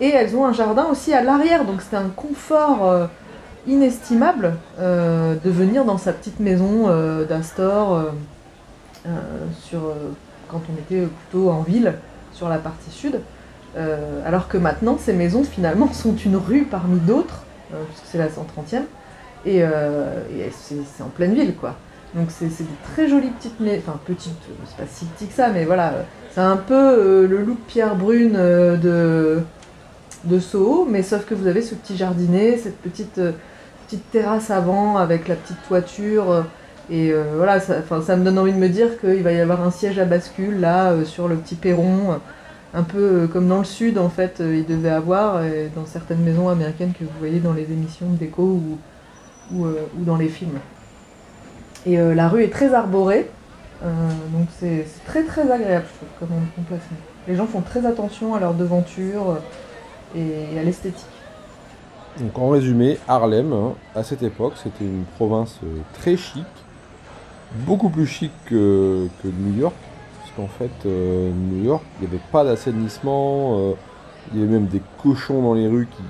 Et 0.00 0.08
elles 0.08 0.34
ont 0.34 0.44
un 0.44 0.52
jardin 0.52 0.86
aussi 0.90 1.14
à 1.14 1.22
l'arrière, 1.22 1.64
donc 1.64 1.82
c'était 1.82 1.96
un 1.96 2.10
confort 2.14 2.88
euh, 2.88 3.06
inestimable 3.66 4.56
euh, 4.80 5.36
de 5.42 5.50
venir 5.50 5.84
dans 5.84 5.98
sa 5.98 6.12
petite 6.12 6.40
maison 6.40 6.88
d'Astor 7.28 8.12
quand 10.48 10.62
on 10.70 10.78
était 10.78 11.06
plutôt 11.06 11.50
en 11.50 11.62
ville, 11.62 11.94
sur 12.32 12.48
la 12.48 12.58
partie 12.58 12.90
sud. 12.90 13.20
Euh, 13.78 13.96
alors 14.26 14.48
que 14.48 14.58
maintenant, 14.58 14.98
ces 14.98 15.12
maisons 15.12 15.44
finalement 15.44 15.92
sont 15.92 16.16
une 16.16 16.36
rue 16.36 16.64
parmi 16.64 16.98
d'autres, 16.98 17.44
euh, 17.72 17.82
puisque 17.88 18.06
c'est 18.06 18.18
la 18.18 18.28
130e, 18.28 18.82
et, 19.46 19.62
euh, 19.62 20.22
c'est 20.50 21.02
en 21.02 21.08
pleine 21.08 21.34
ville 21.34 21.54
quoi. 21.54 21.76
Donc 22.14 22.28
c'est 22.30 22.46
des 22.46 22.64
très 22.94 23.06
jolies 23.06 23.30
petites 23.30 23.60
maisons, 23.60 23.82
enfin 23.86 24.00
petites, 24.04 24.32
c'est 24.66 24.76
pas 24.76 24.90
si 24.90 25.04
petit 25.04 25.26
que 25.26 25.34
ça, 25.34 25.50
mais 25.50 25.64
voilà, 25.64 25.92
C'est 26.32 26.40
un 26.40 26.56
peu 26.56 27.26
le 27.26 27.42
look 27.42 27.58
Pierre 27.68 27.94
Brune 27.94 28.32
de, 28.32 29.40
de 30.24 30.40
mais 30.88 31.02
sauf 31.02 31.26
que 31.26 31.34
vous 31.34 31.46
avez 31.46 31.60
ce 31.60 31.74
petit 31.74 31.96
jardinet, 31.96 32.56
cette 32.56 32.78
petite, 32.78 33.20
petite 33.86 34.10
terrasse 34.10 34.50
avant 34.50 34.96
avec 34.96 35.28
la 35.28 35.34
petite 35.34 35.58
toiture. 35.68 36.46
et 36.90 37.12
voilà, 37.36 37.60
ça, 37.60 37.82
ça 38.04 38.16
me 38.16 38.24
donne 38.24 38.38
envie 38.38 38.54
de 38.54 38.58
me 38.58 38.70
dire 38.70 38.98
qu'il 38.98 39.22
va 39.22 39.32
y 39.32 39.40
avoir 39.40 39.62
un 39.62 39.70
siège 39.70 39.98
à 39.98 40.06
bascule 40.06 40.60
là, 40.60 41.04
sur 41.04 41.28
le 41.28 41.36
petit 41.36 41.56
perron, 41.56 42.18
un 42.74 42.82
peu 42.82 42.98
euh, 42.98 43.26
comme 43.26 43.48
dans 43.48 43.58
le 43.58 43.64
sud 43.64 43.98
en 43.98 44.08
fait, 44.08 44.40
euh, 44.40 44.56
il 44.56 44.66
devait 44.66 44.90
avoir, 44.90 45.42
dans 45.74 45.86
certaines 45.86 46.20
maisons 46.20 46.48
américaines 46.48 46.92
que 46.98 47.04
vous 47.04 47.18
voyez 47.18 47.40
dans 47.40 47.52
les 47.52 47.72
émissions 47.72 48.10
de 48.10 48.16
déco 48.16 48.60
ou, 49.52 49.64
euh, 49.64 49.86
dans 49.94 50.16
les 50.16 50.28
films. 50.28 50.58
Et 51.86 51.96
la 51.96 52.28
rue 52.28 52.42
est 52.42 52.52
très 52.52 52.74
arborée, 52.74 53.30
donc 53.82 54.48
c'est 54.58 54.84
très 55.06 55.22
très 55.22 55.50
agréable, 55.50 55.86
je 55.88 55.96
trouve, 55.96 56.08
comme 56.18 56.36
emplacement. 56.58 56.98
Les 57.26 57.34
gens 57.34 57.46
font 57.46 57.62
très 57.62 57.86
attention 57.86 58.34
à 58.34 58.40
leur 58.40 58.52
devanture 58.52 59.38
et 60.14 60.58
à 60.58 60.62
l'esthétique. 60.62 61.06
Donc 62.20 62.36
en 62.36 62.50
résumé, 62.50 62.98
Harlem, 63.06 63.52
hein, 63.52 63.74
à 63.94 64.02
cette 64.02 64.22
époque, 64.22 64.54
c'était 64.62 64.84
une 64.84 65.04
province 65.16 65.60
très 65.94 66.16
chic, 66.16 66.44
beaucoup 67.64 67.88
plus 67.88 68.06
chic 68.06 68.32
que, 68.44 69.08
New 69.24 69.58
York, 69.58 69.76
qu'en 70.38 70.46
fait, 70.46 70.70
euh, 70.86 71.32
New 71.32 71.64
York, 71.64 71.82
il 72.00 72.06
n'y 72.08 72.14
avait 72.14 72.22
pas 72.30 72.44
d'assainissement, 72.44 73.58
euh, 73.58 73.72
il 74.32 74.38
y 74.38 74.42
avait 74.42 74.52
même 74.52 74.66
des 74.66 74.80
cochons 75.02 75.42
dans 75.42 75.54
les 75.54 75.66
rues 75.66 75.88
qui, 75.90 76.02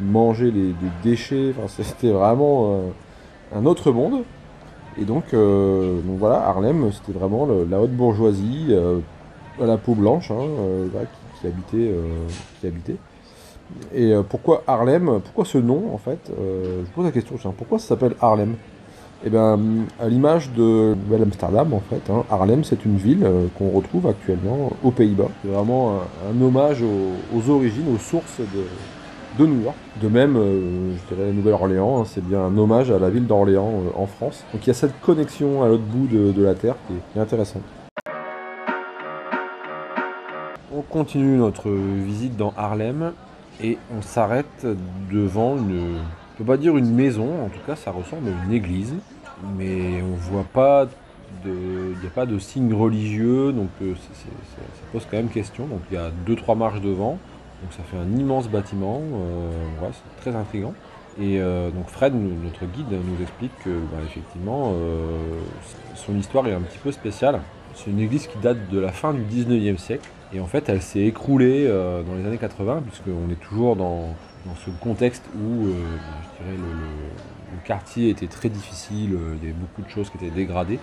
mangeaient 0.00 0.50
les, 0.50 0.74
déchets, 1.04 1.54
enfin, 1.56 1.68
c'était 1.82 2.10
vraiment 2.10 2.72
euh, 2.72 3.58
un 3.58 3.66
autre 3.66 3.92
monde. 3.92 4.24
Et 4.98 5.04
donc, 5.04 5.34
voilà, 5.34 6.46
Harlem, 6.46 6.92
c'était 6.92 7.18
vraiment 7.18 7.48
la 7.68 7.80
haute 7.80 7.90
bourgeoisie, 7.90 8.72
à 9.60 9.66
la 9.66 9.76
peau 9.76 9.96
blanche, 9.96 10.30
hein, 10.30 10.46
qui, 10.92 11.40
qui 11.40 11.46
habitait, 11.48 11.94
qui 12.60 12.66
habitait. 12.68 12.96
Et 13.92 14.14
pourquoi 14.28 14.62
Harlem? 14.68 15.20
Pourquoi 15.24 15.44
ce 15.44 15.58
nom 15.58 15.92
en 15.92 15.98
fait? 15.98 16.30
Je 16.30 16.88
pose 16.94 17.06
la 17.06 17.10
question, 17.10 17.36
pourquoi 17.58 17.80
ça 17.80 17.88
s'appelle 17.88 18.14
Harlem? 18.20 18.54
Eh 19.26 19.30
bien, 19.30 19.58
à 19.98 20.06
l'image 20.06 20.52
de 20.52 20.94
Nouvelle 20.94 21.22
Amsterdam 21.22 21.72
en 21.72 21.80
fait, 21.80 22.10
hein, 22.12 22.24
Harlem 22.30 22.62
c'est 22.62 22.84
une 22.84 22.98
ville 22.98 23.24
euh, 23.24 23.46
qu'on 23.56 23.70
retrouve 23.70 24.06
actuellement 24.06 24.70
aux 24.82 24.90
Pays-Bas. 24.90 25.28
C'est 25.40 25.48
vraiment 25.48 26.00
un, 26.30 26.42
hommage 26.42 26.82
aux, 26.82 27.50
origines, 27.50 27.86
aux 27.94 27.98
sources 27.98 28.40
de, 28.40 29.42
de 29.42 29.46
New 29.46 29.62
York. 29.62 29.76
De 30.02 30.08
même, 30.08 30.36
euh, 30.36 30.92
je 30.94 31.14
dirais 31.14 31.32
Nouvelle-Orléans, 31.32 32.02
hein, 32.02 32.04
c'est 32.06 32.22
bien 32.22 32.40
un 32.40 32.58
hommage 32.58 32.90
à 32.90 32.98
la 32.98 33.08
ville 33.08 33.26
d'Orléans 33.26 33.70
euh, 33.70 33.98
en 33.98 34.06
France. 34.06 34.44
Donc 34.52 34.66
il 34.66 34.66
y 34.66 34.70
a 34.70 34.74
cette 34.74 35.00
connexion 35.00 35.62
à 35.62 35.68
l'autre 35.68 35.84
bout 35.84 36.06
de, 36.06 36.42
la 36.42 36.54
Terre 36.54 36.74
qui 36.86 36.92
est, 36.92 37.12
qui 37.14 37.18
est 37.18 37.22
intéressante. 37.22 37.62
On 40.70 40.82
continue 40.82 41.38
notre 41.38 41.70
visite 41.70 42.36
dans 42.36 42.52
Harlem 42.58 43.12
et 43.62 43.78
on 43.96 44.02
s'arrête 44.02 44.66
devant 45.10 45.56
une, 45.56 45.94
je 46.34 46.38
peux 46.38 46.44
pas 46.44 46.58
dire 46.58 46.76
une 46.76 46.90
maison, 46.90 47.44
en 47.46 47.48
tout 47.48 47.64
cas 47.66 47.76
ça 47.76 47.90
ressemble 47.90 48.28
à 48.28 48.44
une 48.44 48.52
église, 48.52 48.92
mais 49.56 50.02
on 50.02 50.14
voit 50.14 50.44
pas 50.52 50.86
de, 51.44 51.50
il 51.94 52.00
n'y 52.00 52.06
a 52.06 52.10
pas 52.14 52.26
de 52.26 52.38
signe 52.38 52.72
religieux, 52.74 53.52
donc 53.52 53.68
euh, 53.82 53.94
ça, 53.94 54.62
pose 54.92 55.06
quand 55.10 55.16
même 55.16 55.28
question. 55.28 55.66
Donc 55.66 55.80
il 55.90 55.94
y 55.94 55.98
a 55.98 56.10
deux 56.26 56.36
trois 56.36 56.54
marches 56.54 56.80
devant, 56.80 57.18
donc 57.62 57.72
ça 57.72 57.82
fait 57.82 57.96
un 57.96 58.16
immense 58.18 58.48
bâtiment, 58.48 59.00
euh, 59.02 59.50
c'est 59.92 60.20
très 60.22 60.36
intriguant. 60.38 60.74
Et 61.20 61.40
euh, 61.40 61.70
donc 61.70 61.88
Fred, 61.88 62.12
notre 62.14 62.66
guide, 62.66 62.86
nous 62.90 63.22
explique 63.22 63.52
que 63.64 63.70
bah, 63.70 63.98
effectivement 64.04 64.74
son 65.94 66.16
histoire 66.16 66.46
est 66.48 66.52
un 66.52 66.60
petit 66.60 66.78
peu 66.78 66.92
spéciale. 66.92 67.40
C'est 67.74 67.90
une 67.90 68.00
église 68.00 68.26
qui 68.28 68.38
date 68.38 68.68
de 68.70 68.78
la 68.78 68.92
fin 68.92 69.12
du 69.12 69.22
19e 69.22 69.78
siècle. 69.78 70.08
Et 70.32 70.40
en 70.40 70.46
fait, 70.46 70.68
elle 70.68 70.82
s'est 70.82 71.02
écroulée 71.02 71.66
dans 71.68 72.14
les 72.14 72.26
années 72.26 72.38
80, 72.38 72.82
puisqu'on 72.86 73.30
est 73.30 73.40
toujours 73.40 73.76
dans, 73.76 74.14
dans 74.46 74.54
ce 74.64 74.70
contexte 74.80 75.24
où 75.36 75.66
je 75.66 76.44
dirais, 76.44 76.56
le- 76.56 77.33
le 77.54 77.66
quartier 77.66 78.10
était 78.10 78.26
très 78.26 78.48
difficile, 78.48 79.14
euh, 79.14 79.36
il 79.36 79.48
y 79.48 79.50
avait 79.50 79.58
beaucoup 79.58 79.82
de 79.82 79.88
choses 79.88 80.10
qui 80.10 80.16
étaient 80.18 80.34
dégradées. 80.34 80.78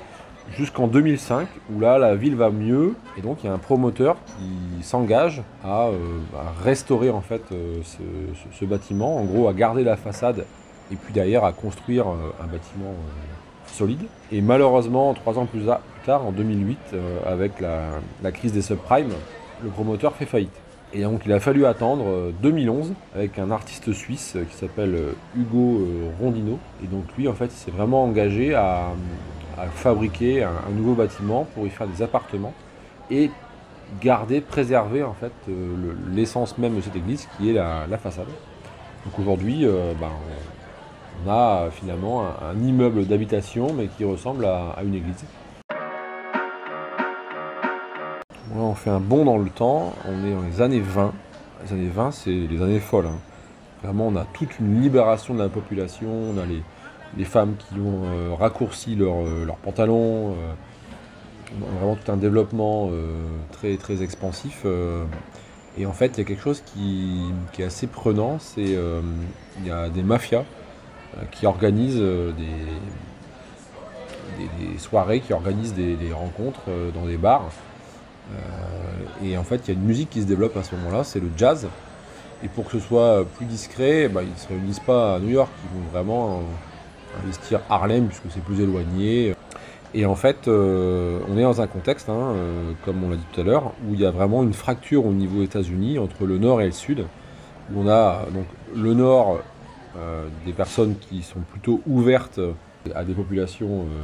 Jusqu'en 0.57 0.87
2005, 0.87 1.47
où 1.71 1.79
là, 1.79 1.97
la 1.97 2.15
ville 2.15 2.35
va 2.35 2.49
mieux, 2.49 2.95
et 3.17 3.21
donc 3.21 3.43
il 3.43 3.47
y 3.47 3.49
a 3.49 3.53
un 3.53 3.59
promoteur 3.59 4.17
qui 4.25 4.83
s'engage 4.83 5.43
à, 5.63 5.87
euh, 5.87 6.19
restaurer 6.63 7.11
en 7.11 7.21
fait 7.21 7.43
euh, 7.51 7.81
ce, 8.59 8.65
bâtiment, 8.65 9.17
en 9.17 9.23
gros 9.23 9.47
à 9.47 9.53
garder 9.53 9.83
la 9.83 9.97
façade, 9.97 10.45
et 10.91 10.95
puis 10.95 11.13
derrière 11.13 11.45
à 11.45 11.53
construire 11.53 12.05
un 12.07 12.47
bâtiment 12.47 12.93
solide. 13.71 14.01
Et 14.31 14.41
malheureusement, 14.41 15.13
trois 15.13 15.37
ans 15.37 15.45
plus, 15.45 15.61
tard, 16.05 16.25
en 16.25 16.31
2008, 16.31 16.77
euh, 16.93 17.19
avec 17.25 17.53
la 17.59 18.31
crise 18.31 18.53
des 18.53 18.61
subprimes, 18.61 19.13
le 19.63 19.69
promoteur 19.69 20.15
fait 20.15 20.25
faillite. 20.25 20.59
Et 20.93 21.03
donc 21.03 21.21
il 21.25 21.31
a 21.31 21.39
fallu 21.39 21.65
attendre 21.65 22.05
euh, 22.07 22.31
2011 22.41 22.93
avec 23.15 23.39
un 23.39 23.49
artiste 23.51 23.93
suisse 23.93 24.33
euh, 24.35 24.43
qui 24.43 24.55
s'appelle 24.57 24.93
euh, 24.93 25.13
Hugo 25.37 25.79
euh, 25.79 26.09
Rondino. 26.19 26.59
Et 26.83 26.87
donc 26.87 27.05
lui, 27.17 27.27
en 27.27 27.33
fait, 27.33 27.45
il 27.45 27.51
s'est 27.51 27.71
vraiment 27.71 28.03
engagé 28.03 28.53
à, 28.53 28.87
fabriquer 29.75 30.43
un, 30.43 30.71
nouveau 30.75 30.95
bâtiment 30.95 31.45
pour 31.53 31.67
y 31.67 31.69
faire 31.69 31.87
des 31.87 32.01
appartements 32.01 32.53
et 33.11 33.29
garder, 34.01 34.41
préserver 34.41 35.03
en 35.03 35.13
fait 35.13 35.31
euh, 35.49 35.75
le- 35.79 36.15
l'essence 36.15 36.57
même 36.57 36.75
de 36.75 36.81
cette 36.81 36.95
église 36.95 37.27
qui 37.37 37.51
est 37.51 37.53
la, 37.53 37.97
façade. 37.97 38.25
Donc 39.05 39.19
aujourd'hui, 39.19 39.65
euh, 39.65 39.93
ben, 39.99 40.07
on- 40.07 41.29
a 41.29 41.65
euh, 41.65 41.69
finalement 41.69 42.23
un, 42.23 42.59
immeuble 42.59 43.05
d'habitation 43.05 43.71
mais 43.73 43.87
qui 43.87 44.03
ressemble 44.03 44.45
à 44.45 44.77
une 44.83 44.95
église. 44.95 45.23
On 48.55 48.73
fait 48.75 48.89
un 48.89 48.99
bond 48.99 49.25
dans 49.25 49.37
le 49.37 49.49
temps, 49.49 49.93
on 50.05 50.25
est 50.25 50.33
dans 50.33 50.41
les 50.41 50.61
années 50.61 50.81
20. 50.81 51.13
Les 51.65 51.73
années 51.73 51.89
20, 51.89 52.11
c'est 52.11 52.31
les 52.31 52.61
années 52.61 52.79
folles. 52.79 53.05
hein. 53.07 53.19
Vraiment, 53.83 54.07
on 54.07 54.15
a 54.15 54.25
toute 54.33 54.59
une 54.59 54.81
libération 54.81 55.33
de 55.33 55.39
la 55.39 55.49
population, 55.49 56.09
on 56.09 56.37
a 56.37 56.45
les, 56.45 57.25
femmes 57.25 57.55
qui 57.57 57.75
ont 57.79 58.03
euh, 58.05 58.33
raccourci 58.37 58.95
leurs 58.95 59.23
leur 59.45 59.55
pantalons, 59.57 60.31
euh, 60.31 60.53
on 61.61 61.77
vraiment 61.77 61.95
tout 61.95 62.11
un 62.11 62.17
développement 62.17 62.89
euh, 62.91 63.15
très, 63.51 63.77
très 63.77 64.03
expansif. 64.03 64.61
euh. 64.65 65.03
et 65.77 65.85
en 65.85 65.93
fait, 65.93 66.17
il 66.17 66.17
y 66.19 66.21
a 66.21 66.23
quelque 66.25 66.43
chose 66.43 66.61
qui, 66.61 67.31
est 67.59 67.63
assez 67.63 67.87
prenant, 67.87 68.37
c'est 68.39 68.75
euh, 68.75 69.01
il 69.59 69.67
y 69.67 69.71
a 69.71 69.89
des 69.89 70.03
mafias 70.03 70.43
euh, 71.17 71.21
qui 71.31 71.45
organisent 71.45 71.97
euh, 71.99 72.31
des, 72.31 72.45
soirées, 74.79 75.19
qui 75.19 75.33
organisent 75.33 75.73
des, 75.73 75.97
rencontres 76.13 76.61
euh, 76.69 76.91
dans 76.91 77.05
des 77.05 77.17
bars. 77.17 77.49
Euh, 78.31 79.25
et 79.25 79.37
en 79.37 79.43
fait, 79.43 79.61
il 79.67 79.73
y 79.73 79.77
a 79.77 79.79
une 79.79 79.85
musique 79.85 80.09
qui 80.09 80.21
se 80.21 80.27
développe 80.27 80.57
à 80.57 80.63
ce 80.63 80.75
moment-là, 80.75 81.03
c'est 81.03 81.19
le 81.19 81.29
jazz. 81.37 81.67
Et 82.43 82.47
pour 82.47 82.65
que 82.65 82.71
ce 82.71 82.79
soit 82.79 83.25
plus 83.37 83.45
discret, 83.45 84.07
bah, 84.07 84.21
ils 84.23 84.31
ne 84.31 84.35
se 84.35 84.47
réunissent 84.47 84.79
pas 84.79 85.15
à 85.15 85.19
New 85.19 85.29
York, 85.29 85.51
ils 85.63 85.79
vont 85.79 85.87
vraiment 85.91 86.39
euh, 86.39 87.23
investir 87.23 87.61
Harlem, 87.69 88.07
puisque 88.07 88.31
c'est 88.33 88.43
plus 88.43 88.61
éloigné. 88.61 89.35
Et 89.93 90.05
en 90.05 90.15
fait, 90.15 90.47
euh, 90.47 91.19
on 91.29 91.37
est 91.37 91.43
dans 91.43 91.61
un 91.61 91.67
contexte, 91.67 92.09
hein, 92.09 92.33
euh, 92.33 92.71
comme 92.85 93.03
on 93.03 93.09
l'a 93.09 93.17
dit 93.17 93.25
tout 93.33 93.41
à 93.41 93.43
l'heure, 93.43 93.73
où 93.85 93.93
il 93.93 93.99
y 93.99 94.05
a 94.05 94.11
vraiment 94.11 94.41
une 94.41 94.53
fracture 94.53 95.05
au 95.05 95.11
niveau 95.11 95.43
États-Unis 95.43 95.99
entre 95.99 96.25
le 96.25 96.37
nord 96.37 96.61
et 96.61 96.65
le 96.65 96.71
sud. 96.71 97.05
Où 97.73 97.81
on 97.81 97.89
a 97.89 98.25
donc 98.33 98.45
le 98.75 98.93
nord 98.93 99.39
euh, 99.97 100.27
des 100.45 100.53
personnes 100.53 100.95
qui 100.97 101.21
sont 101.21 101.41
plutôt 101.51 101.81
ouvertes 101.85 102.39
à 102.95 103.03
des 103.03 103.13
populations 103.13 103.81
euh, 103.81 104.03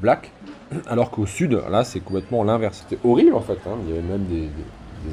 black, 0.00 0.32
alors 0.88 1.10
qu'au 1.10 1.26
sud, 1.26 1.60
là, 1.70 1.84
c'est 1.84 2.00
complètement 2.00 2.44
l'inverse. 2.44 2.84
C'était 2.88 3.00
horrible 3.06 3.34
en 3.34 3.40
fait. 3.40 3.58
hein. 3.66 3.76
Il 3.86 3.94
y 3.94 3.98
avait 3.98 4.06
même 4.06 4.24
des, 4.24 4.48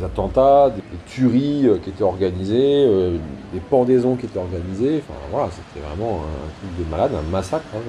attentats, 0.04 0.72
des, 0.76 0.82
tueries 1.08 1.68
euh, 1.68 1.78
qui 1.78 1.90
étaient 1.90 2.04
organisées, 2.04 2.86
euh, 2.88 3.18
des 3.54 3.60
pendaisons 3.60 4.16
qui 4.16 4.26
étaient 4.26 4.40
organisées. 4.40 5.02
Enfin 5.08 5.18
voilà, 5.32 5.50
c'était 5.52 5.86
vraiment 5.86 6.22
un 6.24 6.50
truc 6.60 6.86
de 6.86 6.92
malade, 6.92 7.12
un 7.18 7.32
massacre, 7.32 7.64
hein, 7.74 7.80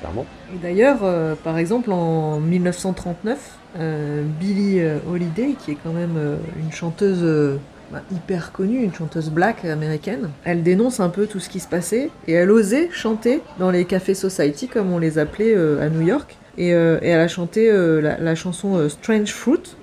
clairement. 0.00 0.26
Et 0.54 0.58
d'ailleurs, 0.58 1.00
euh, 1.02 1.34
par 1.42 1.58
exemple, 1.58 1.92
en 1.92 2.40
1939, 2.40 3.58
euh, 3.78 4.24
Billie 4.40 4.80
Holiday, 5.08 5.54
qui 5.58 5.70
est 5.72 5.78
quand 5.82 5.92
même 5.92 6.18
une 6.58 6.72
chanteuse 6.72 7.58
bah, 7.92 8.00
hyper 8.10 8.52
connue, 8.52 8.82
une 8.82 8.92
chanteuse 8.92 9.30
black 9.30 9.64
américaine, 9.64 10.30
elle 10.44 10.62
dénonce 10.62 10.98
un 10.98 11.10
peu 11.10 11.26
tout 11.26 11.40
ce 11.40 11.48
qui 11.48 11.60
se 11.60 11.68
passait 11.68 12.10
et 12.26 12.32
elle 12.32 12.50
osait 12.50 12.88
chanter 12.90 13.40
dans 13.58 13.70
les 13.70 13.84
cafés 13.84 14.14
society, 14.14 14.66
comme 14.66 14.92
on 14.92 14.98
les 14.98 15.18
appelait 15.18 15.54
à 15.54 15.88
New 15.88 16.02
York. 16.02 16.36
Et, 16.58 16.74
euh, 16.74 16.98
et 17.02 17.08
elle 17.08 17.20
a 17.20 17.28
chanté 17.28 17.70
euh, 17.70 18.00
la, 18.00 18.34
chanson 18.34 18.76
euh, 18.76 18.88
Strange 18.88 19.32
Fruit, 19.32 19.76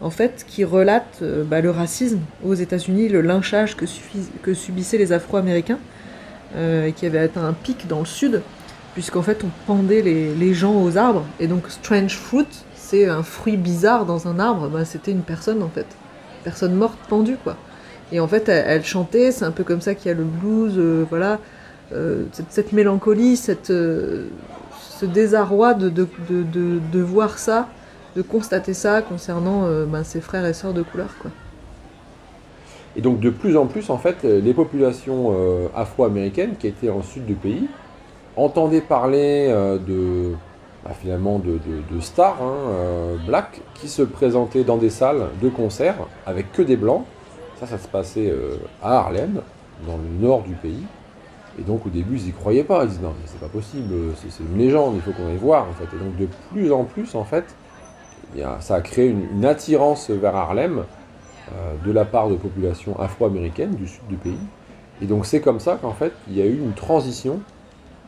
en 0.00 0.10
fait, 0.10 0.44
qui 0.48 0.64
relate 0.64 1.22
bah, 1.22 1.60
le 1.60 1.70
racisme 1.70 2.20
aux 2.44 2.54
États-Unis, 2.54 3.08
le 3.08 3.20
lynchage 3.20 3.76
que, 3.76 4.54
subissaient 4.54 4.98
les 4.98 5.12
Afro-Américains, 5.12 5.78
et 6.56 6.92
qui 6.92 7.06
avait 7.06 7.18
atteint 7.18 7.44
un 7.44 7.52
pic 7.52 7.88
dans 7.88 7.98
le 8.00 8.04
sud 8.04 8.40
puisqu'en 8.92 9.22
fait 9.22 9.42
on 9.42 9.48
pendait 9.66 10.02
les, 10.02 10.54
gens 10.54 10.80
aux 10.80 10.96
arbres. 10.96 11.24
Et 11.40 11.48
donc 11.48 11.68
strange 11.68 12.16
fruit, 12.16 12.46
c'est 12.76 13.08
un 13.08 13.24
fruit 13.24 13.56
bizarre 13.56 14.06
dans 14.06 14.28
un 14.28 14.38
arbre, 14.38 14.68
bah, 14.68 14.84
c'était 14.84 15.10
une 15.10 15.22
personne 15.22 15.64
en 15.64 15.68
fait. 15.68 15.86
Personne 16.44 16.74
morte 16.74 16.98
pendue 17.08 17.36
quoi. 17.42 17.56
Et 18.12 18.20
en 18.20 18.28
fait 18.28 18.48
elle, 18.48 18.84
chantait, 18.84 19.32
c'est 19.32 19.44
un 19.44 19.50
peu 19.50 19.64
comme 19.64 19.80
ça 19.80 19.96
qu'il 19.96 20.08
y 20.08 20.14
a 20.14 20.16
le 20.16 20.24
blues, 20.24 20.78
voilà, 21.08 21.40
cette, 22.50 22.72
mélancolie, 22.72 23.36
cette, 23.36 23.72
désarroi 25.06 25.74
de, 25.74 25.88
de, 25.88 26.06
de, 26.28 26.78
de- 26.92 27.00
voir 27.02 27.38
ça 27.38 27.68
de 28.16 28.22
constater 28.22 28.74
ça 28.74 29.02
concernant 29.02 29.64
euh, 29.64 29.86
ben, 29.86 30.04
ses 30.04 30.20
frères 30.20 30.46
et 30.46 30.52
sœurs 30.54 30.72
de 30.72 30.82
couleur. 30.82 31.08
Quoi. 31.20 31.30
Et 32.96 33.00
donc 33.00 33.18
de 33.18 33.30
plus 33.30 33.56
en 33.56 33.66
plus, 33.66 33.90
en 33.90 33.98
fait, 33.98 34.22
les 34.22 34.54
populations 34.54 35.32
euh, 35.34 35.66
afro-américaines 35.74 36.54
qui 36.56 36.68
étaient 36.68 36.90
en 36.90 37.02
sud 37.02 37.26
du 37.26 37.34
pays 37.34 37.66
entendaient 38.36 38.80
parler 38.80 39.46
euh, 39.48 39.78
de, 39.78 40.32
bah, 40.84 40.92
finalement 41.00 41.38
de, 41.40 41.58
de- 41.94 42.00
stars 42.00 42.36
hein, 42.40 42.54
euh, 42.70 43.16
black 43.26 43.60
qui 43.74 43.88
se 43.88 44.02
présentaient 44.02 44.64
dans 44.64 44.76
des 44.76 44.90
salles 44.90 45.26
de 45.42 45.48
concert 45.48 45.96
avec 46.26 46.52
que 46.52 46.62
des 46.62 46.76
blancs. 46.76 47.04
Ça, 47.58 47.66
ça 47.66 47.78
se 47.78 47.88
passait 47.88 48.28
euh, 48.30 48.56
à 48.82 48.98
Harlem, 48.98 49.40
dans 49.86 49.96
le 49.96 50.24
nord 50.26 50.42
du 50.42 50.54
pays. 50.54 50.84
Et 51.58 51.62
donc 51.62 51.86
au 51.86 51.88
début, 51.88 52.16
ils 52.16 52.28
y 52.28 52.32
croyaient 52.32 52.64
pas. 52.64 52.84
Ils 52.84 52.88
disaient 52.90 53.02
non, 53.02 53.14
mais 53.20 53.26
c'est 53.26 53.40
pas 53.40 53.48
possible, 53.48 53.94
c'est 54.16 54.42
une 54.42 54.58
légende, 54.58 54.94
il 54.96 55.02
faut 55.02 55.12
qu'on 55.12 55.28
aille 55.28 55.36
voir. 55.36 55.68
En 55.68 55.72
fait. 55.72 55.96
Et 55.96 55.98
donc 55.98 56.16
de 56.16 56.28
plus 56.50 56.72
en 56.72 56.84
plus, 56.84 57.14
en 57.14 57.24
fait, 57.24 57.44
a- 58.42 58.60
ça 58.60 58.76
a 58.76 58.80
créé 58.80 59.08
une, 59.08 59.44
attirance 59.44 60.10
vers 60.10 60.34
Harlem 60.34 60.84
euh, 61.52 61.74
de 61.84 61.92
la 61.92 62.04
part 62.04 62.28
de 62.28 62.36
populations 62.36 62.98
afro-américaines 62.98 63.74
du 63.74 63.86
sud 63.86 64.06
du 64.08 64.16
pays. 64.16 64.38
Et 65.02 65.06
donc 65.06 65.26
c'est 65.26 65.40
comme 65.40 65.60
ça 65.60 65.76
qu'en 65.80 65.92
fait, 65.92 66.12
il 66.28 66.36
y 66.36 66.42
a 66.42 66.46
eu 66.46 66.58
une 66.58 66.72
transition 66.72 67.40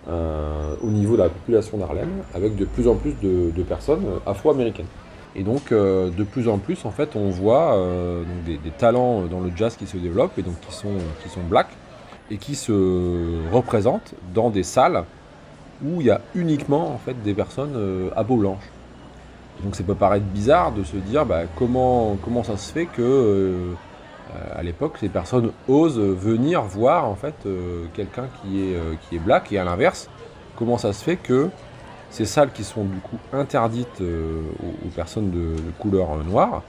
euh, 0.09 0.75
au 0.83 0.89
niveau 0.89 1.17
de 1.17 1.23
la 1.23 1.29
population 1.29 1.79
d'Harlem 1.79 2.09
avec 2.35 2.55
de 2.57 2.65
plus 2.65 2.87
en 2.87 2.95
plus 2.95 3.15
de, 3.21 3.63
personnes 3.63 4.05
afro-américaines. 4.25 4.87
Et 5.35 5.43
donc 5.43 5.73
euh, 5.73 6.11
de 6.11 6.25
plus 6.25 6.49
en 6.49 6.59
plus, 6.59 6.85
en 6.85 6.91
fait, 6.91 7.17
on 7.17 7.29
voit 7.29 7.77
des, 8.47 8.59
talents 8.79 9.23
dans 9.23 9.41
le 9.41 9.51
jazz 9.55 9.77
qui 9.77 9.87
se 9.87 9.97
développent 9.97 10.39
et 10.39 10.43
donc 10.43 10.59
qui 10.61 10.75
sont, 10.75 10.95
qui 11.23 11.29
sont 11.29 11.43
black 11.43 11.69
et 12.31 12.39
qui 12.39 12.55
se 12.55 13.53
représentent 13.53 14.15
dans 14.35 14.51
des 14.51 14.63
salles 14.63 15.05
où 15.85 16.01
il 16.01 16.07
y 16.07 16.11
a 16.11 16.21
uniquement 16.35 16.93
en 16.93 16.99
fait 16.99 17.23
des 17.23 17.35
personnes 17.35 17.75
euh, 17.77 18.09
à 18.17 18.25
peau 18.25 18.37
blanche. 18.37 18.65
Donc 19.63 19.75
ça 19.75 19.85
peut 19.85 19.95
paraître 19.95 20.25
bizarre 20.25 20.73
de 20.73 20.85
se 20.85 20.97
dire 20.97 21.25
bah, 21.25 21.43
comment, 21.57 22.17
comment 22.23 22.43
ça 22.43 22.57
se 22.57 22.73
fait 22.73 22.87
que 22.87 23.03
euh, 23.03 23.73
à 24.55 24.63
l'époque 24.63 24.97
ces 25.01 25.09
personnes 25.09 25.53
osent 25.69 25.99
venir 25.99 26.63
voir 26.63 27.07
en 27.07 27.15
fait 27.15 27.35
euh, 27.47 27.85
quelqu'un 27.95 28.27
qui 28.41 28.61
est, 28.61 28.77
qui 29.03 29.17
est 29.17 29.19
black 29.19 29.53
et 29.53 29.59
à 29.59 29.65
l'inverse 29.65 30.11
comment 30.57 30.77
ça 30.77 30.93
se 30.93 31.03
fait 31.03 31.17
que 31.17 31.49
ces 32.11 32.27
salles 32.27 32.53
qui 32.53 32.65
sont 32.65 32.85
du 32.85 32.99
coup 32.99 33.19
interdites 33.33 34.01
aux, 34.01 34.89
personnes 34.95 35.31
de, 35.31 35.57
de 35.57 35.71
couleur 35.79 36.17
noire 36.25 36.63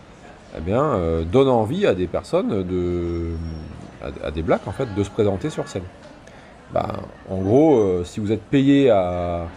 eh 0.57 0.61
bien, 0.61 0.97
donnent 1.29 1.49
envie 1.49 1.85
à 1.85 1.93
des 1.93 2.07
personnes 2.07 2.63
de 2.63 3.31
à, 4.23 4.31
des 4.31 4.41
blacks 4.41 4.67
en 4.67 4.71
fait 4.71 4.93
de 4.93 5.03
se 5.03 5.09
présenter 5.09 5.49
sur 5.49 5.67
scène. 5.67 5.83
Bah, 6.73 6.93
en 7.29 7.37
gros, 7.37 7.77
euh, 7.77 8.03
si 8.03 8.19
vous 8.19 8.31
êtes 8.31 8.43
payé 8.43 8.89
à, 8.89 9.47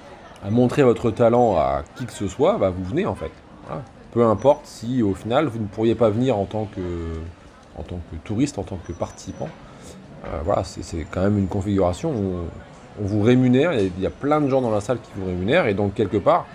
montrer 0.48 0.82
votre 0.82 1.10
talent 1.10 1.56
à 1.56 1.82
qui 1.96 2.06
que 2.06 2.12
ce 2.12 2.28
soit, 2.28 2.56
bah, 2.58 2.70
vous 2.70 2.84
venez 2.84 3.06
en 3.06 3.14
fait. 3.14 3.30
Peu 4.12 4.24
importe 4.24 4.62
si 4.64 5.02
au 5.02 5.14
final 5.14 5.46
vous 5.46 5.60
ne 5.60 5.66
pourriez 5.66 5.94
pas 5.94 6.10
venir 6.10 6.36
en 6.36 6.44
tant 6.44 6.64
que, 6.64 6.80
en 7.78 7.82
tant 7.82 8.00
que 8.10 8.16
touriste, 8.24 8.58
en 8.58 8.64
tant 8.64 8.78
que 8.86 8.92
participant. 8.92 9.48
Euh, 10.26 10.40
voilà, 10.44 10.64
c'est 10.64 11.06
quand 11.10 11.22
même 11.22 11.38
une 11.38 11.46
configuration 11.46 12.10
où 12.10 12.34
on, 13.00 13.04
vous 13.04 13.22
rémunère, 13.22 13.72
il 13.72 13.92
y, 14.00 14.06
a, 14.06 14.10
plein 14.10 14.40
de 14.40 14.48
gens 14.48 14.60
dans 14.60 14.70
la 14.70 14.80
salle 14.80 14.98
qui 14.98 15.10
vous 15.16 15.26
rémunèrent, 15.26 15.66
et 15.66 15.74
donc 15.74 15.94
quelque 15.94 16.18
part, 16.18 16.46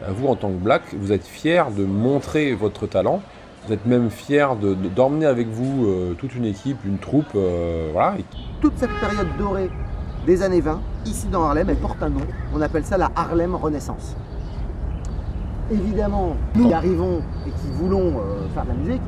bah, 0.00 0.06
vous 0.10 0.28
en 0.28 0.36
tant 0.36 0.48
que 0.48 0.54
black, 0.54 0.82
vous 0.94 1.12
êtes 1.12 1.26
fier 1.26 1.70
de 1.70 1.84
montrer 1.84 2.54
votre 2.54 2.86
talent, 2.86 3.20
vous 3.66 3.72
êtes 3.72 3.86
même 3.86 4.10
fier 4.10 4.56
de- 4.56 4.74
de- 4.74 4.88
d'emmener 4.88 5.26
avec 5.26 5.48
vous 5.48 5.84
euh, 5.86 6.14
toute 6.14 6.34
une 6.34 6.44
équipe, 6.44 6.78
une 6.84 6.98
troupe, 6.98 7.26
euh, 7.34 7.90
voilà, 7.92 8.14
Toute 8.60 8.76
cette 8.78 8.90
période 9.00 9.28
dorée 9.38 9.70
des 10.26 10.42
années 10.42 10.60
20, 10.60 10.80
ici 11.06 11.26
dans 11.28 11.44
Harlem, 11.44 11.68
elle 11.70 11.76
porte 11.76 12.02
un 12.02 12.08
nom. 12.10 12.20
On 12.54 12.60
appelle 12.60 12.84
ça 12.84 12.96
la 12.98 13.10
Harlem 13.16 13.54
Renaissance. 13.54 14.16
Évidemment, 15.70 16.36
nous 16.54 16.66
qui 16.68 16.74
arrivons 16.74 17.20
et 17.46 17.50
qui 17.50 17.70
voulons 17.74 18.08
euh, 18.18 18.48
faire 18.54 18.64
de 18.64 18.68
la 18.70 18.74
musique, 18.74 19.02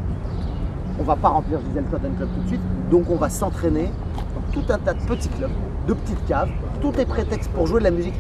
on 1.01 1.03
va 1.03 1.17
pas 1.17 1.29
remplir 1.29 1.59
Gisèle 1.67 1.85
Cotton 1.91 2.13
Club 2.17 2.29
tout 2.37 2.43
de 2.43 2.49
suite, 2.49 2.61
donc 2.91 3.11
on 3.11 3.17
va 3.17 3.29
s'entraîner 3.31 3.91
dans 4.17 4.53
tout 4.61 4.73
un 4.73 4.79
tas 4.79 4.95
de 4.95 5.01
petits 5.01 5.29
clubs, 5.31 5.51
de 5.89 5.95
petites 5.95 6.25
caves. 6.27 6.51
Tout 6.81 6.93
est 7.01 7.07
prétexte 7.07 7.51
pour 7.51 7.67
jouer 7.67 7.81
de 7.81 7.85
la 7.85 7.91
musique, 7.91 8.15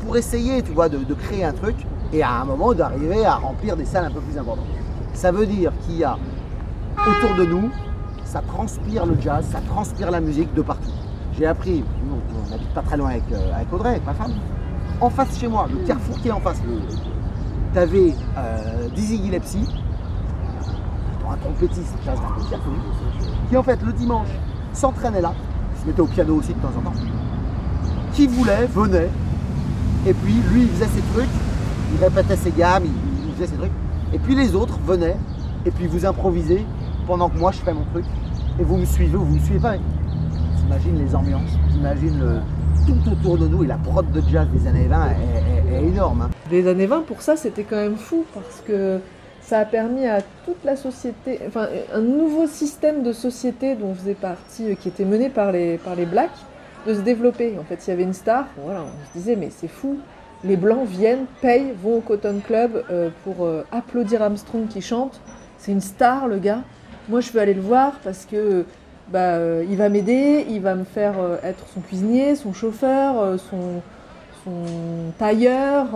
pour 0.00 0.16
essayer, 0.16 0.62
tu 0.62 0.72
vois, 0.72 0.88
de 0.88 1.14
créer 1.14 1.44
un 1.44 1.52
truc 1.52 1.76
et 2.12 2.22
à 2.22 2.40
un 2.40 2.44
moment 2.44 2.72
d'arriver 2.72 3.24
à 3.26 3.34
remplir 3.34 3.76
des 3.76 3.84
salles 3.84 4.04
un 4.06 4.10
peu 4.10 4.20
plus 4.20 4.38
importantes. 4.38 4.64
Ça 5.14 5.32
veut 5.32 5.46
dire 5.46 5.72
qu'il 5.80 5.96
y 5.96 6.04
a 6.04 6.18
autour 6.98 7.36
de 7.36 7.44
nous, 7.44 7.70
ça 8.24 8.42
transpire 8.42 9.06
le 9.06 9.16
jazz, 9.20 9.46
ça 9.50 9.60
transpire 9.60 10.10
la 10.10 10.20
musique 10.20 10.52
de 10.54 10.62
partout. 10.62 10.90
J'ai 11.38 11.46
appris, 11.46 11.82
on 12.10 12.50
n'habite 12.50 12.72
pas 12.74 12.82
très 12.82 12.96
loin 12.96 13.10
avec, 13.10 13.24
euh, 13.32 13.54
avec 13.54 13.72
Audrey, 13.72 13.90
avec 13.90 14.06
ma 14.06 14.14
femme, 14.14 14.32
en 15.00 15.10
face 15.10 15.38
chez 15.38 15.48
moi, 15.48 15.66
le 15.70 15.86
carrefour 15.86 16.20
qui 16.20 16.28
est 16.28 16.32
en 16.32 16.40
face, 16.40 16.60
tu 17.72 17.78
avais 17.78 18.14
euh, 18.36 18.88
Dizzy 18.94 19.22
Gillespie, 19.22 19.66
un 21.30 21.36
trompettiste 21.36 21.94
jazz 22.04 22.18
hyper 22.40 22.62
connu, 22.62 22.76
qui 23.48 23.56
en 23.56 23.62
fait 23.62 23.82
le 23.82 23.92
dimanche 23.92 24.28
s'entraînait 24.72 25.20
là, 25.20 25.32
il 25.74 25.80
se 25.80 25.86
mettait 25.86 26.00
au 26.00 26.06
piano 26.06 26.34
aussi 26.34 26.54
de 26.54 26.60
temps 26.60 26.72
en 26.76 26.82
temps, 26.82 26.96
qui 28.12 28.26
voulait, 28.26 28.66
venait, 28.66 29.10
et 30.06 30.12
puis 30.12 30.34
lui 30.52 30.62
il 30.62 30.68
faisait 30.68 30.90
ses 30.90 31.02
trucs, 31.12 31.30
il 31.92 32.04
répétait 32.04 32.36
ses 32.36 32.52
gammes, 32.52 32.84
il 33.26 33.32
faisait 33.34 33.46
ses 33.46 33.56
trucs, 33.56 33.72
et 34.14 34.18
puis 34.18 34.34
les 34.34 34.54
autres 34.54 34.78
venaient, 34.86 35.16
et 35.66 35.70
puis 35.70 35.86
vous 35.86 36.06
improvisez 36.06 36.64
pendant 37.06 37.28
que 37.28 37.36
moi 37.36 37.50
je 37.50 37.58
fais 37.58 37.74
mon 37.74 37.84
truc, 37.92 38.04
et 38.58 38.62
vous 38.62 38.76
me 38.76 38.84
suivez 38.84 39.16
ou 39.16 39.24
vous 39.24 39.34
me 39.34 39.40
suivez 39.40 39.60
pas. 39.60 39.74
T'imagines 40.56 40.98
les 40.98 41.14
ambiances, 41.14 41.58
t'imagines 41.70 42.42
tout 42.86 43.10
autour 43.10 43.38
de 43.38 43.48
nous, 43.48 43.64
et 43.64 43.66
la 43.66 43.76
prod 43.76 44.10
de 44.10 44.22
jazz 44.30 44.46
des 44.52 44.66
années 44.68 44.86
20 44.86 45.06
est, 45.72 45.84
énorme. 45.84 46.22
hein. 46.22 46.30
Les 46.50 46.68
années 46.68 46.86
20, 46.86 47.02
pour 47.02 47.22
ça, 47.22 47.36
c'était 47.36 47.64
quand 47.64 47.76
même 47.76 47.96
fou 47.96 48.24
parce 48.32 48.62
que 48.66 49.00
ça 49.40 49.58
a 49.58 49.64
permis 49.64 50.06
à 50.06 50.20
toute 50.44 50.62
la 50.64 50.76
société, 50.76 51.40
enfin, 51.46 51.66
un 51.92 52.00
nouveau 52.00 52.46
système 52.46 53.02
de 53.02 53.12
société 53.12 53.74
dont 53.74 53.94
faisait 53.94 54.14
partie, 54.14 54.70
euh, 54.70 54.74
qui 54.74 54.88
était 54.88 55.04
mené 55.04 55.28
par 55.28 55.52
les, 55.52 55.78
par 55.78 55.96
Blacks, 55.96 56.30
de 56.86 56.94
se 56.94 57.00
développer. 57.00 57.54
En 57.60 57.64
fait, 57.64 57.86
il 57.86 57.90
y 57.90 57.92
avait 57.92 58.02
une 58.04 58.14
star, 58.14 58.46
voilà, 58.62 58.82
on 58.82 59.12
se 59.12 59.18
disait, 59.18 59.36
mais 59.36 59.50
c'est 59.50 59.68
fou, 59.68 59.98
les 60.44 60.56
Blancs 60.56 60.86
viennent, 60.86 61.24
payent, 61.40 61.72
vont 61.82 61.98
au 61.98 62.00
Cotton 62.00 62.40
Club 62.46 62.84
euh, 62.90 63.08
pour 63.24 63.46
euh, 63.46 63.64
applaudir 63.72 64.22
Armstrong 64.22 64.68
qui 64.68 64.82
chante. 64.82 65.20
C'est 65.58 65.72
une 65.72 65.80
star, 65.80 66.28
le 66.28 66.38
gars. 66.38 66.60
Moi, 67.08 67.20
je 67.20 67.32
veux 67.32 67.40
aller 67.40 67.54
le 67.54 67.62
voir 67.62 67.94
parce 68.04 68.26
que 68.26 68.64
bah, 69.08 69.18
euh, 69.18 69.64
il 69.68 69.76
va 69.76 69.88
m'aider, 69.88 70.46
il 70.48 70.60
va 70.60 70.74
me 70.74 70.84
faire 70.84 71.14
être 71.42 71.66
son 71.72 71.80
cuisinier, 71.80 72.36
son 72.36 72.52
chauffeur, 72.52 73.38
son, 73.50 73.82
tailleur. 75.18 75.86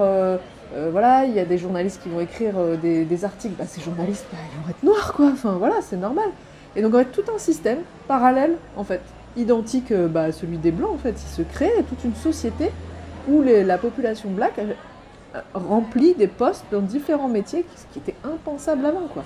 voilà, 0.90 1.26
il 1.26 1.34
y 1.34 1.40
a 1.40 1.44
des 1.44 1.58
journalistes 1.58 2.02
qui 2.02 2.08
vont 2.08 2.20
écrire 2.20 2.54
des, 2.80 3.24
articles. 3.24 3.54
Bah, 3.58 3.66
ces 3.66 3.82
journalistes, 3.82 4.26
bah, 4.32 4.38
ils 4.50 4.64
vont 4.64 4.70
être 4.70 4.82
noirs, 4.82 5.12
quoi. 5.14 5.30
Enfin, 5.32 5.56
voilà, 5.58 5.76
c'est 5.82 5.96
normal. 5.96 6.28
Et 6.76 6.82
donc, 6.82 6.94
en 6.94 6.98
fait, 6.98 7.12
tout 7.12 7.24
un 7.34 7.38
système 7.38 7.78
parallèle, 8.06 8.56
en 8.76 8.84
fait, 8.84 9.00
identique 9.36 9.92
bah, 9.92 10.22
à 10.22 10.32
celui 10.32 10.56
des 10.56 10.70
blancs, 10.70 10.92
en 10.94 10.98
fait. 10.98 11.14
Il 11.22 11.36
se 11.36 11.42
crée 11.42 11.72
toute 11.88 12.04
une 12.04 12.14
société 12.14 12.70
où 13.28 13.42
la 13.42 13.78
population 13.78 14.30
black 14.30 14.58
a 15.34 15.42
remplit 15.54 16.14
des 16.14 16.28
postes 16.28 16.64
dans 16.70 16.80
différents 16.80 17.28
métiers, 17.28 17.64
ce 17.76 17.92
qui 17.92 17.98
était 17.98 18.18
impensable 18.24 18.86
avant, 18.86 19.06
quoi. 19.12 19.24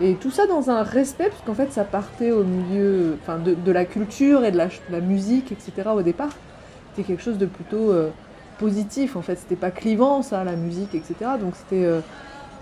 Et 0.00 0.14
tout 0.14 0.30
ça 0.30 0.46
dans 0.46 0.68
un 0.68 0.82
respect, 0.82 1.28
parce 1.30 1.40
qu'en 1.42 1.54
fait, 1.54 1.72
ça 1.72 1.84
partait 1.84 2.30
au 2.30 2.44
milieu 2.44 3.16
enfin, 3.22 3.38
de, 3.38 3.72
la 3.72 3.86
culture 3.86 4.44
et 4.44 4.50
de 4.50 4.58
la, 4.58 5.00
musique, 5.00 5.52
etc. 5.52 5.88
au 5.94 6.02
départ. 6.02 6.30
C'était 6.90 7.06
quelque 7.08 7.22
chose 7.22 7.38
de 7.38 7.46
plutôt 7.46 7.92
euh, 7.92 8.10
positif, 8.58 9.16
en 9.16 9.22
fait. 9.22 9.36
C'était 9.36 9.56
pas 9.56 9.70
clivant, 9.70 10.22
ça, 10.22 10.44
la 10.44 10.54
musique, 10.56 10.94
etc. 10.94 11.14
Donc 11.40 11.54
c'était 11.56 11.84
euh, 11.86 12.00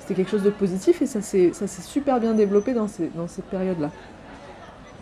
c'était 0.00 0.14
quelque 0.14 0.30
chose 0.30 0.42
de 0.42 0.50
positif 0.50 1.02
et 1.02 1.06
ça 1.06 1.22
s'est 1.22 1.52
super 1.82 2.20
bien 2.20 2.34
développé 2.34 2.72
dans, 2.72 2.88
ces, 2.88 3.10
dans 3.16 3.26
cette 3.26 3.46
période-là. 3.46 3.90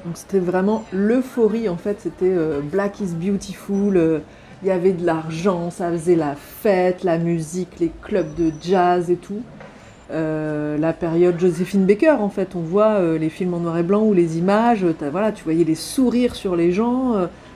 Donc 0.07 0.17
c'était 0.17 0.39
vraiment 0.39 0.85
l'euphorie, 0.91 1.69
en 1.69 1.77
fait. 1.77 2.01
C'était 2.01 2.33
euh, 2.33 2.61
Black 2.61 3.01
is 3.01 3.15
Beautiful. 3.15 4.23
Euh, 4.63 4.67
Il 4.67 4.69
y 4.69 4.71
avait 4.71 4.93
de 4.93 5.05
l'argent, 5.07 5.71
ça 5.71 5.91
faisait 5.91 6.17
la 6.17 6.35
fête, 6.35 7.05
la 7.05 7.19
musique, 7.19 7.81
les 7.81 7.91
clubs 8.03 8.35
de 8.35 8.53
jazz 8.63 9.11
et 9.11 9.17
tout. 9.17 9.43
Euh, 10.11 10.77
la 10.79 10.93
période 10.93 11.39
Josephine 11.41 11.87
Baker, 11.87 12.17
en 12.21 12.29
fait, 12.29 12.55
on 12.55 12.61
voit 12.61 13.01
euh, 13.01 13.19
les 13.19 13.31
films 13.31 13.55
en 13.55 13.61
noir 13.61 13.79
et 13.79 13.83
blanc 13.83 14.03
ou 14.03 14.13
les 14.13 14.39
images, 14.39 14.85
voilà, 15.11 15.33
tu 15.33 15.45
voyais 15.45 15.65
les 15.65 15.75
sourires 15.75 16.35
sur 16.35 16.55
les 16.55 16.71
gens, 16.73 17.15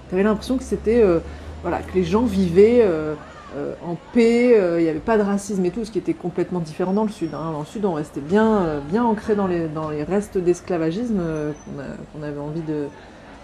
tu 0.09 0.15
avais 0.15 0.23
l'impression 0.23 0.57
que 0.57 0.63
c'était, 0.63 1.03
euh, 1.03 1.19
voilà, 1.63 1.79
que 1.79 1.95
les 1.95 2.05
gens 2.05 2.23
vivaient 2.23 2.81
euh, 2.83 3.15
euh, 3.57 3.75
en 3.87 3.97
paix, 4.15 4.59
euh, 4.59 4.81
il 4.81 4.85
n'y 4.85 4.89
avait 4.89 5.01
pas 5.01 5.19
de 5.19 5.23
racisme 5.23 5.65
et 5.67 5.71
tout, 5.71 5.85
ce 5.85 5.91
qui 5.91 5.99
était 5.99 6.15
complètement 6.15 6.61
différent 6.61 6.93
dans 6.93 7.05
le 7.05 7.11
Sud. 7.11 7.35
hein. 7.35 7.53
Dans 7.53 7.61
le 7.61 7.67
Sud, 7.67 7.85
on 7.85 7.93
restait 7.93 8.21
bien, 8.21 8.57
euh, 8.59 8.81
bien 8.91 9.05
ancré 9.05 9.35
dans 9.35 9.47
les, 9.47 9.67
dans 9.69 9.91
les 9.91 10.03
restes 10.03 10.39
d'esclavagisme 10.39 11.19
euh, 11.21 11.53
qu'on 12.13 12.23
avait 12.23 12.41
envie 12.41 12.63
de, 12.63 12.87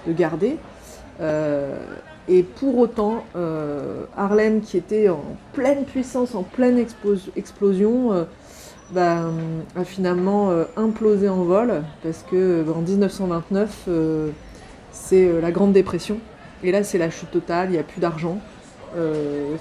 de 0.06 0.12
garder. 0.12 0.56
Et 2.28 2.42
pour 2.42 2.78
autant, 2.78 3.24
euh, 3.34 4.04
Harlem, 4.16 4.60
qui 4.60 4.76
était 4.76 5.08
en 5.08 5.22
pleine 5.52 5.84
puissance, 5.84 6.34
en 6.34 6.44
pleine 6.44 6.78
explos- 6.78 7.30
explosion, 7.36 8.12
euh, 8.12 8.24
bah, 8.92 9.22
euh, 9.22 9.30
a 9.74 9.84
finalement 9.84 10.50
implosé 10.76 11.28
en 11.28 11.42
vol, 11.42 11.82
parce 12.02 12.24
que 12.30 12.62
bah, 12.62 12.74
en 12.76 12.82
1929, 12.82 13.84
euh, 13.88 14.28
c'est 14.92 15.40
la 15.40 15.50
Grande 15.50 15.72
Dépression. 15.72 16.18
Et 16.62 16.70
là, 16.70 16.84
c'est 16.84 16.98
la 16.98 17.10
chute 17.10 17.30
totale, 17.32 17.70
il 17.70 17.72
n'y 17.72 17.78
a 17.78 17.82
plus 17.82 18.00
d'argent. 18.00 18.38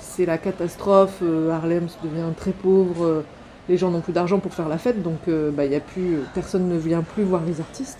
C'est 0.01 0.25
la 0.25 0.37
catastrophe, 0.37 1.23
Harlem 1.49 1.87
devient 2.03 2.33
très 2.35 2.51
pauvre, 2.51 3.23
les 3.69 3.77
gens 3.77 3.89
n'ont 3.89 4.01
plus 4.01 4.11
d'argent 4.11 4.39
pour 4.39 4.53
faire 4.53 4.67
la 4.67 4.77
fête, 4.77 5.01
donc 5.01 5.19
bah, 5.27 5.63
a 5.63 5.79
plus, 5.79 6.17
personne 6.35 6.67
ne 6.67 6.77
vient 6.77 7.01
plus 7.01 7.23
voir 7.23 7.41
les 7.47 7.61
artistes. 7.61 7.97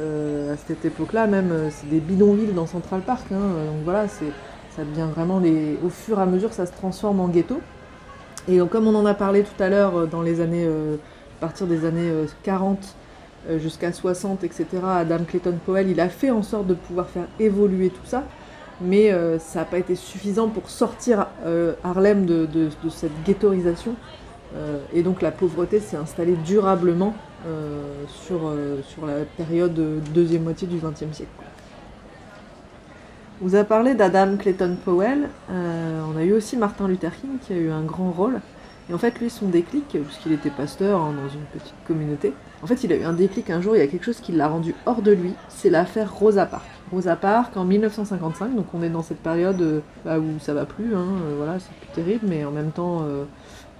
Euh, 0.00 0.54
à 0.54 0.56
cette 0.56 0.84
époque-là, 0.84 1.26
même, 1.26 1.50
euh, 1.52 1.68
c'est 1.70 1.88
des 1.88 2.00
bidonvilles 2.00 2.52
dans 2.52 2.66
Central 2.66 3.00
Park. 3.02 3.26
hein, 3.32 3.36
euh, 3.36 3.66
donc 3.68 3.84
voilà, 3.84 4.08
ça 4.08 4.84
devient 4.84 5.06
vraiment. 5.14 5.40
Au 5.84 5.88
fur 5.88 6.18
et 6.18 6.22
à 6.22 6.26
mesure, 6.26 6.52
ça 6.52 6.66
se 6.66 6.72
transforme 6.72 7.20
en 7.20 7.28
ghetto. 7.28 7.60
Et 8.48 8.58
donc, 8.58 8.70
comme 8.70 8.86
on 8.88 8.94
en 8.94 9.06
a 9.06 9.14
parlé 9.14 9.42
tout 9.42 9.62
à 9.62 9.68
l'heure, 9.68 9.96
euh, 9.96 10.06
dans 10.06 10.22
les 10.22 10.40
années, 10.40 10.66
euh, 10.66 10.96
à 11.38 11.40
partir 11.40 11.66
des 11.66 11.84
années 11.84 12.10
euh, 12.10 12.26
40 12.42 12.78
euh, 13.48 13.58
jusqu'à 13.58 13.92
60, 13.92 14.42
etc., 14.44 14.66
Adam 14.84 15.18
Clayton 15.26 15.58
Powell, 15.64 15.88
il 15.88 16.00
a 16.00 16.08
fait 16.08 16.30
en 16.30 16.42
sorte 16.42 16.66
de 16.66 16.74
pouvoir 16.74 17.08
faire 17.08 17.26
évoluer 17.38 17.90
tout 17.90 18.04
ça, 18.04 18.24
mais 18.80 19.12
euh, 19.12 19.38
ça 19.38 19.60
n'a 19.60 19.64
pas 19.64 19.78
été 19.78 19.94
suffisant 19.94 20.48
pour 20.48 20.68
sortir 20.70 21.26
euh, 21.46 21.74
Harlem 21.84 22.26
de, 22.26 22.46
de- 22.46 22.68
cette 22.90 23.22
ghettoisation. 23.24 23.94
Euh, 24.56 24.78
et 24.92 25.02
donc 25.02 25.20
la 25.22 25.30
pauvreté 25.32 25.80
s'est 25.80 25.96
installée 25.96 26.36
durablement 26.44 27.08
euh, 27.08 27.33
sur, 28.08 28.40
euh, 28.46 28.80
sur 28.82 29.06
la 29.06 29.24
période 29.36 29.78
euh, 29.78 29.98
deuxième 30.14 30.44
moitié 30.44 30.66
du 30.66 30.76
XXe 30.76 31.14
siècle. 31.14 31.30
On 33.42 33.46
vous 33.46 33.56
a 33.56 33.64
parlé 33.64 33.94
d'Adam 33.94 34.36
Clayton 34.36 34.76
Powell. 34.84 35.28
euh, 35.50 36.02
on 36.12 36.16
a 36.16 36.22
eu 36.22 36.32
aussi 36.32 36.56
Martin 36.56 36.88
Luther 36.88 37.10
King 37.20 37.38
qui 37.40 37.52
a 37.52 37.56
eu 37.56 37.70
un 37.70 37.82
grand 37.82 38.10
rôle. 38.10 38.40
Et 38.88 38.94
en 38.94 38.98
fait, 38.98 39.18
lui, 39.18 39.30
son 39.30 39.48
déclic, 39.48 39.88
puisqu'il 39.88 40.32
était 40.32 40.50
pasteur 40.50 41.00
hein, 41.00 41.14
dans 41.16 41.28
une 41.28 41.44
petite 41.52 41.74
communauté, 41.86 42.34
en 42.62 42.66
fait, 42.66 42.84
il 42.84 42.92
a 42.92 42.96
eu 42.96 43.02
un 43.02 43.14
déclic 43.14 43.48
un 43.50 43.60
jour, 43.60 43.74
il 43.76 43.78
y 43.78 43.82
a 43.82 43.86
quelque 43.86 44.04
chose 44.04 44.20
qui 44.20 44.32
l'a 44.32 44.46
rendu 44.46 44.74
hors 44.84 45.00
de 45.00 45.12
lui, 45.12 45.32
c'est 45.48 45.70
l'affaire 45.70 46.14
Rosa 46.14 46.44
Parks. 46.44 46.62
Rosa 46.92 47.16
Parks 47.16 47.56
en 47.56 47.64
1955, 47.64 48.54
donc 48.54 48.66
on 48.74 48.82
est 48.82 48.90
dans 48.90 49.02
cette 49.02 49.20
période 49.20 49.60
euh, 49.60 49.80
bah, 50.04 50.18
où 50.18 50.38
ça 50.38 50.52
va 50.52 50.66
plus, 50.66 50.94
hein, 50.94 51.06
euh, 51.26 51.34
voilà, 51.36 51.58
c'est 51.58 51.74
plus 51.74 51.88
terrible, 51.94 52.26
mais 52.28 52.44
en 52.44 52.50
même 52.50 52.72
temps, 52.72 53.06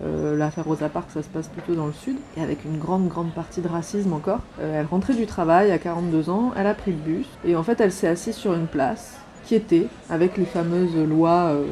euh, 0.02 0.36
l'affaire 0.36 0.64
Rosa 0.64 0.88
Parks, 0.88 1.10
ça 1.12 1.22
se 1.22 1.28
passe 1.28 1.48
plutôt 1.48 1.74
dans 1.74 1.86
le 1.86 1.92
sud, 1.92 2.16
et 2.36 2.42
avec 2.42 2.64
une 2.64 2.78
grande, 2.78 3.08
grande 3.08 3.32
partie 3.32 3.60
de 3.60 3.68
racisme 3.68 4.12
encore. 4.12 4.40
Euh, 4.60 4.80
elle 4.80 4.86
rentrait 4.86 5.14
du 5.14 5.26
travail 5.26 5.70
à 5.70 5.78
42 5.78 6.30
ans, 6.30 6.52
elle 6.56 6.66
a 6.66 6.74
pris 6.74 6.90
le 6.90 6.96
bus, 6.98 7.26
et 7.44 7.54
en 7.56 7.62
fait, 7.62 7.80
elle 7.80 7.92
s'est 7.92 8.08
assise 8.08 8.34
sur 8.34 8.54
une 8.54 8.66
place 8.66 9.16
qui 9.44 9.54
était, 9.54 9.86
avec 10.10 10.36
les 10.36 10.46
fameuses 10.46 10.96
lois 10.96 11.50
euh, 11.52 11.64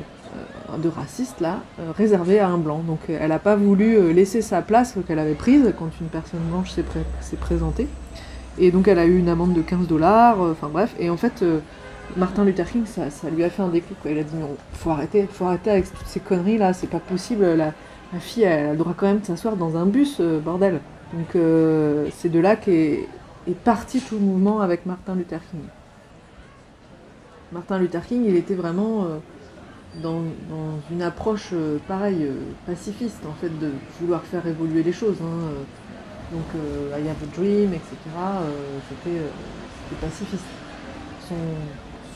de 0.78 0.88
racistes 0.88 1.40
là, 1.40 1.58
réservées 1.96 2.38
à 2.38 2.48
un 2.48 2.56
blanc. 2.56 2.80
Donc 2.86 3.00
elle 3.08 3.28
n'a 3.28 3.38
pas 3.38 3.56
voulu 3.56 4.12
laisser 4.14 4.40
sa 4.40 4.62
place 4.62 4.94
qu'elle 5.06 5.18
avait 5.18 5.34
prise 5.34 5.74
quand 5.78 5.90
une 6.00 6.06
personne 6.06 6.40
blanche 6.50 6.70
s'est 6.70 6.82
pré- 6.82 7.04
s'est 7.20 7.36
présentée. 7.36 7.86
Et 8.58 8.70
donc 8.70 8.88
elle 8.88 8.98
a 8.98 9.04
eu 9.04 9.18
une 9.18 9.28
amende 9.28 9.52
de 9.52 9.60
15 9.60 9.86
dollars, 9.86 10.40
enfin 10.40 10.70
bref. 10.72 10.94
Et 10.98 11.10
en 11.10 11.18
fait, 11.18 11.44
Martin 12.16 12.44
Luther 12.44 12.64
King, 12.70 12.84
ça, 12.86 13.10
ça 13.10 13.28
lui 13.30 13.44
a 13.44 13.50
fait 13.50 13.62
un 13.62 13.68
déclic. 13.68 14.00
Quoi. 14.00 14.10
Il 14.12 14.18
a 14.18 14.22
dit 14.22 14.36
non, 14.36 14.56
faut 14.72 14.90
arrêter, 14.90 15.28
faut 15.30 15.44
arrêter 15.44 15.70
avec 15.70 15.92
toutes 15.92 16.06
ces 16.06 16.20
conneries 16.20 16.56
là, 16.58 16.72
c'est 16.72 16.88
pas 16.88 17.00
possible. 17.00 17.44
La, 17.54 17.72
la 18.12 18.20
fille, 18.20 18.42
elle 18.42 18.66
a 18.66 18.72
le 18.72 18.78
droit 18.78 18.94
quand 18.96 19.06
même 19.06 19.22
s'asseoir 19.22 19.56
dans 19.56 19.76
un 19.76 19.86
bus, 19.86 20.18
euh, 20.20 20.38
bordel. 20.38 20.80
Donc 21.12 21.34
euh, 21.34 22.08
c'est 22.16 22.28
de 22.28 22.40
là 22.40 22.56
qu'est 22.56 23.08
est 23.48 23.54
parti 23.54 24.00
tout 24.00 24.14
le 24.14 24.20
mouvement 24.20 24.60
avec 24.60 24.86
Martin 24.86 25.14
Luther 25.14 25.40
King. 25.50 25.60
Martin 27.50 27.78
Luther 27.78 28.06
King, 28.06 28.24
il 28.26 28.36
était 28.36 28.54
vraiment 28.54 29.04
euh, 29.04 29.18
dans, 30.00 30.22
une 30.90 31.02
approche 31.02 31.52
pareille, 31.88 32.30
pacifiste, 32.66 33.18
en 33.28 33.32
fait, 33.32 33.50
de 33.58 33.70
vouloir 34.00 34.22
faire 34.22 34.46
évoluer 34.46 34.82
les 34.82 34.92
choses. 34.92 35.16
hein. 35.20 35.50
Donc, 36.30 36.46
I 36.54 37.08
have 37.08 37.16
a 37.22 37.36
dream, 37.36 37.74
etc., 37.74 37.90
c'était 38.88 39.20
pacifiste. 40.00 40.44
Son 41.28 41.34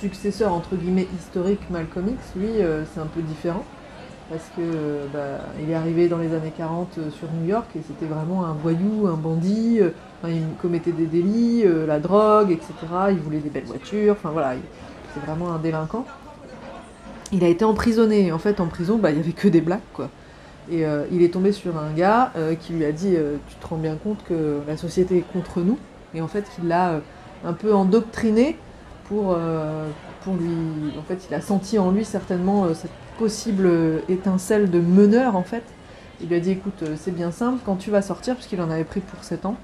successeur, 0.00 0.54
entre 0.54 0.74
guillemets, 0.76 1.08
historique, 1.18 1.68
Malcolm 1.68 2.08
X, 2.08 2.32
lui, 2.36 2.52
c'est 2.94 3.00
un 3.00 3.06
peu 3.06 3.20
différent. 3.20 3.64
Parce 4.28 4.42
que 4.56 4.60
euh, 4.60 5.06
bah, 5.12 5.44
il 5.62 5.70
est 5.70 5.74
arrivé 5.74 6.08
dans 6.08 6.18
les 6.18 6.34
années 6.34 6.52
40 6.56 6.98
euh, 6.98 7.10
sur 7.12 7.28
New 7.32 7.46
York 7.48 7.66
et 7.76 7.80
c'était 7.86 8.06
vraiment 8.12 8.44
un 8.44 8.54
voyou, 8.54 9.06
un 9.06 9.16
bandit. 9.16 9.78
euh, 9.80 9.90
il 10.24 10.42
commettait 10.60 10.90
des 10.92 11.06
délits, 11.06 11.62
la 11.86 12.00
drogue, 12.00 12.50
etc. 12.50 12.72
Il 13.10 13.18
voulait 13.18 13.38
des 13.38 13.50
belles 13.50 13.66
voitures. 13.66 14.14
Enfin 14.14 14.30
voilà, 14.30 14.54
il- 14.56 14.60
c'est 15.14 15.20
vraiment 15.24 15.52
un 15.52 15.58
délinquant. 15.58 16.04
Il 17.32 17.44
a 17.44 17.48
été 17.48 17.64
emprisonné. 17.64 18.32
En 18.32 18.38
fait, 18.38 18.60
en 18.60 18.66
prison, 18.66 18.98
bah, 18.98 19.10
il 19.10 19.14
n'y 19.16 19.20
avait 19.22 19.32
que 19.32 19.48
des 19.48 19.60
blacks, 19.60 19.80
quoi. 19.92 20.10
Et 20.70 20.84
il 21.12 21.22
est 21.22 21.32
tombé 21.32 21.52
sur 21.52 21.76
un 21.78 21.92
gars 21.92 22.32
qui 22.60 22.72
lui 22.72 22.84
a 22.84 22.90
dit 22.92 23.16
Tu 23.48 23.54
te 23.56 23.66
rends 23.68 23.76
bien 23.76 23.94
compte 23.94 24.24
que 24.24 24.58
la 24.66 24.76
société 24.76 25.18
est 25.18 25.32
contre 25.32 25.60
nous? 25.60 25.78
Et 26.14 26.20
en 26.20 26.26
fait, 26.28 26.44
il 26.60 26.66
l'a 26.68 27.00
un 27.44 27.52
peu 27.52 27.72
endoctriné 27.72 28.56
pour, 29.04 29.36
pour 30.24 30.34
lui. 30.34 30.92
En 30.98 31.02
fait, 31.02 31.24
il 31.30 31.34
a 31.34 31.40
senti 31.40 31.78
en 31.78 31.92
lui 31.92 32.04
certainement 32.04 32.66
cette 32.74 32.90
possible 33.18 33.66
euh, 33.66 33.98
étincelle 34.08 34.70
de 34.70 34.80
meneur, 34.80 35.36
en 35.36 35.42
fait. 35.42 35.62
Il 36.20 36.28
lui 36.28 36.36
a 36.36 36.40
dit 36.40 36.52
Écoute, 36.52 36.82
euh, 36.82 36.94
c'est 36.98 37.14
bien 37.14 37.30
simple, 37.30 37.58
quand 37.64 37.76
tu 37.76 37.90
vas 37.90 38.02
sortir, 38.02 38.34
puisqu'il 38.34 38.60
en 38.60 38.70
avait 38.70 38.84
pris 38.84 39.00
pour 39.00 39.22
7 39.24 39.46
ans, 39.46 39.56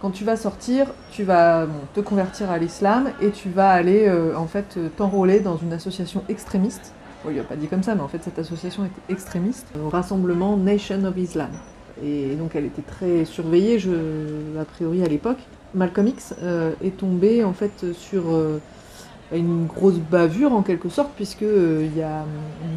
quand 0.00 0.10
tu 0.10 0.24
vas 0.24 0.36
sortir, 0.36 0.86
tu 1.10 1.24
vas 1.24 1.66
te 1.94 2.00
convertir 2.00 2.50
à 2.50 2.58
l'islam 2.58 3.10
et 3.20 3.30
tu 3.30 3.48
vas 3.48 3.70
aller 3.70 4.06
euh, 4.06 4.36
en 4.36 4.46
fait 4.46 4.78
t'enrôler 4.96 5.40
dans 5.40 5.56
une 5.56 5.72
association 5.72 6.22
extrémiste. 6.28 6.92
Il 7.28 7.40
a 7.40 7.42
pas 7.42 7.56
dit 7.56 7.66
comme 7.66 7.82
ça, 7.82 7.94
mais 7.94 8.02
en 8.02 8.08
fait 8.08 8.22
cette 8.22 8.38
association 8.38 8.84
était 8.84 9.12
extrémiste 9.12 9.66
rassemblement 9.90 10.56
Nation 10.56 11.02
of 11.04 11.16
Islam. 11.16 11.48
Et 12.04 12.36
donc 12.36 12.54
elle 12.54 12.66
était 12.66 12.82
très 12.82 13.24
surveillée, 13.24 13.82
a 14.60 14.64
priori 14.64 15.02
à 15.02 15.08
l'époque. 15.08 15.38
Malcolm 15.74 16.06
X 16.06 16.34
est 16.84 16.96
tombé 16.96 17.42
en 17.42 17.52
fait 17.52 17.86
sur 17.94 18.22
une 19.32 19.66
grosse 19.66 19.98
bavure 19.98 20.52
en 20.52 20.62
quelque 20.62 20.88
sorte, 20.88 21.10
puisque 21.16 21.42
euh, 21.42 21.86
il 21.90 21.98
y 21.98 22.02
a 22.02 22.24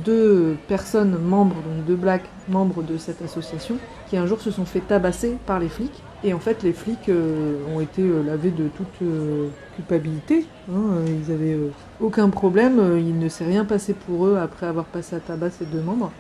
deux 0.04 0.56
personnes 0.68 1.18
membres, 1.20 1.56
donc 1.56 1.86
deux 1.86 1.96
blacks 1.96 2.28
membres 2.48 2.82
de 2.82 2.98
cette 2.98 3.22
association, 3.22 3.76
qui 4.10 4.18
un 4.18 4.26
jour 4.26 4.42
se 4.42 4.52
sont 4.52 4.66
fait 4.66 4.80
tabasser 4.80 5.38
par 5.46 5.60
les 5.60 5.70
flics. 5.70 6.04
Et 6.24 6.34
en 6.34 6.40
fait, 6.40 6.64
les 6.64 6.74
flics 6.74 7.08
euh, 7.08 7.56
ont 7.74 7.80
été 7.80 8.02
euh, 8.02 8.24
lavés 8.24 8.52
de 8.52 8.68
toute 8.68 8.88
euh, 9.02 9.48
culpabilité. 9.76 10.46
hein, 10.70 10.82
ils 11.08 11.32
avaient 11.32 11.58
aucun 12.02 12.30
problème, 12.30 12.98
il 12.98 13.18
ne 13.18 13.30
s'est 13.30 13.46
rien 13.46 13.64
passé 13.64 13.94
pour 13.94 14.26
eux 14.26 14.38
après 14.38 14.66
avoir 14.66 14.86
passé 14.86 15.16
à 15.16 15.20
tabac 15.20 15.52
ces 15.52 15.66
deux 15.66 15.82
membres 15.82 16.12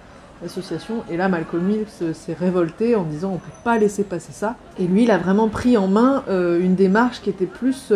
l'association. 0.41 1.03
Et 1.09 1.17
là, 1.17 1.27
Malcolm 1.27 1.69
X 1.69 2.13
s'est 2.13 2.33
révolté 2.33 2.95
en 2.95 3.03
disant 3.03 3.31
on 3.33 3.37
peut 3.37 3.51
pas 3.65 3.77
laisser 3.77 4.05
passer 4.05 4.31
ça. 4.31 4.55
Et 4.79 4.87
lui, 4.87 5.03
il 5.03 5.11
a 5.11 5.17
vraiment 5.17 5.49
pris 5.49 5.75
en 5.75 5.89
main 5.89 6.23
une 6.29 6.75
démarche 6.75 7.19
qui 7.21 7.29
était 7.29 7.45
plus 7.45 7.91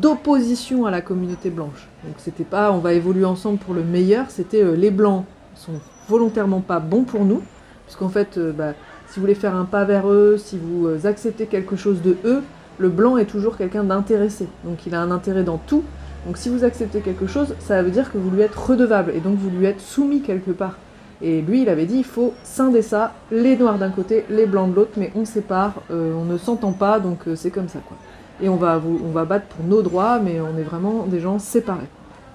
d'opposition 0.00 0.86
à 0.86 0.90
la 0.90 1.00
communauté 1.00 1.50
blanche. 1.50 1.88
Donc 2.04 2.14
c'était 2.18 2.44
pas 2.44 2.72
on 2.72 2.78
va 2.78 2.92
évoluer 2.92 3.24
ensemble 3.24 3.58
pour 3.58 3.74
le 3.74 3.82
meilleur, 3.82 4.30
c'était 4.30 4.62
euh, 4.62 4.74
les 4.74 4.90
blancs 4.90 5.24
sont 5.54 5.80
volontairement 6.08 6.60
pas 6.60 6.80
bons 6.80 7.04
pour 7.04 7.24
nous, 7.24 7.42
puisqu'en 7.86 8.08
fait, 8.08 8.36
euh, 8.36 8.52
bah, 8.52 8.72
si 9.08 9.16
vous 9.16 9.22
voulez 9.22 9.34
faire 9.34 9.54
un 9.54 9.64
pas 9.64 9.84
vers 9.84 10.08
eux, 10.08 10.36
si 10.38 10.58
vous 10.58 10.86
euh, 10.86 10.98
acceptez 11.04 11.46
quelque 11.46 11.76
chose 11.76 12.02
de 12.02 12.16
eux, 12.24 12.42
le 12.78 12.88
blanc 12.88 13.16
est 13.16 13.26
toujours 13.26 13.56
quelqu'un 13.56 13.84
d'intéressé. 13.84 14.48
Donc 14.64 14.86
il 14.86 14.94
a 14.94 15.00
un 15.00 15.10
intérêt 15.10 15.44
dans 15.44 15.58
tout. 15.58 15.84
Donc 16.26 16.36
si 16.36 16.48
vous 16.48 16.64
acceptez 16.64 17.00
quelque 17.00 17.26
chose, 17.26 17.54
ça 17.60 17.82
veut 17.82 17.90
dire 17.90 18.10
que 18.10 18.18
vous 18.18 18.30
lui 18.30 18.42
êtes 18.42 18.54
redevable 18.54 19.12
et 19.14 19.20
donc 19.20 19.36
vous 19.36 19.50
lui 19.50 19.66
êtes 19.66 19.80
soumis 19.80 20.22
quelque 20.22 20.50
part. 20.50 20.78
Et 21.22 21.40
lui, 21.40 21.62
il 21.62 21.68
avait 21.68 21.86
dit 21.86 21.98
il 21.98 22.04
faut 22.04 22.34
scinder 22.42 22.82
ça, 22.82 23.12
les 23.30 23.56
noirs 23.56 23.78
d'un 23.78 23.90
côté, 23.90 24.24
les 24.28 24.46
blancs 24.46 24.70
de 24.70 24.74
l'autre, 24.74 24.92
mais 24.96 25.12
on 25.14 25.24
sépare, 25.24 25.74
on 25.90 26.24
ne 26.24 26.36
s'entend 26.36 26.72
pas, 26.72 26.98
donc 26.98 27.20
c'est 27.36 27.50
comme 27.50 27.68
ça 27.68 27.78
quoi. 27.86 27.96
Et 28.42 28.48
on 28.48 28.56
va, 28.56 28.80
on 28.84 29.10
va 29.10 29.24
battre 29.24 29.46
pour 29.46 29.64
nos 29.64 29.82
droits, 29.82 30.18
mais 30.18 30.40
on 30.40 30.58
est 30.58 30.64
vraiment 30.64 31.06
des 31.06 31.20
gens 31.20 31.38
séparés. 31.38 31.88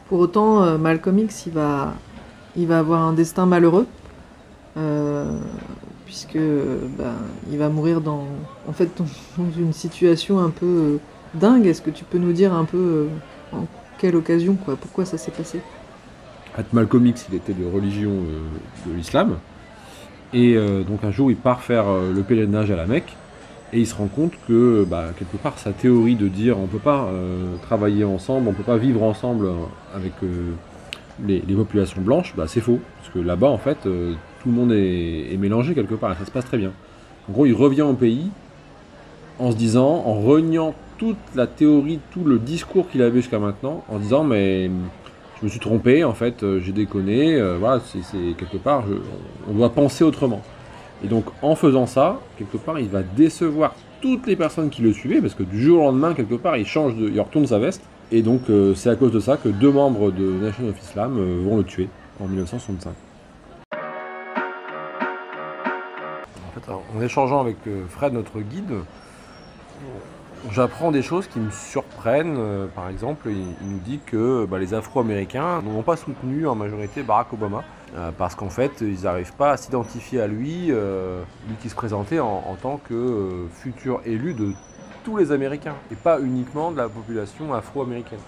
Pour 0.08 0.20
autant, 0.20 0.64
euh, 0.64 0.78
Malcolm 0.78 1.20
X, 1.20 1.46
il 1.46 1.54
va, 1.54 1.94
il 2.56 2.68
va 2.68 2.80
avoir 2.80 3.02
un 3.02 3.14
destin 3.14 3.46
malheureux, 3.46 3.88
euh, 4.78 5.38
puisque 6.06 6.38
ben, 6.38 7.14
il 7.52 7.58
va 7.58 7.70
mourir 7.70 8.02
dans, 8.02 8.26
en 8.68 8.74
fait, 8.74 8.90
dans, 8.98 9.06
une 9.58 9.74
situation 9.74 10.40
un 10.40 10.50
peu 10.50 10.66
euh, 10.66 10.98
dingue. 11.34 11.66
Est-ce 11.66 11.82
que 11.82 11.90
tu 11.90 12.04
peux 12.04 12.18
nous 12.18 12.34
dire 12.34 12.54
un 12.54 12.66
peu 12.66 12.78
euh, 13.54 13.58
en 13.58 13.68
quelle 13.98 14.16
occasion, 14.16 14.56
quoi, 14.56 14.76
pourquoi 14.76 15.06
ça 15.06 15.18
s'est 15.18 15.32
passé? 15.32 15.62
Fait, 16.56 16.74
Malcolm 16.74 17.06
X, 17.06 17.28
il 17.30 17.36
était 17.36 17.54
de 17.54 17.66
religion 17.66 18.12
de 18.86 18.94
l'islam. 18.94 19.38
Et 20.32 20.56
donc 20.88 21.04
un 21.04 21.12
jour, 21.12 21.32
il 21.32 21.38
part 21.38 21.62
faire 21.62 21.86
le 21.90 22.22
pèlerinage 22.22 22.70
à 22.70 22.76
la 22.76 22.86
Mecque. 22.86 23.16
Et 23.72 23.82
il 23.82 23.88
se 23.88 23.94
rend 23.94 24.08
compte 24.08 24.34
que, 24.48 24.84
bah, 24.90 25.10
quelque 25.18 25.38
part, 25.38 25.60
sa 25.60 25.72
théorie 25.72 26.16
de 26.16 26.28
dire 26.28 26.58
on 26.58 26.66
peut 26.66 26.80
pas 26.80 27.06
euh, 27.06 27.56
travailler 27.62 28.04
ensemble, 28.04 28.48
on 28.48 28.54
peut 28.54 28.64
pas 28.64 28.78
vivre 28.78 29.04
ensemble 29.04 29.46
euh, 29.46 29.54
avec 29.96 30.14
euh, 30.24 30.54
les, 31.24 31.42
populations 31.54 32.02
blanches, 32.02 32.34
bah, 32.36 32.46
c'est 32.48 32.62
faux. 32.62 32.80
Parce 32.98 33.14
que 33.14 33.20
là-bas, 33.20 33.48
en 33.48 33.60
fait, 33.60 33.78
tout 33.84 34.50
le 34.50 34.52
monde 34.52 34.72
est, 34.72 35.38
mélangé 35.38 35.76
quelque 35.76 35.94
part 35.94 36.14
et 36.14 36.16
ça 36.16 36.26
se 36.26 36.32
passe 36.32 36.46
très 36.46 36.58
bien. 36.58 36.72
En 37.30 37.34
gros, 37.34 37.46
il 37.46 37.54
revient 37.54 37.84
au 37.84 37.94
pays 37.94 38.32
en 39.38 39.52
se 39.52 39.56
disant, 39.56 40.04
en 40.06 40.16
reniant 40.16 40.74
toute 40.98 41.18
la 41.36 41.46
théorie, 41.46 42.00
tout 42.12 42.24
le 42.24 42.40
discours 42.40 42.90
qu'il 42.90 43.04
avait 43.04 43.22
jusqu'à 43.22 43.40
maintenant, 43.40 43.86
en 43.88 44.00
disant 44.00 44.24
mais 44.24 44.70
je 45.40 45.46
me 45.46 45.50
suis 45.50 45.60
trompé, 45.60 46.04
en 46.04 46.14
fait, 46.14 46.44
j'ai 46.60 46.74
déconné, 46.74 47.40
voilà, 47.58 47.82
c'est 47.86 48.36
quelque 48.38 48.58
part, 48.58 48.84
on 49.48 49.54
doit 49.54 49.70
penser 49.70 50.04
autrement. 50.04 50.42
Et 51.04 51.08
donc, 51.08 51.26
en 51.42 51.56
faisant 51.56 51.86
ça, 51.86 52.20
quelque 52.38 52.58
part, 52.58 52.80
il 52.80 52.90
va 52.90 53.04
décevoir 53.04 53.74
toutes 54.02 54.28
les 54.28 54.36
personnes 54.36 54.70
qui 54.70 54.82
le 54.82 54.94
suivaient, 54.94 55.22
parce 55.22 55.34
que 55.34 55.44
du 55.44 55.62
jour 55.62 55.82
au 55.82 55.86
lendemain, 55.86 56.14
quelque 56.14 56.36
part, 56.36 56.58
il 56.58 56.66
change 56.66 56.96
de, 56.96 57.10
il 57.10 57.20
retourne 57.20 57.48
sa 57.48 57.60
veste. 57.60 57.82
Et 58.12 58.22
donc, 58.22 58.50
euh, 58.50 58.74
c'est 58.76 58.90
à 58.90 58.96
cause 58.96 59.12
de 59.12 59.20
ça 59.20 59.38
que 59.38 59.50
deux 59.50 59.72
membres 59.72 60.12
de 60.12 60.24
Nation 60.24 60.68
of 60.68 60.80
Islam 60.82 61.18
euh, 61.18 61.42
vont 61.44 61.58
le 61.58 61.64
tuer 61.64 61.90
en 62.20 62.28
1965. 62.28 62.94
En 66.68 67.02
échangeant 67.02 67.42
avec 67.42 67.56
euh, 67.68 67.86
Fred, 67.88 68.14
notre 68.14 68.40
guide, 68.42 68.74
j'apprends 70.52 70.92
des 70.92 71.02
choses 71.02 71.28
qui 71.28 71.40
me 71.40 71.50
surprennent. 71.50 72.38
Par 72.76 72.90
exemple, 72.90 73.30
il, 73.30 73.38
il 73.62 73.70
nous 73.70 73.80
dit 73.80 74.00
que 74.06 74.46
bah, 74.46 74.60
les 74.60 74.74
Afro-Américains 74.74 75.62
n'ont 75.62 75.82
pas 75.82 75.96
soutenu 75.96 76.48
en 76.48 76.56
majorité 76.56 77.02
Barack 77.02 77.34
Obama. 77.34 77.64
Euh, 77.96 78.12
parce 78.16 78.36
qu'en 78.36 78.50
fait, 78.50 78.82
ils 78.82 79.04
n'arrivent 79.04 79.34
pas 79.34 79.52
à 79.52 79.58
s'identifier 79.58 80.22
à 80.22 80.28
lui, 80.28 80.68
euh, 80.70 81.24
lui 81.48 81.56
qui 81.60 81.70
se 81.70 81.76
présentait 81.76 82.20
en, 82.20 82.56
tant 82.62 82.78
que 82.78 82.94
euh, 82.94 83.48
futur 83.52 84.02
élu 84.06 84.34
de 84.34 84.54
tous 85.04 85.18
les 85.18 85.32
Américains, 85.32 85.76
et 85.92 85.96
pas 85.96 86.20
uniquement 86.20 86.72
de 86.72 86.78
la 86.78 86.88
population 86.88 87.54
afro-américaine. 87.54 88.20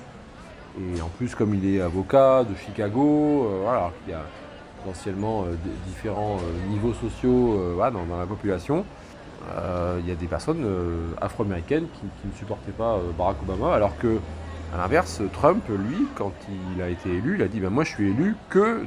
Et 0.80 1.02
en 1.02 1.10
plus, 1.10 1.36
comme 1.36 1.54
il 1.54 1.76
est 1.76 1.82
avocat 1.82 2.44
de 2.44 2.56
Chicago, 2.56 3.46
voilà, 3.64 3.92
qu'il 4.04 4.14
y 4.14 4.16
a 4.16 4.24
potentiellement 4.78 5.46
différents 5.86 6.38
niveaux 6.70 6.94
sociaux 6.94 7.76
dans, 7.78 8.18
la 8.18 8.26
population, 8.26 8.86
il 10.00 10.08
y 10.08 10.12
a 10.12 10.16
des 10.16 10.28
personnes 10.28 10.66
afro-américaines 11.20 11.88
qui, 11.94 12.26
ne 12.26 12.34
supportaient 12.34 12.72
pas 12.72 13.00
Barack 13.18 13.36
Obama, 13.44 13.76
alors 13.76 13.98
que, 13.98 14.18
l'inverse, 14.78 15.22
Trump, 15.34 15.62
lui, 15.68 16.08
quand 16.16 16.32
il 16.74 16.82
a 16.82 16.88
été 16.88 17.10
élu, 17.10 17.36
il 17.36 17.44
a 17.44 17.50
dit 17.50 17.60
ben, 17.60 17.70
Moi, 17.70 17.84
je 17.84 17.90
suis 17.90 18.10
élu 18.12 18.38
que 18.50 18.86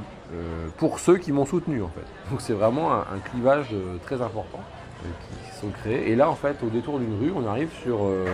pour 0.77 0.99
ceux 0.99 1.17
qui 1.17 1.31
m'ont 1.31 1.45
soutenu, 1.45 1.81
en 1.81 1.89
fait. 1.89 2.05
Donc, 2.29 2.41
c'est 2.41 2.53
vraiment 2.53 2.91
un, 2.93 3.19
clivage 3.23 3.67
euh, 3.73 3.97
très 4.03 4.21
important 4.21 4.59
euh, 5.03 5.09
qui, 5.49 5.59
sont 5.59 5.69
créés. 5.69 6.11
Et 6.11 6.15
là, 6.15 6.29
en 6.29 6.35
fait, 6.35 6.57
au 6.63 6.69
détour 6.69 6.99
d'une 6.99 7.17
rue, 7.19 7.31
on 7.35 7.47
arrive 7.47 7.69
sur 7.83 7.99
euh, 8.03 8.25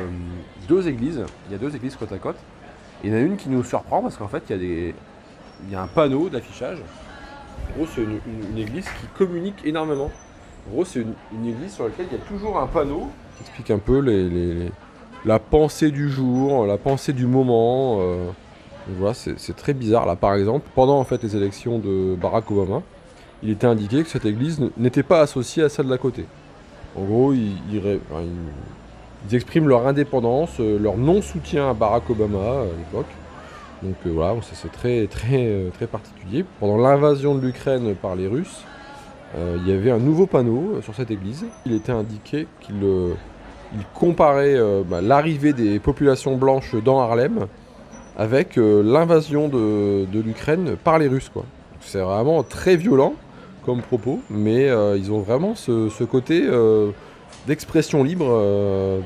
deux 0.67 0.87
églises. 0.87 1.23
Il 1.47 1.51
y 1.51 1.55
a 1.55 1.57
deux 1.57 1.75
églises 1.75 1.95
côte 1.95 2.11
à 2.11 2.17
côte. 2.17 2.37
Et 3.03 3.07
il 3.07 3.13
y 3.13 3.15
en 3.15 3.17
a 3.17 3.21
une 3.21 3.37
qui 3.37 3.49
nous 3.49 3.63
surprend 3.63 4.01
parce 4.01 4.17
qu'en 4.17 4.27
fait, 4.27 4.43
il 4.49 4.93
y 5.69 5.75
a, 5.75 5.81
un 5.81 5.87
panneau 5.87 6.29
d'affichage. 6.29 6.79
En 6.79 7.77
gros, 7.77 7.87
c'est 7.93 8.01
une, 8.01 8.57
église 8.57 8.85
qui 8.85 9.07
communique 9.17 9.61
énormément. 9.65 10.11
En 10.67 10.73
gros, 10.73 10.85
c'est 10.85 11.01
une, 11.31 11.45
église 11.45 11.73
sur 11.73 11.85
laquelle 11.85 12.07
il 12.11 12.17
y 12.17 12.21
a 12.21 12.25
toujours 12.25 12.59
un 12.59 12.67
panneau 12.67 13.09
qui 13.37 13.43
explique 13.43 13.71
un 13.71 13.79
peu 13.79 13.99
la 15.25 15.39
pensée 15.39 15.91
du 15.91 16.09
jour, 16.09 16.65
la 16.65 16.77
pensée 16.77 17.13
du 17.13 17.27
moment. 17.27 17.99
euh. 18.01 18.29
Voilà, 18.87 19.13
c'est 19.13 19.55
très 19.55 19.73
bizarre. 19.73 20.05
Là, 20.05 20.15
par 20.15 20.33
exemple, 20.33 20.67
pendant 20.75 20.99
en 20.99 21.03
fait 21.03 21.21
les 21.23 21.35
élections 21.35 21.79
de 21.79 22.15
Barack 22.15 22.49
Obama, 22.51 22.81
il 23.43 23.49
était 23.49 23.67
indiqué 23.67 24.03
que 24.03 24.09
cette 24.09 24.25
église 24.25 24.59
n'était 24.77 25.03
pas 25.03 25.21
associée 25.21 25.63
à 25.63 25.69
celle 25.69 25.87
d'à 25.87 25.97
côté. 25.97 26.25
En 26.95 27.03
gros, 27.03 27.33
ils, 27.33 27.55
expriment 29.31 29.67
leur 29.67 29.87
indépendance, 29.87 30.59
euh, 30.59 30.77
leur 30.79 30.97
non-soutien 30.97 31.69
à 31.69 31.73
Barack 31.73 32.09
Obama 32.09 32.37
euh, 32.37 32.63
à 32.63 32.77
l'époque. 32.77 33.11
Donc 33.81 33.95
euh, 34.05 34.11
voilà, 34.13 34.35
c'est 34.41 34.71
très, 34.71 35.07
très, 35.07 35.45
euh, 35.47 35.69
très 35.69 35.87
particulier. 35.87 36.43
Pendant 36.59 36.77
l'invasion 36.77 37.35
de 37.35 37.41
l'Ukraine 37.45 37.95
par 37.95 38.15
les 38.15 38.27
Russes, 38.27 38.63
il 39.37 39.65
y 39.65 39.71
avait 39.71 39.91
un 39.91 39.97
nouveau 39.97 40.25
panneau 40.25 40.81
sur 40.81 40.93
cette 40.93 41.09
église. 41.09 41.45
Il 41.65 41.71
était 41.71 41.93
indiqué 41.93 42.47
qu'il 42.59 42.83
il 43.73 43.85
comparait 43.93 44.57
bah, 44.85 44.99
l'arrivée 44.99 45.53
des 45.53 45.79
populations 45.79 46.35
blanches 46.35 46.75
dans 46.75 46.99
Harlem 46.99 47.47
avec 48.21 48.59
euh, 48.59 48.83
l'invasion 48.83 49.47
de, 49.47 50.05
l'Ukraine 50.13 50.75
par 50.83 50.99
les 50.99 51.07
Russes. 51.07 51.29
quoi. 51.33 51.43
C'est 51.79 52.01
vraiment 52.01 52.43
très 52.43 52.75
violent 52.75 53.15
comme 53.65 53.81
propos, 53.81 54.19
mais 54.29 54.69
euh, 54.69 54.95
ils 54.95 55.11
ont 55.11 55.21
vraiment 55.21 55.55
ce, 55.55 56.03
côté 56.03 56.43
euh, 56.45 56.91
d'expression 57.47 58.03
libre 58.03 58.27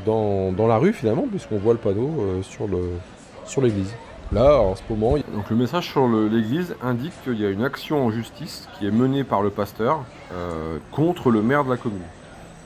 dans, 0.05 0.67
la 0.67 0.77
rue 0.77 0.91
finalement, 0.91 1.25
puisqu'on 1.29 1.59
voit 1.59 1.71
le 1.71 1.79
panneau 1.79 2.11
sur 2.41 3.61
l'église. 3.61 3.93
Là, 4.33 4.59
en 4.59 4.75
ce 4.75 4.81
moment, 4.89 5.13
donc 5.13 5.49
le 5.49 5.55
message 5.55 5.89
sur 5.91 6.09
l'église 6.09 6.75
indique 6.83 7.13
qu'il 7.23 7.39
y 7.39 7.45
a 7.45 7.49
une 7.49 7.63
action 7.63 8.05
en 8.05 8.11
justice 8.11 8.67
qui 8.77 8.85
est 8.85 8.91
menée 8.91 9.23
par 9.23 9.41
le 9.41 9.49
pasteur 9.49 10.03
contre 10.91 11.31
le 11.31 11.41
maire 11.41 11.63
de 11.63 11.69
la 11.69 11.77
commune. 11.77 12.01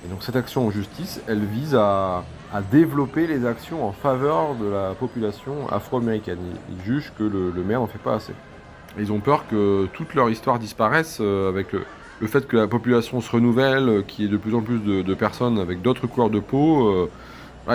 Et 0.03 0.07
donc 0.07 0.23
cette 0.23 0.35
action 0.35 0.65
en 0.65 0.71
justice, 0.71 1.21
elle 1.27 1.45
vise 1.45 1.75
à, 1.75 2.23
à 2.53 2.61
développer 2.61 3.27
les 3.27 3.45
actions 3.45 3.87
en 3.87 3.91
faveur 3.91 4.55
de 4.55 4.65
la 4.67 4.93
population 4.99 5.53
afro-américaine. 5.71 6.39
Ils, 6.69 6.75
ils 6.75 6.83
jugent 6.85 7.13
que 7.17 7.23
le, 7.23 7.51
le 7.51 7.63
maire 7.63 7.79
n'en 7.79 7.87
fait 7.87 7.99
pas 7.99 8.15
assez. 8.15 8.33
Ils 8.97 9.11
ont 9.11 9.19
peur 9.19 9.45
que 9.47 9.85
toute 9.93 10.15
leur 10.15 10.29
histoire 10.29 10.57
disparaisse 10.57 11.19
euh, 11.21 11.47
avec 11.47 11.71
le, 11.73 11.83
le 12.19 12.27
fait 12.27 12.47
que 12.47 12.57
la 12.57 12.67
population 12.67 13.21
se 13.21 13.31
renouvelle, 13.31 13.87
euh, 13.87 14.01
qu'il 14.01 14.25
y 14.25 14.27
ait 14.27 14.31
de 14.31 14.37
plus 14.37 14.55
en 14.55 14.61
plus 14.61 14.79
de, 14.79 15.03
de 15.03 15.13
personnes 15.13 15.59
avec 15.59 15.81
d'autres 15.83 16.07
couleurs 16.07 16.31
de 16.31 16.39
peau. 16.39 16.87
euh, 16.87 17.09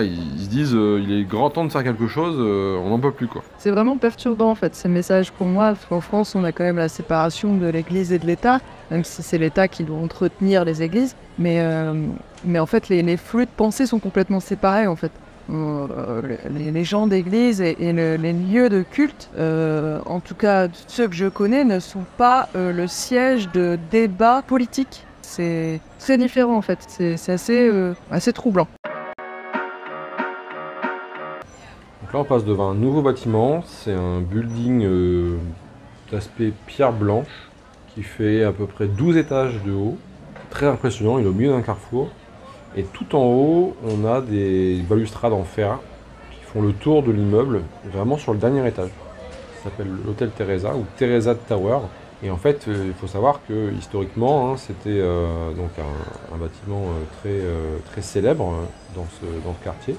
ils, 0.03 0.35
ils 0.35 0.45
se 0.45 0.49
disent 0.51 0.75
euh, 0.75 1.01
il 1.01 1.13
est 1.13 1.23
grand 1.23 1.51
temps 1.51 1.65
de 1.65 1.71
faire 1.71 1.85
quelque 1.85 2.09
chose, 2.09 2.35
euh, 2.41 2.77
on 2.79 2.89
n'en 2.89 2.99
peut 2.99 3.13
plus 3.13 3.29
quoi. 3.29 3.45
C'est 3.59 3.71
vraiment 3.71 3.97
perturbant 3.97 4.51
en 4.51 4.57
fait 4.57 4.75
ces 4.75 4.89
messages 4.89 5.31
pour 5.31 5.47
moi, 5.47 5.67
parce 5.67 5.85
qu'en 5.85 6.01
France 6.01 6.35
on 6.35 6.43
a 6.43 6.51
quand 6.51 6.65
même 6.65 6.79
la 6.79 6.89
séparation 6.89 7.55
de 7.57 7.69
l'Église 7.69 8.13
et 8.13 8.19
de 8.19 8.27
l'État, 8.27 8.59
même 8.91 9.05
si 9.05 9.23
c'est 9.23 9.39
l'État 9.39 9.69
qui 9.69 9.85
doit 9.85 9.99
entretenir 9.99 10.65
les 10.65 10.83
églises, 10.83 11.15
mais, 11.39 11.61
euh, 11.61 11.95
mais 12.45 12.59
en 12.59 12.67
fait 12.67 12.89
les, 12.89 13.03
les 13.03 13.17
flux 13.17 13.47
de 13.47 13.51
pensée 13.57 13.87
sont 13.87 13.99
complètement 13.99 14.41
séparés 14.41 14.87
en 14.87 14.97
fait. 14.97 15.13
Euh, 15.53 16.23
les, 16.49 16.85
gens 16.85 17.07
d'église 17.07 17.61
et, 17.61 17.77
et 17.79 17.93
le- 17.93 18.17
les 18.17 18.33
lieux 18.33 18.71
de 18.71 18.83
culte, 18.83 19.29
euh, 19.37 20.01
en 20.07 20.21
tout 20.21 20.35
cas 20.35 20.69
ceux 20.87 21.07
que 21.07 21.15
je 21.15 21.27
connais, 21.27 21.65
ne 21.65 21.81
sont 21.81 22.05
pas 22.17 22.49
euh, 22.57 22.73
le 22.73 22.87
siège 22.87 23.51
de 23.53 23.79
débats 23.91 24.43
politiques. 24.47 25.05
C'est 25.21 25.81
très 25.99 26.17
différent 26.17 26.57
en 26.57 26.63
fait, 26.63 26.79
c'est 26.89 27.29
assez, 27.31 28.33
troublant. 28.33 28.69
Donc 32.03 32.13
là, 32.13 32.21
on 32.21 32.25
passe 32.25 32.45
devant 32.45 32.71
un 32.71 32.75
nouveau 32.75 33.03
bâtiment. 33.03 33.63
C'est 33.67 33.93
un 33.93 34.21
building 34.21 34.87
d'aspect 36.11 36.53
pierre 36.67 36.93
blanche 36.93 37.51
qui 37.95 38.03
fait 38.03 38.45
à 38.45 38.53
peu 38.53 38.67
près 38.67 38.87
12 38.87 39.17
étages 39.17 39.63
de 39.65 39.73
haut. 39.73 39.97
Très 40.51 40.67
impressionnant, 40.67 41.19
il 41.19 41.25
est 41.25 41.29
au 41.29 41.33
milieu 41.33 41.51
d'un 41.53 41.63
carrefour. 41.63 42.11
Et 42.77 42.83
tout 42.83 43.15
en 43.15 43.25
haut, 43.25 43.77
on 43.85 44.05
a 44.05 44.21
des 44.21 44.83
balustrades 44.89 45.33
en 45.33 45.45
fer 45.45 45.79
qui 46.31 46.41
font 46.41 46.61
le 46.61 46.73
tour 46.73 47.03
de 47.03 47.13
l'immeuble, 47.13 47.63
vraiment 47.93 48.17
sur 48.17 48.33
le 48.33 48.39
dernier 48.39 48.67
étage. 48.67 48.91
Ça 49.59 49.65
s'appelle 49.65 49.91
l'hôtel 50.05 50.31
Teresa 50.31 50.75
ou 50.75 50.85
Teresa 50.97 51.35
Tower. 51.35 51.79
Et 52.23 52.31
en 52.31 52.37
fait, 52.37 52.67
euh, 52.69 52.87
il 52.87 52.95
faut 52.95 53.07
savoir 53.07 53.41
que 53.47 53.73
historiquement, 53.79 54.51
hein, 54.51 54.57
c'était 54.57 54.89
euh, 54.89 55.53
donc 55.53 55.71
un, 55.79 56.37
bâtiment 56.37 56.83
euh, 56.83 57.05
très, 57.21 57.93
très 57.93 58.03
célèbre 58.03 58.53
dans 58.95 59.07
ce, 59.21 59.65
quartier. 59.65 59.95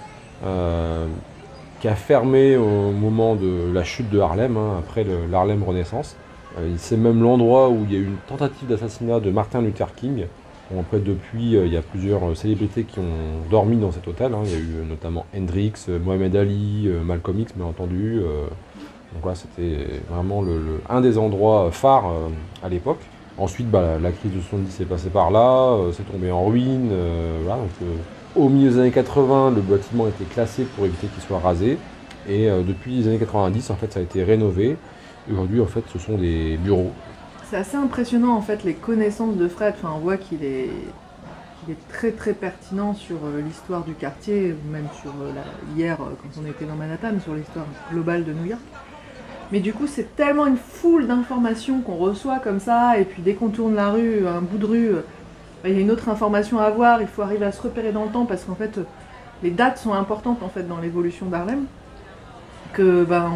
Qui 1.82 1.88
a 1.90 1.96
fermé 1.96 2.56
au 2.58 2.92
moment 2.92 3.36
de 3.36 3.72
la 3.72 3.84
chute 3.84 4.10
de 4.10 4.20
Harlem, 4.20 4.58
hein, 4.58 4.78
après 4.80 5.04
le- 5.04 5.28
l'Harlem 5.30 5.62
Renaissance. 5.62 6.16
C'est 6.78 6.96
même 6.96 7.22
l'endroit 7.22 7.70
où 7.70 7.84
il 7.84 7.94
y 7.94 7.98
a 7.98 8.00
eu 8.00 8.06
une 8.06 8.18
tentative 8.28 8.70
d'assassinat 8.70 9.20
de 9.20 9.30
Martin 9.30 9.62
Luther 9.62 9.94
King. 9.94 10.26
Bon, 10.72 10.80
après, 10.82 11.00
depuis, 11.00 11.56
euh, 11.56 11.68
il 11.68 11.74
y 11.74 11.78
a 11.78 11.82
plusieurs 11.82 12.24
euh, 12.28 12.34
célébrités 12.36 12.84
qui 12.84 13.00
ont 13.00 13.48
dormi 13.52 13.78
dans 13.78 13.92
cet 13.92 14.08
hôtel. 14.08 14.34
hein. 14.34 14.42
Il 14.46 14.52
y 14.52 14.56
a 14.56 14.58
eu 14.58 14.74
euh, 14.82 14.86
notamment 14.90 15.26
Hendrix, 15.36 15.74
Mohamed 16.04 16.36
Ali, 16.36 16.90
Malcolm 17.04 17.40
X, 17.40 17.54
bien 17.56 17.66
entendu. 17.66 18.16
donc 18.20 19.22
voilà, 19.22 19.36
c'était 19.36 19.86
vraiment 20.10 20.42
le- 20.42 20.82
un 20.90 21.02
des 21.02 21.18
endroits 21.18 21.70
phares 21.72 22.12
à 22.64 22.70
l'époque. 22.70 23.00
Ensuite, 23.38 23.70
bah, 23.70 23.98
la, 24.02 24.12
crise 24.12 24.32
de 24.34 24.40
70 24.42 24.72
s'est 24.72 24.86
passée 24.86 25.10
par 25.10 25.30
là, 25.30 25.78
c'est 25.94 26.10
tombé 26.10 26.32
en 26.32 26.46
ruine. 26.46 26.92
au 28.36 28.50
milieu 28.50 28.70
des 28.72 28.80
années 28.80 28.92
80, 28.92 29.52
le 29.52 29.62
bâtiment 29.62 30.08
était 30.08 30.26
classé 30.26 30.64
pour 30.76 30.86
éviter 30.86 31.08
qu'il 31.08 31.22
soit 31.24 31.40
rasé. 31.40 31.78
Et 32.28 32.48
depuis 32.48 32.96
les 32.98 33.08
années 33.08 33.20
90, 33.20 33.70
en 33.70 33.76
fait, 33.76 33.94
ça 33.94 34.00
a 34.00 34.04
été 34.04 34.24
rénové. 34.24 34.78
Aujourd'hui, 35.32 35.62
en 35.62 35.66
fait, 35.68 35.84
ce 35.92 36.00
sont 36.00 36.18
des 36.18 36.58
bureaux. 36.58 36.92
C'est 37.50 37.58
assez 37.58 37.78
impressionnant 37.78 38.36
en 38.36 38.42
fait 38.42 38.64
les 38.64 38.74
connaissances 38.74 39.36
de 39.36 39.48
Fred. 39.48 39.76
Enfin, 39.78 39.94
on 39.96 40.00
voit 40.00 40.18
qu'il 40.18 40.44
est, 40.44 40.70
très 41.90 42.34
pertinent 42.34 42.94
sur 42.94 43.18
euh, 43.18 43.42
l'histoire 43.42 43.84
du 43.84 43.94
quartier, 43.94 44.56
même 44.72 44.88
sur 45.02 45.12
euh, 45.12 45.32
hier 45.76 45.98
euh, 46.02 46.06
quand 46.22 46.42
on 46.42 46.50
était 46.50 46.66
dans 46.66 46.76
Manhattan, 46.76 47.20
sur 47.24 47.36
l'histoire 47.36 47.66
globale 47.92 48.24
de 48.24 48.34
New 48.34 48.46
York. 48.46 48.62
Mais 49.52 49.60
du 49.60 49.74
coup, 49.74 49.86
c'est 49.86 50.16
tellement 50.16 50.48
une 50.48 50.58
foule 50.58 51.06
d'informations 51.06 51.82
qu'on 51.82 51.98
reçoit 51.98 52.40
comme 52.40 52.60
ça, 52.60 53.00
et 53.00 53.06
puis 53.06 53.22
dès 53.22 53.36
qu'on 53.36 53.50
tourne 53.50 53.76
la 53.76 53.92
rue, 53.92 54.28
un 54.28 54.42
bout 54.42 54.58
de 54.58 54.66
rue, 54.66 54.92
il 55.66 55.72
y 55.72 55.78
a 55.78 55.80
une 55.80 55.92
autre 55.92 56.10
information 56.10 56.60
à 56.60 56.72
voir. 56.72 57.02
Il 57.02 57.08
faut 57.08 57.22
arriver 57.22 57.46
à 57.46 57.52
se 57.52 57.62
repérer 57.62 57.92
dans 57.92 58.06
le 58.06 58.12
temps 58.12 58.26
parce 58.26 58.44
qu'en 58.44 58.56
fait, 58.56 58.80
les 59.44 59.52
dates 59.52 59.78
sont 59.78 59.94
importantes 59.94 60.42
en 60.42 60.50
fait 60.50 60.64
dans 60.68 60.80
l'évolution 60.80 61.28
d'Harlem. 61.28 61.66
Ben, 62.82 63.32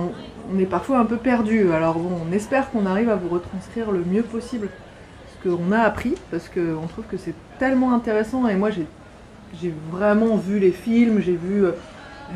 on, 0.51 0.59
est 0.59 0.65
parfois 0.65 0.99
un 0.99 1.05
peu 1.05 1.17
perdu. 1.17 1.71
Alors 1.71 1.97
on 1.97 2.31
espère 2.33 2.71
qu'on 2.71 2.85
arrive 2.85 3.09
à 3.09 3.15
vous 3.15 3.29
retranscrire 3.29 3.91
le 3.91 4.03
mieux 4.03 4.23
possible 4.23 4.69
ce 5.27 5.49
qu'on 5.49 5.71
a 5.71 5.79
appris 5.79 6.15
parce 6.31 6.49
qu'on 6.49 6.87
trouve 6.87 7.05
que 7.05 7.17
c'est 7.17 7.35
tellement 7.59 7.93
intéressant. 7.93 8.47
Et 8.47 8.55
moi, 8.55 8.69
j'ai 8.71 9.73
vraiment 9.91 10.37
vu 10.37 10.59
les 10.59 10.71
films, 10.71 11.19
j'ai 11.21 11.35
vu, 11.35 11.65
euh, 11.65 11.71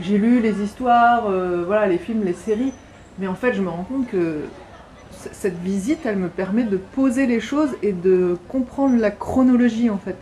lu 0.09 0.39
les 0.39 0.61
histoires, 0.61 1.29
euh, 1.29 1.63
voilà, 1.65 1.87
les 1.87 1.97
films, 1.97 2.23
les 2.23 2.33
séries. 2.33 2.73
Mais 3.19 3.27
en 3.27 3.35
fait, 3.35 3.53
je 3.53 3.61
me 3.61 3.69
rends 3.69 3.83
compte 3.83 4.07
que 4.07 4.41
cette 5.11 5.59
visite, 5.59 5.99
elle 6.05 6.17
me 6.17 6.27
permet 6.27 6.63
de 6.63 6.77
poser 6.77 7.27
les 7.27 7.39
choses 7.39 7.69
et 7.81 7.93
de 7.93 8.37
comprendre 8.49 8.97
la 8.99 9.11
chronologie 9.11 9.89
en 9.89 9.97
fait. 9.97 10.17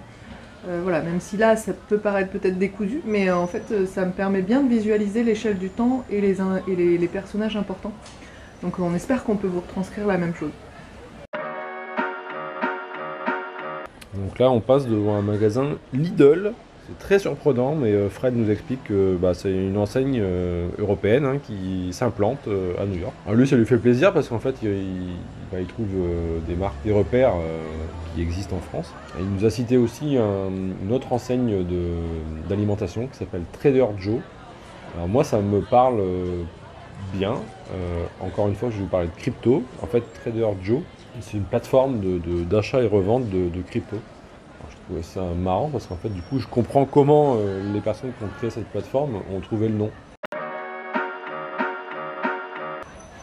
Euh, 0.67 0.81
voilà, 0.83 1.01
même 1.01 1.19
si 1.19 1.37
là, 1.37 1.55
ça 1.55 1.73
peut 1.73 1.97
paraître 1.97 2.29
peut-être 2.29 2.59
décousu, 2.59 3.01
mais 3.03 3.29
euh, 3.29 3.35
en 3.35 3.47
fait, 3.47 3.63
euh, 3.71 3.87
ça 3.87 4.05
me 4.05 4.11
permet 4.11 4.43
bien 4.43 4.61
de 4.61 4.69
visualiser 4.69 5.23
l'échelle 5.23 5.57
du 5.57 5.69
temps 5.69 6.05
et 6.11 6.21
les, 6.21 6.97
les 6.97 7.07
personnages 7.07 7.57
importants. 7.57 7.93
Donc 8.61 8.77
on 8.77 8.93
espère 8.93 9.23
qu'on 9.23 9.37
peut 9.37 9.47
vous 9.47 9.61
retranscrire 9.61 10.05
la 10.05 10.19
même 10.19 10.35
chose. 10.35 10.51
Donc 14.13 14.37
là, 14.37 14.51
on 14.51 14.59
passe 14.59 14.85
devant 14.85 15.15
un 15.15 15.23
magasin 15.23 15.77
Lidl. 15.93 16.53
C'est 16.91 17.05
très 17.07 17.19
surprenant, 17.19 17.75
mais 17.75 17.91
euh, 17.93 18.09
Fred 18.09 18.35
nous 18.35 18.49
explique 18.51 18.83
que 18.83 19.15
bah, 19.15 19.33
c'est 19.33 19.51
une 19.51 19.77
enseigne 19.77 20.19
euh, 20.21 20.67
européenne 20.77 21.25
hein, 21.25 21.37
qui 21.41 21.93
s'implante 21.93 22.47
euh, 22.47 22.73
à 22.81 22.85
New 22.85 22.99
York. 22.99 23.13
Lui, 23.31 23.47
ça 23.47 23.55
lui 23.55 23.65
fait 23.65 23.77
plaisir 23.77 24.11
parce 24.13 24.27
qu'en 24.27 24.39
fait, 24.39 24.55
il, 24.63 24.69
bah, 25.51 25.57
trouve 25.69 25.87
des 26.47 26.55
marques, 26.55 26.75
des 26.83 26.91
repères 26.91 27.33
qui 28.13 28.21
existent 28.21 28.57
en 28.57 28.59
France. 28.59 28.93
Il 29.19 29.25
nous 29.29 29.45
a 29.45 29.49
cité 29.49 29.77
aussi 29.77 30.17
un- 30.17 30.49
une 30.83 30.91
autre 30.91 31.13
enseigne 31.13 31.65
d'alimentation 32.49 33.07
qui 33.07 33.17
s'appelle 33.17 33.43
Trader 33.53 33.85
Joe. 33.97 34.19
Alors 34.95 35.07
moi, 35.07 35.23
ça 35.23 35.39
me 35.39 35.61
parle 35.61 36.01
bien. 37.13 37.35
Encore 38.19 38.47
une 38.49 38.55
fois, 38.55 38.69
je 38.69 38.75
vais 38.77 38.81
vous 38.83 38.87
parler 38.89 39.07
de 39.07 39.19
crypto. 39.21 39.63
En 39.81 39.87
fait, 39.87 40.03
Trader 40.21 40.47
Joe, 40.61 40.79
c'est 41.21 41.37
une 41.37 41.43
plateforme 41.43 42.01
d'achat 42.49 42.81
et 42.81 42.87
revente 42.87 43.29
de, 43.29 43.49
de 43.49 43.61
crypto. 43.61 43.97
Ça 45.01 45.21
marrant 45.21 45.69
parce 45.69 45.87
qu'en 45.87 45.95
fait, 45.95 46.09
du 46.09 46.21
coup, 46.21 46.37
je 46.37 46.47
comprends 46.47 46.85
comment 46.85 47.35
euh, 47.37 47.73
les 47.73 47.79
personnes 47.79 48.11
qui 48.17 48.23
ont 48.23 48.29
créé 48.37 48.49
cette 48.49 48.67
plateforme 48.67 49.21
ont 49.33 49.39
trouvé 49.39 49.69
le 49.69 49.75
nom. 49.75 49.89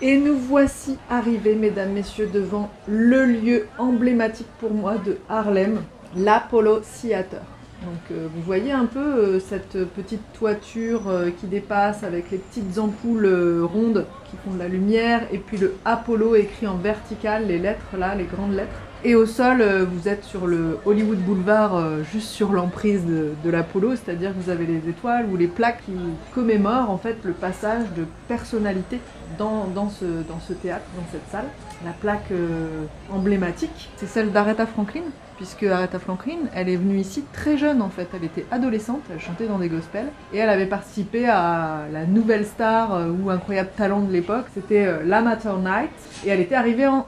Et 0.00 0.16
nous 0.16 0.36
voici 0.36 0.96
arrivés, 1.10 1.54
mesdames, 1.54 1.92
messieurs, 1.92 2.28
devant 2.32 2.70
le 2.88 3.26
lieu 3.26 3.66
emblématique 3.78 4.48
pour 4.58 4.72
moi 4.72 4.96
de 4.96 5.18
Harlem, 5.28 5.82
l'Apollo 6.16 6.80
Theater. 6.80 7.42
Donc 7.82 8.10
euh, 8.10 8.26
vous 8.34 8.42
voyez 8.42 8.72
un 8.72 8.86
peu 8.86 8.98
euh, 8.98 9.40
cette 9.40 9.84
petite 9.94 10.32
toiture 10.32 11.02
qui 11.38 11.46
dépasse 11.46 12.02
avec 12.02 12.30
les 12.32 12.38
petites 12.38 12.78
ampoules 12.78 13.62
rondes 13.62 14.04
qui 14.30 14.36
font 14.44 14.54
de 14.54 14.58
la 14.58 14.68
lumière 14.68 15.22
et 15.30 15.38
puis 15.38 15.58
le 15.58 15.74
Apollo 15.84 16.34
écrit 16.34 16.66
en 16.66 16.76
vertical, 16.76 17.46
les 17.46 17.58
lettres 17.58 17.96
là, 17.96 18.16
les 18.16 18.24
grandes 18.24 18.54
lettres. 18.54 18.80
Et 19.05 19.14
au 19.14 19.26
sol, 19.26 19.61
euh, 19.61 19.84
vous 19.88 20.09
êtes 20.09 20.24
sur 20.24 20.49
le 20.49 20.76
Hollywood 20.84 21.18
Boulevard, 21.18 21.76
euh, 21.76 22.03
juste 22.03 22.30
sur 22.30 22.51
l'emprise 22.51 23.07
de, 23.07 23.30
de 23.44 23.51
l'Apollo, 23.51 23.94
c'est-à-dire 23.94 24.30
que 24.34 24.42
vous 24.42 24.51
avez 24.51 24.66
les 24.66 24.88
étoiles 24.88 25.26
ou 25.32 25.36
les 25.36 25.46
plaques 25.46 25.84
qui 25.86 25.92
commémorent 26.34 26.90
en 26.90 26.99
fait 26.99 27.16
le 27.22 27.30
passage 27.30 27.84
de 27.96 28.05
personnalité 28.26 28.99
dans, 29.38 29.68
ce, 29.88 30.53
théâtre, 30.53 30.84
dans 30.96 31.07
cette 31.12 31.30
salle. 31.30 31.44
La 31.84 31.92
plaque 31.92 32.32
euh, 32.32 32.86
emblématique, 33.12 33.88
c'est 33.99 34.09
celle 34.09 34.32
d'Aretha 34.32 34.66
Franklin, 34.66 35.05
puisque 35.36 35.62
Aretha 35.62 36.01
Franklin, 36.01 36.49
elle 36.53 36.68
est 36.68 36.74
venue 36.74 36.99
ici 36.99 37.22
très 37.32 37.57
jeune 37.57 37.80
en 37.82 37.90
fait. 37.90 38.09
Elle 38.14 38.24
était 38.24 38.46
adolescente, 38.51 39.03
elle 39.12 39.20
chantait 39.20 39.46
dans 39.46 39.61
des 39.61 39.68
gospels, 39.68 40.09
et 40.32 40.38
elle 40.38 40.51
avait 40.51 40.66
participé 40.66 41.28
à 41.28 41.82
la 41.92 42.05
nouvelle 42.05 42.44
star 42.44 43.01
ou 43.22 43.30
incroyable 43.30 43.70
talent 43.76 44.01
de 44.01 44.12
l'époque, 44.12 44.46
c'était 44.55 45.05
l'Amateur 45.05 45.59
Night, 45.59 45.90
et 46.26 46.30
elle 46.30 46.40
était 46.40 46.57
arrivée 46.57 46.88
en 46.88 47.07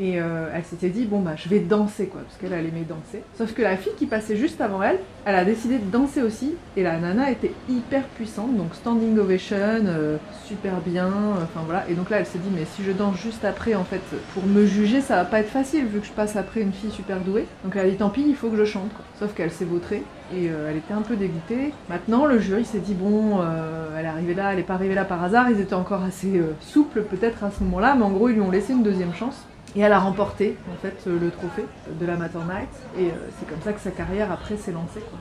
Et 0.00 0.20
euh, 0.20 0.50
elle 0.54 0.64
s'était 0.64 0.88
dit, 0.88 1.04
bon 1.04 1.20
bah 1.20 1.32
je 1.36 1.48
vais 1.48 1.60
danser 1.60 2.06
quoi, 2.06 2.20
parce 2.22 2.36
qu'elle 2.36 2.52
elle 2.52 2.66
aimait 2.66 2.86
danser. 2.88 3.22
Sauf 3.36 3.52
que 3.52 3.62
la 3.62 3.76
fille 3.76 3.92
qui 3.96 4.06
passait 4.06 4.36
juste 4.36 4.60
avant 4.60 4.82
elle, 4.82 4.98
elle 5.24 5.34
a 5.34 5.44
décidé 5.44 5.78
de 5.78 5.90
danser 5.90 6.22
aussi, 6.22 6.54
et 6.76 6.82
la 6.82 6.98
nana 6.98 7.30
était 7.30 7.52
hyper 7.68 8.04
puissante, 8.04 8.56
donc 8.56 8.74
standing 8.74 9.18
ovation, 9.18 9.56
euh, 9.56 10.16
super 10.44 10.80
bien, 10.80 11.06
euh, 11.06 11.42
enfin 11.42 11.60
voilà. 11.64 11.84
Et 11.88 11.94
donc 11.94 12.10
là 12.10 12.18
elle 12.18 12.26
s'est 12.26 12.38
dit, 12.38 12.50
mais 12.54 12.64
si 12.64 12.82
je 12.82 12.92
danse 12.92 13.16
juste 13.16 13.44
après, 13.44 13.74
en 13.74 13.84
fait, 13.84 14.02
pour 14.34 14.44
me 14.46 14.66
juger, 14.66 15.00
ça 15.00 15.16
va 15.16 15.24
pas 15.24 15.40
être 15.40 15.50
facile, 15.50 15.86
vu 15.86 16.00
que 16.00 16.06
je 16.06 16.12
passe 16.12 16.36
après 16.36 16.60
une 16.60 16.72
fille 16.72 16.90
super 16.90 17.18
douée. 17.20 17.46
Donc 17.64 17.74
elle 17.76 17.86
a 17.86 17.90
dit, 17.90 17.96
tant 17.96 18.10
pis, 18.10 18.24
il 18.26 18.36
faut 18.36 18.50
que 18.50 18.56
je 18.56 18.64
chante 18.64 18.92
quoi. 18.92 19.04
Sauf 19.18 19.34
qu'elle 19.34 19.50
s'est 19.50 19.64
vautrée, 19.64 20.02
et 20.34 20.50
euh, 20.50 20.68
elle 20.70 20.76
était 20.76 20.92
un 20.92 21.02
peu 21.02 21.16
dégoûtée. 21.16 21.72
Maintenant 21.88 22.26
le 22.26 22.38
jury 22.38 22.64
s'est 22.64 22.80
dit, 22.80 22.94
bon, 22.94 23.40
euh, 23.40 23.96
elle 23.98 24.04
est 24.04 24.08
arrivée 24.08 24.34
là, 24.34 24.52
elle 24.52 24.58
est 24.58 24.64
pas 24.64 24.74
arrivée 24.74 24.94
là 24.94 25.04
par 25.04 25.22
hasard, 25.22 25.50
ils 25.50 25.60
étaient 25.60 25.74
encore 25.74 26.02
assez 26.02 26.38
euh, 26.38 26.52
souples 26.60 27.02
peut-être 27.02 27.44
à 27.44 27.50
ce 27.50 27.62
moment-là, 27.64 27.94
mais 27.96 28.04
en 28.04 28.10
gros 28.10 28.28
ils 28.28 28.34
lui 28.34 28.40
ont 28.40 28.50
laissé 28.50 28.72
une 28.72 28.82
deuxième 28.82 29.14
chance. 29.14 29.44
Et 29.76 29.80
elle 29.80 29.92
a 29.92 29.98
remporté 29.98 30.56
en 30.72 30.76
fait 30.80 31.06
le 31.06 31.30
trophée 31.30 31.64
de 32.00 32.06
la 32.06 32.16
Matter 32.16 32.38
Night 32.38 32.70
et 32.98 33.10
c'est 33.38 33.46
comme 33.46 33.60
ça 33.62 33.74
que 33.74 33.80
sa 33.80 33.90
carrière 33.90 34.32
après 34.32 34.56
s'est 34.56 34.72
lancée 34.72 35.00
quoi. 35.00 35.18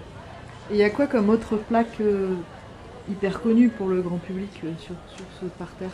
Et 0.72 0.76
il 0.76 0.78
y 0.78 0.84
a 0.84 0.89
quoi 0.89 1.05
comme 1.05 1.30
autre 1.30 1.58
plaque 1.58 2.01
hyper 3.10 3.41
connue 3.41 3.68
pour 3.68 3.89
le 3.89 4.01
grand 4.01 4.20
public 4.20 4.49
sur, 4.53 4.95
sur 5.10 5.26
ce 5.41 5.45
parterre? 5.60 5.89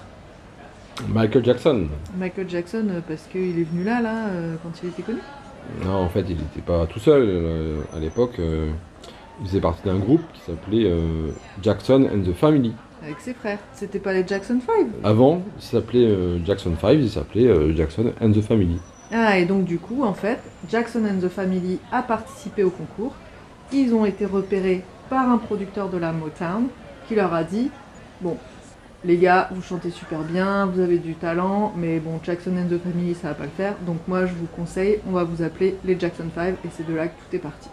Michael 1.09 1.43
Jackson. 1.43 1.87
Michael 2.15 2.47
Jackson 2.47 3.01
parce 3.07 3.23
qu'il 3.23 3.59
est 3.59 3.63
venu 3.63 3.83
là 3.83 4.01
là 4.01 4.27
quand 4.61 4.69
il 4.83 4.89
était 4.89 5.01
connu? 5.01 5.19
Non, 5.83 6.03
en 6.03 6.09
fait, 6.09 6.25
il 6.29 6.37
n'était 6.37 6.61
pas 6.61 6.85
tout 6.85 6.99
seul. 6.99 7.83
à 7.95 7.99
l'époque, 7.99 8.39
il 9.41 9.47
faisait 9.47 9.61
partie 9.61 9.83
d'un 9.83 9.97
groupe 9.97 10.21
qui 10.33 10.41
s'appelait 10.41 10.85
euh, 10.85 11.31
Jackson 11.61 12.07
and 12.13 12.21
the 12.21 12.33
Family. 12.33 12.73
Avec 13.03 13.19
ses 13.19 13.33
frères. 13.33 13.59
C'était 13.73 13.99
pas 13.99 14.13
les 14.13 14.25
Jackson 14.25 14.59
5 14.65 14.87
Avant, 15.03 15.41
il 15.57 15.63
s'appelait 15.63 16.05
euh, 16.05 16.43
Jackson 16.45 16.73
5, 16.79 16.91
il 16.93 17.09
s'appelait 17.09 17.47
euh, 17.47 17.75
Jackson 17.75 18.13
and 18.21 18.31
the 18.31 18.41
Family. 18.41 18.79
Ah, 19.11 19.37
et 19.37 19.45
donc 19.45 19.65
du 19.65 19.77
coup, 19.77 20.03
en 20.03 20.13
fait, 20.13 20.39
Jackson 20.69 21.03
and 21.05 21.19
the 21.19 21.29
Family 21.29 21.79
a 21.91 22.01
participé 22.01 22.63
au 22.63 22.69
concours. 22.69 23.13
Ils 23.71 23.93
ont 23.93 24.05
été 24.05 24.25
repérés 24.25 24.83
par 25.09 25.29
un 25.29 25.37
producteur 25.37 25.89
de 25.89 25.97
la 25.97 26.11
Motown 26.11 26.67
qui 27.07 27.15
leur 27.15 27.33
a 27.33 27.43
dit 27.43 27.69
Bon, 28.21 28.37
les 29.03 29.17
gars, 29.17 29.49
vous 29.51 29.61
chantez 29.61 29.89
super 29.89 30.19
bien, 30.19 30.65
vous 30.65 30.79
avez 30.79 30.97
du 30.97 31.15
talent, 31.15 31.73
mais 31.75 31.99
bon, 31.99 32.19
Jackson 32.23 32.51
and 32.57 32.73
the 32.73 32.79
Family, 32.79 33.15
ça 33.15 33.29
va 33.29 33.33
pas 33.33 33.43
le 33.43 33.49
faire. 33.49 33.75
Donc 33.85 33.97
moi, 34.07 34.25
je 34.25 34.33
vous 34.33 34.47
conseille, 34.55 34.99
on 35.07 35.11
va 35.11 35.25
vous 35.25 35.43
appeler 35.43 35.75
les 35.83 35.99
Jackson 35.99 36.25
5, 36.33 36.55
et 36.63 36.69
c'est 36.71 36.87
de 36.87 36.95
là 36.95 37.07
que 37.07 37.13
tout 37.19 37.35
est 37.35 37.39
parti. 37.39 37.69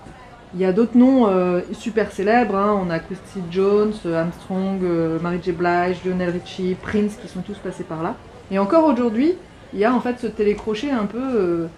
Il 0.52 0.60
y 0.60 0.64
a 0.64 0.72
d'autres 0.72 0.98
noms 0.98 1.28
euh, 1.28 1.60
super 1.72 2.10
célèbres, 2.10 2.56
hein. 2.56 2.76
on 2.84 2.90
a 2.90 2.98
Quincy 2.98 3.40
Jones, 3.52 3.92
euh, 4.04 4.20
Armstrong, 4.20 4.82
euh, 4.82 5.20
Mary 5.20 5.38
J. 5.40 5.52
Blige, 5.52 5.98
Lionel 6.04 6.30
Richie, 6.30 6.74
Prince, 6.74 7.16
qui 7.22 7.28
sont 7.28 7.42
tous 7.42 7.56
passés 7.58 7.84
par 7.84 8.02
là. 8.02 8.16
Et 8.50 8.58
encore 8.58 8.84
aujourd'hui, 8.84 9.34
il 9.72 9.78
y 9.78 9.84
a 9.84 9.94
en 9.94 10.00
fait 10.00 10.18
ce 10.18 10.26
télécrochet 10.26 10.90
un 10.90 11.06
peu, 11.06 11.20
euh, 11.20 11.68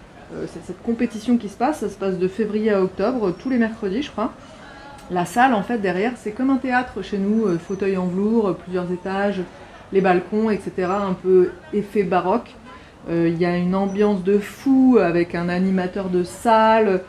cette, 0.47 0.65
cette 0.65 0.81
compétition 0.81 1.37
qui 1.37 1.49
se 1.49 1.55
passe, 1.55 1.81
ça 1.81 1.89
se 1.89 1.97
passe 1.97 2.17
de 2.17 2.27
février 2.27 2.71
à 2.71 2.81
octobre, 2.81 3.31
tous 3.37 3.51
les 3.51 3.59
mercredis 3.59 4.01
je 4.01 4.09
crois. 4.09 4.33
La 5.11 5.25
salle 5.25 5.53
en 5.53 5.61
fait 5.61 5.77
derrière, 5.77 6.13
c'est 6.15 6.31
comme 6.31 6.49
un 6.49 6.57
théâtre 6.57 7.03
chez 7.03 7.19
nous, 7.19 7.59
fauteuil 7.59 7.95
en 7.97 8.07
velours, 8.07 8.55
plusieurs 8.55 8.91
étages, 8.91 9.41
les 9.91 10.01
balcons, 10.01 10.49
etc. 10.49 10.71
Un 10.89 11.13
peu 11.13 11.51
effet 11.73 12.01
baroque. 12.01 12.55
Il 13.09 13.37
y 13.37 13.45
a 13.45 13.57
une 13.57 13.75
ambiance 13.75 14.23
de 14.23 14.39
fou 14.39 14.97
avec 14.99 15.35
un 15.35 15.49
animateur 15.49 16.07
de 16.09 16.23
salle. 16.23 17.01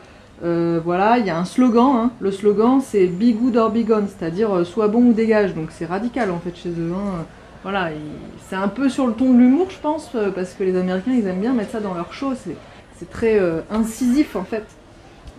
Euh, 0.43 0.79
voilà, 0.83 1.17
il 1.17 1.25
y 1.25 1.29
a 1.29 1.37
un 1.37 1.45
slogan. 1.45 1.95
hein. 1.95 2.11
Le 2.19 2.31
slogan 2.31 2.81
c'est 2.81 3.07
Be 3.07 3.33
good 3.33 3.55
or 3.57 3.71
be 3.71 3.85
gone, 3.85 4.07
c'est-à-dire 4.07 4.53
euh, 4.53 4.63
sois 4.65 4.87
bon 4.89 4.99
ou 5.09 5.13
dégage. 5.13 5.53
Donc 5.55 5.67
c'est 5.71 5.85
radical 5.85 6.29
en 6.31 6.39
fait 6.39 6.55
chez 6.55 6.69
eux. 6.69 6.91
hein. 6.93 7.23
Voilà, 7.63 7.91
il- 7.91 7.97
c'est 8.47 8.55
un 8.57 8.67
peu 8.67 8.89
sur 8.89 9.07
le 9.07 9.13
ton 9.13 9.33
de 9.33 9.39
l'humour, 9.39 9.67
je 9.69 9.79
pense, 9.79 10.11
euh, 10.15 10.29
parce 10.31 10.53
que 10.53 10.63
les 10.63 10.77
Américains 10.77 11.11
ils 11.13 11.25
aiment 11.25 11.39
bien 11.39 11.53
mettre 11.53 11.71
ça 11.71 11.79
dans 11.79 11.93
leur 11.93 12.13
show. 12.13 12.33
C'est, 12.35 13.09
très 13.09 13.39
euh, 13.39 13.61
incisif 13.71 14.35
en 14.35 14.43
fait. 14.43 14.65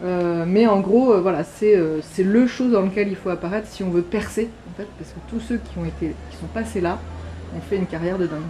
Euh, 0.05 0.44
mais 0.47 0.66
en 0.66 0.80
gros, 0.80 1.12
euh, 1.14 1.20
voilà, 1.20 1.42
c'est, 1.44 1.74
euh, 1.76 2.01
c'est 2.03 2.22
le 2.24 2.47
show 2.47 2.68
dans 2.68 2.82
lequel 2.82 3.09
il 3.09 3.16
faut 3.16 3.30
apparaître 3.30 3.66
si 3.68 3.82
on 3.82 3.88
veut 3.90 4.03
percer, 4.03 4.51
en 4.70 4.76
fait, 4.76 4.86
parce 4.99 5.11
que 5.12 5.18
tous 5.30 5.40
ceux 5.40 5.57
qui 5.57 5.78
ont 5.78 5.84
été, 5.86 6.14
qui 6.30 6.36
sont 6.36 6.47
passés 6.53 6.80
là, 6.82 6.99
ont 7.57 7.61
fait 7.61 7.76
une 7.76 7.86
carrière 7.86 8.18
de 8.18 8.26
dingue. 8.26 8.40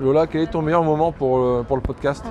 Lola, 0.00 0.26
quel 0.26 0.42
est 0.42 0.46
ton 0.50 0.62
meilleur 0.62 0.82
moment 0.82 1.12
pour, 1.12 1.64
pour 1.64 1.76
le 1.76 1.82
podcast? 1.82 2.24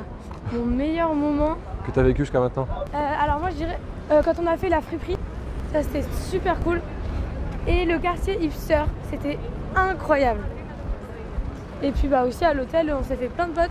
Mon 0.54 0.66
meilleur 0.66 1.14
moment. 1.16 1.56
que 1.86 1.92
tu 1.92 2.00
as 2.00 2.04
vécu 2.04 2.24
jusqu'à 2.24 2.39
maintenant 2.39 2.68
Euh, 2.94 3.24
alors 3.24 3.39
moi 3.39 3.50
je 3.52 3.56
dirais 3.56 3.80
euh, 4.12 4.22
quand 4.24 4.34
on 4.44 4.48
a 4.48 4.58
fait 4.58 4.70
la 4.70 4.82
friperie, 4.82 5.18
ça 5.72 5.82
c'était 5.84 6.04
super 6.30 6.60
cool. 6.60 6.82
Et 7.68 7.86
le 7.86 7.98
quartier 8.00 8.38
hipster, 8.44 8.84
c'était 9.10 9.38
incroyable. 9.76 10.42
Et 11.84 11.92
puis 11.92 12.08
bah 12.08 12.24
aussi 12.26 12.44
à 12.44 12.54
l'hôtel, 12.54 12.94
on 13.00 13.04
s'est 13.04 13.16
fait 13.16 13.28
plein 13.30 13.48
de 13.48 13.54
potes 13.54 13.70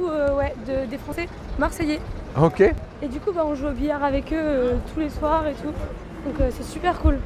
ou 0.00 0.06
euh, 0.08 0.36
ouais, 0.36 0.54
de- 0.66 0.86
des 0.90 0.98
Français 0.98 1.28
marseillais. 1.58 2.00
Ok. 2.40 2.60
Et 3.02 3.08
du 3.08 3.20
coup 3.20 3.32
bah 3.32 3.44
on 3.46 3.54
joue 3.54 3.68
au 3.68 3.72
billard 3.72 4.02
avec 4.02 4.32
eux 4.32 4.36
euh, 4.36 4.74
tous 4.92 5.00
les 5.00 5.10
soirs 5.10 5.46
et 5.46 5.54
tout. 5.54 5.72
Donc 6.26 6.40
euh, 6.40 6.48
c'est 6.50 6.64
super 6.64 6.98
cool. 7.00 7.18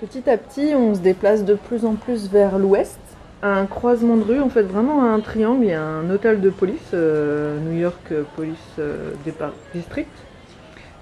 Petit 0.00 0.30
à 0.30 0.38
petit, 0.38 0.72
on 0.74 0.94
se 0.94 1.00
déplace 1.00 1.44
de 1.44 1.54
plus 1.54 1.84
en 1.84 1.94
plus 1.94 2.28
vers 2.30 2.56
l'ouest, 2.58 2.98
un 3.42 3.66
croisement 3.66 4.16
de 4.16 4.24
rue, 4.24 4.40
en 4.40 4.48
fait 4.48 4.62
vraiment 4.62 5.04
un 5.12 5.20
triangle, 5.20 5.64
il 5.64 5.70
y 5.70 5.74
a 5.74 5.82
un 5.82 6.10
hôtel 6.10 6.40
de 6.40 6.50
police, 6.50 6.90
euh, 6.94 7.58
New 7.60 7.78
York 7.78 8.12
Police 8.36 8.56
euh, 8.78 9.12
District. 9.74 10.08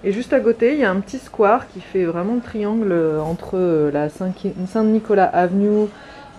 Et 0.04 0.12
juste 0.12 0.32
à 0.32 0.40
côté, 0.40 0.74
il 0.74 0.80
y 0.80 0.84
a 0.84 0.90
un 0.90 1.00
petit 1.00 1.18
square 1.18 1.66
qui 1.68 1.80
fait 1.80 2.04
vraiment 2.04 2.34
le 2.34 2.40
triangle 2.42 2.92
euh, 2.92 3.20
entre 3.20 3.90
la 3.92 4.08
Saint- 4.10 4.32
Saint-Nicolas 4.68 5.24
Avenue 5.24 5.88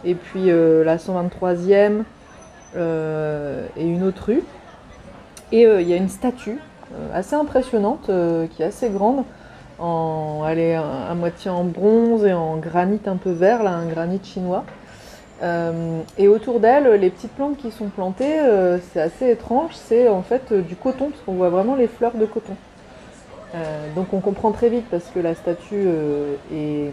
et 0.05 0.13
puis 0.13 0.45
la 0.45 0.97
123e 0.97 2.03
euh, 2.75 3.65
et 3.75 3.83
une 3.85 4.03
autre 4.03 4.25
rue. 4.27 4.43
Et 5.51 5.63
il 5.63 5.87
y 5.87 5.93
a 5.93 5.95
une 5.95 6.09
statue 6.09 6.59
assez 7.13 7.35
impressionnante, 7.35 8.11
qui 8.51 8.61
est 8.61 8.65
assez 8.65 8.89
grande, 8.89 9.23
en, 9.79 10.43
elle 10.47 10.59
est 10.59 10.75
à, 10.75 10.83
à 11.09 11.13
moitié 11.15 11.49
en 11.49 11.63
bronze 11.63 12.25
et 12.25 12.33
en 12.33 12.57
granit 12.57 12.99
un 13.07 13.15
peu 13.15 13.31
vert, 13.31 13.63
là, 13.63 13.71
un 13.71 13.87
granit 13.87 14.19
chinois. 14.23 14.63
Euh, 15.43 16.01
et 16.17 16.27
autour 16.27 16.59
d'elle, 16.59 16.87
les 16.99 17.09
petites 17.09 17.31
plantes 17.33 17.57
qui 17.57 17.71
sont 17.71 17.89
plantées, 17.89 18.39
euh, 18.39 18.79
c'est 18.91 19.01
assez 19.01 19.29
étrange, 19.29 19.71
c'est 19.73 20.07
en 20.07 20.23
fait 20.23 20.51
euh, 20.51 20.61
du 20.61 20.75
coton, 20.75 21.09
parce 21.09 21.21
qu'on 21.23 21.33
voit 21.33 21.49
vraiment 21.49 21.75
les 21.75 21.87
fleurs 21.87 22.15
de 22.15 22.25
coton. 22.25 22.55
Donc 23.95 24.13
on 24.13 24.19
comprend 24.19 24.51
très 24.51 24.69
vite 24.69 24.85
parce 24.91 25.05
que 25.05 25.19
la 25.19 25.33
statue 25.33 25.87
est, 26.53 26.91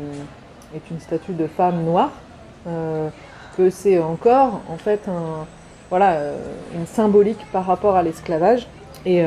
une 0.91 1.01
statue 1.01 1.33
de 1.33 1.47
femme 1.47 1.83
noire, 1.83 2.13
que 3.57 3.69
c'est 3.69 3.99
encore 3.99 4.63
en 4.71 4.79
fait 4.79 5.01
une 5.93 6.87
symbolique 6.87 7.45
par 7.53 7.67
rapport 7.67 7.97
à 7.97 8.03
l'esclavage. 8.03 8.67
Et 9.05 9.19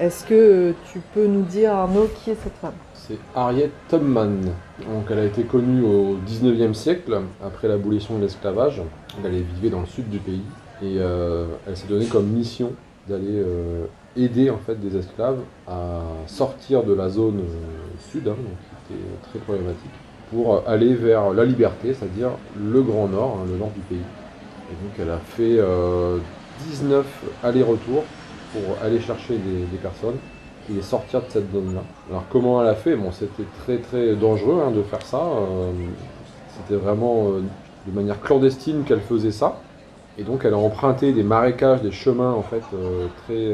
est-ce 0.00 0.24
que 0.24 0.74
tu 0.90 1.00
peux 1.14 1.26
nous 1.26 1.42
dire, 1.42 1.72
Arnaud, 1.72 2.08
qui 2.16 2.30
est 2.30 2.38
cette 2.42 2.56
femme? 2.56 2.72
C'est 3.12 3.18
Harriet 3.38 3.70
Tubman. 3.90 4.40
Donc 4.78 5.04
elle 5.10 5.18
a 5.18 5.24
été 5.24 5.42
connue 5.42 5.82
au 5.82 6.16
19e 6.26 6.72
siècle, 6.72 7.20
après 7.44 7.68
l'abolition 7.68 8.16
de 8.16 8.22
l'esclavage. 8.22 8.80
Elle 9.22 9.42
vivait 9.42 9.68
dans 9.68 9.80
le 9.80 9.86
sud 9.86 10.08
du 10.08 10.18
pays 10.18 10.42
et 10.82 10.96
euh, 10.98 11.44
elle 11.66 11.76
s'est 11.76 11.88
donnée 11.88 12.06
comme 12.06 12.26
mission 12.26 12.72
d'aller 13.06 13.26
euh, 13.28 13.84
aider 14.16 14.48
en 14.48 14.56
fait 14.56 14.76
des 14.76 14.96
esclaves 14.96 15.40
à 15.68 16.00
sortir 16.26 16.84
de 16.84 16.94
la 16.94 17.10
zone 17.10 17.40
euh, 17.40 18.10
sud, 18.10 18.28
hein, 18.28 18.36
donc, 18.36 18.86
qui 18.88 18.94
était 18.94 19.02
très 19.28 19.38
problématique, 19.40 19.90
pour 20.30 20.66
aller 20.66 20.94
vers 20.94 21.34
la 21.34 21.44
liberté, 21.44 21.92
c'est-à-dire 21.92 22.30
le 22.58 22.80
Grand 22.82 23.08
Nord, 23.08 23.40
hein, 23.42 23.46
le 23.50 23.58
nord 23.58 23.72
du 23.74 23.80
pays. 23.82 23.98
Et 23.98 24.74
donc 24.82 24.92
elle 24.98 25.10
a 25.10 25.18
fait 25.18 25.58
euh, 25.58 26.16
19 26.70 27.04
allers-retours 27.42 28.04
pour 28.52 28.82
aller 28.82 29.00
chercher 29.00 29.34
des 29.36 29.78
personnes 29.78 30.16
et 30.70 30.74
les 30.74 30.82
sortir 30.82 31.20
de 31.20 31.26
cette 31.28 31.52
zone-là. 31.52 31.82
Alors 32.10 32.24
comment 32.30 32.62
elle 32.62 32.68
a 32.68 32.74
fait? 32.74 32.94
Bon, 32.96 33.10
c'était 33.12 33.44
très 33.62 33.78
très 33.78 34.14
dangereux 34.14 34.62
hein, 34.64 34.70
de 34.70 34.82
faire 34.82 35.02
ça. 35.02 35.18
euh, 35.18 35.72
c'était 36.56 36.80
vraiment 36.80 37.28
euh, 37.28 37.42
de 37.86 37.92
manière 37.92 38.20
clandestine 38.20 38.84
qu'elle 38.84 39.00
faisait 39.00 39.32
ça. 39.32 39.56
Et 40.18 40.22
donc 40.24 40.44
elle 40.44 40.54
a 40.54 40.58
emprunté 40.58 41.12
des 41.12 41.22
marécages, 41.22 41.80
des 41.80 41.90
chemins 41.90 42.32
en 42.32 42.42
fait 42.42 42.62
euh, 42.74 43.06
très, 43.24 43.50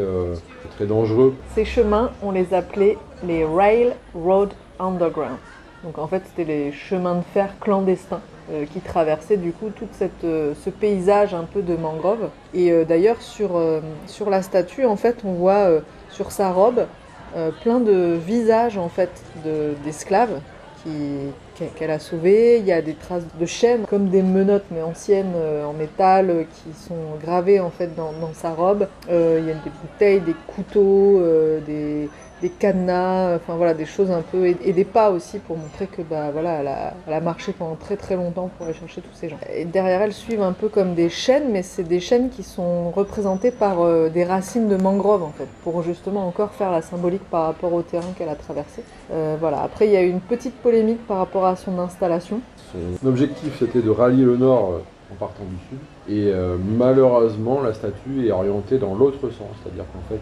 très 0.75 0.87
dangereux. 0.87 1.35
Ces 1.55 1.65
chemins, 1.65 2.11
on 2.23 2.33
les 2.33 2.53
appelait 2.53 2.99
les 3.25 3.45
Railroad 3.45 4.51
Underground. 4.81 5.37
Donc 5.85 5.99
en 5.99 6.09
fait, 6.09 6.23
c'était 6.27 6.45
les 6.45 6.73
chemins 6.73 7.15
de 7.15 7.23
fer 7.33 7.55
clandestins 7.61 8.21
qui 8.73 8.81
traversaient 8.81 9.37
du 9.37 9.53
coup 9.53 9.69
tout 9.69 9.87
cette, 9.93 10.23
ce 10.23 10.71
paysage 10.71 11.35
un 11.35 11.45
peu 11.45 11.63
de 11.63 11.77
mangrove. 11.77 12.31
Et 12.55 12.85
d'ailleurs, 12.85 13.21
sur, 13.21 13.51
sur 14.07 14.29
la 14.31 14.43
statue, 14.43 14.87
en 14.87 14.97
fait, 14.97 15.19
on 15.25 15.35
voit 15.35 15.69
sa 16.31 16.53
robe 16.53 16.87
euh, 17.37 17.51
plein 17.63 17.81
de 17.81 18.17
visages 18.19 18.79
en 18.79 18.89
fait 18.89 19.11
de- 19.45 19.75
d'esclaves 19.85 20.41
qu'elle 21.77 21.91
a 21.91 21.99
sauvés. 21.99 22.57
Il 22.59 22.65
y 22.65 22.73
a 22.73 22.81
des 22.81 22.95
traces 22.95 23.27
de 23.39 23.45
chaînes 23.45 23.85
comme 23.87 24.09
des 24.09 24.23
menottes 24.23 24.65
mais 24.71 24.81
anciennes 24.81 25.35
euh, 25.37 25.67
en 25.67 25.75
métal 25.75 26.47
qui 26.51 26.73
sont 26.73 27.19
gravées 27.23 27.61
en 27.61 27.69
fait 27.69 27.95
dans, 27.95 28.13
sa 28.33 28.51
robe. 28.51 28.89
Euh, 29.11 29.39
il 29.41 29.49
y 29.49 29.51
a 29.51 29.55
des 29.55 29.71
bouteilles, 29.83 30.21
des 30.21 30.37
couteaux, 30.47 31.21
des, 31.67 32.09
des 32.43 32.51
cadenas, 32.51 33.37
enfin 33.37 33.57
voilà 33.57 33.75
des 33.75 33.87
choses 33.87 34.11
un 34.11 34.23
peu 34.23 34.47
et, 34.47 34.73
des 34.73 34.85
pas 34.85 35.11
aussi 35.11 35.39
pour 35.39 35.57
montrer 35.57 35.87
que 35.87 36.03
bah 36.03 36.31
voilà 36.31 36.95
elle 37.07 37.13
a, 37.13 37.21
marché 37.21 37.53
pendant 37.53 37.75
très 37.75 37.97
très 37.97 38.17
longtemps 38.17 38.51
pour 38.57 38.67
aller 38.67 38.75
chercher 38.75 39.01
tous 39.01 39.15
ces 39.15 39.29
gens. 39.29 39.39
Et 39.53 39.65
derrière 39.65 40.03
elle 40.03 40.13
suivent 40.13 40.43
un 40.43 40.53
peu 40.53 40.69
comme 40.69 40.95
des 40.95 41.09
chaînes 41.09 41.51
mais 41.51 41.63
c'est 41.63 41.83
des 41.83 42.01
chaînes 42.01 42.31
qui 42.31 42.43
sont 42.43 42.91
représentées 42.91 43.51
par 43.51 43.81
euh, 43.81 44.09
des 44.09 44.25
racines 44.25 44.69
de 44.69 44.77
mangrove 44.77 45.23
en 45.23 45.33
fait 45.37 45.49
pour 45.65 45.83
justement 45.83 46.27
encore 46.27 46.53
faire 46.53 46.71
la 46.71 46.83
symbolique 46.83 47.25
par 47.31 47.45
rapport 47.45 47.73
au 47.73 47.83
terrain 47.83 48.13
qu'elle 48.17 48.29
a 48.29 48.37
traversé. 48.37 48.83
Euh, 49.13 49.37
voilà 49.39 49.63
après 49.63 49.87
il 49.87 49.93
y 49.93 49.97
a 49.97 50.03
eu 50.03 50.09
une 50.09 50.21
petite 50.21 50.55
polémique 50.55 51.05
par 51.07 51.19
rapport 51.19 51.45
à 51.45 51.57
son 51.57 51.79
installation. 51.79 52.41
Son 52.73 53.07
objectif 53.07 53.59
c'était 53.59 53.83
de 53.83 53.91
rallier 53.91 54.25
le 54.25 54.37
nord 54.37 54.73
euh, 54.73 55.13
en 55.13 55.17
partant 55.17 55.45
du 55.45 55.57
sud. 55.69 55.79
Et 56.11 56.33
euh, 56.33 56.57
malheureusement 56.79 57.61
la 57.61 57.75
statue 57.75 58.27
est 58.27 58.31
orientée 58.31 58.79
dans 58.79 58.95
l'autre 58.95 59.29
sens, 59.29 59.49
c'est-à-dire 59.63 59.85
qu'en 59.93 60.01
fait 60.09 60.21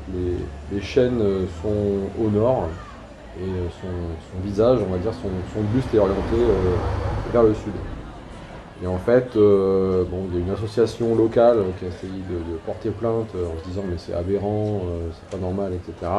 les, 0.72 0.80
chaînes 0.80 1.20
euh, 1.20 1.45
sont 1.62 2.24
au 2.24 2.28
nord 2.28 2.64
et 3.39 3.45
euh, 3.45 3.68
son, 3.80 4.41
visage, 4.45 4.80
on 4.87 4.91
va 4.91 4.99
dire, 4.99 5.12
son, 5.12 5.61
buste 5.72 5.95
est 5.95 5.99
orienté 5.99 6.37
vers 7.32 7.43
le 7.45 7.55
sud. 7.55 7.72
Et 8.82 8.87
en 8.87 8.99
fait, 8.99 9.30
bon, 9.34 10.26
il 10.30 10.39
y 10.39 10.43
a 10.43 10.47
une 10.47 10.53
association 10.53 11.14
locale 11.14 11.59
qui 11.78 11.87
a 11.87 11.89
essayé 11.89 12.20
de, 12.28 12.57
porter 12.66 12.91
plainte 12.91 13.28
en 13.34 13.62
se 13.62 13.68
disant 13.68 13.82
mais 13.89 13.97
c'est 13.97 14.12
aberrant, 14.12 14.82
c'est 15.12 15.39
pas 15.39 15.43
normal, 15.43 15.72
etc. 15.72 16.11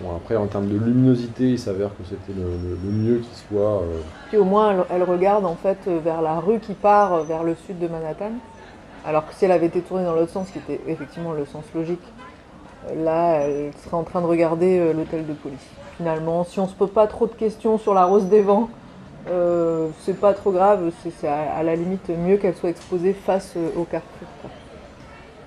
Bon, 0.00 0.16
après, 0.16 0.34
en 0.34 0.46
termes 0.46 0.68
de 0.68 0.76
luminosité, 0.76 1.50
il 1.50 1.58
s'avère 1.58 1.90
que 1.90 2.02
c'était 2.04 2.36
le, 2.36 2.90
mieux 2.90 3.18
qui 3.18 3.34
soit. 3.48 3.82
Puis 4.28 4.38
au 4.38 4.44
moins, 4.44 4.84
elle, 4.90 5.04
regarde 5.04 5.44
en 5.44 5.54
fait 5.54 5.78
vers 5.86 6.20
la 6.20 6.40
rue 6.40 6.58
qui 6.58 6.74
part 6.74 7.22
vers 7.22 7.44
le 7.44 7.54
sud 7.54 7.78
de 7.78 7.86
Manhattan. 7.86 8.32
Alors 9.04 9.26
que 9.26 9.34
si 9.34 9.44
elle 9.44 9.52
avait 9.52 9.66
été 9.66 9.80
tournée 9.80 10.04
dans 10.04 10.14
l'autre 10.14 10.32
sens, 10.32 10.48
qui 10.50 10.58
était 10.58 10.80
effectivement 10.86 11.32
le 11.32 11.46
sens 11.46 11.64
logique, 11.74 12.02
euh, 12.88 13.04
là, 13.04 13.40
elle 13.40 13.72
serait 13.84 13.96
en 13.96 14.02
train 14.02 14.20
de 14.20 14.26
regarder 14.26 14.78
euh, 14.78 14.92
l'hôtel 14.92 15.26
de 15.26 15.32
police. 15.32 15.66
Finalement, 15.96 16.44
si 16.44 16.60
on 16.60 16.68
se 16.68 16.74
pose 16.74 16.90
pas 16.90 17.06
trop 17.06 17.26
de 17.26 17.32
questions 17.32 17.78
sur 17.78 17.94
la 17.94 18.04
Rose 18.04 18.26
des 18.26 18.40
Vents, 18.42 18.68
euh, 19.28 19.88
c'est 20.02 20.18
pas 20.18 20.34
trop 20.34 20.52
grave. 20.52 20.90
C'est 21.02 21.28
à, 21.28 21.62
la 21.62 21.74
limite 21.74 22.08
mieux 22.08 22.36
qu'elle 22.36 22.54
soit 22.54 22.70
exposée 22.70 23.12
face 23.12 23.54
au 23.76 23.84
carrefour. 23.84 24.28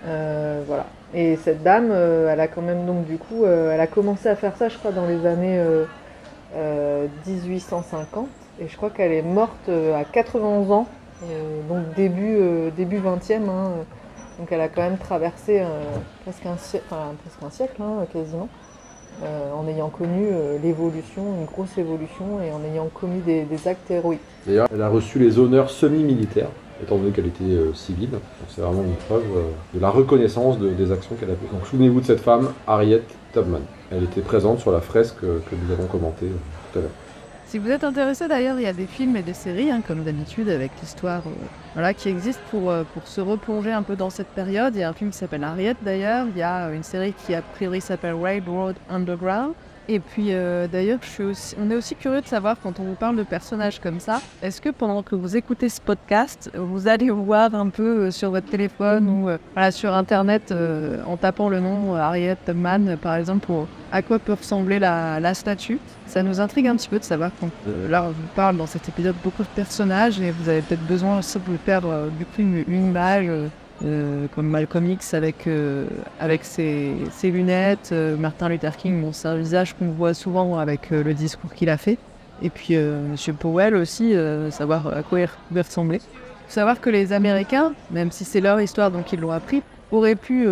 voilà. 0.03 0.85
Et 1.13 1.35
cette 1.37 1.61
dame, 1.63 1.91
elle 1.91 2.39
a 2.39 2.47
quand 2.47 2.61
même 2.61 2.85
donc 2.85 3.05
du 3.05 3.17
coup, 3.17 3.45
elle 3.45 3.79
a 3.79 3.87
commencé 3.87 4.29
à 4.29 4.35
faire 4.35 4.55
ça, 4.55 4.69
je 4.69 4.77
crois, 4.77 4.91
dans 4.91 5.05
les 5.05 5.25
années 5.25 5.59
euh, 5.59 5.85
euh, 6.55 7.07
1850. 7.27 8.27
Et 8.59 8.67
je 8.67 8.77
crois 8.77 8.89
qu'elle 8.89 9.11
est 9.11 9.21
morte 9.21 9.69
à 9.69 10.03
91 10.03 10.71
ans, 10.71 10.87
donc 11.69 11.93
début, 11.95 12.37
euh, 12.39 12.69
début 12.75 12.99
20e. 12.99 13.47
hein. 13.49 13.71
donc 14.39 14.47
elle 14.51 14.61
a 14.61 14.67
quand 14.69 14.81
même 14.81 14.97
traversé 14.97 15.59
euh, 15.61 15.65
presque, 16.23 16.45
un 16.45 16.57
siècle, 16.57 16.85
presque 16.89 17.43
un 17.43 17.49
siècle, 17.49 17.81
hein, 17.81 18.05
quasiment, 18.11 18.49
euh, 19.23 19.51
en 19.53 19.67
ayant 19.67 19.89
connu 19.89 20.27
euh, 20.31 20.57
l'évolution, 20.63 21.21
une 21.39 21.45
grosse 21.45 21.77
évolution, 21.77 22.41
et 22.41 22.51
en 22.51 22.61
ayant 22.73 22.87
commis 22.93 23.19
des, 23.19 23.45
actes 23.67 23.91
héroïques. 23.91 24.19
D'ailleurs, 24.47 24.67
elle 24.73 24.81
a 24.81 24.89
reçu 24.89 25.19
les 25.19 25.37
honneurs 25.37 25.69
semi-militaires, 25.69 26.49
étant 26.81 26.97
donné 26.97 27.11
qu'elle 27.11 27.27
était 27.27 27.43
euh, 27.43 27.73
civile. 27.75 28.09
C'est 28.49 28.61
vraiment 28.61 28.81
une 28.83 28.95
preuve 28.95 29.23
euh, 29.35 29.43
de 29.75 29.79
la 29.79 29.89
reconnaissance 29.89 30.57
de- 30.57 30.69
des 30.69 30.91
actions 30.91 31.15
qu'elle 31.15 31.29
a 31.29 31.35
faites. 31.35 31.51
Donc 31.51 31.67
souvenez-vous 31.67 32.01
de 32.01 32.05
cette 32.05 32.21
femme, 32.21 32.51
Harriet 32.65 33.03
Tubman. 33.33 33.61
Elle 33.91 34.05
était 34.05 34.21
présente 34.21 34.59
sur 34.59 34.71
la 34.71 34.81
fresque 34.81 35.23
euh, 35.23 35.39
que 35.49 35.55
nous 35.55 35.71
avons 35.71 35.85
commentée 35.85 36.25
euh, 36.25 36.71
tout 36.73 36.79
à 36.79 36.81
l'heure. 36.81 36.91
Si 37.51 37.57
vous 37.57 37.69
êtes 37.69 37.83
intéressé 37.83 38.29
d'ailleurs, 38.29 38.57
il 38.61 38.63
y 38.63 38.67
a 38.67 38.71
des 38.71 38.87
films 38.87 39.17
et 39.17 39.23
des 39.23 39.33
séries, 39.33 39.71
hein, 39.71 39.81
comme 39.85 40.05
d'habitude, 40.05 40.47
avec 40.47 40.71
l'histoire 40.79 41.23
euh, 41.27 41.31
voilà, 41.73 41.93
qui 41.93 42.07
existe 42.07 42.39
pour, 42.49 42.71
euh, 42.71 42.85
pour 42.93 43.05
se 43.05 43.19
replonger 43.19 43.73
un 43.73 43.83
peu 43.83 43.97
dans 43.97 44.09
cette 44.09 44.29
période. 44.29 44.73
Il 44.73 44.79
y 44.79 44.83
a 44.83 44.89
un 44.89 44.93
film 44.93 45.11
qui 45.11 45.17
s'appelle 45.17 45.43
Harriet 45.43 45.75
d'ailleurs, 45.81 46.27
il 46.33 46.37
y 46.37 46.43
a 46.43 46.71
une 46.71 46.83
série 46.83 47.11
qui 47.11 47.35
a 47.35 47.41
priori 47.41 47.81
s'appelle 47.81 48.13
Railroad 48.13 48.77
Underground. 48.89 49.53
Et 49.87 49.99
puis 49.99 50.27
euh, 50.29 50.67
d'ailleurs, 50.67 50.99
on 51.59 51.71
est 51.71 51.75
aussi 51.75 51.95
curieux 51.95 52.21
de 52.21 52.27
savoir 52.27 52.55
quand 52.61 52.79
on 52.79 52.83
vous 52.83 52.95
parle 52.95 53.15
de 53.15 53.23
personnages 53.23 53.79
comme 53.79 53.99
ça, 53.99 54.21
est-ce 54.41 54.61
que 54.61 54.69
pendant 54.69 55.01
que 55.03 55.15
vous 55.15 55.35
écoutez 55.35 55.69
ce 55.69 55.81
podcast, 55.81 56.51
vous 56.55 56.87
allez 56.87 57.09
voir 57.09 57.53
un 57.55 57.69
peu 57.69 58.05
euh, 58.05 58.11
sur 58.11 58.29
votre 58.31 58.47
téléphone 58.47 59.09
ou 59.09 59.29
euh, 59.29 59.37
voilà, 59.53 59.71
sur 59.71 59.93
internet 59.93 60.51
euh, 60.51 61.01
en 61.07 61.17
tapant 61.17 61.49
le 61.49 61.59
nom 61.59 61.95
Harriet 61.95 62.37
euh, 62.47 62.95
par 62.97 63.15
exemple 63.15 63.45
pour 63.45 63.67
à 63.91 64.01
quoi 64.01 64.19
peut 64.19 64.33
ressembler 64.33 64.79
la, 64.79 65.19
la 65.19 65.33
statue? 65.33 65.79
Ça 66.05 66.23
nous 66.23 66.39
intrigue 66.39 66.67
un 66.67 66.75
petit 66.75 66.89
peu 66.89 66.99
de 66.99 67.03
savoir 67.03 67.31
quand 67.39 67.49
là 67.89 68.03
on 68.03 68.09
vous 68.09 68.27
parle 68.35 68.57
dans 68.57 68.67
cet 68.67 68.87
épisode 68.87 69.15
beaucoup 69.23 69.43
de 69.43 69.47
personnages 69.55 70.21
et 70.21 70.31
vous 70.31 70.47
avez 70.47 70.61
peut-être 70.61 70.85
besoin 70.85 71.19
aussi 71.19 71.39
de 71.39 71.57
perdre 71.57 72.09
du 72.17 72.25
coup 72.25 72.41
une, 72.41 72.63
une 72.67 72.87
image 72.87 73.29
euh, 73.83 74.27
comme 74.35 74.47
Malcolm 74.47 74.89
X 74.91 75.13
avec, 75.13 75.47
euh, 75.47 75.85
ses, 76.41 76.95
lunettes, 77.23 77.89
euh, 77.91 78.15
Martin 78.15 78.49
Luther 78.49 78.77
King, 78.77 79.01
bon, 79.01 79.11
c'est 79.11 79.27
un 79.27 79.37
visage 79.37 79.75
qu'on 79.75 79.89
voit 79.91 80.13
souvent 80.13 80.59
avec 80.59 80.91
le 80.91 81.13
discours 81.13 81.53
qu'il 81.53 81.69
a 81.69 81.77
fait. 81.77 81.97
Et 82.43 82.49
puis 82.49 82.75
Monsieur 82.75 83.33
Powell 83.33 83.75
aussi, 83.75 84.15
savoir 84.49 84.87
à 84.87 85.03
quoi 85.03 85.19
il 85.19 85.27
pouvait 85.47 85.61
ressembler. 85.61 85.99
Faut 85.99 86.55
savoir 86.55 86.81
que 86.81 86.89
les 86.89 87.13
Américains, 87.13 87.73
même 87.91 88.11
si 88.11 88.25
c'est 88.25 88.41
leur 88.41 88.59
histoire 88.59 88.89
donc 88.89 89.13
ils 89.13 89.19
l'ont 89.19 89.29
appris, 89.29 89.61
auraient 89.91 90.15
pu 90.15 90.47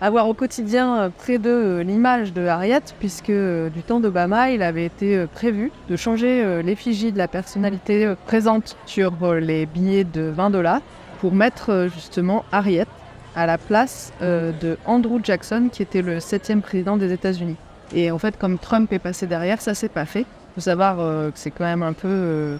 avoir 0.00 0.26
au 0.26 0.32
quotidien 0.32 1.12
près 1.18 1.36
d'eux 1.36 1.80
l'image 1.80 2.32
de 2.32 2.46
Harriet, 2.46 2.80
puisque 2.98 3.30
du 3.30 3.82
temps 3.86 4.00
d'Obama, 4.00 4.52
il 4.52 4.62
avait 4.62 4.86
été 4.86 5.26
prévu 5.34 5.70
de 5.90 5.96
changer 5.96 6.62
l'effigie 6.62 7.12
de 7.12 7.18
la 7.18 7.28
personnalité 7.28 8.14
présente 8.24 8.78
sur 8.86 9.12
les 9.34 9.66
billets 9.66 10.04
de 10.04 10.22
20 10.34 10.48
dollars 10.48 10.80
pour 11.22 11.32
mettre 11.32 11.70
euh, 11.70 11.88
justement 11.88 12.44
Harriet 12.50 12.88
à 13.36 13.46
la 13.46 13.56
place 13.56 14.12
euh, 14.22 14.50
de 14.60 14.76
Andrew 14.86 15.20
Jackson, 15.22 15.68
qui 15.72 15.80
était 15.80 16.02
le 16.02 16.18
septième 16.18 16.62
président 16.62 16.96
des 16.96 17.12
États-Unis. 17.12 17.54
Et 17.94 18.10
en 18.10 18.18
fait, 18.18 18.36
comme 18.36 18.58
Trump 18.58 18.92
est 18.92 18.98
passé 18.98 19.28
derrière, 19.28 19.60
ça 19.60 19.72
s'est 19.72 19.88
pas 19.88 20.04
fait. 20.04 20.26
Faut 20.56 20.60
savoir 20.60 20.98
euh, 20.98 21.30
que 21.30 21.38
c'est 21.38 21.52
quand 21.52 21.64
même 21.64 21.84
un 21.84 21.92
peu 21.92 22.58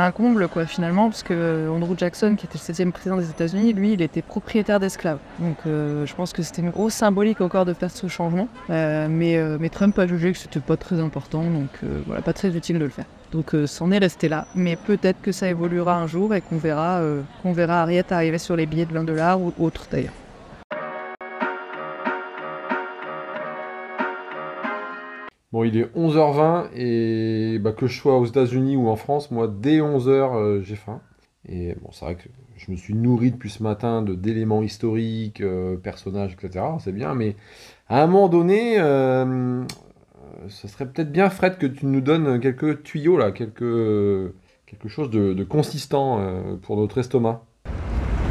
un 0.00 0.10
comble, 0.10 0.48
quoi, 0.48 0.66
finalement, 0.66 1.08
parce 1.08 1.22
que 1.22 1.34
euh, 1.34 1.70
Andrew 1.70 1.94
Jackson, 1.96 2.34
qui 2.36 2.46
était 2.46 2.58
le 2.58 2.60
septième 2.60 2.92
président 2.92 3.16
des 3.16 3.28
États-Unis, 3.28 3.72
lui, 3.72 3.92
il 3.92 4.02
était 4.02 4.22
propriétaire 4.22 4.80
d'esclaves. 4.80 5.18
Donc, 5.38 5.56
euh, 5.66 6.06
je 6.06 6.14
pense 6.14 6.32
que 6.32 6.42
c'était 6.42 6.62
une 6.62 6.70
grosse 6.70 6.94
symbolique 6.94 7.40
encore 7.40 7.64
de 7.64 7.74
faire 7.74 7.90
ce 7.90 8.06
changement. 8.06 8.48
Euh, 8.70 9.06
mais, 9.10 9.38
mais 9.58 9.68
Trump 9.68 9.98
a 9.98 10.06
jugé 10.06 10.32
que 10.32 10.38
c'était 10.38 10.60
pas 10.60 10.76
très 10.76 11.00
important, 11.00 11.42
donc 11.42 11.68
voilà, 12.06 12.22
pas 12.22 12.32
très 12.32 12.56
utile 12.56 12.78
de 12.78 12.84
le 12.84 12.90
faire. 12.90 13.06
Donc, 13.32 13.54
c'en 13.66 13.90
est 13.90 13.98
resté 13.98 14.28
là. 14.28 14.46
Mais 14.54 14.76
peut-être 14.76 15.20
que 15.22 15.32
ça 15.32 15.48
évoluera 15.48 15.96
un 15.96 16.06
jour 16.06 16.34
et 16.34 16.40
qu'on 16.40 16.58
verra, 16.58 17.00
qu'on 17.42 17.52
verra 17.52 17.82
Harriet 17.82 18.12
arriver 18.12 18.38
sur 18.38 18.56
les 18.56 18.66
billets 18.66 18.86
de 18.86 18.92
20 18.92 19.04
dollars 19.04 19.40
ou 19.40 19.52
autres 19.58 19.86
d'ailleurs. 19.90 20.12
Bon, 25.52 25.64
il 25.64 25.76
est 25.76 25.94
11h20 25.94 26.68
et 26.74 27.58
bah, 27.58 27.72
que 27.72 27.86
je 27.86 27.98
sois 27.98 28.18
aux 28.18 28.26
États-Unis 28.26 28.76
ou 28.76 28.88
en 28.88 28.96
France, 28.96 29.30
moi 29.30 29.48
dès 29.48 29.78
11h 29.78 30.62
j'ai 30.62 30.76
faim. 30.76 31.00
Et 31.48 31.74
bon, 31.82 31.90
c'est 31.92 32.04
vrai 32.04 32.14
que 32.14 32.28
je 32.56 32.70
me 32.70 32.76
suis 32.76 32.94
nourri 32.94 33.32
depuis 33.32 33.50
ce 33.50 33.62
matin 33.62 34.02
d'éléments 34.02 34.62
historiques, 34.62 35.40
euh, 35.40 35.76
personnages, 35.76 36.36
etc. 36.40 36.64
C'est 36.78 36.92
bien, 36.92 37.14
mais 37.14 37.36
à 37.88 38.02
un 38.02 38.06
moment 38.06 38.28
donné, 38.28 38.78
euh, 38.78 39.64
euh, 40.42 40.48
ce 40.48 40.68
serait 40.68 40.86
peut-être 40.86 41.12
bien, 41.12 41.30
Fred, 41.30 41.58
que 41.58 41.66
tu 41.66 41.86
nous 41.86 42.00
donnes 42.00 42.40
quelques 42.40 42.82
tuyaux, 42.82 43.16
là, 43.16 43.32
quelque 43.32 44.32
chose 44.86 45.10
de, 45.10 45.44
consistant 45.44 46.18
euh, 46.20 46.56
pour 46.60 46.76
notre 46.76 46.98
estomac. 46.98 47.42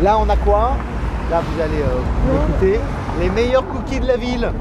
Là, 0.02 0.18
on 0.20 0.30
a 0.30 0.38
quoi? 0.38 0.78
Là, 1.30 1.42
vous 1.42 1.62
allez 1.62 1.82
euh, 1.82 2.44
écouter 2.44 2.80
les 3.20 3.30
meilleurs 3.30 3.68
cookies 3.68 4.00
de 4.00 4.08
la 4.08 4.18
ville. 4.18 4.52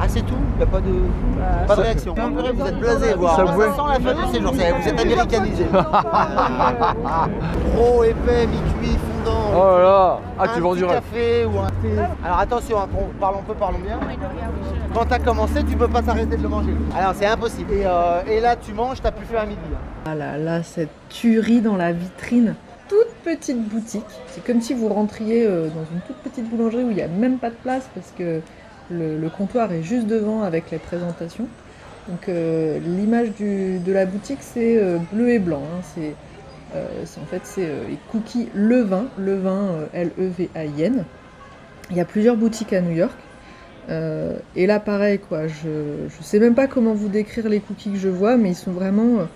Ah, 0.00 0.04
c'est 0.06 0.22
tout 0.22 0.34
Il 0.54 0.58
n'y 0.58 0.62
a 0.62 0.66
pas 0.66 0.80
de, 0.80 1.66
pas 1.66 1.76
de 1.76 1.80
réaction. 1.80 2.14
Vous 2.14 2.66
êtes 2.66 2.78
blasé, 2.78 3.14
voir. 3.14 3.36
Ça, 3.36 3.46
sent 3.46 4.04
la 4.04 4.12
fin 4.14 4.26
du 4.26 4.32
séjour, 4.32 4.54
ça 4.54 4.62
y 4.62 4.66
est, 4.66 4.72
vous 4.72 4.88
êtes 4.88 5.00
américanisé. 5.00 5.66
Trop 7.74 8.04
épais, 8.04 8.46
mi-cuit, 8.46 8.96
fondant. 9.24 9.50
Oh 9.54 9.76
là 9.76 9.82
là 9.82 10.20
Ah, 10.38 10.48
tu 10.54 10.60
vends 10.60 10.74
du 10.74 10.84
rêve. 10.84 10.94
café 10.96 11.44
ou 11.46 11.58
un 11.58 11.66
thé. 11.82 11.90
Alors 12.24 12.38
attention, 12.38 12.78
hein, 12.78 12.88
on- 12.96 13.18
parlons 13.20 13.42
peu, 13.46 13.54
parlons 13.54 13.78
bien. 13.80 13.98
Quand 14.94 15.04
t'as 15.06 15.18
commencé, 15.18 15.62
tu 15.64 15.76
peux 15.76 15.88
pas 15.88 16.02
t'arrêter 16.02 16.36
de 16.36 16.42
le 16.42 16.48
manger. 16.48 16.74
Alors 16.96 17.12
c'est 17.14 17.26
impossible. 17.26 17.72
Et, 17.72 17.82
euh, 17.84 18.22
et 18.26 18.40
là, 18.40 18.56
tu 18.56 18.72
manges, 18.72 19.00
t'as 19.02 19.10
plus 19.12 19.26
fait 19.26 19.38
un 19.38 19.46
midi. 19.46 19.58
hein. 19.72 19.78
Ah 20.06 20.14
là 20.14 20.38
là, 20.38 20.62
cette 20.62 20.90
tuerie 21.08 21.60
dans 21.60 21.76
la 21.76 21.92
vitrine. 21.92 22.54
Toute 22.88 23.12
petite 23.22 23.68
boutique. 23.68 24.04
C'est 24.28 24.42
comme 24.46 24.62
si 24.62 24.72
vous 24.72 24.88
rentriez 24.88 25.44
euh, 25.46 25.64
dans 25.68 25.84
une 25.92 26.00
toute 26.06 26.16
petite 26.18 26.48
boulangerie 26.48 26.84
où 26.84 26.90
il 26.90 26.96
n'y 26.96 27.02
a 27.02 27.08
même 27.08 27.38
pas 27.38 27.50
de 27.50 27.54
place 27.56 27.86
parce 27.94 28.12
que 28.16 28.40
le, 28.90 29.28
comptoir 29.28 29.72
est 29.72 29.82
juste 29.82 30.06
devant 30.06 30.42
avec 30.42 30.70
les 30.70 30.78
présentations. 30.78 31.46
Donc 32.08 32.28
euh, 32.28 32.78
l'image 32.78 33.28
de 33.38 33.92
la 33.92 34.06
boutique 34.06 34.38
c'est 34.40 34.78
euh, 34.78 34.98
bleu 35.12 35.30
et 35.30 35.38
blanc. 35.38 35.62
hein. 35.62 35.80
C'est 35.94 36.14
euh, 36.74 36.86
c'est- 37.04 37.20
en 37.20 37.24
fait 37.26 37.42
c'est 37.44 37.66
les 37.66 37.98
cookies 38.10 38.48
Levain, 38.54 39.06
Levain 39.18 39.68
euh, 39.68 39.86
L-E-V-A-I-N. 39.92 41.04
Il 41.90 41.96
y 41.96 42.00
a 42.00 42.04
plusieurs 42.04 42.36
boutiques 42.36 42.72
à 42.72 42.80
New 42.80 42.96
York. 42.96 43.16
Et 44.56 44.66
là 44.66 44.80
pareil 44.80 45.18
quoi, 45.18 45.46
je, 45.46 46.06
je 46.08 46.22
sais 46.22 46.38
même 46.38 46.54
pas 46.54 46.66
comment 46.66 46.92
vous 46.92 47.08
décrire 47.08 47.48
les 47.48 47.60
cookies 47.60 47.92
que 47.92 47.98
je 47.98 48.10
vois, 48.10 48.36
mais 48.36 48.50
ils 48.50 48.54
sont 48.54 48.70
vraiment... 48.72 49.26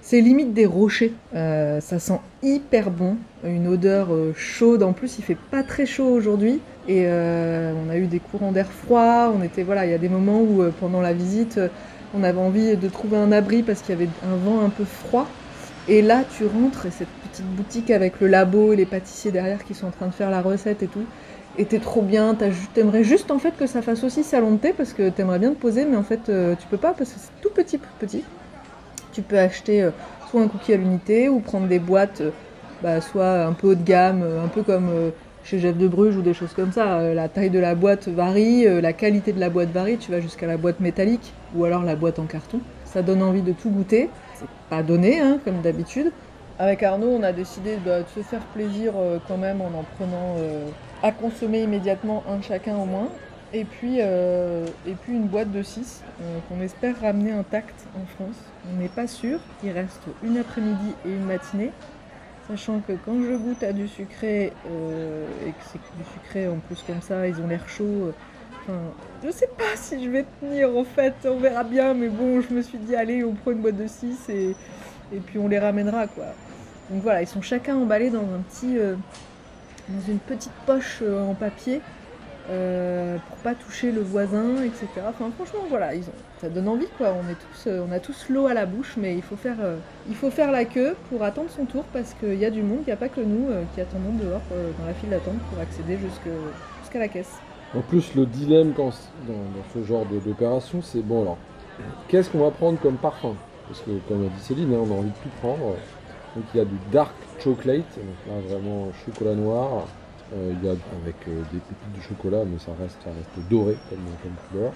c'est 0.00 0.22
limite 0.22 0.54
des 0.54 0.64
rochers. 0.64 1.12
Ça 1.34 1.98
sent 1.98 2.18
hyper 2.42 2.90
bon, 2.90 3.16
une 3.44 3.66
odeur 3.66 4.08
chaude. 4.34 4.82
En 4.82 4.94
plus, 4.94 5.18
il 5.18 5.24
fait 5.24 5.36
pas 5.50 5.62
très 5.62 5.84
chaud 5.84 6.06
aujourd'hui. 6.08 6.60
Et 6.88 7.04
euh, 7.06 7.74
on 7.86 7.90
a 7.90 7.96
eu 7.98 8.06
des 8.06 8.18
courants 8.18 8.50
d'air 8.50 8.66
froid. 8.66 9.30
On 9.38 9.42
était 9.42 9.62
voilà, 9.62 9.84
il 9.84 9.90
y 9.90 9.94
a 9.94 9.98
des 9.98 10.08
moments 10.08 10.40
où 10.40 10.62
euh, 10.62 10.72
pendant 10.80 11.02
la 11.02 11.12
visite, 11.12 11.58
euh, 11.58 11.68
on 12.14 12.24
avait 12.24 12.40
envie 12.40 12.76
de 12.76 12.88
trouver 12.88 13.18
un 13.18 13.30
abri 13.30 13.62
parce 13.62 13.82
qu'il 13.82 13.94
y 13.94 13.98
avait 13.98 14.10
un 14.26 14.36
vent 14.36 14.64
un 14.64 14.70
peu 14.70 14.84
froid. 14.84 15.26
Et 15.86 16.00
là, 16.00 16.24
tu 16.36 16.46
rentres 16.46 16.86
et 16.86 16.90
cette 16.90 17.08
petite 17.28 17.44
boutique 17.44 17.90
avec 17.90 18.20
le 18.20 18.26
labo 18.26 18.72
et 18.72 18.76
les 18.76 18.86
pâtissiers 18.86 19.30
derrière 19.30 19.64
qui 19.64 19.74
sont 19.74 19.86
en 19.86 19.90
train 19.90 20.06
de 20.06 20.14
faire 20.14 20.30
la 20.30 20.40
recette 20.40 20.82
et 20.82 20.86
tout. 20.86 21.04
Et 21.58 21.66
t'es 21.66 21.78
trop 21.78 22.02
bien, 22.02 22.36
t'aimerais 22.72 23.04
juste 23.04 23.30
en 23.30 23.38
fait 23.38 23.56
que 23.56 23.66
ça 23.66 23.82
fasse 23.82 24.04
aussi 24.04 24.22
salon 24.22 24.52
de 24.52 24.58
thé 24.58 24.72
parce 24.72 24.92
que 24.92 25.08
t'aimerais 25.08 25.40
bien 25.40 25.50
te 25.50 25.56
poser, 25.56 25.86
mais 25.86 25.96
en 25.96 26.04
fait 26.04 26.20
tu 26.24 26.66
peux 26.70 26.76
pas 26.76 26.92
parce 26.92 27.10
que 27.10 27.18
c'est 27.18 27.40
tout 27.42 27.50
petit, 27.52 27.80
petit. 27.98 28.22
Tu 29.12 29.22
peux 29.22 29.38
acheter 29.38 29.88
soit 30.30 30.42
un 30.42 30.46
cookie 30.46 30.74
à 30.74 30.76
l'unité 30.76 31.28
ou 31.28 31.40
prendre 31.40 31.66
des 31.66 31.80
boîtes, 31.80 32.22
bah, 32.80 33.00
soit 33.00 33.44
un 33.44 33.54
peu 33.54 33.68
haut 33.68 33.74
de 33.74 33.82
gamme, 33.82 34.22
un 34.22 34.46
peu 34.46 34.62
comme 34.62 35.10
chez 35.48 35.58
Jeff 35.58 35.78
de 35.78 35.88
Bruges 35.88 36.16
ou 36.16 36.22
des 36.22 36.34
choses 36.34 36.52
comme 36.52 36.72
ça. 36.72 36.98
Euh, 36.98 37.14
la 37.14 37.28
taille 37.28 37.48
de 37.48 37.58
la 37.58 37.74
boîte 37.74 38.08
varie, 38.08 38.66
euh, 38.66 38.82
la 38.82 38.92
qualité 38.92 39.32
de 39.32 39.40
la 39.40 39.48
boîte 39.48 39.70
varie. 39.70 39.96
Tu 39.96 40.10
vas 40.10 40.20
jusqu'à 40.20 40.46
la 40.46 40.58
boîte 40.58 40.80
métallique 40.80 41.32
ou 41.54 41.64
alors 41.64 41.82
la 41.84 41.96
boîte 41.96 42.18
en 42.18 42.26
carton. 42.26 42.60
Ça 42.84 43.00
donne 43.00 43.22
envie 43.22 43.40
de 43.40 43.52
tout 43.52 43.70
goûter. 43.70 44.10
C'est 44.34 44.48
pas 44.68 44.82
donné, 44.82 45.20
hein, 45.20 45.38
comme 45.44 45.62
d'habitude. 45.62 46.12
Avec 46.58 46.82
Arnaud, 46.82 47.08
on 47.08 47.22
a 47.22 47.32
décidé 47.32 47.78
bah, 47.84 48.00
de 48.00 48.08
se 48.14 48.20
faire 48.20 48.42
plaisir 48.52 48.92
euh, 48.96 49.18
quand 49.26 49.38
même 49.38 49.60
en 49.62 49.66
en 49.68 49.84
prenant 49.96 50.36
à 51.02 51.12
consommer 51.12 51.62
immédiatement 51.62 52.24
un 52.28 52.42
chacun 52.42 52.76
au 52.76 52.84
moins. 52.84 53.08
Et 53.54 53.64
puis, 53.64 54.00
et 54.00 54.94
puis 55.02 55.14
une 55.14 55.26
boîte 55.28 55.50
de 55.50 55.62
6 55.62 56.02
qu'on 56.48 56.60
espère 56.60 57.00
ramener 57.00 57.32
intacte 57.32 57.86
en 57.96 58.04
France. 58.16 58.36
On 58.70 58.78
n'est 58.78 58.88
pas 58.88 59.06
sûr. 59.06 59.38
Il 59.64 59.70
reste 59.70 60.02
une 60.22 60.36
après-midi 60.36 60.92
et 61.06 61.08
une 61.08 61.24
matinée. 61.24 61.70
Sachant 62.48 62.80
que 62.80 62.92
quand 63.04 63.22
je 63.22 63.36
goûte 63.36 63.62
à 63.62 63.72
du 63.72 63.86
sucré 63.88 64.52
euh, 64.70 65.26
et 65.46 65.50
que 65.50 65.62
c'est 65.70 65.78
du 65.78 66.04
sucré 66.14 66.48
en 66.48 66.56
plus 66.56 66.82
comme 66.86 67.02
ça, 67.02 67.28
ils 67.28 67.38
ont 67.40 67.46
l'air 67.46 67.68
chauds. 67.68 67.84
euh, 67.84 68.12
Enfin, 68.62 68.78
je 69.24 69.30
sais 69.30 69.48
pas 69.56 69.76
si 69.76 70.02
je 70.02 70.10
vais 70.10 70.24
tenir 70.40 70.76
en 70.76 70.84
fait, 70.84 71.14
on 71.24 71.38
verra 71.38 71.64
bien. 71.64 71.94
Mais 71.94 72.08
bon, 72.08 72.40
je 72.40 72.52
me 72.54 72.62
suis 72.62 72.78
dit, 72.78 72.96
allez, 72.96 73.22
on 73.24 73.34
prend 73.34 73.50
une 73.50 73.60
boîte 73.60 73.76
de 73.76 73.86
6 73.86 74.28
et, 74.30 74.54
puis 75.26 75.38
on 75.38 75.48
les 75.48 75.58
ramènera 75.58 76.06
quoi. 76.06 76.26
Donc 76.90 77.02
voilà, 77.02 77.22
ils 77.22 77.26
sont 77.26 77.42
chacun 77.42 77.76
emballés 77.76 78.10
dans 78.10 78.20
un 78.20 78.40
petit, 78.48 78.78
euh, 78.78 78.94
dans 79.88 80.12
une 80.12 80.18
petite 80.18 80.52
poche 80.66 81.02
en 81.02 81.34
papier 81.34 81.82
euh, 82.50 83.16
pour 83.28 83.36
pas 83.38 83.54
toucher 83.54 83.92
le 83.92 84.00
voisin, 84.00 84.62
etc. 84.62 84.86
Enfin 85.08 85.30
franchement 85.34 85.60
voilà, 85.68 85.90
ça 86.40 86.48
donne 86.48 86.68
envie 86.68 86.88
quoi. 86.96 87.12
On 87.12 87.30
est 87.30 87.34
tous, 87.34 87.66
euh, 87.66 87.84
on 87.88 87.92
a 87.92 88.00
tous 88.00 88.26
l'eau 88.30 88.46
à 88.46 88.54
la 88.54 88.66
bouche, 88.66 88.94
mais 88.96 89.14
il 89.14 89.22
faut 89.22 89.36
faire, 89.36 89.56
euh, 89.60 89.76
il 90.08 90.14
faut 90.14 90.30
faire 90.30 90.50
la 90.50 90.64
queue 90.64 90.96
pour 91.10 91.22
attendre 91.22 91.50
son 91.50 91.64
tour 91.64 91.84
parce 91.92 92.14
qu'il 92.14 92.38
y 92.38 92.44
a 92.44 92.50
du 92.50 92.62
monde, 92.62 92.80
il 92.82 92.86
n'y 92.86 92.92
a 92.92 92.96
pas 92.96 93.08
que 93.08 93.20
nous 93.20 93.48
euh, 93.48 93.64
qui 93.74 93.80
attendons 93.80 94.12
dehors 94.12 94.42
dans 94.78 94.86
la 94.86 94.94
file 94.94 95.10
d'attente 95.10 95.38
pour 95.50 95.60
accéder 95.60 95.98
jusqu'à 95.98 96.98
la 96.98 97.08
caisse. 97.08 97.36
En 97.76 97.80
plus, 97.80 98.14
le 98.14 98.24
dilemme 98.24 98.72
dans, 98.72 98.90
ce 98.90 99.84
genre 99.84 100.06
d'opération, 100.06 100.80
c'est 100.80 101.02
bon 101.02 101.22
alors, 101.22 101.38
qu'est-ce 102.08 102.30
qu'on 102.30 102.38
va 102.38 102.50
prendre 102.50 102.80
comme 102.80 102.96
parfum? 102.96 103.34
Parce 103.68 103.80
que, 103.80 103.90
comme 104.08 104.24
a 104.24 104.28
dit 104.28 104.40
Céline, 104.40 104.72
hein, 104.72 104.78
on 104.88 104.90
a 104.90 104.98
envie 104.98 105.10
de 105.10 105.16
tout 105.22 105.28
prendre. 105.42 105.74
Donc, 106.34 106.44
il 106.54 106.58
y 106.58 106.60
a 106.60 106.64
du 106.64 106.76
dark 106.90 107.12
chocolate, 107.40 107.84
donc 107.96 108.16
là 108.26 108.40
vraiment 108.48 108.88
chocolat 109.04 109.34
noir. 109.34 109.86
Euh, 110.34 110.52
il 110.52 110.66
y 110.66 110.68
a 110.68 110.72
avec 110.72 111.16
euh, 111.26 111.40
des 111.52 111.58
pépites 111.58 111.96
de 111.96 112.02
chocolat, 112.02 112.44
mais 112.44 112.58
ça 112.58 112.72
reste, 112.80 112.98
ça 113.02 113.10
reste 113.10 113.48
doré 113.48 113.76
comme, 113.88 113.98
comme 114.22 114.32
couleur. 114.50 114.72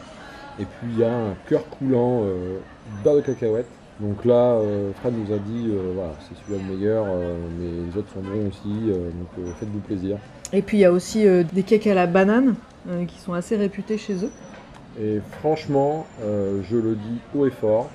Et 0.58 0.64
puis 0.64 0.88
il 0.92 0.98
y 0.98 1.04
a 1.04 1.12
un 1.12 1.34
cœur 1.48 1.66
coulant 1.68 2.24
beurre 3.02 3.16
de 3.16 3.20
cacahuète. 3.22 3.66
Donc 4.00 4.24
là, 4.24 4.54
euh, 4.56 4.90
Fred 5.00 5.14
nous 5.16 5.32
a 5.34 5.38
dit, 5.38 5.70
voilà, 5.94 6.12
c'est 6.20 6.36
celui-là 6.42 6.62
le 6.66 6.76
meilleur, 6.76 7.06
mais 7.58 7.86
les 7.90 7.98
autres 7.98 8.12
sont 8.12 8.20
bons 8.20 8.48
aussi, 8.48 8.90
donc 8.90 9.54
faites-vous 9.58 9.78
plaisir. 9.80 10.18
Et 10.52 10.60
puis 10.60 10.76
il 10.76 10.80
y 10.80 10.84
a 10.84 10.92
aussi 10.92 11.24
des 11.54 11.62
cakes 11.62 11.86
à 11.86 11.94
la 11.94 12.06
banane 12.06 12.54
qui 13.08 13.18
sont 13.18 13.32
assez 13.32 13.56
réputés 13.56 13.96
chez 13.96 14.24
eux. 14.24 14.30
Et 15.00 15.20
franchement, 15.40 16.06
euh, 16.22 16.60
je 16.70 16.76
le 16.76 16.94
dis 16.94 17.18
haut 17.34 17.46
et 17.46 17.50
fort, 17.50 17.88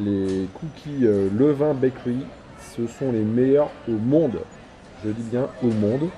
les 0.00 0.48
cookies 0.54 1.06
euh, 1.06 1.28
Levain 1.36 1.74
Bakery, 1.74 2.26
ce 2.76 2.86
sont 2.88 3.12
les 3.12 3.22
meilleurs 3.22 3.70
au 3.88 3.92
monde. 3.92 4.40
Je 5.04 5.10
dis 5.10 5.22
bien 5.22 5.48
au 5.62 5.68
monde. 5.68 6.08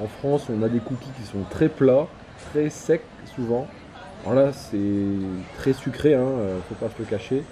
En 0.00 0.08
France, 0.08 0.48
on 0.50 0.62
a 0.62 0.68
des 0.68 0.80
cookies 0.80 1.12
qui 1.12 1.24
sont 1.24 1.44
très 1.50 1.68
plats, 1.68 2.08
très 2.36 2.70
secs 2.70 3.04
souvent. 3.24 3.74
Alors 4.24 4.34
là, 4.34 4.52
c'est 4.52 4.78
très 5.54 5.72
sucré, 5.74 6.14
hein, 6.14 6.20
euh, 6.22 6.60
faut 6.68 6.74
pas 6.74 6.90
se 6.90 6.98
le 6.98 7.06
cacher. 7.06 7.46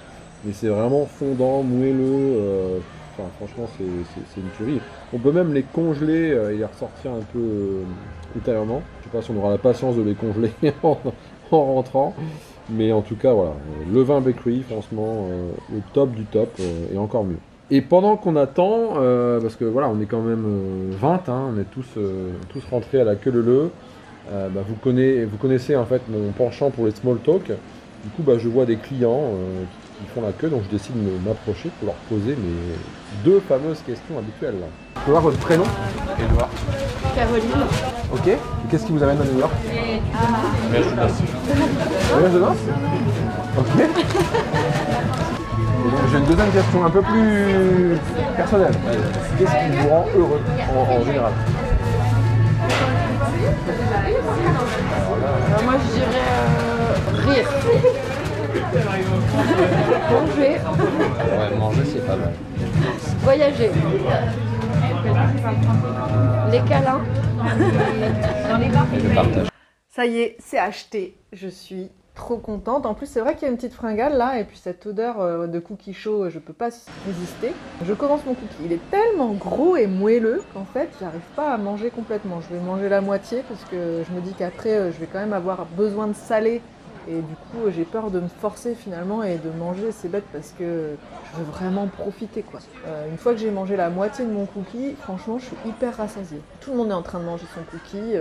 Mais 0.45 0.53
c'est 0.55 0.69
vraiment 0.69 1.07
fondant, 1.07 1.63
moelleux. 1.63 2.37
euh, 2.39 2.81
enfin, 3.19 3.31
franchement, 3.37 3.69
c'est 3.77 4.41
une 4.41 4.51
tuerie. 4.51 4.83
On 5.13 5.21
peut 5.21 5.33
même 5.33 5.53
les 5.55 5.65
congeler 5.65 6.31
euh, 6.33 6.53
et 6.55 6.59
les 6.59 6.65
ressortir 6.65 7.13
un 7.13 7.23
peu 7.23 7.39
euh, 7.39 7.85
ultérieurement. 8.37 8.83
Je 9.01 9.05
sais 9.05 9.11
pas 9.11 9.23
si 9.23 9.31
on 9.33 9.37
aura 9.39 9.51
la 9.51 9.59
patience 9.59 9.97
de 9.97 10.03
les 10.03 10.15
congeler 10.17 10.53
en, 10.83 10.99
en 11.51 11.75
rentrant. 11.75 12.15
Mais 12.69 12.93
en 12.93 13.03
tout 13.03 13.17
cas, 13.17 13.33
voilà. 13.35 13.57
Le 13.93 14.03
vin 14.03 14.21
Bakery, 14.21 14.63
franchement, 14.63 15.29
le 15.73 15.83
top 15.93 16.13
du 16.13 16.27
top 16.27 16.61
et 16.93 16.99
encore 16.99 17.25
mieux. 17.25 17.39
Et 17.71 17.83
pendant 17.83 18.17
qu'on 18.17 18.37
attend, 18.37 18.95
euh, 18.97 19.41
parce 19.41 19.57
que 19.57 19.65
voilà, 19.65 19.89
on 19.89 20.01
est 20.01 20.07
quand 20.07 20.23
même 20.23 20.45
euh, 20.47 20.97
20, 20.99 21.29
hein, 21.29 21.53
on 21.55 21.61
est 21.61 21.71
tous, 21.71 21.87
euh, 21.99 22.31
tous 22.51 22.63
rentrés 22.71 23.01
à 23.01 23.05
la 23.05 23.15
queue 23.15 23.31
leu 23.31 23.71
euh, 24.33 24.49
bah, 24.51 24.61
vous, 24.67 24.75
connaissez, 24.75 25.25
vous 25.25 25.37
connaissez 25.37 25.77
en 25.77 25.87
fait 25.87 26.03
mon 26.09 26.33
penchant 26.33 26.71
pour 26.71 26.87
les 26.87 26.93
small 26.93 27.19
talk. 27.19 27.45
Du 27.47 28.11
coup, 28.11 28.23
bah, 28.23 28.35
je 28.39 28.49
vois 28.49 28.67
des 28.67 28.77
clients 28.77 29.23
euh, 29.23 29.65
qui, 29.99 30.07
font 30.15 30.23
la 30.23 30.33
queue, 30.33 30.49
donc 30.49 30.63
je 30.65 30.71
décide 30.71 30.95
de 30.95 31.27
m'approcher 31.27 31.71
pour 31.79 31.87
leur 31.87 31.95
poser 32.09 32.37
mes 32.37 33.25
deux 33.25 33.41
fameuses 33.41 33.83
questions 33.87 34.19
habituelles. 34.19 34.55
Je 34.97 35.01
peux 35.05 35.11
voir 35.11 35.23
votre 35.23 35.39
prénom? 35.39 35.65
Edouard. 36.19 36.51
Caroline. 37.15 37.49
Ok. 38.13 38.29
Et 38.29 38.39
qu'est-ce 38.71 38.87
qui 38.87 38.93
vous 38.93 39.03
amène 39.03 39.21
à 39.21 39.25
New 39.25 39.39
York? 39.39 39.53
Voyage 40.69 40.87
de. 40.87 40.99
Voyage 42.13 42.57
Ok. 43.59 43.67
Donc 45.91 46.01
j'ai 46.13 46.19
une 46.19 46.25
deuxième 46.25 46.51
question 46.51 46.85
un 46.85 46.91
peu 46.91 47.03
plus 47.03 47.97
personnelle. 48.37 48.73
Qu'est-ce 49.39 49.51
qui 49.51 49.77
vous 49.79 49.89
rend 49.89 50.07
heureux 50.17 50.41
en, 50.77 50.93
en 50.93 51.05
général 51.05 51.33
Euh, 55.51 55.65
moi 55.65 55.75
je 55.83 55.93
dirais 55.95 56.29
euh, 56.29 57.31
rire. 57.31 57.49
Manger. 60.11 60.53
Ouais, 61.39 61.57
manger 61.59 61.83
c'est 61.85 62.07
pas 62.07 62.17
mal. 62.17 62.33
Voyager. 63.23 63.71
Les 66.51 66.61
câlins. 66.61 67.01
Et 68.95 69.01
le 69.01 69.15
partage. 69.15 69.47
Ça 69.95 70.07
y 70.07 70.19
est, 70.21 70.37
c'est 70.39 70.59
acheté. 70.59 71.17
Je 71.33 71.49
suis 71.49 71.91
trop 72.19 72.37
contente. 72.37 72.85
En 72.85 72.93
plus, 72.93 73.07
c'est 73.07 73.21
vrai 73.21 73.35
qu'il 73.35 73.45
y 73.45 73.47
a 73.47 73.49
une 73.49 73.57
petite 73.57 73.73
fringale 73.73 74.19
là, 74.19 74.39
et 74.39 74.45
puis 74.45 74.59
cette 74.59 74.85
odeur 74.85 75.21
euh, 75.21 75.47
de 75.47 75.59
cookie 75.59 75.95
chaud, 75.95 76.29
je 76.29 76.39
peux 76.39 76.53
pas 76.53 76.69
résister. 77.07 77.53
Je 77.87 77.95
commence 77.95 78.27
mon 78.27 78.35
cookie. 78.35 78.57
Il 78.65 78.73
est 78.73 78.91
tellement 78.91 79.33
gros 79.33 79.77
et 79.77 79.87
moelleux 79.87 80.43
qu'en 80.53 80.65
fait, 80.65 80.91
j'arrive 81.01 81.21
pas 81.37 81.53
à 81.53 81.57
manger 81.57 81.91
complètement. 81.91 82.41
Je 82.43 82.55
vais 82.55 82.61
manger 82.61 82.89
la 82.89 83.01
moitié 83.01 83.43
parce 83.49 83.65
que 83.65 84.03
je 84.07 84.15
me 84.15 84.21
dis 84.21 84.35
qu'après, 84.35 84.75
euh, 84.75 84.93
je 84.93 84.99
vais 84.99 85.07
quand 85.11 85.21
même 85.21 85.33
avoir 85.33 85.65
besoin 85.65 86.09
de 86.09 86.13
salé. 86.13 86.61
Et 87.09 87.23
du 87.23 87.37
coup, 87.37 87.71
j'ai 87.75 87.85
peur 87.85 88.11
de 88.11 88.21
me 88.21 88.29
forcer 88.29 88.75
finalement 88.75 89.23
et 89.23 89.37
de 89.37 89.51
manger. 89.57 89.93
C'est 89.93 90.09
bête 90.09 90.27
parce 90.31 90.51
que 90.59 90.97
je 91.33 91.39
veux 91.39 91.45
vraiment 91.45 91.87
profiter 91.87 92.43
quoi. 92.43 92.61
Euh, 92.87 93.09
une 93.09 93.17
fois 93.17 93.33
que 93.33 93.39
j'ai 93.39 93.51
mangé 93.51 93.77
la 93.77 93.89
moitié 93.89 94.27
de 94.27 94.31
mon 94.31 94.45
cookie, 94.45 94.95
franchement, 95.01 95.39
je 95.39 95.47
suis 95.47 95.57
hyper 95.65 95.97
rassasiée. 95.97 96.43
Tout 96.61 96.73
le 96.73 96.77
monde 96.79 96.91
est 96.91 96.95
en 96.95 97.03
train 97.03 97.21
de 97.21 97.25
manger 97.25 97.47
son 97.55 97.63
cookie. 97.71 98.17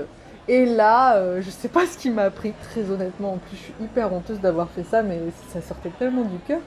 Et 0.48 0.66
là, 0.66 1.16
euh, 1.18 1.42
je 1.42 1.50
sais 1.50 1.68
pas 1.68 1.86
ce 1.86 1.98
qui 1.98 2.10
m'a 2.10 2.30
pris, 2.30 2.54
très 2.70 2.90
honnêtement. 2.90 3.34
En 3.34 3.38
plus, 3.38 3.58
je 3.58 3.64
suis 3.64 3.74
hyper 3.82 4.14
honteuse 4.14 4.40
d'avoir 4.40 4.70
fait 4.70 4.84
ça, 4.84 5.04
mais 5.04 5.20
ça 5.50 5.62
sortait 5.62 5.92
tellement 6.00 6.24
du 6.24 6.38
cœur. 6.48 6.60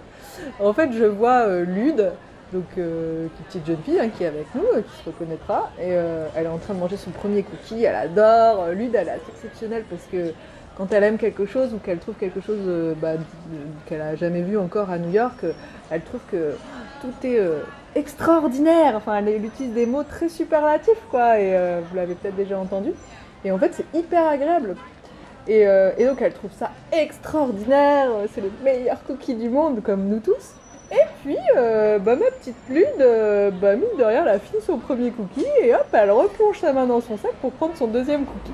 En 0.59 0.73
fait, 0.73 0.93
je 0.93 1.05
vois 1.05 1.47
euh, 1.47 1.65
Lude, 1.65 2.13
donc 2.53 2.65
euh, 2.79 3.25
une 3.25 3.45
petite 3.45 3.67
jeune 3.67 3.83
fille 3.85 4.01
hein, 4.01 4.09
qui 4.09 4.25
est 4.25 4.27
avec 4.27 4.47
nous, 4.55 4.65
euh, 4.75 4.83
qui 4.83 5.03
se 5.03 5.07
reconnaîtra, 5.07 5.71
et 5.79 5.93
euh, 5.93 6.27
elle 6.35 6.47
est 6.47 6.51
en 6.51 6.59
train 6.59 6.75
de 6.75 6.81
manger 6.81 6.97
son 6.97 7.11
premier 7.11 7.43
cookie. 7.43 7.85
Elle 7.85 7.95
adore. 7.95 8.65
Euh, 8.65 8.73
Lude, 8.75 8.95
elle 8.95 9.09
est 9.09 9.13
assez 9.13 9.31
exceptionnelle 9.35 9.85
parce 9.89 10.05
que 10.11 10.33
quand 10.77 10.93
elle 10.93 11.05
aime 11.05 11.19
quelque 11.19 11.47
chose 11.47 11.75
ou 11.75 11.79
qu'elle 11.79 11.99
trouve 11.99 12.15
quelque 12.15 12.41
chose 12.41 12.95
bah, 13.03 13.15
qu'elle 13.87 14.01
a 14.01 14.17
jamais 14.17 14.41
vu 14.41 14.57
encore 14.57 14.89
à 14.89 14.99
New 14.99 15.11
York, 15.11 15.45
elle 15.91 16.01
trouve 16.01 16.21
que 16.31 16.55
tout 17.03 17.27
est 17.27 17.39
extraordinaire. 17.95 18.95
Enfin, 18.97 19.19
elle, 19.19 19.45
utilise 19.45 19.75
des 19.75 19.85
mots 19.85 20.05
très 20.05 20.31
superlatifs, 20.31 21.03
quoi. 21.11 21.39
Et 21.39 21.55
vous 21.87 21.97
l'avez 21.97 22.15
peut-être 22.15 22.37
déjà 22.37 22.59
entendu. 22.59 22.93
Et 23.45 23.51
en 23.51 23.59
fait, 23.59 23.73
c'est 23.75 23.99
hyper 23.99 24.27
agréable. 24.27 24.77
Et, 25.49 25.67
euh, 25.67 25.91
et 25.97 26.07
donc, 26.07 26.21
elle 26.21 26.33
trouve 26.33 26.53
ça 26.53 26.71
extraordinaire. 26.93 28.11
C'est 28.35 28.41
le 28.41 28.51
meilleur 28.63 29.03
cookie 29.05 29.35
du 29.35 29.49
monde, 29.49 29.83
comme 29.83 30.07
nous 30.09 30.21
tous. 30.21 30.55
Et 30.93 31.07
puis, 31.23 31.37
euh, 31.57 31.99
bah, 32.01 32.17
ma 32.17 32.27
petite 32.33 32.57
Lune, 32.69 32.85
euh, 33.01 33.51
bah, 33.53 33.77
mine 33.77 33.97
de 33.97 34.03
rien, 34.03 34.23
elle 34.23 34.29
a 34.29 34.39
fini 34.41 34.61
son 34.61 34.79
premier 34.79 35.13
cookie 35.13 35.47
et 35.63 35.73
hop, 35.73 35.87
elle 35.93 36.11
replonge 36.11 36.59
sa 36.59 36.73
main 36.73 36.87
dans 36.87 37.01
son 37.01 37.17
sac 37.17 37.33
pour 37.41 37.53
prendre 37.53 37.77
son 37.77 37.87
deuxième 37.87 38.25
cookie. 38.25 38.53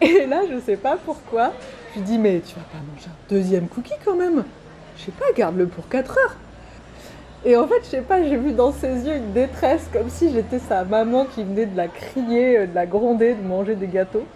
Et 0.00 0.26
là, 0.26 0.42
je 0.50 0.58
sais 0.58 0.76
pas 0.76 0.96
pourquoi, 0.96 1.52
je 1.92 2.00
lui 2.00 2.06
dis, 2.06 2.18
mais 2.18 2.40
tu 2.44 2.56
vas 2.56 2.62
pas 2.62 2.78
manger 2.78 3.06
un 3.06 3.34
deuxième 3.34 3.68
cookie 3.68 3.94
quand 4.04 4.16
même 4.16 4.42
Je 4.96 5.04
sais 5.04 5.12
pas, 5.12 5.26
garde-le 5.36 5.66
pour 5.66 5.88
4 5.88 6.18
heures. 6.18 6.36
Et 7.44 7.56
en 7.56 7.66
fait, 7.66 7.80
je 7.82 7.88
sais 7.88 8.00
pas, 8.02 8.22
j'ai 8.22 8.36
vu 8.36 8.52
dans 8.52 8.70
ses 8.70 9.06
yeux 9.06 9.16
une 9.16 9.32
détresse, 9.32 9.88
comme 9.92 10.10
si 10.10 10.30
j'étais 10.30 10.58
sa 10.58 10.84
maman 10.84 11.24
qui 11.24 11.42
venait 11.42 11.64
de 11.64 11.76
la 11.76 11.88
crier, 11.88 12.58
euh, 12.58 12.66
de 12.66 12.74
la 12.74 12.84
gronder, 12.84 13.34
de 13.34 13.42
manger 13.42 13.76
des 13.76 13.86
gâteaux. 13.86 14.26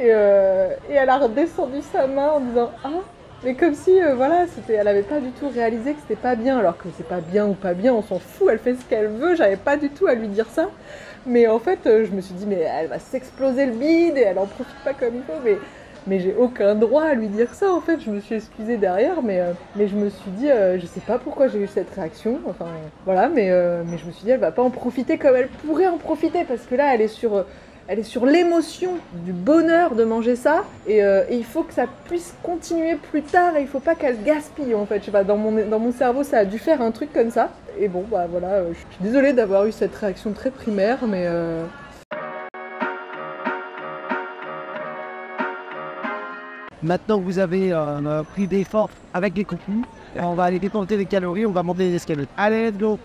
Et, 0.00 0.08
euh, 0.12 0.74
elle 0.90 1.08
a 1.08 1.18
redescendu 1.18 1.80
sa 1.92 2.08
main 2.08 2.30
en 2.30 2.40
disant 2.40 2.72
Ah 2.82 2.88
Mais 3.44 3.54
comme 3.54 3.74
si, 3.74 4.02
euh, 4.02 4.16
voilà, 4.16 4.46
c'était, 4.48 4.74
elle 4.74 4.88
avait 4.88 5.02
pas 5.02 5.20
du 5.20 5.30
tout 5.30 5.48
réalisé 5.48 5.92
que 5.92 6.00
c'était 6.00 6.20
pas 6.20 6.34
bien, 6.34 6.58
alors 6.58 6.76
que 6.76 6.88
c'est 6.96 7.06
pas 7.06 7.20
bien 7.20 7.46
ou 7.46 7.54
pas 7.54 7.72
bien, 7.72 7.94
on 7.94 8.02
s'en 8.02 8.18
fout, 8.18 8.48
elle 8.50 8.58
fait 8.58 8.74
ce 8.74 8.84
qu'elle 8.84 9.06
veut, 9.06 9.36
j'avais 9.36 9.56
pas 9.56 9.76
du 9.76 9.88
tout 9.88 10.08
à 10.08 10.14
lui 10.14 10.26
dire 10.26 10.46
ça. 10.50 10.70
Mais 11.26 11.46
en 11.46 11.60
fait, 11.60 11.78
je 11.84 12.10
me 12.10 12.20
suis 12.20 12.34
dit 12.34 12.46
Mais 12.46 12.66
elle 12.80 12.88
va 12.88 12.98
s'exploser 12.98 13.66
le 13.66 13.72
bide 13.72 14.16
et 14.16 14.22
elle 14.22 14.38
en 14.40 14.46
profite 14.46 14.82
pas 14.84 14.92
comme 14.92 15.14
il 15.14 15.22
faut, 15.22 15.40
mais. 15.44 15.56
Mais 16.06 16.18
j'ai 16.20 16.34
aucun 16.34 16.74
droit 16.74 17.04
à 17.04 17.14
lui 17.14 17.28
dire 17.28 17.52
ça 17.54 17.72
en 17.72 17.80
fait, 17.80 18.00
je 18.00 18.10
me 18.10 18.20
suis 18.20 18.36
excusée 18.36 18.76
derrière, 18.76 19.22
mais, 19.22 19.40
euh, 19.40 19.52
mais 19.76 19.86
je 19.86 19.96
me 19.96 20.08
suis 20.08 20.30
dit, 20.30 20.50
euh, 20.50 20.78
je 20.78 20.86
sais 20.86 21.00
pas 21.00 21.18
pourquoi 21.18 21.48
j'ai 21.48 21.58
eu 21.58 21.66
cette 21.66 21.92
réaction, 21.94 22.40
enfin 22.48 22.66
voilà, 23.04 23.28
mais, 23.28 23.50
euh, 23.50 23.82
mais 23.86 23.98
je 23.98 24.06
me 24.06 24.12
suis 24.12 24.24
dit, 24.24 24.30
elle 24.30 24.40
va 24.40 24.52
pas 24.52 24.62
en 24.62 24.70
profiter 24.70 25.18
comme 25.18 25.36
elle 25.36 25.48
pourrait 25.48 25.88
en 25.88 25.98
profiter, 25.98 26.44
parce 26.44 26.62
que 26.62 26.74
là 26.74 26.94
elle 26.94 27.02
est 27.02 27.08
sur, 27.08 27.36
euh, 27.36 27.42
elle 27.86 27.98
est 27.98 28.04
sur 28.04 28.24
l'émotion 28.24 28.92
du 29.12 29.32
bonheur 29.32 29.94
de 29.94 30.04
manger 30.04 30.36
ça, 30.36 30.64
et, 30.86 31.02
il 31.30 31.44
faut 31.44 31.64
que 31.64 31.74
ça 31.74 31.84
puisse 32.04 32.34
continuer 32.42 32.96
plus 32.96 33.22
tard, 33.22 33.56
et 33.56 33.60
il 33.60 33.68
faut 33.68 33.80
pas 33.80 33.94
qu'elle 33.94 34.22
gaspille 34.22 34.74
en 34.74 34.86
fait, 34.86 35.00
je 35.00 35.06
sais 35.06 35.10
pas, 35.10 35.24
dans 35.24 35.36
mon, 35.36 35.66
dans 35.68 35.78
mon 35.78 35.92
cerveau 35.92 36.22
ça 36.22 36.38
a 36.38 36.44
dû 36.46 36.58
faire 36.58 36.80
un 36.80 36.92
truc 36.92 37.12
comme 37.12 37.30
ça, 37.30 37.50
et 37.78 37.88
bon 37.88 38.04
bah 38.10 38.26
voilà, 38.30 38.62
je 38.72 38.78
suis 38.78 38.86
désolée 39.00 39.34
d'avoir 39.34 39.66
eu 39.66 39.72
cette 39.72 39.94
réaction 39.94 40.32
très 40.32 40.50
primaire, 40.50 41.00
mais... 41.06 41.28
Maintenant 46.82 47.18
que 47.18 47.24
vous 47.24 47.38
avez 47.38 47.72
euh, 47.72 48.22
pris 48.22 48.46
des 48.46 48.64
forces 48.64 48.94
avec 49.12 49.36
les 49.36 49.44
contenus, 49.44 49.84
on 50.16 50.32
va 50.32 50.44
aller 50.44 50.58
dépenser 50.58 50.96
les 50.96 51.04
calories, 51.04 51.44
on 51.44 51.52
va 51.52 51.62
monter 51.62 51.90
les 51.90 51.96
escaliers. 51.96 52.26
Allez, 52.38 52.70
let's 52.70 52.78
go 52.78 52.98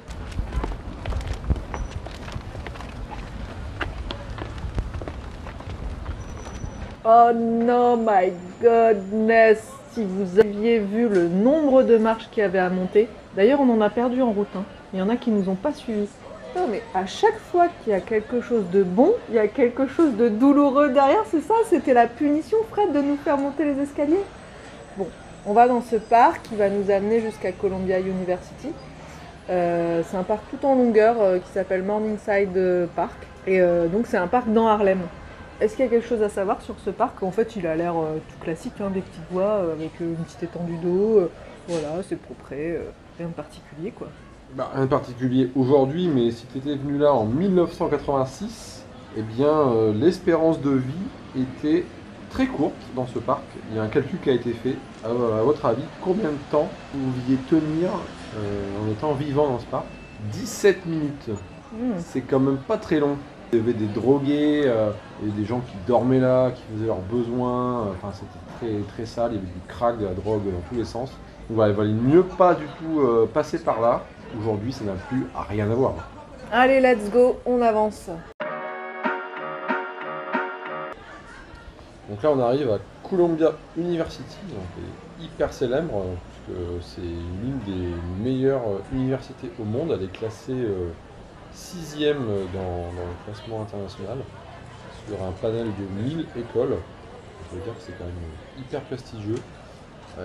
Oh 7.04 7.32
non, 7.36 7.98
my 7.98 8.32
goodness 8.62 9.70
Si 9.92 10.06
vous 10.06 10.40
aviez 10.40 10.80
vu 10.80 11.10
le 11.10 11.28
nombre 11.28 11.84
de 11.84 11.98
marches 11.98 12.30
qu'il 12.32 12.42
y 12.42 12.46
avait 12.46 12.60
à 12.60 12.70
monter, 12.70 13.10
d'ailleurs 13.36 13.60
on 13.60 13.70
en 13.70 13.82
a 13.82 13.90
perdu 13.90 14.22
en 14.22 14.32
route, 14.32 14.48
hein. 14.56 14.64
il 14.94 15.00
y 15.00 15.02
en 15.02 15.10
a 15.10 15.18
qui 15.18 15.32
nous 15.32 15.50
ont 15.50 15.56
pas 15.56 15.74
suivis. 15.74 16.08
Non 16.56 16.68
mais 16.70 16.82
à 16.94 17.06
chaque 17.06 17.38
fois 17.38 17.68
qu'il 17.68 17.92
y 17.92 17.96
a 17.96 18.00
quelque 18.00 18.40
chose 18.40 18.64
de 18.72 18.82
bon, 18.82 19.14
il 19.30 19.36
y 19.36 19.40
a 19.40 19.48
quelque 19.48 19.88
chose 19.88 20.16
de 20.16 20.30
douloureux 20.30 20.90
derrière, 20.90 21.24
c'est 21.30 21.42
ça 21.42 21.54
C'était 21.70 21.94
la 21.94 22.08
punition 22.08 22.58
Fred 22.70 22.94
de 22.94 23.02
nous 23.02 23.18
faire 23.18 23.38
monter 23.38 23.66
les 23.66 23.82
escaliers 23.82 24.24
Bon, 24.98 25.08
on 25.46 25.52
va 25.52 25.68
dans 25.68 25.82
ce 25.82 25.98
parc 25.98 26.44
qui 26.44 26.56
va 26.56 26.70
nous 26.70 26.90
amener 26.90 27.20
jusqu'à 27.20 27.52
Columbia 27.52 28.00
University. 28.00 28.70
Euh, 29.50 30.02
c'est 30.08 30.16
un 30.16 30.24
parc 30.24 30.44
tout 30.50 30.66
en 30.66 30.76
longueur 30.76 31.22
euh, 31.22 31.40
qui 31.40 31.50
s'appelle 31.52 31.84
Morningside 31.84 32.56
euh, 32.56 32.88
Park. 32.96 33.18
Et 33.48 33.62
donc 33.92 34.08
c'est 34.08 34.18
un 34.18 34.26
parc 34.26 34.52
dans 34.52 34.66
Harlem. 34.66 35.02
Est-ce 35.62 35.76
qu'il 35.76 35.86
y 35.86 35.88
a 35.88 35.92
quelque 35.92 36.08
chose 36.08 36.24
à 36.24 36.30
savoir 36.30 36.64
sur 36.64 36.80
ce 36.80 36.90
parc? 36.90 37.22
En 37.22 37.30
fait, 37.30 37.56
il 37.56 37.68
a 37.68 37.76
l'air 37.76 37.94
tout 37.94 38.44
classique, 38.44 38.74
hein, 38.82 38.90
des 38.90 39.02
petites 39.02 39.30
voies 39.30 39.72
avec 39.72 40.00
une 40.00 40.16
petite 40.16 40.42
étendue 40.42 40.78
d'eau. 40.78 41.30
voilà, 41.68 42.02
c'est 42.10 42.16
propre, 42.16 42.46
rien 42.50 43.28
de 43.28 43.34
particulier 43.34 43.92
quoi. 43.92 44.08
Bah, 44.56 44.72
rien 44.74 44.86
de 44.86 44.90
particulier 44.90 45.52
aujourd'hui, 45.54 46.08
mais 46.08 46.32
si 46.32 46.46
tu 46.46 46.60
étais 46.60 46.76
venu 46.76 46.98
là 46.98 47.14
en 47.14 47.26
1986, 47.26 48.86
eh 49.18 49.22
bien 49.22 49.50
euh, 49.50 49.94
l'espérance 49.94 50.62
de 50.62 50.70
vie 50.70 51.42
était 51.42 51.84
très 52.30 52.46
courte 52.48 52.74
dans 52.96 53.06
ce 53.06 53.20
parc. 53.20 53.44
Il 53.70 53.76
y 53.76 53.80
a 53.80 53.84
un 53.84 53.90
calcul 53.90 54.18
qui 54.22 54.30
a 54.30 54.34
été 54.34 54.54
fait. 54.54 54.78
À, 55.04 55.10
à 55.10 55.44
votre 55.44 55.66
avis, 55.66 55.84
combien 56.02 56.30
de 56.30 56.38
temps 56.52 56.70
vous 56.94 57.12
pouviez 57.12 57.36
tenir 57.50 57.90
euh, 58.38 58.82
en 58.82 58.90
étant 58.90 59.12
vivant 59.12 59.50
dans 59.50 59.60
ce 59.60 59.66
parc? 59.66 59.88
17 60.32 60.86
minutes. 60.86 61.30
Hmm. 61.74 61.98
C'est 61.98 62.22
quand 62.22 62.40
même 62.40 62.60
pas 62.66 62.78
très 62.78 63.02
long. 63.02 63.18
Il 63.52 63.60
y 63.60 63.62
avait 63.62 63.74
des 63.74 63.88
drogués, 63.88 64.64
euh, 64.66 64.92
et 65.22 65.32
des 65.32 65.44
gens 65.44 65.60
qui 65.60 65.76
dormaient 65.86 66.22
là, 66.22 66.52
qui 66.52 66.62
faisaient 66.74 66.88
leurs 66.88 67.02
besoins. 67.02 67.90
Enfin, 67.90 68.14
c'était 68.14 68.40
très, 68.58 68.80
très 68.94 69.06
sale. 69.06 69.32
Il 69.34 69.36
y 69.36 69.38
avait 69.40 69.48
du 69.48 69.62
crack, 69.68 70.00
de 70.00 70.06
la 70.06 70.14
drogue 70.14 70.46
dans 70.46 70.62
tous 70.70 70.76
les 70.76 70.86
sens. 70.86 71.10
Donc 71.50 71.58
voilà, 71.58 71.74
il 71.74 71.78
valait 71.78 71.92
mieux 71.92 72.24
pas 72.24 72.56
du 72.56 72.66
tout 72.80 73.02
euh, 73.02 73.30
passer 73.32 73.60
par 73.60 73.82
là. 73.82 74.04
Aujourd'hui, 74.40 74.74
ça 74.74 74.84
n'a 74.84 74.94
plus 74.94 75.26
rien 75.50 75.70
à 75.70 75.76
voir. 75.76 75.94
Allez, 76.52 76.80
let's 76.80 77.10
go, 77.12 77.40
on 77.46 77.62
avance. 77.62 78.10
Donc 82.10 82.22
là, 82.22 82.32
on 82.32 82.40
arrive 82.40 82.70
à 82.72 82.80
Columbia 83.08 83.54
University, 83.78 84.38
donc 84.50 84.64
est 84.78 85.24
hyper 85.24 85.52
célèbre, 85.52 85.94
euh, 85.96 86.76
puisque 86.78 86.96
c'est 86.96 87.02
l'une 87.02 87.60
des 87.66 87.94
meilleures 88.24 88.68
euh, 88.68 88.96
universités 88.96 89.52
au 89.60 89.64
monde. 89.64 89.92
Elle 89.92 90.04
est 90.04 90.12
classée 90.12 90.54
euh, 90.54 90.90
sixième 91.52 92.26
dans, 92.54 92.92
dans 92.94 93.08
le 93.08 93.26
classement 93.26 93.62
international, 93.62 94.18
sur 95.08 95.24
un 95.24 95.32
panel 95.32 95.68
de 95.68 96.04
1000 96.04 96.26
écoles. 96.38 96.78
Ça 97.50 97.56
veut 97.56 97.62
dire 97.64 97.74
que 97.74 97.82
c'est 97.82 97.98
quand 97.98 98.06
même 98.06 98.60
hyper 98.60 98.82
prestigieux. 98.82 99.40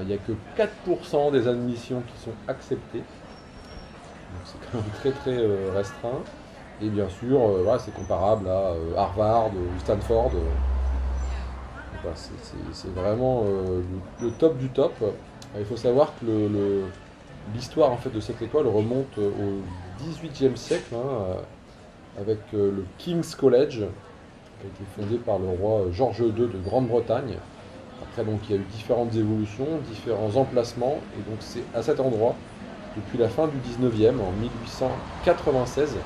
Il 0.00 0.06
n'y 0.06 0.14
a 0.14 0.18
que 0.18 0.32
4% 0.56 1.32
des 1.32 1.48
admissions 1.48 2.02
qui 2.02 2.22
sont 2.22 2.34
acceptées. 2.46 3.02
C'est 4.44 4.70
quand 4.70 4.78
même 4.78 4.90
très 5.00 5.12
très 5.12 5.36
euh, 5.36 5.70
restreint. 5.74 6.22
Et 6.82 6.88
bien 6.88 7.08
sûr, 7.08 7.40
euh, 7.40 7.62
voilà, 7.62 7.78
c'est 7.78 7.94
comparable 7.94 8.48
à 8.48 8.72
euh, 8.72 8.96
Harvard 8.96 9.48
ou 9.48 9.80
Stanford. 9.80 10.32
c'est- 12.14 12.88
vraiment 12.94 13.44
le, 14.20 14.30
top 14.38 14.56
du 14.56 14.68
top. 14.68 14.94
Il 15.58 15.64
faut 15.64 15.76
savoir 15.76 16.12
que 16.20 16.26
l'histoire 17.54 17.90
en 17.92 17.96
fait 17.96 18.10
de 18.10 18.20
cette 18.20 18.40
école 18.40 18.66
remonte 18.66 19.18
au 19.18 19.60
XVIIIe 20.02 20.56
siècle, 20.56 20.94
hein, 20.94 21.36
avec 22.18 22.38
le 22.52 22.84
King's 22.98 23.34
College, 23.34 23.80
qui 23.80 24.66
a 24.66 24.68
été 24.68 24.84
fondé 24.96 25.18
par 25.18 25.38
le 25.38 25.48
roi 25.48 25.82
George 25.92 26.20
II 26.20 26.32
de 26.32 26.58
Grande-Bretagne. 26.64 27.36
Après, 28.02 28.24
donc, 28.24 28.40
il 28.48 28.56
y 28.56 28.58
a 28.58 28.60
eu 28.60 28.64
différentes 28.72 29.14
évolutions, 29.14 29.66
différents 29.88 30.34
emplacements, 30.36 30.98
et 31.18 31.30
donc 31.30 31.38
c'est 31.40 31.62
à 31.74 31.82
cet 31.82 32.00
endroit, 32.00 32.34
depuis 32.96 33.18
la 33.18 33.28
fin 33.28 33.48
du 33.48 33.56
19e, 33.58 34.20
en 34.20 34.32
1896. 34.40 35.96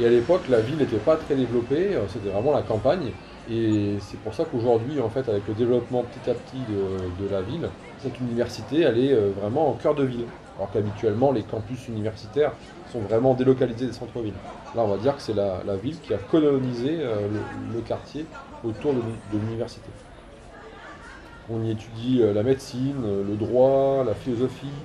Et 0.00 0.06
à 0.06 0.08
l'époque, 0.10 0.42
la 0.48 0.60
ville 0.60 0.76
n'était 0.76 0.98
pas 0.98 1.16
très 1.16 1.34
développée, 1.34 1.94
euh, 1.96 2.06
c'était 2.08 2.28
vraiment 2.28 2.52
la 2.52 2.62
campagne. 2.62 3.10
Et 3.50 3.96
c'est 4.00 4.18
pour 4.20 4.34
ça 4.34 4.44
qu'aujourd'hui, 4.44 5.00
en 5.00 5.08
fait, 5.08 5.28
avec 5.28 5.48
le 5.48 5.54
développement 5.54 6.04
petit 6.04 6.30
à 6.30 6.34
petit 6.34 6.58
de, 6.68 7.28
la 7.28 7.40
ville, 7.40 7.68
cette 7.98 8.20
université, 8.20 8.82
elle 8.82 8.98
est 8.98 9.12
euh, 9.12 9.30
vraiment 9.40 9.70
en 9.70 9.72
cœur 9.72 9.94
de 9.94 10.04
ville. 10.04 10.26
Alors 10.56 10.70
qu'habituellement, 10.70 11.32
les 11.32 11.42
campus 11.42 11.88
universitaires 11.88 12.52
sont 12.92 13.00
vraiment 13.00 13.34
délocalisés 13.34 13.86
des 13.86 13.92
centres-villes. 13.92 14.34
Là, 14.74 14.82
on 14.84 14.88
va 14.88 14.98
dire 14.98 15.16
que 15.16 15.22
c'est 15.22 15.34
la, 15.34 15.62
ville 15.82 15.98
qui 16.00 16.14
a 16.14 16.18
colonisé 16.18 16.98
euh, 17.00 17.26
le, 17.74 17.80
quartier 17.80 18.26
autour 18.62 18.92
de, 18.92 19.00
l'u- 19.00 19.20
de 19.32 19.38
l'université. 19.38 19.88
On 21.48 21.64
y 21.64 21.70
étudie 21.70 22.20
la 22.22 22.42
médecine, 22.42 23.00
le 23.26 23.34
droit, 23.36 24.04
la 24.04 24.14
philosophie, 24.14 24.84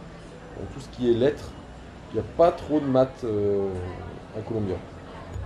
tout 0.73 0.79
ce 0.79 0.87
qui 0.89 1.09
est 1.09 1.13
lettres. 1.13 1.49
Il 2.11 2.17
n'y 2.17 2.19
a 2.21 2.29
pas 2.37 2.51
trop 2.51 2.79
de 2.79 2.85
maths 2.85 3.23
euh, 3.23 3.67
à 4.37 4.41
Columbia. 4.41 4.75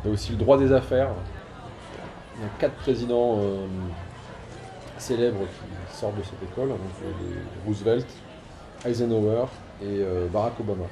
Il 0.03 0.07
y 0.07 0.11
a 0.11 0.13
aussi 0.13 0.31
le 0.31 0.37
droit 0.37 0.57
des 0.57 0.71
affaires. 0.73 1.09
Il 2.35 2.43
y 2.43 2.45
a 2.45 2.49
quatre 2.59 2.75
présidents 2.75 3.37
euh, 3.39 3.65
célèbres 4.97 5.39
qui 5.39 5.97
sortent 5.97 6.17
de 6.17 6.23
cette 6.23 6.43
école, 6.43 6.69
les 6.69 7.65
Roosevelt, 7.65 8.05
Eisenhower 8.85 9.45
et 9.81 9.85
euh, 9.85 10.27
Barack 10.27 10.59
Obama. 10.59 10.85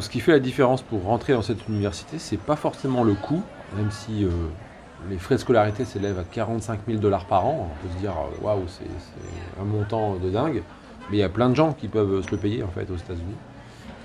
Ce 0.00 0.08
qui 0.08 0.20
fait 0.20 0.32
la 0.32 0.38
différence 0.38 0.82
pour 0.82 1.02
rentrer 1.02 1.32
dans 1.32 1.42
cette 1.42 1.68
université, 1.68 2.18
c'est 2.20 2.36
pas 2.36 2.54
forcément 2.54 3.02
le 3.02 3.14
coût, 3.14 3.42
même 3.76 3.90
si 3.90 4.24
les 5.10 5.18
frais 5.18 5.34
de 5.34 5.40
scolarité 5.40 5.84
s'élèvent 5.84 6.20
à 6.20 6.24
45 6.24 6.82
000 6.86 7.00
dollars 7.00 7.24
par 7.24 7.44
an. 7.46 7.68
On 7.68 7.82
peut 7.84 7.92
se 7.92 7.98
dire, 7.98 8.14
waouh, 8.42 8.62
c'est 8.68 8.84
un 9.60 9.64
montant 9.64 10.14
de 10.14 10.30
dingue. 10.30 10.62
Mais 11.10 11.16
il 11.18 11.20
y 11.20 11.24
a 11.24 11.28
plein 11.28 11.50
de 11.50 11.54
gens 11.54 11.72
qui 11.72 11.88
peuvent 11.88 12.22
se 12.24 12.30
le 12.30 12.36
payer 12.36 12.62
en 12.62 12.68
fait 12.68 12.90
aux 12.90 12.96
États-Unis. 12.96 13.36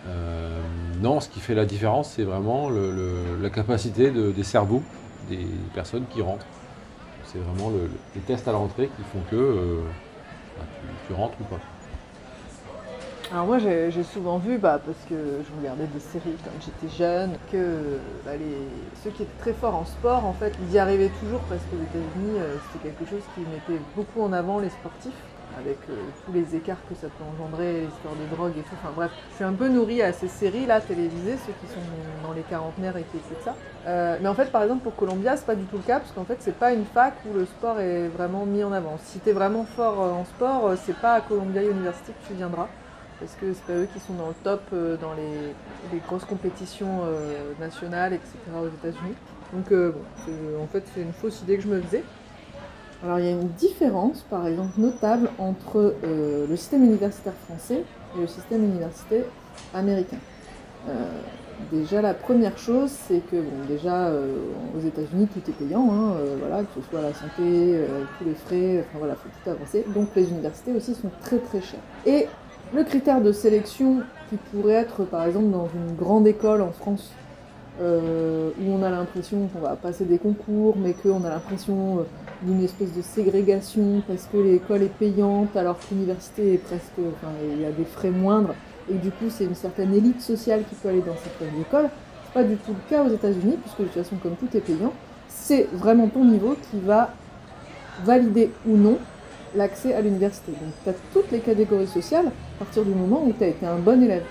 Euh, 0.07 0.61
non, 1.01 1.19
ce 1.19 1.29
qui 1.29 1.39
fait 1.39 1.55
la 1.55 1.65
différence, 1.65 2.11
c'est 2.11 2.23
vraiment 2.23 2.69
la 2.69 3.49
capacité 3.49 4.09
de- 4.11 4.31
des 4.31 4.43
cerveaux 4.43 4.81
des 5.29 5.45
personnes 5.73 6.05
qui 6.09 6.21
rentrent. 6.21 6.45
C'est 7.25 7.39
vraiment 7.39 7.69
le- 7.69 7.83
le- 7.87 7.91
les 8.15 8.21
tests 8.21 8.47
à 8.47 8.53
l'entrée 8.53 8.87
qui 8.95 9.03
font 9.03 9.19
que 9.29 9.35
euh, 9.35 9.79
bah, 10.57 10.63
tu, 11.07 11.13
rentres 11.13 11.35
ou 11.41 11.43
pas. 11.43 11.59
Alors 13.33 13.45
moi 13.45 13.59
j'ai 13.59 13.91
souvent 14.03 14.37
vu, 14.37 14.57
bah, 14.57 14.79
parce 14.85 14.97
que 15.09 15.15
je 15.15 15.59
regardais 15.59 15.87
des 15.87 15.99
séries 15.99 16.37
quand 16.45 16.51
j'étais 16.61 16.95
jeune, 16.95 17.31
que 17.51 17.97
bah, 18.23 18.37
les- 18.37 18.69
ceux 19.03 19.09
qui 19.09 19.23
étaient 19.23 19.39
très 19.41 19.51
forts 19.53 19.75
en 19.75 19.83
sport, 19.83 20.25
en 20.25 20.31
fait, 20.31 20.53
ils 20.69 20.75
y 20.75 20.79
arrivaient 20.79 21.11
toujours 21.19 21.41
parce 21.41 21.59
qu'aux 21.63 21.75
États-Unis, 21.75 22.39
euh, 22.39 22.55
c'était 22.71 22.87
quelque 22.89 23.09
chose 23.09 23.23
qui 23.35 23.41
mettait 23.41 23.81
beaucoup 23.97 24.21
en 24.21 24.31
avant 24.31 24.59
les 24.59 24.69
sportifs, 24.69 25.11
avec 25.57 25.77
euh, 25.89 25.95
tous 26.25 26.33
les 26.33 26.55
écarts 26.55 26.77
que 26.89 26.95
ça 26.95 27.07
peut 27.07 27.23
engendrer, 27.23 27.81
l'histoire 27.81 28.13
de 28.15 28.35
drogue 28.35 28.53
et 28.57 28.61
tout. 28.61 28.75
Enfin 28.81 28.93
bref, 28.95 29.11
je 29.31 29.35
suis 29.35 29.43
un 29.43 29.53
peu 29.53 29.67
nourrie 29.67 30.01
à 30.01 30.13
ces 30.13 30.27
séries-là 30.27 30.81
télévisées, 30.81 31.37
ceux 31.45 31.53
qui 31.61 31.73
sont 31.73 31.81
dans 32.23 32.33
les 32.33 32.41
quarantenaires 32.41 32.97
et 32.97 33.03
qui 33.03 33.17
écoutent 33.17 33.43
ça. 33.43 33.55
Euh, 33.87 34.17
mais 34.21 34.27
en 34.27 34.33
fait, 34.33 34.51
par 34.51 34.63
exemple, 34.63 34.83
pour 34.83 34.95
Columbia, 34.95 35.37
c'est 35.37 35.45
pas 35.45 35.55
du 35.55 35.65
tout 35.65 35.77
le 35.77 35.83
cas, 35.83 35.99
parce 35.99 36.11
qu'en 36.11 36.25
fait, 36.25 36.37
c'est 36.39 36.57
pas 36.57 36.73
une 36.73 36.85
fac 36.85 37.13
où 37.29 37.33
le 37.33 37.45
sport 37.45 37.79
est 37.79 38.07
vraiment 38.09 38.45
mis 38.45 38.63
en 38.63 38.71
avant. 38.71 38.97
Si 39.03 39.19
t'es 39.19 39.33
vraiment 39.33 39.63
fort 39.63 40.01
euh, 40.01 40.11
en 40.11 40.25
sport, 40.25 40.73
c'est 40.85 40.97
pas 40.97 41.13
à 41.13 41.21
Columbia 41.21 41.63
University 41.63 42.11
que 42.11 42.27
tu 42.27 42.33
viendras 42.33 42.67
parce 43.19 43.33
que 43.33 43.51
c'est 43.51 43.65
pas 43.65 43.73
eux 43.73 43.87
qui 43.91 43.99
sont 43.99 44.13
dans 44.13 44.27
le 44.27 44.35
top 44.43 44.61
dans 45.01 45.15
les, 45.15 45.99
grosses 46.07 46.25
compétitions 46.25 47.01
nationales, 47.59 48.13
etc. 48.13 48.37
aux 48.61 48.67
États-Unis. 48.67 49.15
Donc, 49.53 49.73
bon, 49.73 50.63
en 50.63 50.67
fait, 50.67 50.83
c'est 50.93 51.01
une 51.01 51.13
fausse 51.13 51.41
idée 51.41 51.57
que 51.57 51.63
je 51.63 51.67
me 51.67 51.81
faisais. 51.81 52.03
Alors, 53.03 53.19
il 53.19 53.25
y 53.25 53.27
a 53.27 53.31
une 53.31 53.49
différence, 53.49 54.25
par 54.27 54.47
exemple, 54.47 54.79
notable 54.79 55.29
entre 55.37 55.93
euh, 56.03 56.47
le 56.47 56.55
système 56.55 56.83
universitaire 56.83 57.33
français 57.45 57.83
et 58.15 58.21
le 58.21 58.27
système 58.27 58.63
universitaire 58.63 59.25
américain. 59.73 60.17
Euh, 60.89 60.93
déjà, 61.71 62.01
la 62.01 62.15
première 62.15 62.57
chose, 62.57 62.89
c'est 62.89 63.21
que, 63.29 63.35
bon, 63.35 63.65
déjà, 63.67 64.07
euh, 64.07 64.35
aux 64.75 64.79
États-Unis, 64.79 65.27
tout 65.27 65.47
est 65.47 65.53
payant, 65.53 65.87
hein, 65.91 66.13
voilà, 66.39 66.63
que 66.63 66.81
ce 66.81 66.89
soit 66.89 67.01
la 67.01 67.13
santé, 67.13 67.81
tous 68.17 68.25
les 68.25 68.33
frais, 68.33 68.83
enfin 68.89 68.97
voilà, 68.97 69.13
faut 69.13 69.29
tout 69.43 69.49
avancer. 69.49 69.85
Donc, 69.93 70.07
les 70.15 70.27
universités 70.29 70.73
aussi 70.73 70.95
sont 70.95 71.11
très 71.21 71.37
très 71.37 71.61
chères. 71.61 71.79
Et 72.07 72.25
le 72.73 72.83
critère 72.83 73.21
de 73.21 73.31
sélection 73.31 74.01
qui 74.29 74.37
pourrait 74.51 74.73
être 74.73 75.05
par 75.05 75.25
exemple 75.25 75.51
dans 75.51 75.69
une 75.73 75.95
grande 75.95 76.27
école 76.27 76.61
en 76.61 76.71
France 76.71 77.11
où 77.79 78.71
on 78.71 78.81
a 78.81 78.89
l'impression 78.89 79.47
qu'on 79.47 79.59
va 79.59 79.75
passer 79.75 80.03
des 80.03 80.17
concours 80.17 80.75
mais 80.75 80.93
qu'on 80.93 81.23
a 81.23 81.29
l'impression 81.29 82.03
d'une 82.43 82.63
espèce 82.63 82.93
de 82.93 83.01
ségrégation 83.01 84.01
parce 84.07 84.25
que 84.31 84.37
l'école 84.37 84.83
est 84.83 84.97
payante 84.97 85.55
alors 85.55 85.77
que 85.79 85.85
l'université 85.91 86.53
est 86.53 86.57
presque 86.57 86.99
enfin 86.99 87.31
il 87.53 87.61
y 87.61 87.65
a 87.65 87.71
des 87.71 87.85
frais 87.85 88.11
moindres 88.11 88.53
et 88.89 88.95
du 88.95 89.11
coup 89.11 89.25
c'est 89.29 89.45
une 89.45 89.55
certaine 89.55 89.93
élite 89.93 90.21
sociale 90.21 90.63
qui 90.69 90.75
peut 90.75 90.89
aller 90.89 91.01
dans 91.01 91.15
certaines 91.15 91.59
écoles 91.59 91.89
c'est 92.25 92.33
pas 92.33 92.43
du 92.43 92.55
tout 92.57 92.71
le 92.71 92.89
cas 92.89 93.03
aux 93.03 93.09
États-Unis 93.09 93.57
puisque 93.61 93.79
de 93.79 93.85
toute 93.85 94.03
façon 94.03 94.15
comme 94.17 94.35
tout 94.35 94.55
est 94.55 94.61
payant 94.61 94.93
c'est 95.27 95.67
vraiment 95.73 96.07
ton 96.07 96.25
niveau 96.25 96.55
qui 96.69 96.79
va 96.79 97.11
valider 98.03 98.51
ou 98.67 98.77
non 98.77 98.97
l'accès 99.55 99.93
à 99.93 100.01
l'université. 100.01 100.51
Donc 100.51 100.71
tu 100.83 100.89
as 100.89 100.93
toutes 101.13 101.31
les 101.31 101.39
catégories 101.39 101.87
sociales 101.87 102.27
à 102.27 102.59
partir 102.59 102.83
du 102.83 102.91
moment 102.91 103.23
où 103.25 103.33
tu 103.33 103.43
as 103.43 103.47
été 103.47 103.65
un 103.65 103.77
bon 103.77 104.01
élève 104.03 104.23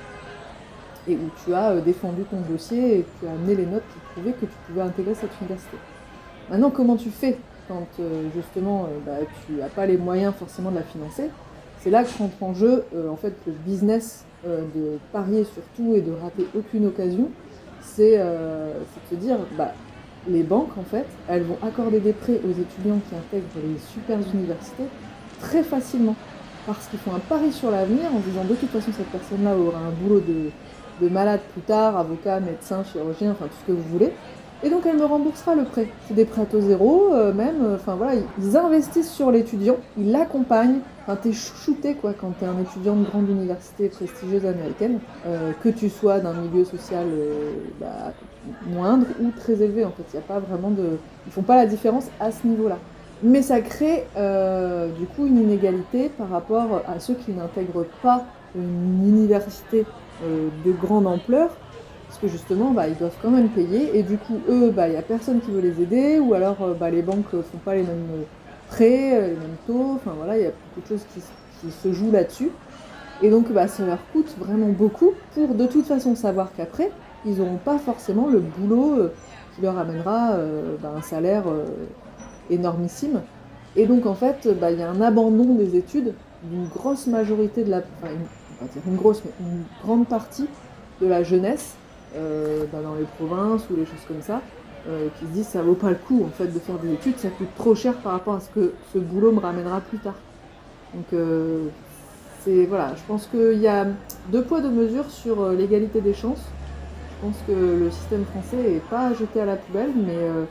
et 1.08 1.14
où 1.14 1.30
tu 1.44 1.54
as 1.54 1.70
euh, 1.70 1.80
défendu 1.80 2.22
ton 2.24 2.40
dossier 2.50 2.98
et 2.98 3.06
tu 3.20 3.26
as 3.26 3.30
amené 3.30 3.54
les 3.54 3.66
notes 3.66 3.84
qui 3.92 3.98
prouvaient 4.12 4.32
que 4.32 4.46
tu 4.46 4.56
pouvais 4.66 4.82
intégrer 4.82 5.14
cette 5.14 5.30
université. 5.40 5.76
Maintenant, 6.50 6.70
comment 6.70 6.96
tu 6.96 7.10
fais 7.10 7.38
quand 7.68 7.86
euh, 8.00 8.28
justement 8.34 8.84
euh, 8.84 8.98
bah, 9.04 9.26
tu 9.46 9.52
n'as 9.54 9.68
pas 9.68 9.86
les 9.86 9.96
moyens 9.96 10.34
forcément 10.34 10.70
de 10.70 10.76
la 10.76 10.82
financer 10.82 11.30
C'est 11.80 11.90
là 11.90 12.04
que 12.04 12.18
rentre 12.18 12.42
en 12.42 12.54
jeu 12.54 12.84
euh, 12.94 13.08
en 13.08 13.16
fait 13.16 13.34
le 13.46 13.52
business 13.52 14.24
de 14.44 14.98
parier 15.12 15.42
sur 15.42 15.62
tout 15.74 15.94
et 15.96 16.00
de 16.00 16.12
rater 16.12 16.46
aucune 16.56 16.86
occasion. 16.86 17.30
C'est 17.80 18.16
de 18.16 19.10
se 19.10 19.16
dire, 19.16 19.38
bah, 19.58 19.72
les 20.28 20.44
banques, 20.44 20.78
en 20.78 20.84
fait, 20.84 21.06
elles 21.28 21.42
vont 21.42 21.58
accorder 21.66 21.98
des 21.98 22.12
prêts 22.12 22.40
aux 22.44 22.52
étudiants 22.52 23.00
qui 23.08 23.16
intègrent 23.16 23.46
les 23.56 23.78
super 23.92 24.18
universités 24.32 24.84
très 25.40 25.64
facilement. 25.64 26.14
Parce 26.64 26.86
qu'ils 26.86 27.00
font 27.00 27.12
un 27.12 27.18
pari 27.18 27.50
sur 27.50 27.72
l'avenir 27.72 28.04
en 28.14 28.20
disant 28.20 28.44
de 28.44 28.54
toute 28.54 28.70
façon 28.70 28.92
cette 28.96 29.10
personne-là 29.10 29.56
aura 29.56 29.78
un 29.78 29.90
boulot 29.90 30.20
de, 30.20 30.50
de 31.00 31.08
malade 31.08 31.40
plus 31.52 31.62
tard, 31.62 31.96
avocat, 31.96 32.40
médecin, 32.40 32.84
chirurgien, 32.84 33.32
enfin 33.32 33.46
tout 33.46 33.56
ce 33.60 33.72
que 33.72 33.72
vous 33.72 33.88
voulez. 33.88 34.12
Et 34.62 34.70
donc 34.70 34.86
elle 34.86 34.96
me 34.96 35.04
remboursera 35.04 35.54
le 35.54 35.64
prêt. 35.64 35.88
C'est 36.08 36.14
des 36.14 36.24
prêts 36.24 36.42
à 36.42 36.60
zéro, 36.60 37.12
euh, 37.12 37.32
même, 37.32 37.62
euh, 37.62 37.76
enfin 37.76 37.94
voilà, 37.94 38.14
ils 38.38 38.56
investissent 38.56 39.12
sur 39.12 39.30
l'étudiant, 39.30 39.76
ils 39.98 40.10
l'accompagnent. 40.10 40.78
Enfin, 41.02 41.16
t'es 41.22 41.32
chouchouté 41.32 41.94
quoi 41.94 42.14
quand 42.18 42.32
t'es 42.40 42.46
un 42.46 42.58
étudiant 42.60 42.96
de 42.96 43.04
grande 43.04 43.28
université 43.28 43.88
prestigieuse 43.88 44.46
américaine, 44.46 44.98
euh, 45.26 45.52
que 45.62 45.68
tu 45.68 45.90
sois 45.90 46.20
d'un 46.20 46.32
milieu 46.32 46.64
social 46.64 47.06
bah, 47.80 48.12
moindre 48.66 49.06
ou 49.20 49.30
très 49.30 49.62
élevé 49.62 49.84
en 49.84 49.90
fait. 49.90 50.04
Il 50.12 50.16
y 50.16 50.18
a 50.18 50.22
pas 50.22 50.40
vraiment 50.40 50.70
de. 50.70 50.98
Ils 51.26 51.32
font 51.32 51.42
pas 51.42 51.56
la 51.56 51.66
différence 51.66 52.06
à 52.18 52.32
ce 52.32 52.46
niveau-là. 52.46 52.78
Mais 53.22 53.42
ça 53.42 53.60
crée 53.60 54.04
du 54.98 55.06
coup 55.06 55.26
une 55.26 55.38
inégalité 55.38 56.10
par 56.10 56.28
rapport 56.28 56.82
à 56.86 56.98
ceux 56.98 57.14
qui 57.14 57.32
n'intègrent 57.32 57.86
pas 58.02 58.24
une 58.54 59.08
université 59.08 59.86
de 60.22 60.72
grande 60.72 61.06
ampleur, 61.06 61.50
parce 62.16 62.32
que 62.32 62.38
justement 62.38 62.70
bah, 62.70 62.88
ils 62.88 62.96
doivent 62.96 63.16
quand 63.20 63.30
même 63.30 63.50
payer, 63.50 63.96
et 63.96 64.02
du 64.02 64.16
coup 64.16 64.40
eux, 64.48 64.70
bah, 64.70 64.88
il 64.88 64.92
n'y 64.92 64.96
a 64.96 65.02
personne 65.02 65.40
qui 65.40 65.50
veut 65.50 65.60
les 65.60 65.82
aider, 65.82 66.18
ou 66.18 66.32
alors 66.32 66.56
euh, 66.62 66.72
bah, 66.72 66.88
les 66.88 67.02
banques 67.02 67.30
ne 67.32 67.42
font 67.42 67.58
pas 67.58 67.74
les 67.74 67.82
mêmes 67.82 68.24
prêts, 68.68 69.14
euh, 69.14 69.28
les 69.28 69.34
mêmes 69.34 69.56
taux, 69.66 69.92
enfin 69.96 70.12
voilà, 70.16 70.38
il 70.38 70.44
y 70.44 70.46
a 70.46 70.50
beaucoup 70.50 70.80
de 70.80 70.86
choses 70.88 71.06
qui, 71.12 71.20
se 71.70 71.92
jouent 71.92 72.12
là-dessus. 72.12 72.50
Et 73.22 73.28
donc 73.28 73.50
bah, 73.52 73.66
ça 73.66 73.84
leur 73.84 73.98
coûte 74.12 74.34
vraiment 74.38 74.68
beaucoup 74.68 75.12
pour 75.34 75.54
de 75.54 75.66
toute 75.66 75.84
façon 75.84 76.14
savoir 76.14 76.50
qu'après, 76.56 76.90
ils 77.24 77.38
n'auront 77.38 77.56
pas 77.56 77.78
forcément 77.78 78.28
le 78.28 78.38
boulot 78.38 78.98
euh, 78.98 79.12
qui 79.54 79.62
leur 79.62 79.76
amènera 79.76 80.34
euh, 80.34 80.76
bah, 80.80 80.92
un 80.96 81.02
salaire 81.02 81.44
euh, 81.48 81.64
énormissime. 82.50 83.22
Et 83.74 83.86
donc 83.86 84.06
en 84.06 84.14
fait, 84.14 84.48
bah, 84.58 84.70
il 84.70 84.78
y 84.78 84.82
a 84.82 84.88
un 84.88 85.00
abandon 85.02 85.54
des 85.54 85.76
études 85.76 86.14
d'une 86.44 86.68
grosse 86.68 87.08
majorité 87.08 87.64
de 87.64 87.70
la... 87.70 87.82
Une, 88.86 88.96
grosse, 88.96 89.22
mais 89.24 89.32
une 89.40 89.64
grande 89.82 90.06
partie 90.06 90.48
de 91.02 91.06
la 91.06 91.22
jeunesse 91.22 91.74
euh, 91.85 91.85
bah, 92.14 92.78
dans 92.82 92.94
les 92.94 93.04
provinces 93.16 93.68
ou 93.70 93.76
les 93.76 93.84
choses 93.84 94.04
comme 94.08 94.22
ça, 94.22 94.40
euh, 94.88 95.08
qui 95.18 95.26
se 95.26 95.30
disent 95.30 95.48
ça 95.48 95.62
vaut 95.62 95.74
pas 95.74 95.90
le 95.90 95.96
coup 95.96 96.24
en 96.24 96.30
fait 96.30 96.46
de 96.46 96.58
faire 96.58 96.78
des 96.78 96.92
études, 96.92 97.18
ça 97.18 97.28
coûte 97.28 97.48
trop 97.56 97.74
cher 97.74 97.94
par 97.94 98.12
rapport 98.12 98.34
à 98.34 98.40
ce 98.40 98.48
que 98.50 98.72
ce 98.92 98.98
boulot 98.98 99.32
me 99.32 99.40
ramènera 99.40 99.80
plus 99.80 99.98
tard. 99.98 100.14
Donc 100.94 101.06
euh, 101.12 101.66
c'est 102.44 102.64
voilà, 102.66 102.94
je 102.94 103.02
pense 103.06 103.26
qu'il 103.26 103.58
y 103.58 103.68
a 103.68 103.86
deux 104.30 104.42
poids 104.42 104.60
deux 104.60 104.70
mesures 104.70 105.10
sur 105.10 105.42
euh, 105.42 105.54
l'égalité 105.54 106.00
des 106.00 106.14
chances. 106.14 106.44
Je 107.10 107.26
pense 107.26 107.36
que 107.46 107.52
le 107.52 107.90
système 107.90 108.24
français 108.24 108.74
est 108.74 108.88
pas 108.90 109.12
jeté 109.14 109.40
à 109.40 109.46
la 109.46 109.56
poubelle, 109.56 109.92
mais 109.96 110.12
euh, 110.16 110.44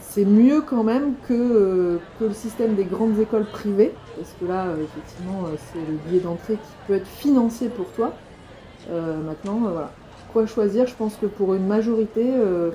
c'est 0.00 0.24
mieux 0.24 0.62
quand 0.62 0.82
même 0.82 1.14
que, 1.28 1.32
euh, 1.34 1.98
que 2.18 2.24
le 2.24 2.32
système 2.32 2.74
des 2.74 2.84
grandes 2.84 3.18
écoles 3.18 3.46
privées, 3.46 3.92
parce 4.16 4.34
que 4.40 4.46
là, 4.46 4.66
euh, 4.66 4.84
effectivement, 4.84 5.44
euh, 5.46 5.56
c'est 5.72 5.78
le 5.78 5.98
billet 6.06 6.20
d'entrée 6.20 6.54
qui 6.54 6.72
peut 6.86 6.94
être 6.94 7.06
financier 7.06 7.68
pour 7.68 7.86
toi. 7.92 8.12
Euh, 8.90 9.22
maintenant, 9.22 9.66
euh, 9.66 9.70
voilà. 9.72 9.90
Quoi 10.32 10.46
choisir 10.46 10.86
Je 10.86 10.94
pense 10.94 11.16
que 11.16 11.26
pour 11.26 11.54
une 11.54 11.66
majorité, 11.66 12.24
euh, 12.24 12.70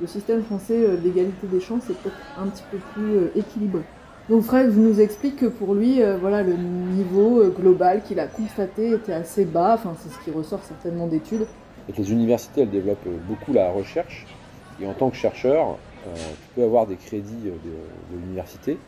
le 0.00 0.06
système 0.06 0.42
français 0.42 0.96
d'égalité 0.96 1.46
des 1.46 1.60
chances 1.60 1.90
est 1.90 1.94
peut-être 1.94 2.16
un 2.40 2.46
petit 2.46 2.64
peu 2.70 2.78
plus 2.94 3.38
équilibré. 3.38 3.82
Donc 4.30 4.44
Fred 4.44 4.74
nous 4.76 4.98
explique 5.00 5.36
que 5.36 5.46
pour 5.46 5.74
lui, 5.74 6.00
voilà, 6.20 6.42
le 6.42 6.54
niveau 6.54 7.42
global 7.50 8.02
qu'il 8.02 8.18
a 8.18 8.26
constaté 8.26 8.92
était 8.92 9.12
assez 9.12 9.44
bas, 9.44 9.74
enfin 9.74 9.94
c'est 9.98 10.08
ce 10.08 10.18
qui 10.24 10.30
ressort 10.30 10.60
certainement 10.62 11.06
d'études. 11.06 11.46
Les 11.96 12.12
universités, 12.12 12.62
elles 12.62 12.70
développent 12.70 13.06
beaucoup 13.28 13.52
la 13.52 13.70
recherche. 13.70 14.26
Et 14.80 14.86
en 14.86 14.94
tant 14.94 15.10
que 15.10 15.16
chercheur, 15.16 15.76
tu 16.04 16.48
peux 16.56 16.64
avoir 16.64 16.86
des 16.86 16.96
crédits 16.96 17.42
de, 17.44 18.16
l'université, 18.16 18.78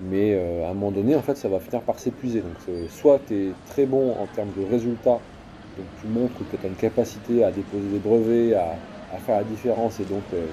mais 0.00 0.38
à 0.62 0.70
un 0.70 0.74
moment 0.74 0.92
donné, 0.92 1.16
en 1.16 1.22
fait, 1.22 1.36
ça 1.36 1.48
va 1.48 1.58
finir 1.58 1.80
par 1.80 1.98
s'épuiser. 1.98 2.40
Donc, 2.40 2.76
soit 2.88 3.18
tu 3.26 3.34
es 3.34 3.52
très 3.66 3.86
bon 3.86 4.12
en 4.12 4.26
termes 4.26 4.52
de 4.56 4.64
résultats, 4.70 5.18
donc 5.76 5.86
tu 6.00 6.06
montres 6.06 6.34
que 6.50 6.56
tu 6.56 6.66
as 6.66 6.68
une 6.68 6.76
capacité 6.76 7.44
à 7.44 7.50
déposer 7.50 7.88
des 7.88 7.98
brevets, 7.98 8.54
à, 8.54 9.18
faire 9.18 9.36
la 9.36 9.44
différence, 9.44 10.00
et 10.00 10.04
donc, 10.04 10.22
euh, 10.32 10.46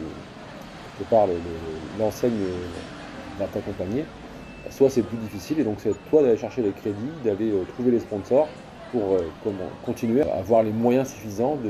quelque 0.98 1.10
part, 1.10 1.28
le- 1.28 1.34
le- 1.34 2.00
l'enseigne 2.00 2.34
euh, 2.42 2.68
va 3.40 3.48
t'accompagner. 3.48 4.06
soit 4.70 4.90
c'est 4.90 5.02
plus 5.02 5.18
difficile 5.18 5.60
et 5.60 5.64
donc 5.64 5.80
c'est 5.82 5.94
toi 6.10 6.22
d'aller 6.22 6.38
chercher 6.38 6.62
les 6.62 6.72
crédits, 6.72 7.12
d'aller 7.24 7.52
euh, 7.52 7.66
trouver 7.74 7.92
les 7.92 8.00
sponsors 8.00 8.48
pour 8.92 9.14
euh, 9.14 9.20
continuer 9.86 10.22
à 10.22 10.36
avoir 10.36 10.64
les 10.64 10.72
moyens 10.72 11.08
suffisants 11.10 11.56
de, 11.56 11.70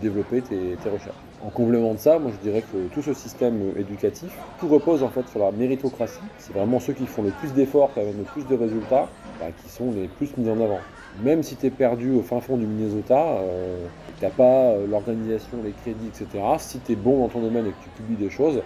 développer 0.00 0.42
tes, 0.42 0.76
recherches. 0.88 1.14
En 1.44 1.50
complément 1.50 1.92
de 1.92 1.98
ça, 1.98 2.18
moi 2.18 2.30
je 2.32 2.38
dirais 2.38 2.62
que 2.62 2.88
tout 2.94 3.02
ce 3.02 3.12
système 3.12 3.60
éducatif, 3.78 4.32
tout 4.58 4.68
repose 4.68 5.02
en 5.02 5.08
fait 5.08 5.28
sur 5.28 5.40
la 5.40 5.52
méritocratie. 5.52 6.22
C'est 6.38 6.54
vraiment 6.54 6.80
ceux 6.80 6.94
qui 6.94 7.06
font 7.06 7.22
le 7.22 7.30
plus 7.30 7.52
d'efforts, 7.52 7.92
qui 7.92 8.00
amènent 8.00 8.18
le 8.18 8.24
plus 8.24 8.46
de 8.46 8.56
résultats, 8.56 9.08
bah, 9.38 9.46
qui 9.62 9.68
sont 9.68 9.92
les 9.92 10.08
plus 10.08 10.36
mis 10.38 10.48
en 10.48 10.60
avant. 10.60 10.80
Même 11.22 11.42
si 11.42 11.56
tu 11.56 11.66
es 11.66 11.70
perdu 11.70 12.12
au 12.12 12.22
fin 12.22 12.40
fond 12.40 12.56
du 12.56 12.66
Minnesota, 12.66 13.18
euh, 13.18 13.86
tu 14.18 14.24
n'as 14.24 14.30
pas 14.30 14.72
euh, 14.72 14.86
l'organisation, 14.86 15.58
les 15.64 15.70
crédits, 15.70 16.08
etc. 16.08 16.42
Si 16.58 16.80
tu 16.80 16.92
es 16.92 16.96
bon 16.96 17.20
dans 17.20 17.28
ton 17.28 17.40
domaine 17.40 17.66
et 17.66 17.70
que 17.70 17.84
tu 17.84 17.90
publies 17.90 18.16
des 18.16 18.30
choses, 18.30 18.62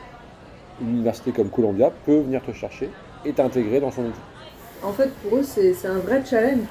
une 0.81 0.91
université 0.91 1.33
comme 1.33 1.51
Columbia 1.51 1.93
peut 2.07 2.21
venir 2.21 2.43
te 2.43 2.53
chercher 2.53 2.91
et 3.25 3.33
t'intégrer 3.33 3.81
dans 3.81 3.91
son 3.91 4.03
équipe. 4.03 4.23
En 4.83 4.93
fait, 4.93 5.11
pour 5.23 5.39
eux, 5.39 5.43
c'est 5.43 5.75
un 5.87 5.99
vrai 5.99 6.23
challenge. 6.25 6.65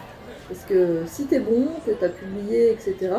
Parce 0.48 0.64
que 0.64 1.04
si 1.06 1.26
t'es 1.26 1.40
bon, 1.40 1.68
que 1.86 1.92
t'as 1.92 2.10
publié, 2.10 2.72
etc., 2.72 3.12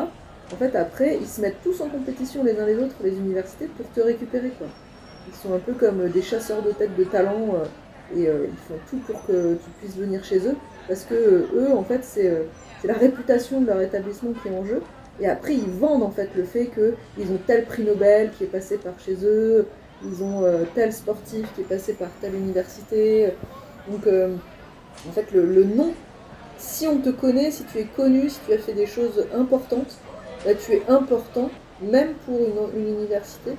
en 0.51 0.55
fait, 0.55 0.75
après, 0.75 1.17
ils 1.21 1.27
se 1.27 1.41
mettent 1.41 1.61
tous 1.63 1.79
en 1.81 1.89
compétition 1.89 2.43
les 2.43 2.59
uns 2.59 2.65
les 2.65 2.77
autres, 2.77 2.95
les 3.03 3.15
universités, 3.15 3.67
pour 3.67 3.87
te 3.91 4.01
récupérer. 4.01 4.51
Ils 5.27 5.35
sont 5.35 5.53
un 5.53 5.59
peu 5.59 5.73
comme 5.73 6.09
des 6.09 6.23
chasseurs 6.23 6.63
de 6.63 6.71
tête 6.71 6.95
de 6.97 7.03
talent, 7.03 7.53
euh, 7.53 8.17
et 8.17 8.27
euh, 8.27 8.47
ils 8.49 8.57
font 8.67 8.79
tout 8.89 8.97
pour 9.05 9.23
que 9.27 9.55
tu 9.55 9.69
puisses 9.79 9.95
venir 9.95 10.23
chez 10.23 10.39
eux, 10.39 10.55
parce 10.89 11.03
que 11.03 11.13
euh, 11.13 11.47
eux, 11.53 11.73
en 11.73 11.83
fait, 11.83 12.03
c'est 12.03 12.27
euh, 12.27 12.43
c'est 12.81 12.87
la 12.87 12.95
réputation 12.95 13.61
de 13.61 13.67
leur 13.67 13.79
établissement 13.79 14.31
qui 14.33 14.49
est 14.49 14.57
en 14.57 14.65
jeu. 14.65 14.81
Et 15.21 15.27
après, 15.27 15.53
ils 15.53 15.69
vendent, 15.69 16.03
en 16.03 16.11
fait, 16.11 16.29
le 16.35 16.43
fait 16.43 16.67
qu'ils 16.67 17.31
ont 17.31 17.39
tel 17.45 17.65
prix 17.65 17.83
Nobel 17.83 18.31
qui 18.37 18.45
est 18.45 18.47
passé 18.47 18.77
par 18.77 18.97
chez 18.99 19.17
eux, 19.23 19.67
ils 20.03 20.23
ont 20.23 20.43
euh, 20.43 20.63
tel 20.75 20.93
sportif 20.93 21.45
qui 21.53 21.61
est 21.61 21.65
passé 21.65 21.93
par 21.93 22.07
telle 22.21 22.35
université. 22.35 23.33
Donc, 23.89 24.07
en 24.07 25.11
fait, 25.11 25.31
le, 25.33 25.63
nom, 25.63 25.93
si 26.57 26.87
on 26.87 26.99
te 26.99 27.09
connaît, 27.09 27.51
si 27.51 27.65
tu 27.65 27.79
es 27.79 27.83
connu, 27.83 28.29
si 28.29 28.39
tu 28.47 28.53
as 28.53 28.59
fait 28.59 28.73
des 28.73 28.85
choses 28.85 29.25
importantes, 29.37 29.97
bah, 30.45 30.51
tu 30.53 30.71
es 30.71 30.83
important, 30.87 31.49
même 31.81 32.13
pour 32.25 32.39
une 32.73 32.87
université. 32.87 33.51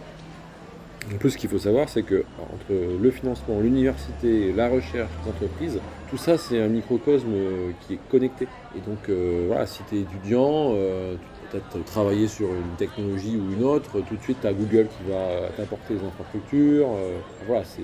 En 1.13 1.17
plus, 1.17 1.31
ce 1.31 1.39
qu'il 1.39 1.49
faut 1.49 1.59
savoir, 1.59 1.89
c'est 1.89 2.03
que 2.03 2.25
entre 2.39 2.73
le 3.01 3.11
financement, 3.11 3.59
l'université, 3.61 4.53
la 4.53 4.69
recherche, 4.69 5.11
les 5.25 5.31
entreprises, 5.31 5.81
tout 6.11 6.19
ça, 6.19 6.37
c'est 6.37 6.61
un 6.61 6.69
microcosme 6.69 7.33
euh, 7.33 7.71
qui 7.81 7.95
est 7.95 7.99
connecté. 8.11 8.47
Et 8.77 8.81
donc, 8.81 9.09
euh, 9.09 9.45
voilà, 9.49 9.67
si 9.67 9.83
tu 9.89 9.97
es 9.97 10.01
étudiant, 10.01 10.73
euh, 10.75 11.15
tu 11.15 11.41
peux 11.51 11.59
peut-être 11.59 11.85
travailler 11.87 12.29
sur 12.29 12.49
une 12.49 12.77
technologie 12.77 13.37
ou 13.37 13.51
une 13.53 13.65
autre, 13.65 14.01
tout 14.03 14.15
de 14.17 14.23
suite, 14.23 14.39
tu 14.43 14.47
as 14.47 14.53
Google 14.53 14.89
qui 14.89 15.11
va 15.11 15.49
t'apporter 15.57 15.95
les 15.95 16.05
infrastructures. 16.07 16.89
euh, 16.91 17.19
voilà, 17.47 17.65
c'est 17.65 17.83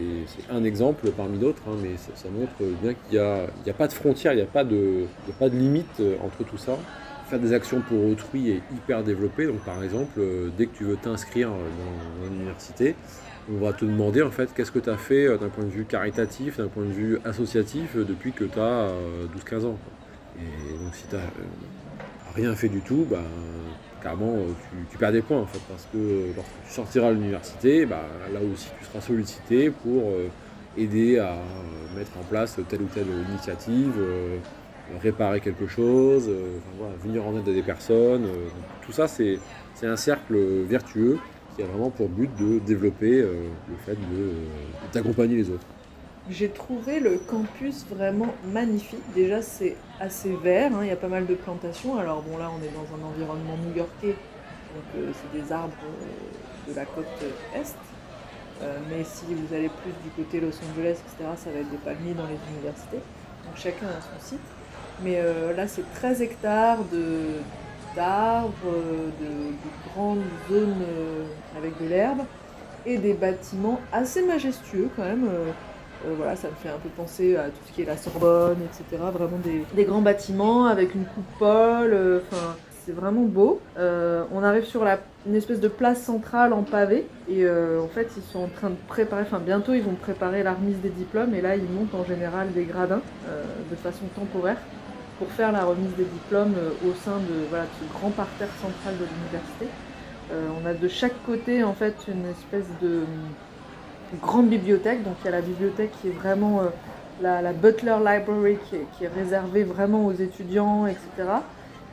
un 0.51 0.63
exemple 0.65 1.11
parmi 1.11 1.39
d'autres, 1.39 1.63
hein, 1.67 1.77
mais 1.83 1.97
ça, 1.97 2.13
ça 2.15 2.29
montre 2.29 2.53
bien 2.83 2.95
qu'il 2.95 3.19
n'y 3.19 3.19
a, 3.19 3.47
a 3.67 3.73
pas 3.75 3.89
de 3.89 3.93
frontières, 3.95 4.35
il 4.35 4.37
n'y 4.37 4.43
a, 4.43 4.45
a 4.45 4.49
pas 4.49 4.63
de 4.65 5.57
limite 5.57 6.01
euh, 6.01 6.17
entre 6.23 6.45
tout 6.45 6.59
ça. 6.59 6.77
Faire 7.29 7.41
des 7.41 7.53
actions 7.53 7.81
pour 7.81 8.05
autrui 8.07 8.51
est 8.51 8.63
hyper 8.73 9.03
développé. 9.03 9.47
Donc, 9.47 9.59
par 9.65 9.83
exemple, 9.83 10.13
euh, 10.19 10.49
dès 10.57 10.67
que 10.67 10.77
tu 10.77 10.85
veux 10.85 10.97
t'inscrire 10.97 11.49
dans, 11.49 12.29
l'université, 12.31 12.95
on 13.51 13.59
va 13.59 13.73
te 13.73 13.85
demander 13.85 14.23
en 14.23 14.31
fait 14.31 14.49
qu'est-ce 14.55 14.71
que 14.71 14.79
tu 14.79 14.91
as 14.91 14.97
fait 14.97 15.27
euh, 15.27 15.37
d'un 15.37 15.49
point 15.49 15.65
de 15.65 15.71
vue 15.71 15.85
caritatif, 15.85 16.59
d'un 16.59 16.69
point 16.69 16.85
de 16.85 16.93
vue 16.93 17.19
associatif 17.25 17.97
euh, 17.97 18.05
depuis 18.05 18.31
que 18.31 18.45
tu 18.45 18.61
as 18.61 18.91
12-15 19.37 19.67
ans. 19.67 19.79
Et 20.39 20.85
donc, 20.85 20.95
si 20.95 21.05
tu 21.09 21.17
n'as 21.17 21.23
rien 22.37 22.55
fait 22.55 22.69
du 22.69 22.81
tout, 22.81 23.05
bah, 23.11 23.25
carrément, 24.01 24.37
tu, 24.93 24.97
perds 24.97 25.11
des 25.11 25.23
points 25.23 25.41
en 25.41 25.47
fait. 25.47 25.61
Parce 25.69 25.89
que 25.93 26.33
lorsque 26.37 26.51
tu 26.69 26.73
sortiras 26.73 27.09
à 27.09 27.13
l'université, 27.13 27.87
bah, 27.87 28.03
là 28.33 28.39
aussi, 28.41 28.69
tu 28.79 28.85
seras 28.85 29.01
sollicité 29.01 29.71
pour 29.71 30.13
aider 30.77 31.19
à 31.19 31.35
mettre 31.97 32.17
en 32.21 32.23
place 32.23 32.57
telle 32.69 32.83
ou 32.83 32.89
telle 32.95 33.09
initiative. 33.31 33.95
Euh, 34.93 34.99
réparer 35.03 35.41
quelque 35.41 35.67
chose, 35.67 36.29
euh, 36.29 36.59
venir 37.03 37.27
en 37.27 37.37
aide 37.37 37.49
à 37.49 37.53
des 37.53 37.63
personnes. 37.63 38.25
euh, 38.25 38.49
tout 38.83 38.93
ça, 38.93 39.09
c'est 39.09 39.39
un 39.83 39.97
cercle 39.97 40.37
vertueux 40.63 41.19
qui 41.55 41.63
a 41.63 41.67
vraiment 41.67 41.91
pour 41.91 42.09
but 42.09 42.31
de 42.37 42.59
développer 42.61 43.23
le 43.23 43.77
fait 43.85 43.97
d'accompagner 44.93 45.37
les 45.37 45.51
autres. 45.51 45.67
J'ai 46.29 46.51
trouvé 46.51 47.01
le 47.01 47.19
campus 47.19 47.87
vraiment 47.89 48.35
magnifique. 48.53 49.03
Déjà, 49.15 49.43
c'est 49.43 49.77
assez 49.99 50.35
vert, 50.43 50.73
hein, 50.75 50.81
il 50.83 50.89
y 50.89 50.93
a 50.93 50.97
pas 50.97 51.09
mal 51.09 51.27
de 51.27 51.35
plantations. 51.35 51.99
Alors 51.99 52.23
bon, 52.23 52.37
là, 52.37 52.51
on 52.51 52.63
est 52.63 52.73
dans 52.73 52.87
un 52.97 53.09
environnement 53.09 53.57
new-yorkais, 53.69 54.17
donc 54.75 55.05
c'est 55.15 55.41
des 55.41 55.51
arbres 55.53 55.73
de 56.69 56.75
la 56.75 56.85
côte 56.85 57.07
est. 57.55 57.75
Mais 58.91 59.05
si 59.05 59.25
vous 59.35 59.55
allez 59.55 59.69
plus 59.69 59.93
du 60.05 60.11
côté 60.17 60.41
Los 60.41 60.59
Angeles, 60.71 60.99
etc., 61.01 61.31
ça 61.37 61.51
va 61.51 61.61
être 61.61 61.71
des 61.71 61.79
palmiers 61.79 62.15
dans 62.15 62.27
les 62.27 62.39
universités. 62.55 63.01
Donc 63.47 63.57
chacun 63.57 63.87
a 63.87 64.01
son 64.01 64.21
site. 64.21 64.56
Mais 65.05 65.19
euh, 65.21 65.55
là, 65.55 65.67
c'est 65.69 65.85
13 65.95 66.23
hectares 66.23 66.79
de- 66.93 67.41
d'arbres, 67.95 68.53
euh, 68.67 69.09
de, 69.21 69.27
de 69.27 69.93
grandes 69.93 70.23
zones 70.51 70.83
euh, 70.83 71.25
avec 71.59 71.81
de 71.83 71.89
l'herbe 71.89 72.21
et 72.85 72.99
des 72.99 73.15
bâtiments 73.15 73.81
assez 73.93 74.23
majestueux 74.25 74.89
quand 74.97 75.03
même. 75.05 75.29
voilà, 76.17 76.37
ça 76.37 76.49
me 76.49 76.55
fait 76.55 76.69
un 76.69 76.79
peu 76.79 76.89
penser 76.91 77.37
à 77.37 77.45
tout 77.45 77.59
ce 77.67 77.73
qui 77.73 77.83
est 77.83 77.85
la 77.87 77.97
Sorbonne, 77.97 78.59
etc. 78.63 79.03
Vraiment 79.13 79.39
des, 79.43 79.65
des 79.75 79.85
grands 79.85 80.03
bâtiments 80.03 80.67
avec 80.67 80.95
une 80.95 81.05
coupole. 81.05 81.93
euh, 81.93 82.21
c'est 82.85 82.93
vraiment 82.93 83.23
beau. 83.23 83.61
On 83.77 84.45
arrive 84.45 84.65
sur 84.65 84.85
la, 84.85 85.01
une 85.27 85.35
espèce 85.35 85.59
de 85.59 85.67
place 85.67 86.01
centrale 86.01 86.53
en 86.53 86.63
pavé 86.63 87.09
et 87.29 87.45
en 87.49 87.89
fait, 87.89 88.09
ils 88.17 88.23
sont 88.23 88.45
en 88.45 88.49
train 88.49 88.71
de 88.71 88.77
préparer. 88.87 89.23
Enfin, 89.23 89.41
bientôt, 89.45 89.73
ils 89.75 89.83
vont 89.83 89.97
préparer 90.01 90.45
la 90.45 90.53
remise 90.55 90.79
des 90.81 90.91
diplômes 90.91 91.35
et 91.35 91.41
là, 91.41 91.57
ils 91.57 91.65
montent 91.65 91.95
en 91.97 92.05
général 92.05 92.53
des 92.53 92.63
gradins 92.63 93.01
de 93.69 93.75
façon 93.75 94.05
temporaire 94.15 94.59
pour 95.19 95.29
faire 95.29 95.53
la 95.53 95.65
remise 95.65 95.95
des 95.97 96.05
diplômes 96.05 96.55
euh, 96.57 96.89
au 96.89 96.95
sein 96.95 97.17
de, 97.19 97.47
voilà, 97.49 97.65
ce 97.81 97.99
grand 97.99 98.11
parterre 98.11 98.51
central 98.61 98.95
de 98.99 99.05
l'université. 99.05 99.67
Euh, 100.33 100.49
on 100.61 100.67
a 100.67 100.75
de 100.75 100.89
chaque 100.89 101.15
côté 101.25 101.63
en 101.63 101.73
fait 101.73 101.95
une 102.09 102.27
espèce 102.27 102.67
de 102.83 102.99
hum, 102.99 104.19
grande 104.21 104.49
bibliothèque. 104.49 105.03
Donc 105.05 105.15
il 105.23 105.27
y 105.27 105.29
a 105.29 105.33
la 105.33 105.41
bibliothèque 105.41 105.93
qui 106.01 106.09
est 106.09 106.13
vraiment 106.13 106.61
euh, 106.61 106.69
la, 107.23 107.53
Butler 107.53 107.97
Library 107.99 108.59
qui 108.69 109.05
est, 109.05 109.09
réservée 109.09 109.65
vraiment 109.65 110.07
aux 110.07 110.13
étudiants, 110.13 110.87
etc. 110.87 111.29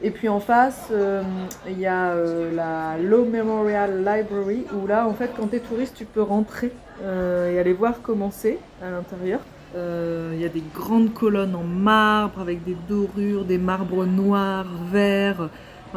Et 0.02 0.12
puis 0.12 0.28
en 0.28 0.40
face, 0.40 0.90
euh, 0.92 1.22
il 1.68 1.80
y 1.80 1.86
a 1.86 2.10
euh, 2.10 2.54
la 2.54 2.98
Law 3.02 3.24
Memorial 3.24 4.00
Library 4.00 4.66
où 4.74 4.86
là 4.86 5.08
en 5.08 5.14
fait 5.14 5.32
quand 5.38 5.48
tu 5.48 5.56
es 5.56 5.60
touriste 5.60 5.96
tu 5.96 6.04
peux 6.04 6.22
rentrer 6.22 6.74
euh, 7.04 7.54
et 7.54 7.60
aller 7.60 7.74
voir 7.74 7.96
comment 8.02 8.32
c'est 8.32 8.58
à 8.82 8.92
l'intérieur. 8.92 9.40
Euh, 9.76 10.32
Il 10.36 10.42
y 10.42 10.46
a 10.46 10.50
des 10.50 10.64
grandes 10.74 11.14
colonnes 11.14 11.56
en 11.56 11.64
marbre 11.64 12.40
avec 12.40 12.64
des 12.64 12.76
dorures, 12.88 13.46
des 13.46 13.58
marbres 13.58 14.06
noirs, 14.06 14.68
verts. 14.92 15.50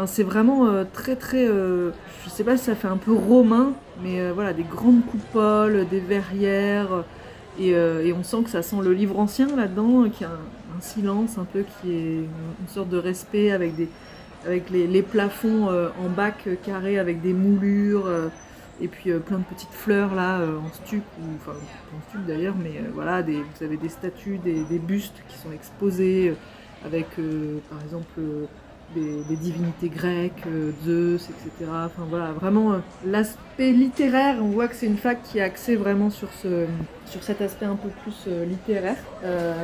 C'est 0.04 0.22
vraiment 0.22 0.66
euh, 0.66 0.84
très 0.92 1.16
très. 1.16 1.46
euh, 1.48 1.90
je 2.24 2.28
sais 2.28 2.44
pas 2.44 2.58
si 2.58 2.64
ça 2.64 2.74
fait 2.74 2.88
un 2.88 2.98
peu 2.98 3.12
romain, 3.14 3.72
mais 4.02 4.20
euh, 4.20 4.32
voilà, 4.34 4.52
des 4.52 4.62
grandes 4.62 5.04
coupoles, 5.06 5.86
des 5.90 6.00
verrières. 6.00 7.04
Et, 7.58 7.74
on 8.12 8.22
sent 8.22 8.42
que 8.44 8.50
ça 8.50 8.62
sent 8.62 8.76
le 8.82 8.92
livre 8.92 9.18
ancien 9.18 9.46
là-dedans, 9.56 10.10
qu'il 10.10 10.26
y 10.26 10.30
a 10.30 10.32
un, 10.32 10.80
silence 10.80 11.38
un 11.38 11.44
peu 11.44 11.64
qui 11.80 11.90
est 11.90 12.16
une 12.18 12.68
sorte 12.68 12.90
de 12.90 12.98
respect 12.98 13.50
avec, 13.50 13.72
les, 14.70 14.86
les 14.86 15.02
plafonds 15.02 15.68
en 15.68 16.08
bac 16.10 16.46
carré 16.62 16.98
avec 16.98 17.22
des 17.22 17.32
moulures. 17.32 18.10
Et 18.80 18.88
puis 18.88 19.10
euh, 19.10 19.18
plein 19.18 19.38
de 19.38 19.44
petites 19.44 19.72
fleurs 19.72 20.14
là 20.14 20.40
euh, 20.40 20.58
en 20.58 20.72
stuc, 20.72 21.02
ou 21.20 21.24
enfin 21.36 21.52
en 21.52 22.10
stuc 22.10 22.26
d'ailleurs, 22.26 22.54
mais 22.62 22.78
euh, 22.78 22.90
voilà, 22.92 23.22
vous 23.22 23.64
avez 23.64 23.76
des 23.76 23.88
statues, 23.88 24.38
des, 24.38 24.78
bustes 24.78 25.22
qui 25.28 25.38
sont 25.38 25.52
exposés 25.52 26.34
avec 26.84 27.06
par 27.70 27.82
exemple 27.82 28.20
des, 28.94 29.36
divinités 29.36 29.88
grecques, 29.88 30.44
Zeus, 30.84 31.28
etc. 31.30 31.70
Enfin 31.70 32.06
voilà, 32.08 32.32
vraiment 32.32 32.76
l'aspect 33.04 33.72
littéraire, 33.72 34.36
on 34.40 34.48
voit 34.48 34.68
que 34.68 34.76
c'est 34.76 34.86
une 34.86 34.98
fac 34.98 35.22
qui 35.22 35.38
est 35.38 35.42
axée 35.42 35.74
vraiment 35.74 36.10
sur, 36.10 36.28
ce, 36.42 36.66
sur 37.06 37.22
cet 37.22 37.40
aspect 37.40 37.66
un 37.66 37.76
peu 37.76 37.88
plus 37.88 38.28
littéraire. 38.46 38.96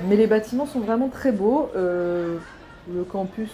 Mais 0.09 0.17
les 0.17 0.27
bâtiments 0.27 0.67
sont 0.67 0.81
vraiment 0.81 1.09
très 1.09 1.31
beaux. 1.31 1.71
Le 1.75 3.05
campus 3.09 3.51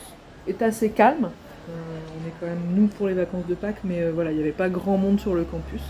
est 0.47 0.63
assez 0.63 0.91
calme. 0.91 1.31
On 1.69 2.29
est 2.29 2.33
quand 2.41 2.47
même 2.47 2.75
nous 2.75 2.87
pour 2.87 3.09
les 3.09 3.15
vacances 3.15 3.47
de 3.47 3.55
Pâques, 3.55 3.81
mais 3.85 4.03
euh, 4.03 4.13
voilà, 4.15 4.31
il 4.31 4.37
n'y 4.37 4.43
avait 4.43 4.53
pas 4.53 4.69
grand 4.69 4.97
monde 4.97 5.21
sur 5.21 5.35
le 5.35 5.45
campus. 5.45 5.83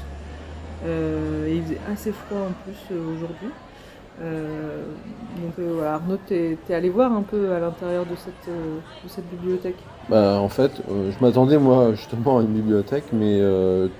Euh, 0.85 1.49
il 1.51 1.63
faisait 1.63 1.81
assez 1.91 2.13
froid 2.13 2.49
en 2.49 2.53
plus 2.65 2.95
euh, 2.95 3.17
aujourd'hui. 3.17 3.49
Donc 4.21 5.55
voilà, 5.57 5.95
Arnaud, 5.95 6.19
t'es 6.27 6.59
t'es 6.67 6.75
allé 6.75 6.89
voir 6.89 7.13
un 7.13 7.23
peu 7.23 7.53
à 7.53 7.61
l'intérieur 7.61 8.05
de 8.05 8.17
cette, 8.17 9.31
bibliothèque? 9.31 9.77
Bah, 10.09 10.41
en 10.41 10.49
fait, 10.49 10.73
je 10.89 11.25
m'attendais 11.25 11.57
moi 11.57 11.93
justement 11.93 12.39
à 12.39 12.43
une 12.43 12.49
bibliothèque, 12.49 13.05
mais 13.13 13.41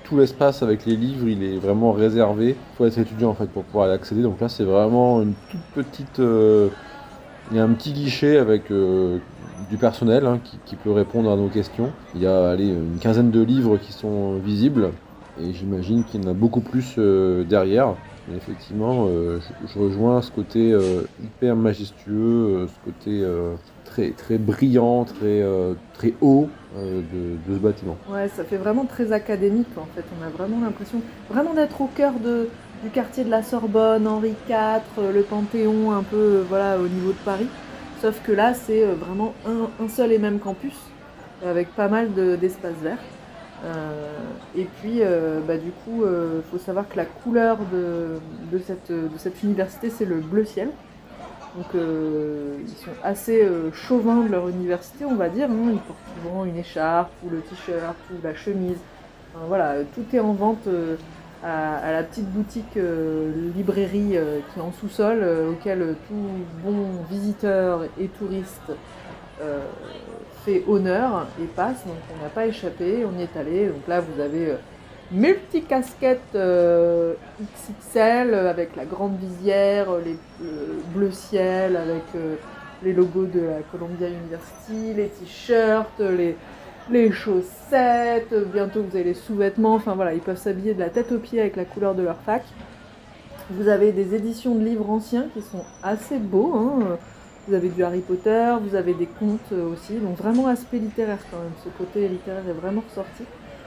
tout 0.03 0.17
l'espace 0.17 0.61
avec 0.61 0.85
les 0.85 0.97
livres, 0.97 1.29
il 1.29 1.41
est 1.41 1.57
vraiment 1.57 1.93
réservé. 1.93 2.49
Il 2.49 2.77
faut 2.77 2.85
être 2.85 2.97
étudiant 2.97 3.29
en 3.29 3.33
fait 3.33 3.45
pour 3.45 3.63
pouvoir 3.63 3.87
y 3.87 3.91
accéder. 3.93 4.21
Donc 4.21 4.41
là, 4.41 4.49
c'est 4.49 4.65
vraiment 4.65 5.21
une 5.21 5.35
toute 5.49 5.85
petite. 5.85 6.17
il 6.17 7.55
y 7.55 7.59
a 7.61 7.63
un 7.63 7.73
petit 7.73 7.93
guichet 7.93 8.39
avec 8.39 8.63
du 9.69 9.77
personnel 9.77 10.25
hein, 10.25 10.39
qui, 10.65 10.75
peut 10.75 10.91
répondre 10.91 11.31
à 11.31 11.35
nos 11.35 11.47
questions. 11.47 11.91
Il 12.15 12.21
y 12.21 12.27
a 12.27 12.55
une 12.55 12.97
quinzaine 12.99 13.31
de 13.31 13.41
livres 13.41 13.77
qui 13.77 13.93
sont 13.93 14.35
visibles 14.37 14.91
et 15.41 15.53
j'imagine 15.53 16.03
qu'il 16.03 16.23
y 16.23 16.27
en 16.27 16.31
a 16.31 16.33
beaucoup 16.33 16.61
plus 16.61 16.95
euh, 16.97 17.43
derrière. 17.43 17.95
Effectivement, 18.35 19.07
euh, 19.07 19.39
je, 19.65 19.79
rejoins 19.79 20.21
ce 20.21 20.31
côté 20.31 20.71
euh, 20.71 21.01
hyper 21.23 21.55
majestueux, 21.55 22.13
euh, 22.13 22.67
ce 22.67 22.85
côté 22.85 23.23
euh, 23.23 23.55
très, 23.89 24.11
très 24.11 24.37
brillant, 24.37 25.03
très, 25.03 25.41
euh, 25.41 25.73
très 25.93 26.13
haut 26.21 26.47
euh, 26.77 27.01
de, 27.47 27.53
ce 27.53 27.59
bâtiment. 27.59 27.97
Ouais, 28.09 28.27
ça 28.27 28.43
fait 28.43 28.57
vraiment 28.57 28.85
très 28.85 29.11
académique 29.11 29.75
en 29.77 29.87
fait. 29.95 30.05
On 30.19 30.25
a 30.25 30.29
vraiment 30.29 30.63
l'impression 30.63 31.01
vraiment 31.29 31.53
d'être 31.53 31.81
au 31.81 31.87
cœur 31.87 32.13
du 32.19 32.89
quartier 32.91 33.23
de 33.23 33.31
la 33.31 33.41
Sorbonne, 33.41 34.07
Henri 34.07 34.35
IV, 34.47 34.81
euh, 34.99 35.11
le 35.11 35.23
Panthéon, 35.23 35.91
un 35.91 36.03
peu 36.03 36.15
euh, 36.15 36.43
voilà 36.47 36.77
au 36.77 36.87
niveau 36.87 37.11
de 37.11 37.25
Paris. 37.25 37.47
Sauf 38.01 38.21
que 38.23 38.31
là, 38.31 38.53
c'est 38.53 38.83
euh, 38.83 38.93
vraiment 38.93 39.33
un, 39.45 39.89
seul 39.89 40.13
et 40.13 40.19
même 40.19 40.39
campus 40.39 40.75
avec 41.45 41.69
pas 41.75 41.89
mal 41.89 42.13
de- 42.13 42.35
d'espaces 42.35 42.77
verts. 42.81 42.97
Euh, 43.65 44.07
et 44.57 44.63
puis, 44.79 44.99
euh, 45.01 45.41
bah, 45.45 45.57
du 45.57 45.71
coup, 45.71 46.05
il 46.05 46.41
faut 46.49 46.57
savoir 46.57 46.87
que 46.87 46.95
la 46.95 47.05
couleur 47.05 47.57
de, 47.71 48.59
cette, 48.59 49.43
université, 49.43 49.89
c'est 49.89 50.05
le 50.05 50.17
bleu 50.17 50.45
ciel. 50.45 50.69
Donc, 51.57 51.67
ils 51.73 52.69
sont 52.69 52.91
assez 53.03 53.45
chauvins 53.73 54.23
de 54.23 54.29
leur 54.29 54.47
université, 54.47 55.03
on 55.03 55.15
va 55.15 55.27
dire. 55.29 55.49
hein. 55.49 55.71
Ils 55.71 55.79
portent 55.79 55.99
souvent 56.21 56.45
une 56.45 56.57
écharpe, 56.57 57.11
ou 57.25 57.29
le 57.29 57.41
t-shirt, 57.41 57.95
ou 58.11 58.15
la 58.23 58.35
chemise. 58.35 58.77
Voilà, 59.47 59.75
tout 59.93 60.05
est 60.13 60.19
en 60.19 60.33
vente 60.33 60.67
à, 61.43 61.91
la 61.91 62.03
petite 62.03 62.29
boutique 62.29 62.77
euh, 62.77 63.31
librairie 63.55 64.17
euh, 64.17 64.39
qui 64.53 64.59
est 64.59 64.61
en 64.61 64.71
sous-sol, 64.71 65.19
euh, 65.21 65.51
auquel 65.51 65.95
tout 66.07 66.29
bon 66.63 66.87
visiteur 67.09 67.85
et 67.99 68.07
touriste 68.07 68.71
fait 70.43 70.65
honneur 70.67 71.27
et 71.41 71.45
passe. 71.45 71.85
Donc, 71.85 71.95
on 72.13 72.21
n'a 72.21 72.29
pas 72.29 72.45
échappé, 72.45 73.05
on 73.05 73.17
y 73.17 73.23
est 73.23 73.37
allé. 73.39 73.67
Donc 73.67 73.87
là, 73.87 74.01
vous 74.01 74.19
avez. 74.19 74.55
multi-casquettes 75.11 76.35
XXL 76.35 78.33
avec 78.33 78.75
la 78.75 78.83
grande 78.83 79.17
visière, 79.17 79.87
les 80.03 80.17
euh, 80.43 80.79
bleu 80.93 81.11
ciel 81.11 81.77
avec 81.77 82.03
les 82.83 82.91
logos 82.93 83.25
de 83.25 83.39
la 83.39 83.61
Columbia 83.71 84.09
University, 84.09 84.93
les 84.93 85.07
t-shirts, 85.07 85.99
les, 85.99 86.35
les 86.91 87.11
chaussettes, 87.11 88.33
bientôt 88.51 88.83
vous 88.83 88.95
avez 88.95 89.05
les 89.05 89.13
sous-vêtements, 89.13 89.75
enfin 89.75 89.95
voilà, 89.95 90.13
ils 90.13 90.21
peuvent 90.21 90.37
s'habiller 90.37 90.73
de 90.73 90.79
la 90.79 90.89
tête 90.89 91.11
aux 91.11 91.19
pieds 91.19 91.39
avec 91.39 91.55
la 91.55 91.65
couleur 91.65 91.95
de 91.95 92.03
leur 92.03 92.17
fac. 92.17 92.43
Vous 93.51 93.67
avez 93.67 93.91
des 93.91 94.15
éditions 94.15 94.55
de 94.55 94.63
livres 94.63 94.89
anciens 94.89 95.25
qui 95.33 95.41
sont 95.41 95.63
assez 95.83 96.17
beaux. 96.17 96.53
hein. 96.55 96.97
Vous 97.47 97.55
avez 97.55 97.69
du 97.69 97.83
Harry 97.83 98.01
Potter, 98.01 98.53
vous 98.61 98.75
avez 98.75 98.93
des 98.93 99.07
contes 99.07 99.39
euh, 99.53 99.73
aussi, 99.73 99.93
donc 99.95 100.17
vraiment 100.17 100.45
aspect 100.47 100.77
littéraire 100.77 101.17
quand 101.31 101.37
même. 101.37 101.53
Ce 101.63 101.69
côté 101.69 102.07
littéraire 102.07 102.43
est 102.47 102.53
vraiment 102.53 102.83
ressorti 102.87 103.23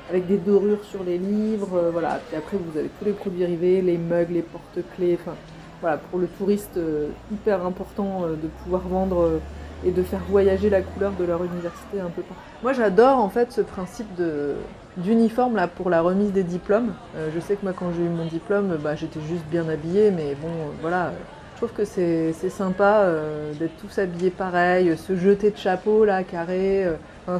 avec 0.09 0.27
des 0.29 0.37
dorures 0.37 0.85
sur 0.85 1.03
les 1.03 1.19
livres, 1.19 1.71
euh, 1.75 1.91
voilà. 1.91 2.21
Puis 2.29 2.37
après, 2.37 2.57
vous 2.57 2.79
avez 2.79 2.89
tous 2.99 3.05
les 3.05 3.13
produits 3.13 3.41
dérivés, 3.41 3.83
les 3.83 3.99
mugs, 3.99 4.31
les 4.31 4.43
porte-clés, 4.43 5.19
enfin, 5.21 5.35
voilà, 5.81 5.97
pour 5.97 6.21
le 6.21 6.29
touriste, 6.29 6.77
euh, 6.77 7.09
hyper 7.33 7.67
important 7.67 8.27
de 8.31 8.49
pouvoir 8.63 8.83
vendre 8.87 9.41
et 9.85 9.91
de 9.91 10.03
faire 10.03 10.21
voyager 10.29 10.71
la 10.71 10.83
couleur 10.83 11.13
de 11.13 11.25
leur 11.25 11.43
université 11.45 12.01
un 12.01 12.11
peu 12.11 12.23
partout. 12.23 12.43
Moi, 12.63 12.73
j'adore 12.73 13.19
en 13.19 13.29
fait 13.29 13.53
ce 13.53 13.61
principe 13.61 14.15
de 14.17 14.55
d'uniforme 14.97 15.57
là 15.57 15.69
pour 15.69 15.89
la 15.89 16.03
remise 16.03 16.33
des 16.33 16.43
diplômes. 16.43 16.93
Euh, 17.17 17.31
je 17.35 17.41
sais 17.41 17.57
que 17.57 17.63
moi, 17.63 17.73
quand 17.75 17.93
j'ai 17.97 18.03
eu 18.03 18.09
mon 18.09 18.27
diplôme, 18.27 18.77
bah, 18.83 18.95
j'étais 18.95 19.21
juste 19.21 19.45
bien 19.47 19.69
habillée, 19.69 20.11
mais 20.11 20.35
bon, 20.35 20.49
euh, 20.49 20.71
voilà. 20.81 21.13
Je 21.55 21.67
trouve 21.67 21.73
que 21.73 21.85
c'est 21.85 22.33
sympa 22.51 23.03
euh, 23.03 23.53
d'être 23.55 23.77
tous 23.77 23.99
habillés 23.99 24.31
pareil, 24.31 24.97
se 24.99 25.15
jeter 25.15 25.53
de 25.53 25.57
chapeau 25.57 26.05
là, 26.05 26.25
carré. 26.25 26.89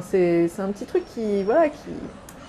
c'est 0.01 0.49
un 0.59 0.71
petit 0.71 0.85
truc 0.85 1.03
qui, 1.13 1.43
voilà, 1.43 1.67
qui, 1.67 1.89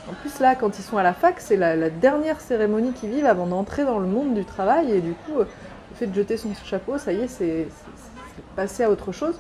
en 0.09 0.15
plus, 0.15 0.39
là, 0.39 0.55
quand 0.55 0.79
ils 0.79 0.83
sont 0.83 0.99
à 0.99 1.03
la 1.03 1.13
fac, 1.13 1.35
c'est 1.39 1.57
la, 1.57 1.75
la 1.75 1.91
dernière 1.91 2.41
cérémonie 2.41 2.93
qu'ils 2.93 3.11
vivent 3.11 3.27
avant 3.27 3.47
d'entrer 3.47 3.85
dans 3.85 3.99
le 3.99 4.07
monde 4.07 4.35
du 4.35 4.45
travail. 4.45 4.93
Et 4.93 5.01
du 5.01 5.15
coup, 5.15 5.39
le 5.39 5.47
fait 5.97 6.07
de 6.07 6.15
jeter 6.15 6.37
son 6.37 6.51
chapeau, 6.65 6.97
ça 6.97 7.13
y 7.13 7.23
est, 7.23 7.29
c'est 7.29 7.67
passé 8.55 8.85
à 8.85 8.91
autre 8.91 9.11
chose. 9.11 9.37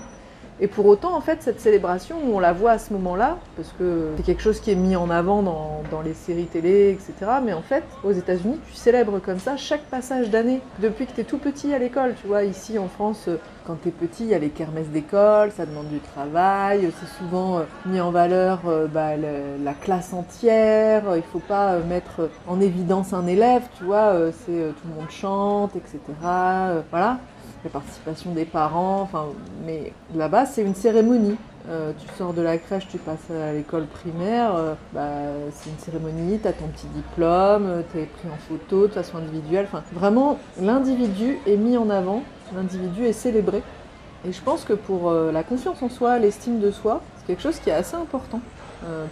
Et 0.60 0.68
pour 0.68 0.86
autant, 0.86 1.16
en 1.16 1.20
fait, 1.20 1.43
cette 1.43 1.60
célébration, 1.60 2.16
on 2.32 2.39
la 2.39 2.52
voit 2.52 2.72
à 2.72 2.78
ce 2.78 2.93
moment-là, 2.93 3.39
parce 3.56 3.72
que 3.78 4.10
c'est 4.16 4.22
quelque 4.22 4.43
chose 4.43 4.60
qui 4.60 4.70
est 4.70 4.76
mis 4.76 4.94
en 4.94 5.10
avant 5.10 5.43
dans, 5.43 6.02
les 6.05 6.14
séries 6.14 6.47
télé, 6.47 6.90
etc. 6.90 7.31
Mais 7.44 7.52
en 7.52 7.62
fait, 7.62 7.85
aux 8.02 8.12
États-Unis, 8.12 8.59
tu 8.68 8.74
célèbres 8.74 9.20
comme 9.20 9.39
ça 9.39 9.56
chaque 9.56 9.85
passage 9.85 10.28
d'année, 10.28 10.60
depuis 10.81 11.06
que 11.06 11.12
tu 11.12 11.20
es 11.20 11.24
tout 11.24 11.39
petit 11.39 11.72
à 11.72 11.78
l'école. 11.78 12.14
Tu 12.20 12.26
vois, 12.26 12.43
ici 12.44 12.78
en 12.78 12.89
France, 12.89 13.24
euh, 13.28 13.36
quand 13.66 13.76
tu 13.82 13.89
es 13.89 13.90
petit, 13.90 14.24
il 14.24 14.31
y 14.31 14.35
a 14.35 14.39
les 14.39 14.51
kermesses 14.51 14.89
d'école, 14.89 15.51
ça 15.52 15.64
demande 15.64 15.89
du 15.89 16.01
travail, 16.01 16.90
c'est 17.01 17.18
souvent 17.18 17.59
euh, 17.59 17.62
mis 17.86 18.01
en 18.01 18.10
valeur 18.10 18.60
euh, 18.66 18.86
bah, 18.86 19.16
la 19.16 19.72
classe 19.72 20.12
entière, 20.12 21.02
il 21.16 21.22
faut 21.22 21.39
pas 21.39 21.72
euh, 21.72 21.85
mettre 21.85 22.28
en 22.47 22.60
évidence 22.60 23.12
un 23.12 23.26
élève, 23.26 23.62
tu 23.78 23.85
vois, 23.85 24.12
euh, 24.12 24.32
c'est 24.44 24.52
euh, 24.52 24.70
tout 24.72 24.89
le 24.89 24.94
monde 24.94 25.10
chante, 25.10 25.76
etc. 25.76 25.98
euh, 26.24 26.82
voilà 26.90 27.18
la 27.65 27.70
participation 27.70 28.32
des 28.32 28.45
parents, 28.45 29.01
enfin, 29.01 29.27
mais 29.66 29.93
là-bas 30.15 30.47
c'est 30.47 30.62
une 30.62 30.74
cérémonie. 30.74 31.36
Euh, 31.70 31.93
tu 31.99 32.07
sors 32.19 32.35
de 32.35 32.43
la 32.43 32.59
crèche, 32.59 32.86
tu 32.89 32.99
passes 32.99 33.31
à 33.31 33.55
l'école 33.55 33.86
primaire, 33.86 34.55
euh, 34.55 34.74
bah, 34.93 35.09
c'est 35.51 35.70
une 35.70 35.78
cérémonie, 35.78 36.39
tu 36.39 36.47
as 36.47 36.53
ton 36.53 36.66
petit 36.66 36.86
diplôme, 36.89 37.82
tu 37.91 38.01
es 38.01 38.05
pris 38.05 38.28
en 38.28 38.36
photo 38.36 38.86
de 38.86 38.93
façon 38.93 39.16
individuelle. 39.16 39.66
Enfin, 39.73 39.82
vraiment, 39.95 40.39
l'individu 40.61 41.39
est 41.47 41.57
mis 41.57 41.78
en 41.78 41.89
avant, 41.89 42.23
l'individu 42.55 43.07
est 43.07 43.15
célébré. 43.15 43.62
Et 44.27 44.32
je 44.32 44.41
pense 44.41 44.65
que 44.65 44.73
pour 44.73 45.11
euh, 45.11 45.32
la 45.32 45.43
confiance 45.43 45.82
en 45.82 45.89
soi, 45.89 46.19
l'estime 46.19 46.59
de 46.59 46.70
soi, 46.70 47.03
c'est 47.16 47.27
quelque 47.27 47.43
chose 47.43 47.59
qui 47.59 47.70
est 47.70 47.74
assez 47.74 47.95
important 47.95 48.41
euh, 48.41 48.53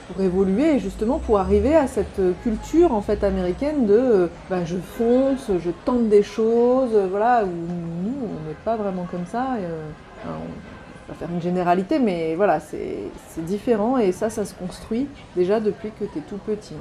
pour 0.08 0.22
évoluer 0.22 0.76
et 0.76 0.78
justement 0.78 1.18
pour 1.18 1.38
arriver 1.38 1.74
à 1.74 1.86
cette 1.86 2.18
euh, 2.18 2.32
culture 2.42 2.92
en 2.92 3.00
fait 3.00 3.24
américaine 3.24 3.86
de 3.86 3.94
euh, 3.94 4.26
bah, 4.50 4.64
je 4.64 4.76
fonce, 4.76 5.50
je 5.58 5.70
tente 5.84 6.08
des 6.08 6.22
choses, 6.22 6.90
euh, 6.94 7.06
voilà, 7.10 7.44
où 7.44 7.46
nous 7.46 8.14
on 8.22 8.48
n'est 8.48 8.56
pas 8.64 8.76
vraiment 8.76 9.06
comme 9.10 9.26
ça. 9.26 9.56
Euh, 9.60 9.82
on 10.28 11.12
va 11.12 11.18
faire 11.18 11.28
une 11.34 11.42
généralité, 11.42 11.98
mais 11.98 12.34
voilà, 12.36 12.60
c'est 12.60 13.44
différent 13.44 13.98
et 13.98 14.12
ça, 14.12 14.30
ça 14.30 14.44
se 14.44 14.54
construit 14.54 15.08
déjà 15.36 15.58
depuis 15.58 15.90
que 15.90 16.04
tu 16.04 16.18
es 16.18 16.22
tout 16.22 16.38
petit. 16.38 16.74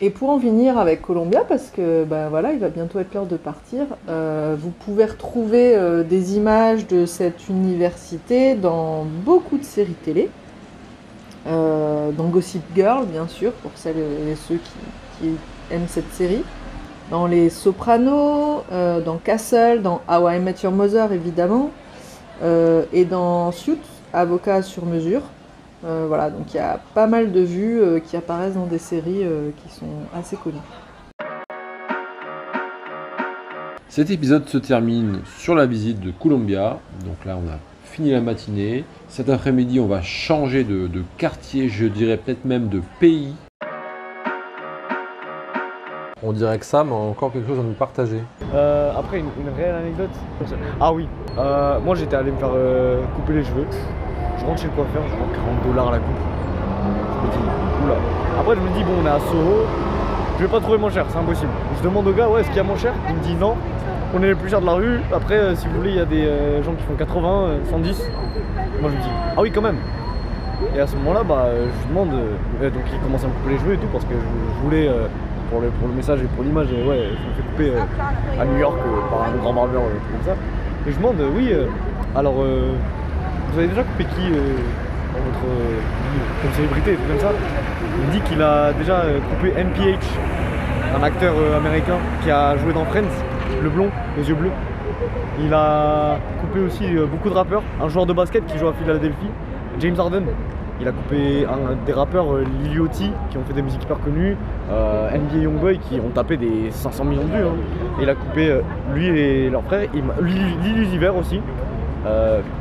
Et 0.00 0.10
pour 0.10 0.30
en 0.30 0.40
finir 0.40 0.76
avec 0.76 1.02
Columbia, 1.02 1.44
parce 1.48 1.70
que 1.70 2.04
bah, 2.04 2.28
voilà, 2.28 2.52
il 2.52 2.58
va 2.58 2.68
bientôt 2.68 2.98
être 2.98 3.14
l'heure 3.14 3.26
de 3.26 3.36
partir, 3.36 3.86
euh, 4.08 4.56
vous 4.58 4.70
pouvez 4.70 5.04
retrouver 5.04 5.76
euh, 5.76 6.02
des 6.02 6.36
images 6.36 6.86
de 6.88 7.06
cette 7.06 7.48
université 7.48 8.54
dans 8.54 9.04
beaucoup 9.04 9.56
de 9.56 9.64
séries 9.64 9.94
télé. 10.04 10.30
Euh, 11.46 12.10
dans 12.12 12.28
Gossip 12.28 12.62
Girl, 12.74 13.06
bien 13.06 13.26
sûr, 13.26 13.52
pour 13.52 13.70
celles 13.74 13.96
et 13.96 14.36
ceux 14.48 14.56
qui, 15.20 15.28
aiment 15.70 15.88
cette 15.88 16.12
série. 16.12 16.42
Dans 17.10 17.26
Les 17.26 17.50
Sopranos, 17.50 18.64
euh, 18.72 19.00
dans 19.00 19.16
Castle, 19.16 19.82
dans 19.82 20.00
How 20.08 20.28
I 20.30 20.38
Met 20.38 20.56
Your 20.62 20.72
Mother, 20.72 21.12
évidemment. 21.12 21.70
euh, 22.42 22.84
et 22.92 23.04
dans 23.04 23.52
Suits, 23.52 23.78
Avocat 24.12 24.62
sur 24.62 24.86
mesure. 24.86 25.22
Voilà, 25.82 26.28
donc 26.28 26.52
il 26.52 26.58
y 26.58 26.60
a 26.60 26.78
pas 26.94 27.06
mal 27.06 27.32
de 27.32 27.40
vues 27.40 28.02
qui 28.06 28.14
apparaissent 28.14 28.54
dans 28.54 28.66
des 28.66 28.78
séries 28.78 29.24
qui 29.62 29.74
sont 29.74 29.86
assez 30.14 30.36
connues. 30.36 30.58
Cet 33.88 34.10
épisode 34.10 34.46
se 34.46 34.58
termine 34.58 35.20
sur 35.38 35.54
la 35.54 35.64
visite 35.64 36.00
de 36.00 36.10
Columbia. 36.10 36.78
Donc 37.04 37.24
là, 37.24 37.38
on 37.42 37.48
a 37.48 37.58
fini 37.84 38.10
la 38.12 38.20
matinée. 38.20 38.84
Cet 39.10 39.28
après-midi, 39.28 39.80
on 39.80 39.86
va 39.88 40.02
changer 40.02 40.62
de, 40.62 40.86
de 40.86 41.02
quartier, 41.18 41.68
je 41.68 41.86
dirais 41.86 42.16
peut-être 42.16 42.44
même 42.44 42.68
de 42.68 42.80
pays. 43.00 43.34
On 46.22 46.32
dirait 46.32 46.56
que 46.60 46.64
Sam 46.64 46.92
a 46.92 46.94
encore 46.94 47.32
quelque 47.32 47.48
chose 47.48 47.58
à 47.58 47.62
nous 47.64 47.72
partager. 47.72 48.22
Euh, 48.54 48.92
après, 48.96 49.18
une, 49.18 49.26
une 49.40 49.52
réelle 49.56 49.74
anecdote. 49.74 50.10
Ah 50.80 50.92
oui, 50.92 51.08
euh, 51.36 51.80
moi 51.80 51.96
j'étais 51.96 52.14
allé 52.14 52.30
me 52.30 52.36
faire 52.36 52.52
euh, 52.54 53.02
couper 53.16 53.32
les 53.32 53.42
cheveux. 53.44 53.66
Je 54.38 54.44
rentre 54.44 54.60
chez 54.60 54.68
le 54.68 54.74
coiffeur, 54.74 55.02
je 55.10 55.16
prends 55.16 55.44
40 55.44 55.66
dollars 55.66 55.90
la 55.90 55.98
coupe. 55.98 56.14
Je 57.20 57.26
me 57.26 57.32
dis, 57.32 57.48
oula. 57.84 57.96
Après, 58.38 58.54
je 58.54 58.60
me 58.60 58.68
dis, 58.78 58.84
bon, 58.84 58.92
on 59.02 59.06
est 59.06 59.10
à 59.10 59.18
Soho, 59.18 59.66
je 60.38 60.44
vais 60.44 60.50
pas 60.52 60.60
trouver 60.60 60.78
moins 60.78 60.90
cher, 60.90 61.04
c'est 61.08 61.18
impossible. 61.18 61.50
Je 61.78 61.82
demande 61.82 62.06
au 62.06 62.12
gars, 62.12 62.28
ouais, 62.28 62.42
est-ce 62.42 62.48
qu'il 62.48 62.58
y 62.58 62.60
a 62.60 62.64
moins 62.64 62.78
cher? 62.78 62.94
Il 63.08 63.16
me 63.16 63.20
dit 63.22 63.34
non, 63.34 63.56
on 64.14 64.22
est 64.22 64.28
les 64.28 64.34
plus 64.34 64.48
chers 64.48 64.60
de 64.60 64.66
la 64.66 64.72
rue. 64.72 65.00
Après, 65.12 65.36
euh, 65.36 65.54
si 65.54 65.66
vous 65.68 65.76
voulez, 65.76 65.90
il 65.90 65.96
y 65.96 66.00
a 66.00 66.04
des 66.04 66.24
euh, 66.24 66.62
gens 66.62 66.74
qui 66.74 66.82
font 66.84 66.94
80, 66.94 67.28
euh, 67.46 67.58
110. 67.70 68.02
Moi, 68.80 68.90
je 68.90 68.96
me 68.96 69.02
dis, 69.02 69.08
ah 69.36 69.40
oui, 69.42 69.50
quand 69.50 69.60
même. 69.60 69.76
Et 70.74 70.80
à 70.80 70.86
ce 70.86 70.96
moment-là, 70.96 71.22
bah, 71.22 71.48
je 71.52 71.88
demande, 71.88 72.14
euh, 72.14 72.70
donc 72.70 72.82
il 72.90 72.98
commence 73.00 73.24
à 73.24 73.26
me 73.26 73.32
couper 73.32 73.52
les 73.52 73.58
cheveux 73.58 73.74
et 73.74 73.76
tout, 73.76 73.88
parce 73.92 74.04
que 74.04 74.14
je, 74.14 74.64
voulais, 74.64 74.88
euh, 74.88 75.06
pour, 75.50 75.60
le, 75.60 75.68
pour 75.68 75.88
le 75.88 75.94
message 75.94 76.20
et 76.22 76.26
pour 76.34 76.44
l'image, 76.44 76.68
ouais, 76.68 77.08
je 77.12 77.28
me 77.28 77.34
fais 77.34 77.42
couper 77.50 77.70
euh, 77.76 78.40
à 78.40 78.44
New 78.46 78.58
York 78.58 78.78
par 79.10 79.28
un 79.28 79.36
grand 79.36 79.52
barbeur, 79.52 79.82
comme 79.82 80.24
ça. 80.24 80.34
Et 80.86 80.92
je 80.92 80.96
demande, 80.96 81.16
oui, 81.36 81.52
alors, 82.16 82.34
vous 82.34 83.58
avez 83.58 83.68
déjà 83.68 83.82
coupé 83.82 84.04
qui 84.04 84.30
dans 84.30 85.20
votre 85.20 85.44
comme 86.40 86.52
célébrité, 86.54 86.94
tout 86.94 87.02
comme 87.06 87.20
ça? 87.20 87.32
Il 88.00 88.06
me 88.06 88.12
dit 88.12 88.20
qu'il 88.22 88.40
a 88.40 88.72
déjà 88.72 89.02
coupé 89.28 89.52
NPH, 89.60 90.06
un 90.98 91.02
acteur 91.02 91.34
américain 91.54 91.98
qui 92.22 92.30
a 92.30 92.56
joué 92.56 92.72
dans 92.72 92.86
Friends, 92.86 93.12
le 93.62 93.68
blond, 93.68 93.90
aux 94.18 94.22
yeux 94.22 94.34
bleus. 94.34 94.52
Il 95.42 95.52
a 95.54 96.18
coupé 96.40 96.60
aussi 96.60 96.84
euh, 96.96 97.06
beaucoup 97.06 97.30
de 97.30 97.34
rappeurs, 97.34 97.62
un 97.82 97.88
joueur 97.88 98.06
de 98.06 98.12
basket 98.12 98.44
qui 98.46 98.58
joue 98.58 98.68
à 98.68 98.72
Philadelphie, 98.72 99.30
James 99.78 99.94
Harden. 99.98 100.24
Il 100.80 100.88
a 100.88 100.92
coupé 100.92 101.46
des 101.84 101.92
rappeurs 101.92 102.34
euh, 102.34 102.44
Lil 102.62 102.80
Yachty 102.80 103.10
qui 103.30 103.36
ont 103.36 103.42
fait 103.44 103.52
des 103.52 103.62
musiques 103.62 103.82
hyper 103.82 104.00
connues, 104.00 104.36
euh, 104.70 105.10
NBA 105.10 105.42
Youngboy 105.42 105.78
qui 105.78 106.00
ont 106.00 106.08
tapé 106.10 106.36
des 106.36 106.70
500 106.70 107.04
millions 107.04 107.24
de 107.24 107.28
vues. 107.28 107.44
hein. 107.44 107.54
Il 108.00 108.08
a 108.08 108.14
coupé 108.14 108.60
lui 108.94 109.06
et 109.06 109.50
leur 109.50 109.62
frère, 109.64 109.88
Lil 110.22 111.08
aussi, 111.18 111.40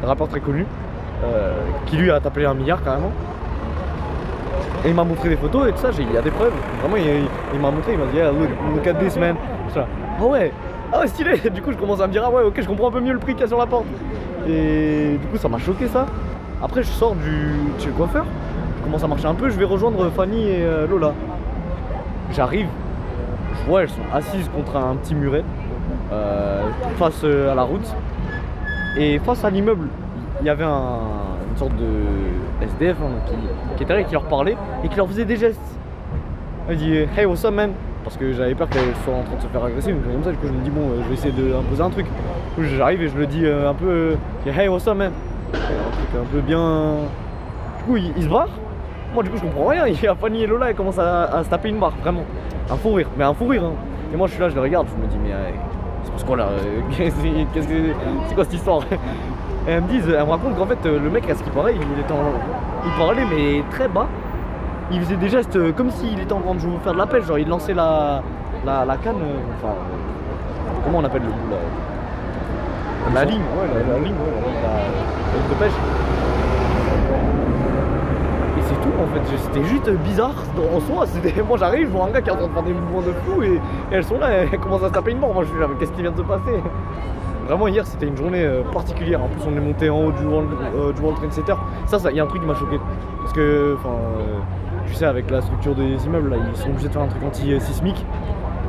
rappeur 0.03 0.27
très 0.27 0.41
connu, 0.41 0.65
qui 1.85 1.95
lui 1.97 2.11
a 2.11 2.19
tapé 2.19 2.45
un 2.45 2.53
milliard 2.53 2.83
carrément. 2.83 3.11
Et 4.85 4.89
il 4.89 4.95
m'a 4.95 5.03
montré 5.03 5.29
des 5.29 5.35
photos 5.37 5.67
et 5.69 5.71
tout 5.71 5.79
ça, 5.79 5.89
il 5.97 6.11
y 6.13 6.17
a 6.17 6.21
des 6.21 6.31
preuves. 6.31 6.53
Vraiment, 6.81 6.95
il, 7.53 7.59
m'a 7.59 7.71
montré, 7.71 7.93
il 7.93 7.99
m'a 7.99 8.05
dit, 8.05 8.17
yeah, 8.17 8.31
look, 8.31 8.49
look 8.73 8.87
at 8.87 8.93
this 8.95 9.17
man. 9.17 9.35
Ah 9.75 10.25
ouais, 10.25 10.51
ah 10.93 11.07
stylé. 11.07 11.37
Du 11.49 11.61
coup, 11.61 11.71
je 11.71 11.77
commence 11.77 12.01
à 12.01 12.07
me 12.07 12.11
dire, 12.11 12.23
ah 12.25 12.31
ouais, 12.31 12.43
ok, 12.43 12.59
je 12.61 12.67
comprends 12.67 12.87
un 12.89 12.91
peu 12.91 12.99
mieux 13.01 13.13
le 13.13 13.19
prix 13.19 13.33
qu'il 13.33 13.41
y 13.41 13.45
a 13.45 13.47
sur 13.47 13.57
la 13.57 13.65
porte. 13.65 13.85
Et 14.47 15.17
du 15.21 15.27
coup, 15.27 15.37
ça 15.37 15.49
m'a 15.49 15.57
choqué 15.57 15.87
ça. 15.87 16.05
Après, 16.61 16.83
je 16.83 16.87
sors 16.89 17.15
du 17.15 17.51
chez 17.79 17.87
le 17.87 17.93
coiffeur, 17.93 18.25
je 18.79 18.83
commence 18.83 19.03
à 19.03 19.07
marcher 19.07 19.27
un 19.27 19.33
peu, 19.35 19.49
je 19.49 19.57
vais 19.57 19.65
rejoindre 19.65 20.09
Fanny 20.09 20.49
et 20.49 20.63
euh, 20.63 20.87
Lola. 20.87 21.13
J'arrive, 22.33 22.67
je 23.53 23.65
vois, 23.69 23.83
elles 23.83 23.89
sont 23.89 24.01
assises 24.13 24.49
contre 24.53 24.75
un 24.75 24.95
petit 24.97 25.15
muret, 25.15 25.43
euh, 26.11 26.61
face 26.97 27.21
euh, 27.23 27.51
à 27.51 27.55
la 27.55 27.63
route. 27.63 27.95
Et 28.97 29.19
face 29.19 29.43
à 29.45 29.49
l'immeuble, 29.49 29.87
il 30.41 30.47
y 30.47 30.49
avait 30.49 30.65
un- 30.65 30.99
une 31.51 31.57
sorte 31.57 31.75
de 31.77 32.65
SDF 32.65 32.97
hein, 33.01 33.11
qui, 33.77 33.83
était 33.83 33.93
là 33.93 34.01
et 34.01 34.05
qui 34.05 34.13
leur 34.13 34.23
parlait 34.23 34.57
et 34.83 34.89
qui 34.89 34.97
leur 34.97 35.07
faisait 35.07 35.25
des 35.25 35.37
gestes. 35.37 35.61
Elle 36.67 36.77
dit 36.77 36.93
Hey, 37.15 37.25
what's 37.25 37.45
up, 37.45 37.53
man? 37.53 37.71
Parce 38.03 38.15
que 38.17 38.31
j'avais 38.33 38.55
peur 38.55 38.69
qu'elle 38.69 38.95
soit 39.03 39.13
en 39.13 39.23
train 39.23 39.35
de 39.35 39.41
se 39.41 39.47
faire 39.47 39.63
agresser, 39.63 39.91
donc 39.91 40.03
comme 40.03 40.23
ça, 40.23 40.31
du 40.31 40.37
coup, 40.37 40.47
je 40.47 40.53
me 40.53 40.63
dis 40.63 40.69
Bon, 40.69 40.81
euh, 40.81 41.01
je 41.03 41.07
vais 41.09 41.13
essayer 41.15 41.33
d'imposer 41.33 41.81
un 41.81 41.89
truc. 41.89 42.05
Du 42.05 42.11
coup, 42.55 42.63
j'arrive 42.77 43.01
et 43.01 43.09
je 43.09 43.17
le 43.17 43.27
dis 43.27 43.45
euh, 43.45 43.69
un 43.69 43.73
peu 43.73 43.87
euh, 43.87 44.15
Hey, 44.45 44.67
what's 44.69 44.87
up, 44.87 44.97
man? 44.97 45.11
Et 45.53 45.57
Un 45.57 45.91
truc 45.91 46.21
un 46.21 46.31
peu 46.31 46.41
bien. 46.41 46.95
Du 47.79 47.83
coup, 47.83 47.97
il, 47.97 48.23
se 48.23 48.29
barre. 48.29 48.49
Moi, 49.13 49.23
du 49.23 49.29
coup, 49.29 49.37
je 49.37 49.41
comprends 49.41 49.67
rien. 49.67 49.85
Il 49.87 50.07
a 50.07 50.15
Fanny 50.15 50.43
et 50.43 50.47
Lola, 50.47 50.69
elles 50.69 50.75
commencent 50.75 50.99
à, 50.99 51.43
se 51.43 51.49
taper 51.49 51.69
une 51.69 51.79
barre, 51.79 51.93
vraiment. 52.01 52.23
Un 52.71 52.75
fou 52.75 52.93
rire, 52.93 53.07
mais 53.17 53.23
un 53.23 53.33
fou 53.33 53.47
rire. 53.47 53.63
hein. 53.65 53.73
Et 54.13 54.17
moi, 54.17 54.27
je 54.27 54.33
suis 54.33 54.41
là, 54.41 54.49
je 54.49 54.55
les 54.55 54.61
regarde, 54.61 54.87
je 54.87 55.01
me 55.01 55.07
dis 55.07 55.17
Mais 55.21 55.31
c'est 56.03 56.25
que 57.53 57.61
c'est 58.27 58.35
quoi 58.35 58.43
cette 58.43 58.53
histoire? 58.53 58.81
Et 59.67 59.71
elles 59.71 59.81
me 59.83 59.87
disent, 59.87 60.07
elles 60.07 60.25
me 60.25 60.31
racontent 60.31 60.55
qu'en 60.55 60.65
fait 60.65 60.83
le 60.85 61.09
mec 61.09 61.29
à 61.29 61.35
ce 61.35 61.43
qu'il 61.43 61.51
paraît, 61.51 61.75
il 61.75 61.99
était 61.99 62.11
en... 62.11 62.33
il 62.85 62.91
parlait 62.97 63.25
mais 63.25 63.61
très 63.69 63.87
bas. 63.87 64.07
Il 64.91 65.01
faisait 65.01 65.15
des 65.17 65.29
gestes 65.29 65.55
euh, 65.55 65.71
comme 65.71 65.91
s'il 65.91 66.19
était 66.19 66.33
en 66.33 66.41
train 66.41 66.55
de 66.55 66.59
jouer- 66.59 66.77
faire 66.83 66.93
de 66.93 66.97
la 66.97 67.05
pêche, 67.07 67.25
genre 67.25 67.37
il 67.37 67.47
lançait 67.47 67.73
la, 67.73 68.21
la, 68.65 68.85
la 68.85 68.97
canne, 68.97 69.15
euh, 69.21 69.37
enfin 69.57 69.73
euh, 69.73 70.79
comment 70.83 70.99
on 70.99 71.03
appelle 71.03 71.21
le 71.21 71.27
bout 71.29 71.51
là 71.51 71.57
La 73.13 73.25
ligne, 73.25 73.39
ouais, 73.41 73.67
la, 73.67 73.93
la 73.93 73.99
ligne, 73.99 74.13
ouais, 74.13 74.53
la, 74.63 74.69
la 74.69 74.83
ligne 75.37 75.49
de 75.49 75.55
pêche. 75.55 75.71
Et 78.57 78.61
c'est 78.61 78.81
tout 78.81 78.93
en 78.99 79.07
fait, 79.13 79.37
c'était 79.37 79.63
juste 79.67 79.89
bizarre 80.03 80.33
en 80.75 80.79
soi. 80.79 81.05
C'était- 81.05 81.41
Moi 81.47 81.57
j'arrive, 81.57 81.87
je 81.87 81.91
vois 81.91 82.07
un 82.07 82.11
gars 82.11 82.21
qui 82.21 82.29
est 82.29 82.33
en 82.33 82.37
train 82.37 82.47
de 82.47 82.53
faire 82.53 82.63
des 82.63 82.73
mouvements 82.73 83.01
de 83.01 83.13
fou 83.25 83.43
et, 83.43 83.53
et 83.55 83.59
elles 83.91 84.03
sont 84.03 84.17
là, 84.19 84.29
elles 84.31 84.59
commencent 84.59 84.83
à 84.83 84.87
se 84.89 84.93
taper 84.93 85.11
une 85.11 85.19
mort. 85.19 85.33
Moi 85.33 85.43
je 85.43 85.49
suis 85.49 85.59
là, 85.59 85.67
mais 85.69 85.75
qu'est-ce 85.79 85.91
qui 85.91 86.01
vient 86.01 86.11
de 86.11 86.17
se 86.17 86.21
passer? 86.23 86.61
Vraiment 87.47 87.67
hier 87.67 87.85
c'était 87.85 88.05
une 88.07 88.17
journée 88.17 88.47
particulière. 88.73 89.23
En 89.23 89.27
plus 89.27 89.41
on 89.47 89.55
est 89.55 89.59
monté 89.61 89.89
en 89.89 90.03
haut 90.05 90.11
du 90.11 90.25
World, 90.25 90.49
euh, 90.75 90.93
du 90.93 91.01
World 91.01 91.17
Trade 91.19 91.33
Center. 91.33 91.55
Ça, 91.85 91.97
ça, 91.99 92.11
il 92.11 92.17
y 92.17 92.19
a 92.19 92.23
un 92.23 92.27
truc 92.27 92.41
qui 92.41 92.47
m'a 92.47 92.55
choqué. 92.55 92.79
Parce 93.21 93.33
que, 93.33 93.75
enfin, 93.79 93.89
euh, 93.89 94.39
tu 94.89 94.95
sais, 94.95 95.05
avec 95.05 95.29
la 95.31 95.41
structure 95.41 95.75
des 95.75 96.03
immeubles 96.05 96.29
là, 96.31 96.37
ils 96.51 96.57
sont 96.57 96.69
obligés 96.69 96.87
de 96.87 96.93
faire 96.93 97.01
un 97.03 97.07
truc 97.07 97.23
anti-sismique. 97.23 98.05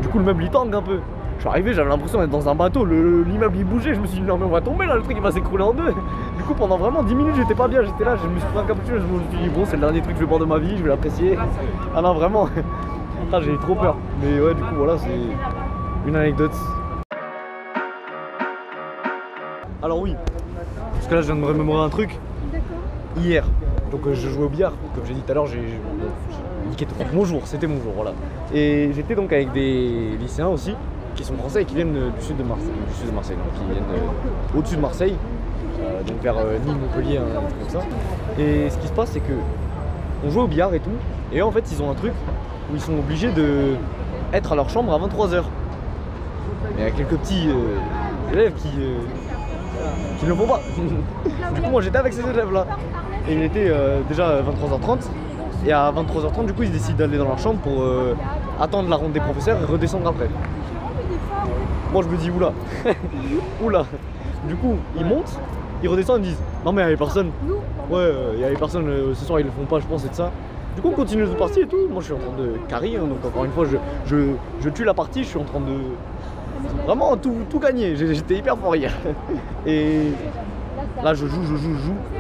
Du 0.03 0.09
coup 0.09 0.19
le 0.19 0.25
meuble 0.25 0.45
il 0.45 0.51
tangue 0.51 0.75
un 0.75 0.83
peu. 0.83 1.01
Je 1.37 1.41
suis 1.43 1.49
arrivé, 1.49 1.73
j'avais 1.73 1.89
l'impression 1.89 2.19
d'être 2.21 2.31
dans 2.31 2.49
un 2.51 2.55
bateau, 2.55 2.85
le- 2.85 3.23
l'immeuble 3.23 3.57
il 3.57 3.65
bougeait, 3.65 3.95
je 3.95 4.01
me 4.01 4.07
suis 4.07 4.21
dit 4.21 4.27
non 4.27 4.37
mais 4.37 4.45
on 4.45 4.51
va 4.51 4.61
tomber 4.61 4.85
là, 4.87 4.97
le 4.97 5.03
truc 5.03 5.17
il 5.17 5.23
va 5.23 5.33
s'écrouler 5.33 5.65
en 5.65 5.73
deux. 5.73 5.93
Du 6.37 6.43
coup 6.45 6.55
pendant 6.55 6.77
vraiment 6.77 7.03
10 7.03 7.15
minutes 7.15 7.35
j'étais 7.37 7.55
pas 7.55 7.67
bien, 7.69 7.83
j'étais 7.83 8.05
là, 8.05 8.17
je 8.17 8.27
me 8.29 8.39
suis 8.39 8.49
pris 8.49 8.59
un 8.59 8.65
cappuccino, 8.67 8.99
je 8.99 9.03
me 9.05 9.31
suis 9.31 9.49
dit 9.49 9.55
bon 9.55 9.65
c'est 9.65 9.77
le 9.77 9.81
dernier 9.83 10.01
truc 10.03 10.13
que 10.15 10.21
je 10.21 10.25
vais 10.25 10.29
boire 10.29 10.41
de 10.41 10.45
ma 10.45 10.59
vie, 10.59 10.77
je 10.77 10.83
vais 10.83 10.91
l'apprécier. 10.91 11.39
Ah 11.97 12.03
non 12.03 12.13
vraiment, 12.15 12.49
ah, 13.33 13.41
j'ai 13.41 13.53
eu 13.53 13.59
trop 13.59 13.75
peur. 13.75 13.97
Mais 14.23 14.39
ouais 14.41 14.55
du 14.55 14.61
coup 14.63 14.75
voilà 14.77 14.99
c'est 14.99 15.09
une 16.07 16.17
anecdote. 16.17 16.53
Alors 19.83 20.01
oui, 20.01 20.15
parce 20.93 21.07
que 21.07 21.15
là 21.15 21.21
je 21.23 21.27
viens 21.27 21.37
de 21.37 21.41
me 21.41 21.47
remémorer 21.47 21.85
un 21.85 21.89
truc. 21.89 22.19
Hier, 23.17 23.45
donc 23.91 24.07
euh, 24.07 24.15
je 24.15 24.29
jouais 24.29 24.45
au 24.45 24.49
billard, 24.49 24.73
comme 24.95 25.05
j'ai 25.05 25.15
dit 25.15 25.21
tout 25.21 25.33
à 25.33 25.35
l'heure, 25.35 25.47
j'ai 25.47 25.61
niqué 26.69 26.87
tout. 26.87 26.95
Mon 27.13 27.25
jour, 27.25 27.43
c'était 27.45 27.67
mon 27.67 27.81
jour, 27.83 27.93
voilà. 27.95 28.13
Et 28.55 28.91
j'étais 28.95 29.15
donc 29.15 29.33
avec 29.33 29.53
des 29.53 30.17
lycéens 30.21 30.49
aussi, 30.49 30.75
qui 31.17 31.25
sont 31.25 31.35
français 31.35 31.63
et 31.63 31.65
qui 31.65 31.75
viennent 31.75 31.97
euh, 31.97 32.11
du 32.11 32.25
sud 32.25 32.37
de 32.37 32.43
Marseille, 32.43 32.71
du 32.89 32.95
sud 32.95 33.07
de 33.09 33.15
Marseille, 33.15 33.37
donc 33.37 33.53
qui 33.55 33.73
viennent 33.73 33.85
euh, 33.93 34.59
au-dessus 34.59 34.77
de 34.77 34.81
Marseille, 34.81 35.17
donc 36.07 36.23
vers 36.23 36.35
Nîmes, 36.35 36.79
Montpellier, 36.81 37.19
un 37.19 37.41
truc 37.43 37.59
comme 37.61 37.81
ça. 37.81 37.87
Et 38.39 38.71
ce 38.71 38.79
qui 38.79 38.87
se 38.87 38.93
passe, 38.93 39.11
c'est 39.11 39.21
que 39.21 39.33
on 40.25 40.31
joue 40.31 40.41
au 40.41 40.47
billard 40.47 40.73
et 40.75 40.81
tout, 40.81 40.91
et 41.33 41.43
en 41.43 41.51
fait 41.51 41.65
ils 41.73 41.83
ont 41.83 41.91
un 41.91 41.95
truc 41.95 42.13
où 42.71 42.75
ils 42.75 42.81
sont 42.81 42.99
obligés 42.99 43.33
de 43.33 43.75
être 44.33 44.53
à 44.53 44.55
leur 44.55 44.69
chambre 44.69 44.93
à 44.93 44.99
23h. 44.99 45.43
Il 46.77 46.85
y 46.85 46.87
a 46.87 46.91
quelques 46.91 47.17
petits 47.17 47.49
élèves 48.33 48.53
qui, 48.55 48.69
qui 50.19 50.25
ne 50.25 50.29
le 50.29 50.35
font 50.35 50.47
pas. 50.47 50.61
du 51.55 51.61
coup 51.63 51.71
moi 51.71 51.81
j'étais 51.81 51.99
avec 51.99 52.13
ces 52.13 52.29
élèves 52.29 52.53
là. 52.53 52.67
Et 53.29 53.35
il 53.35 53.43
était 53.43 53.67
euh, 53.69 54.01
déjà 54.09 54.41
23h30. 54.43 55.09
Et 55.67 55.73
à 55.73 55.93
23h30 55.93 56.47
du 56.47 56.55
coup 56.55 56.63
ils 56.63 56.73
décident 56.73 56.97
d'aller 56.97 57.19
dans 57.19 57.27
leur 57.27 57.39
chambre 57.39 57.61
pour 57.61 57.83
euh, 57.83 58.17
attendre 58.59 58.89
la 58.89 58.97
ronde 58.97 59.13
des 59.13 59.21
professeurs 59.21 59.61
et 59.61 59.65
redescendre 59.65 60.09
après. 60.09 60.29
Moi 61.93 62.03
je 62.03 62.09
me 62.09 62.17
dis 62.17 62.31
oula, 62.31 62.53
oula. 63.63 63.85
Du 64.49 64.57
coup 64.57 64.77
ils 64.97 65.05
montent, 65.05 65.39
ils 65.83 65.89
redescendent, 65.89 66.25
ils 66.25 66.31
disent 66.31 66.43
non 66.65 66.73
mais 66.73 66.81
il 66.81 66.85
y 66.85 66.89
avait 66.89 66.97
personne. 66.97 67.31
Ouais, 67.91 67.99
euh, 67.99 68.33
il 68.37 68.41
y 68.41 68.45
avait 68.45 68.57
personne 68.57 68.87
ce 69.15 69.25
soir 69.25 69.41
ils 69.41 69.45
le 69.45 69.53
font 69.53 69.67
pas 69.67 69.81
je 69.81 69.87
pense 69.87 70.05
et 70.07 70.09
de 70.09 70.15
ça. 70.15 70.31
Du 70.77 70.81
coup 70.81 70.89
on 70.89 70.97
continue 70.97 71.25
de 71.25 71.35
partie 71.35 71.61
et 71.61 71.67
tout. 71.67 71.89
Moi 71.91 72.01
je 72.01 72.07
suis 72.07 72.15
en 72.15 72.19
train 72.19 72.37
de 72.39 72.55
carry, 72.69 72.97
hein, 72.97 73.01
donc 73.01 73.23
encore 73.23 73.45
une 73.45 73.53
fois 73.53 73.67
je, 73.67 73.77
je, 74.07 74.33
je 74.63 74.69
tue 74.71 74.85
la 74.85 74.95
partie, 74.95 75.25
je 75.25 75.29
suis 75.29 75.39
en 75.39 75.45
train 75.45 75.61
de 75.61 75.77
vraiment 76.87 77.17
tout, 77.17 77.35
tout 77.51 77.61
J'étais 77.63 78.37
hyper 78.37 78.57
fort 78.57 78.77
hier. 78.77 78.93
Et 79.67 80.13
là 81.03 81.13
je 81.13 81.27
joue, 81.27 81.43
je 81.43 81.57
joue, 81.57 81.75
je 81.77 81.87
joue. 81.87 82.20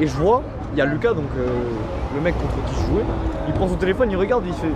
Et 0.00 0.06
je 0.06 0.16
vois, 0.16 0.42
il 0.72 0.78
y 0.78 0.82
a 0.82 0.86
Lucas, 0.86 1.12
donc 1.12 1.26
euh, 1.36 1.46
le 2.14 2.20
mec 2.20 2.34
contre 2.38 2.54
qui 2.66 2.74
je 2.74 2.86
jouais, 2.92 3.04
il 3.46 3.54
prend 3.54 3.68
son 3.68 3.76
téléphone, 3.76 4.10
il 4.10 4.16
regarde, 4.16 4.44
il 4.46 4.54
fait. 4.54 4.72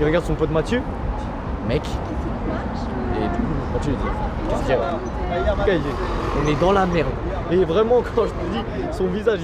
Il 0.00 0.06
regarde 0.06 0.24
son 0.24 0.34
pote 0.34 0.50
Mathieu. 0.50 0.80
Mec. 1.68 1.82
Et 3.16 3.22
du 3.22 3.28
coup, 3.28 3.42
Mathieu 3.72 3.92
il 3.92 3.98
dit 3.98 4.12
Qu'est-ce 4.48 4.62
qu'il 4.62 4.70
y 4.70 4.74
a? 4.74 5.54
Lucas, 5.56 5.72
il 5.72 5.80
dit 5.80 5.88
On 6.42 6.48
est 6.48 6.60
dans 6.60 6.72
la 6.72 6.86
merde. 6.86 7.08
Et 7.50 7.64
vraiment, 7.64 8.02
quand 8.14 8.24
je 8.24 8.30
te 8.30 8.52
dis, 8.52 8.64
son 8.92 9.06
visage, 9.06 9.40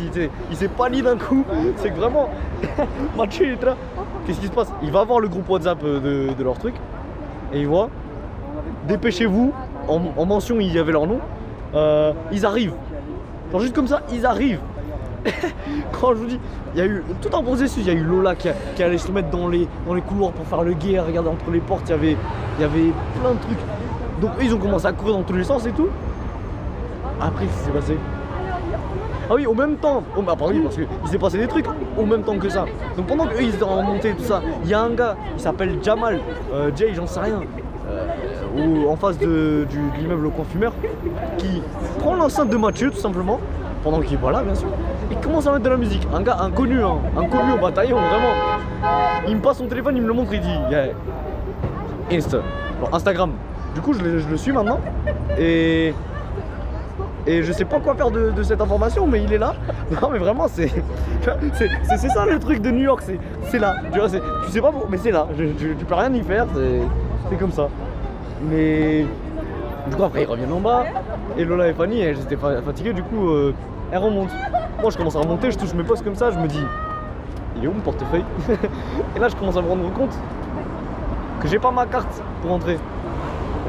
il, 0.50 0.56
s'est 0.56 0.68
pâli 0.68 1.02
d'un 1.02 1.16
coup. 1.16 1.44
C'est 1.76 1.90
que 1.90 1.96
vraiment, 1.96 2.28
Mathieu 3.16 3.46
il 3.46 3.52
est 3.52 3.64
là. 3.64 3.76
Qu'est-ce 4.26 4.40
qui 4.40 4.46
se 4.46 4.52
passe? 4.52 4.72
Il 4.82 4.90
va 4.90 5.04
voir 5.04 5.20
le 5.20 5.28
groupe 5.28 5.48
WhatsApp 5.48 5.78
euh, 5.84 6.28
de, 6.28 6.34
de 6.34 6.44
leur 6.44 6.58
truc. 6.58 6.74
Et 7.52 7.60
il 7.60 7.66
voit 7.66 7.88
Dépêchez-vous. 8.86 9.52
En, 9.88 10.00
en 10.16 10.26
mention, 10.26 10.60
il 10.60 10.72
y 10.72 10.78
avait 10.78 10.92
leur 10.92 11.06
nom. 11.06 11.20
Euh, 11.74 12.12
ils 12.32 12.44
arrivent. 12.44 12.74
Genre 13.52 13.60
juste 13.60 13.74
comme 13.74 13.86
ça, 13.88 14.02
ils 14.12 14.24
arrivent. 14.26 14.60
Quand 16.00 16.10
je 16.10 16.14
vous 16.14 16.26
dis, 16.26 16.40
il 16.74 16.78
y 16.78 16.82
a 16.82 16.86
eu 16.86 17.02
tout 17.20 17.36
un 17.36 17.42
processus. 17.42 17.82
Il 17.86 17.92
y 17.92 17.96
a 17.96 17.98
eu 17.98 18.02
Lola 18.04 18.34
qui, 18.34 18.48
qui 18.74 18.82
allait 18.82 18.98
se 18.98 19.10
mettre 19.12 19.30
dans 19.30 19.48
les, 19.48 19.68
dans 19.86 19.94
les 19.94 20.00
couloirs 20.02 20.32
pour 20.32 20.46
faire 20.46 20.62
le 20.62 20.72
guet. 20.72 20.98
Regarder 21.00 21.28
entre 21.28 21.50
les 21.50 21.60
portes, 21.60 21.82
il 21.88 21.90
y 21.90 21.94
avait, 21.94 22.16
il 22.58 22.62
y 22.62 22.64
avait 22.64 22.92
plein 23.20 23.32
de 23.32 23.38
trucs. 23.40 23.58
Donc 24.20 24.30
eux, 24.38 24.44
ils 24.44 24.54
ont 24.54 24.58
commencé 24.58 24.86
à 24.86 24.92
courir 24.92 25.16
dans 25.16 25.22
tous 25.22 25.34
les 25.34 25.44
sens 25.44 25.66
et 25.66 25.72
tout. 25.72 25.88
Après, 27.20 27.44
qu'est-ce 27.44 27.58
qui 27.58 27.64
s'est 27.64 27.70
passé? 27.70 27.96
Ah 29.28 29.34
oui, 29.34 29.46
au 29.46 29.54
même 29.54 29.76
temps. 29.76 30.02
Oh, 30.16 30.22
bah, 30.22 30.34
pardon, 30.38 30.54
oui, 30.54 30.60
parce 30.62 30.74
qu'il 30.74 30.86
s'est 31.06 31.18
passé 31.18 31.38
des 31.38 31.46
trucs 31.46 31.66
au 31.96 32.04
même 32.04 32.22
temps 32.22 32.36
que 32.38 32.48
ça. 32.48 32.64
Donc 32.96 33.06
pendant 33.06 33.26
qu'eux, 33.26 33.42
ils 33.42 33.54
étaient 33.54 33.62
en 33.62 33.82
montée, 33.82 34.12
tout 34.14 34.24
ça, 34.24 34.42
il 34.64 34.70
y 34.70 34.74
a 34.74 34.80
un 34.80 34.90
gars, 34.90 35.16
il 35.36 35.40
s'appelle 35.40 35.78
Jamal, 35.82 36.18
euh, 36.52 36.70
Jay, 36.74 36.92
j'en 36.94 37.06
sais 37.06 37.20
rien. 37.20 37.40
euh, 37.88 38.06
ou 38.66 38.88
en 38.88 38.96
face 38.96 39.18
de, 39.18 39.66
l'immeuble 39.98 40.26
au 40.26 40.30
coin 40.30 40.44
fumeur, 40.44 40.72
qui 41.38 41.62
prend 41.98 42.14
l'enceinte 42.14 42.50
de 42.50 42.56
Mathieu 42.56 42.90
tout 42.90 42.98
simplement, 42.98 43.40
pendant 43.82 44.00
qu'il 44.00 44.14
est 44.14 44.20
pas 44.20 44.30
là 44.30 44.42
bien 44.42 44.54
sûr, 44.54 44.68
et 45.10 45.14
commence 45.16 45.46
à 45.46 45.52
mettre 45.52 45.64
de 45.64 45.70
la 45.70 45.76
musique. 45.76 46.06
Un 46.14 46.22
gars 46.22 46.38
inconnu, 46.40 46.82
hein, 46.82 46.98
inconnu 47.16 47.52
au 47.52 47.58
bataillon, 47.58 47.96
vraiment. 47.96 48.34
Il 49.28 49.36
me 49.36 49.40
passe 49.40 49.58
son 49.58 49.66
téléphone, 49.66 49.96
il 49.96 50.02
me 50.02 50.08
le 50.08 50.14
montre, 50.14 50.32
il 50.34 50.40
dit. 50.40 50.58
Insta, 52.10 52.38
Instagram. 52.92 53.32
Du 53.74 53.80
coup 53.80 53.92
je 53.92 54.02
le, 54.02 54.36
suis 54.36 54.50
maintenant 54.50 54.80
et 55.38 55.94
et 57.26 57.42
je 57.42 57.52
sais 57.52 57.64
pas 57.64 57.78
quoi 57.78 57.94
faire 57.94 58.10
de, 58.10 58.42
cette 58.42 58.60
information, 58.60 59.06
mais 59.06 59.22
il 59.22 59.32
est 59.32 59.38
là. 59.38 59.54
Non, 60.02 60.08
mais 60.10 60.18
vraiment, 60.18 60.48
c'est 60.52 60.70
c'est 61.52 62.08
ça 62.08 62.24
le 62.24 62.38
truc 62.38 62.60
de 62.60 62.70
New 62.70 62.82
York, 62.82 63.04
c'est 63.50 63.58
là. 63.58 63.76
Tu 63.92 63.98
vois, 63.98 64.08
tu 64.08 64.50
sais 64.50 64.60
pas, 64.60 64.72
mais 64.88 64.96
c'est 64.96 65.10
là. 65.10 65.26
Tu, 65.36 65.84
peux 65.86 65.94
rien 65.94 66.12
y 66.12 66.22
faire, 66.22 66.46
c'est 67.28 67.36
comme 67.36 67.52
ça. 67.52 67.68
Mais 68.42 69.04
du 69.88 69.96
coup, 69.96 70.04
après, 70.04 70.22
ils 70.22 70.26
reviennent 70.26 70.52
en 70.52 70.60
bas. 70.60 70.84
Et 71.36 71.44
Lola 71.44 71.68
et 71.68 71.74
Fanny, 71.74 72.00
elles 72.00 72.20
étaient 72.20 72.36
fa- 72.36 72.62
fatiguées, 72.62 72.92
du 72.92 73.02
coup, 73.02 73.28
euh, 73.28 73.54
elles 73.92 73.98
remontent. 73.98 74.32
Moi, 74.80 74.90
je 74.90 74.96
commence 74.96 75.16
à 75.16 75.20
remonter, 75.20 75.50
je 75.50 75.58
touche 75.58 75.74
mes 75.74 75.82
postes 75.84 76.02
comme 76.04 76.14
ça, 76.14 76.30
je 76.30 76.38
me 76.38 76.46
dis, 76.48 76.64
il 77.56 77.64
est 77.64 77.66
où 77.66 77.72
mon 77.72 77.80
portefeuille 77.80 78.24
Et 79.16 79.18
là, 79.18 79.28
je 79.28 79.36
commence 79.36 79.56
à 79.56 79.62
me 79.62 79.68
rendre 79.68 79.92
compte 79.92 80.16
que 81.40 81.48
j'ai 81.48 81.58
pas 81.58 81.70
ma 81.70 81.86
carte 81.86 82.22
pour 82.42 82.52
entrer. 82.52 82.78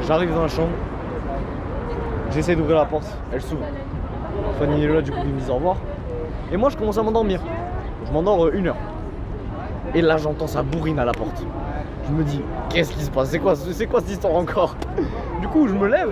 J'arrive 0.06 0.34
dans 0.34 0.42
la 0.42 0.48
chambre, 0.48 0.70
j'essaie 2.30 2.56
d'ouvrir 2.56 2.76
la 2.78 2.84
porte, 2.86 3.06
elle 3.32 3.42
s'ouvre. 3.42 3.64
Fanny 4.58 4.82
et 4.84 4.86
Lola, 4.86 5.02
du 5.02 5.10
coup, 5.10 5.18
ils 5.24 5.32
me 5.34 5.38
disent 5.38 5.50
au 5.50 5.54
revoir. 5.56 5.76
Et 6.50 6.56
moi, 6.56 6.70
je 6.70 6.76
commence 6.76 6.98
à 6.98 7.02
m'endormir. 7.02 7.40
Je 8.06 8.12
m'endors 8.12 8.46
euh, 8.46 8.50
une 8.54 8.68
heure. 8.68 8.76
Et 9.94 10.00
là, 10.02 10.16
j'entends 10.16 10.46
sa 10.46 10.62
bourrine 10.62 10.98
à 10.98 11.04
la 11.04 11.12
porte. 11.12 11.44
Je 12.08 12.12
me 12.12 12.24
dis, 12.24 12.40
qu'est-ce 12.70 12.92
qui 12.92 13.02
se 13.02 13.10
passe? 13.10 13.30
C'est 13.30 13.38
quoi, 13.38 13.54
c'est 13.56 13.86
quoi 13.86 14.00
cette 14.00 14.10
histoire 14.10 14.34
encore? 14.34 14.74
Du 15.42 15.48
coup, 15.48 15.66
je 15.66 15.74
me 15.74 15.88
lève. 15.88 16.08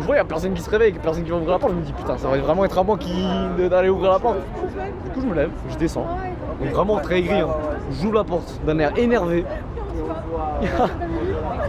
Je 0.00 0.06
vois, 0.06 0.16
il 0.16 0.20
a 0.20 0.24
personne 0.24 0.54
qui 0.54 0.62
se 0.62 0.70
réveille, 0.70 0.92
personne 0.94 1.22
qui 1.24 1.30
va 1.30 1.36
ouvrir 1.36 1.50
la 1.52 1.58
porte. 1.58 1.72
Je 1.74 1.78
me 1.78 1.82
dis, 1.84 1.92
putain, 1.92 2.16
ça 2.16 2.26
va 2.28 2.38
vraiment 2.38 2.64
être 2.64 2.78
à 2.78 2.82
moi 2.82 2.96
qui 2.96 3.12
d'aller 3.68 3.90
ouvrir 3.90 4.12
la 4.12 4.18
porte. 4.18 4.38
Du 5.04 5.10
coup, 5.10 5.20
je 5.20 5.26
me 5.26 5.34
lève, 5.34 5.50
je 5.70 5.76
descends. 5.76 6.06
Vraiment 6.72 6.96
très 6.98 7.18
aigri. 7.18 7.40
hein. 7.40 7.48
J'ouvre 8.00 8.14
la 8.14 8.24
porte 8.24 8.58
d'un 8.64 8.78
air 8.78 8.92
énervé. 8.96 9.44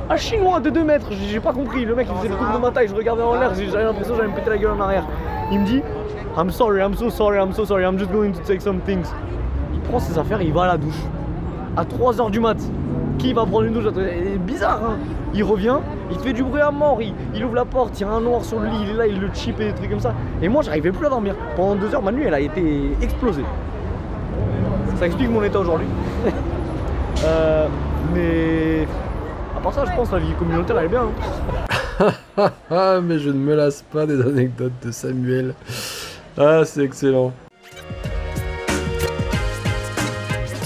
Un 0.09 0.15
chinois 0.15 0.61
de 0.61 0.69
2 0.69 0.83
mètres, 0.83 1.07
j'ai 1.11 1.41
pas 1.41 1.51
compris. 1.51 1.83
Le 1.83 1.93
mec, 1.93 2.07
il 2.09 2.15
faisait 2.17 2.29
le 2.29 2.35
double 2.35 2.53
de 2.53 2.57
ma 2.57 2.71
taille. 2.71 2.87
Je 2.87 2.95
regardais 2.95 3.21
en 3.23 3.33
l'air, 3.35 3.53
j'avais 3.53 3.83
l'impression 3.83 4.13
que 4.13 4.19
j'allais 4.21 4.31
me 4.31 4.35
péter 4.35 4.49
la 4.51 4.57
gueule 4.57 4.71
en 4.71 4.79
arrière. 4.79 5.05
Il 5.51 5.59
me 5.59 5.65
dit, 5.65 5.81
I'm 6.37 6.49
sorry, 6.51 6.79
I'm 6.81 6.95
so 6.95 7.09
sorry, 7.09 7.37
I'm 7.37 7.51
so 7.51 7.65
sorry, 7.65 7.83
I'm 7.83 7.97
just 7.99 8.11
going 8.11 8.31
to 8.31 8.39
take 8.47 8.61
some 8.61 8.79
things. 8.81 9.07
Il 9.73 9.81
prend 9.81 9.99
ses 9.99 10.17
affaires 10.17 10.41
il 10.41 10.53
va 10.53 10.63
à 10.63 10.67
la 10.67 10.77
douche. 10.77 11.01
À 11.75 11.83
3h 11.83 12.31
du 12.31 12.39
mat. 12.39 12.57
Qui 13.19 13.33
va 13.33 13.45
prendre 13.45 13.63
une 13.63 13.73
douche 13.73 13.85
C'est 13.95 14.37
bizarre, 14.39 14.81
hein 14.83 14.97
Il 15.33 15.43
revient, 15.43 15.77
il 16.11 16.17
fait 16.19 16.33
du 16.33 16.43
bruit 16.43 16.61
à 16.61 16.71
mort, 16.71 16.99
il, 17.01 17.45
ouvre 17.45 17.55
la 17.55 17.65
porte, 17.65 17.99
il 17.99 18.03
y 18.03 18.05
a 18.05 18.09
un 18.09 18.19
noir 18.21 18.43
sur 18.43 18.59
le 18.59 18.67
lit, 18.67 18.77
il 18.83 18.89
est 18.89 18.93
là, 18.93 19.07
il 19.07 19.19
le 19.19 19.29
chip 19.33 19.59
et 19.61 19.65
des 19.65 19.73
trucs 19.73 19.89
comme 19.89 19.99
ça. 19.99 20.13
Et 20.41 20.49
moi, 20.49 20.61
j'arrivais 20.61 20.91
plus 20.91 21.05
à 21.05 21.09
dormir. 21.09 21.35
Pendant 21.55 21.75
deux 21.75 21.93
heures, 21.93 22.01
ma 22.03 22.11
nuit, 22.11 22.23
elle 22.25 22.33
a 22.33 22.39
été 22.39 22.91
explosée. 23.01 23.45
Ça 24.97 25.05
explique 25.05 25.29
mon 25.29 25.43
état 25.43 25.59
aujourd'hui. 25.59 25.87
Euh, 27.25 27.67
mais 28.13 28.85
à 29.55 29.61
part 29.61 29.71
ça, 29.71 29.85
je 29.85 29.95
pense 29.95 30.09
que 30.09 30.15
la 30.15 30.19
vie 30.21 30.33
communautaire, 30.33 30.77
elle 30.79 30.85
est 30.85 30.89
bien. 30.89 31.03
hein. 31.99 32.11
Ah, 32.69 32.99
mais 33.01 33.17
je 33.19 33.29
ne 33.29 33.37
me 33.37 33.55
lasse 33.55 33.81
pas 33.83 34.05
des 34.05 34.19
anecdotes 34.19 34.73
de 34.83 34.91
Samuel. 34.91 35.53
Ah, 36.37 36.65
c'est 36.65 36.83
excellent. 36.83 37.31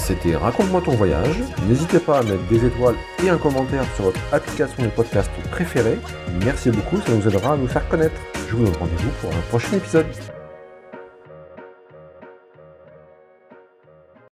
C'était 0.08 0.38
Raconte-moi 0.38 0.82
ton 0.86 0.94
voyage. 0.94 1.36
N'hésitez 1.68 2.00
pas 2.00 2.20
à 2.20 2.24
mettre 2.24 2.48
des 2.48 2.66
étoiles 2.66 2.96
et 3.22 3.30
un 3.30 3.38
commentaire 3.38 3.84
sur 3.96 4.06
votre 4.06 4.20
application 4.32 4.84
de 4.84 4.88
podcast 4.88 5.30
préférée. 5.52 6.00
Merci 6.46 6.70
beaucoup, 6.70 7.02
ça 7.02 7.12
nous 7.12 7.28
aidera 7.28 7.56
à 7.56 7.58
nous 7.58 7.68
faire 7.68 7.86
connaître. 7.90 8.16
Je 8.50 8.56
vous 8.56 8.64
donne 8.64 8.76
rendez-vous 8.78 9.10
pour 9.20 9.32
un 9.32 9.42
prochain 9.50 9.76
épisode. 9.76 10.06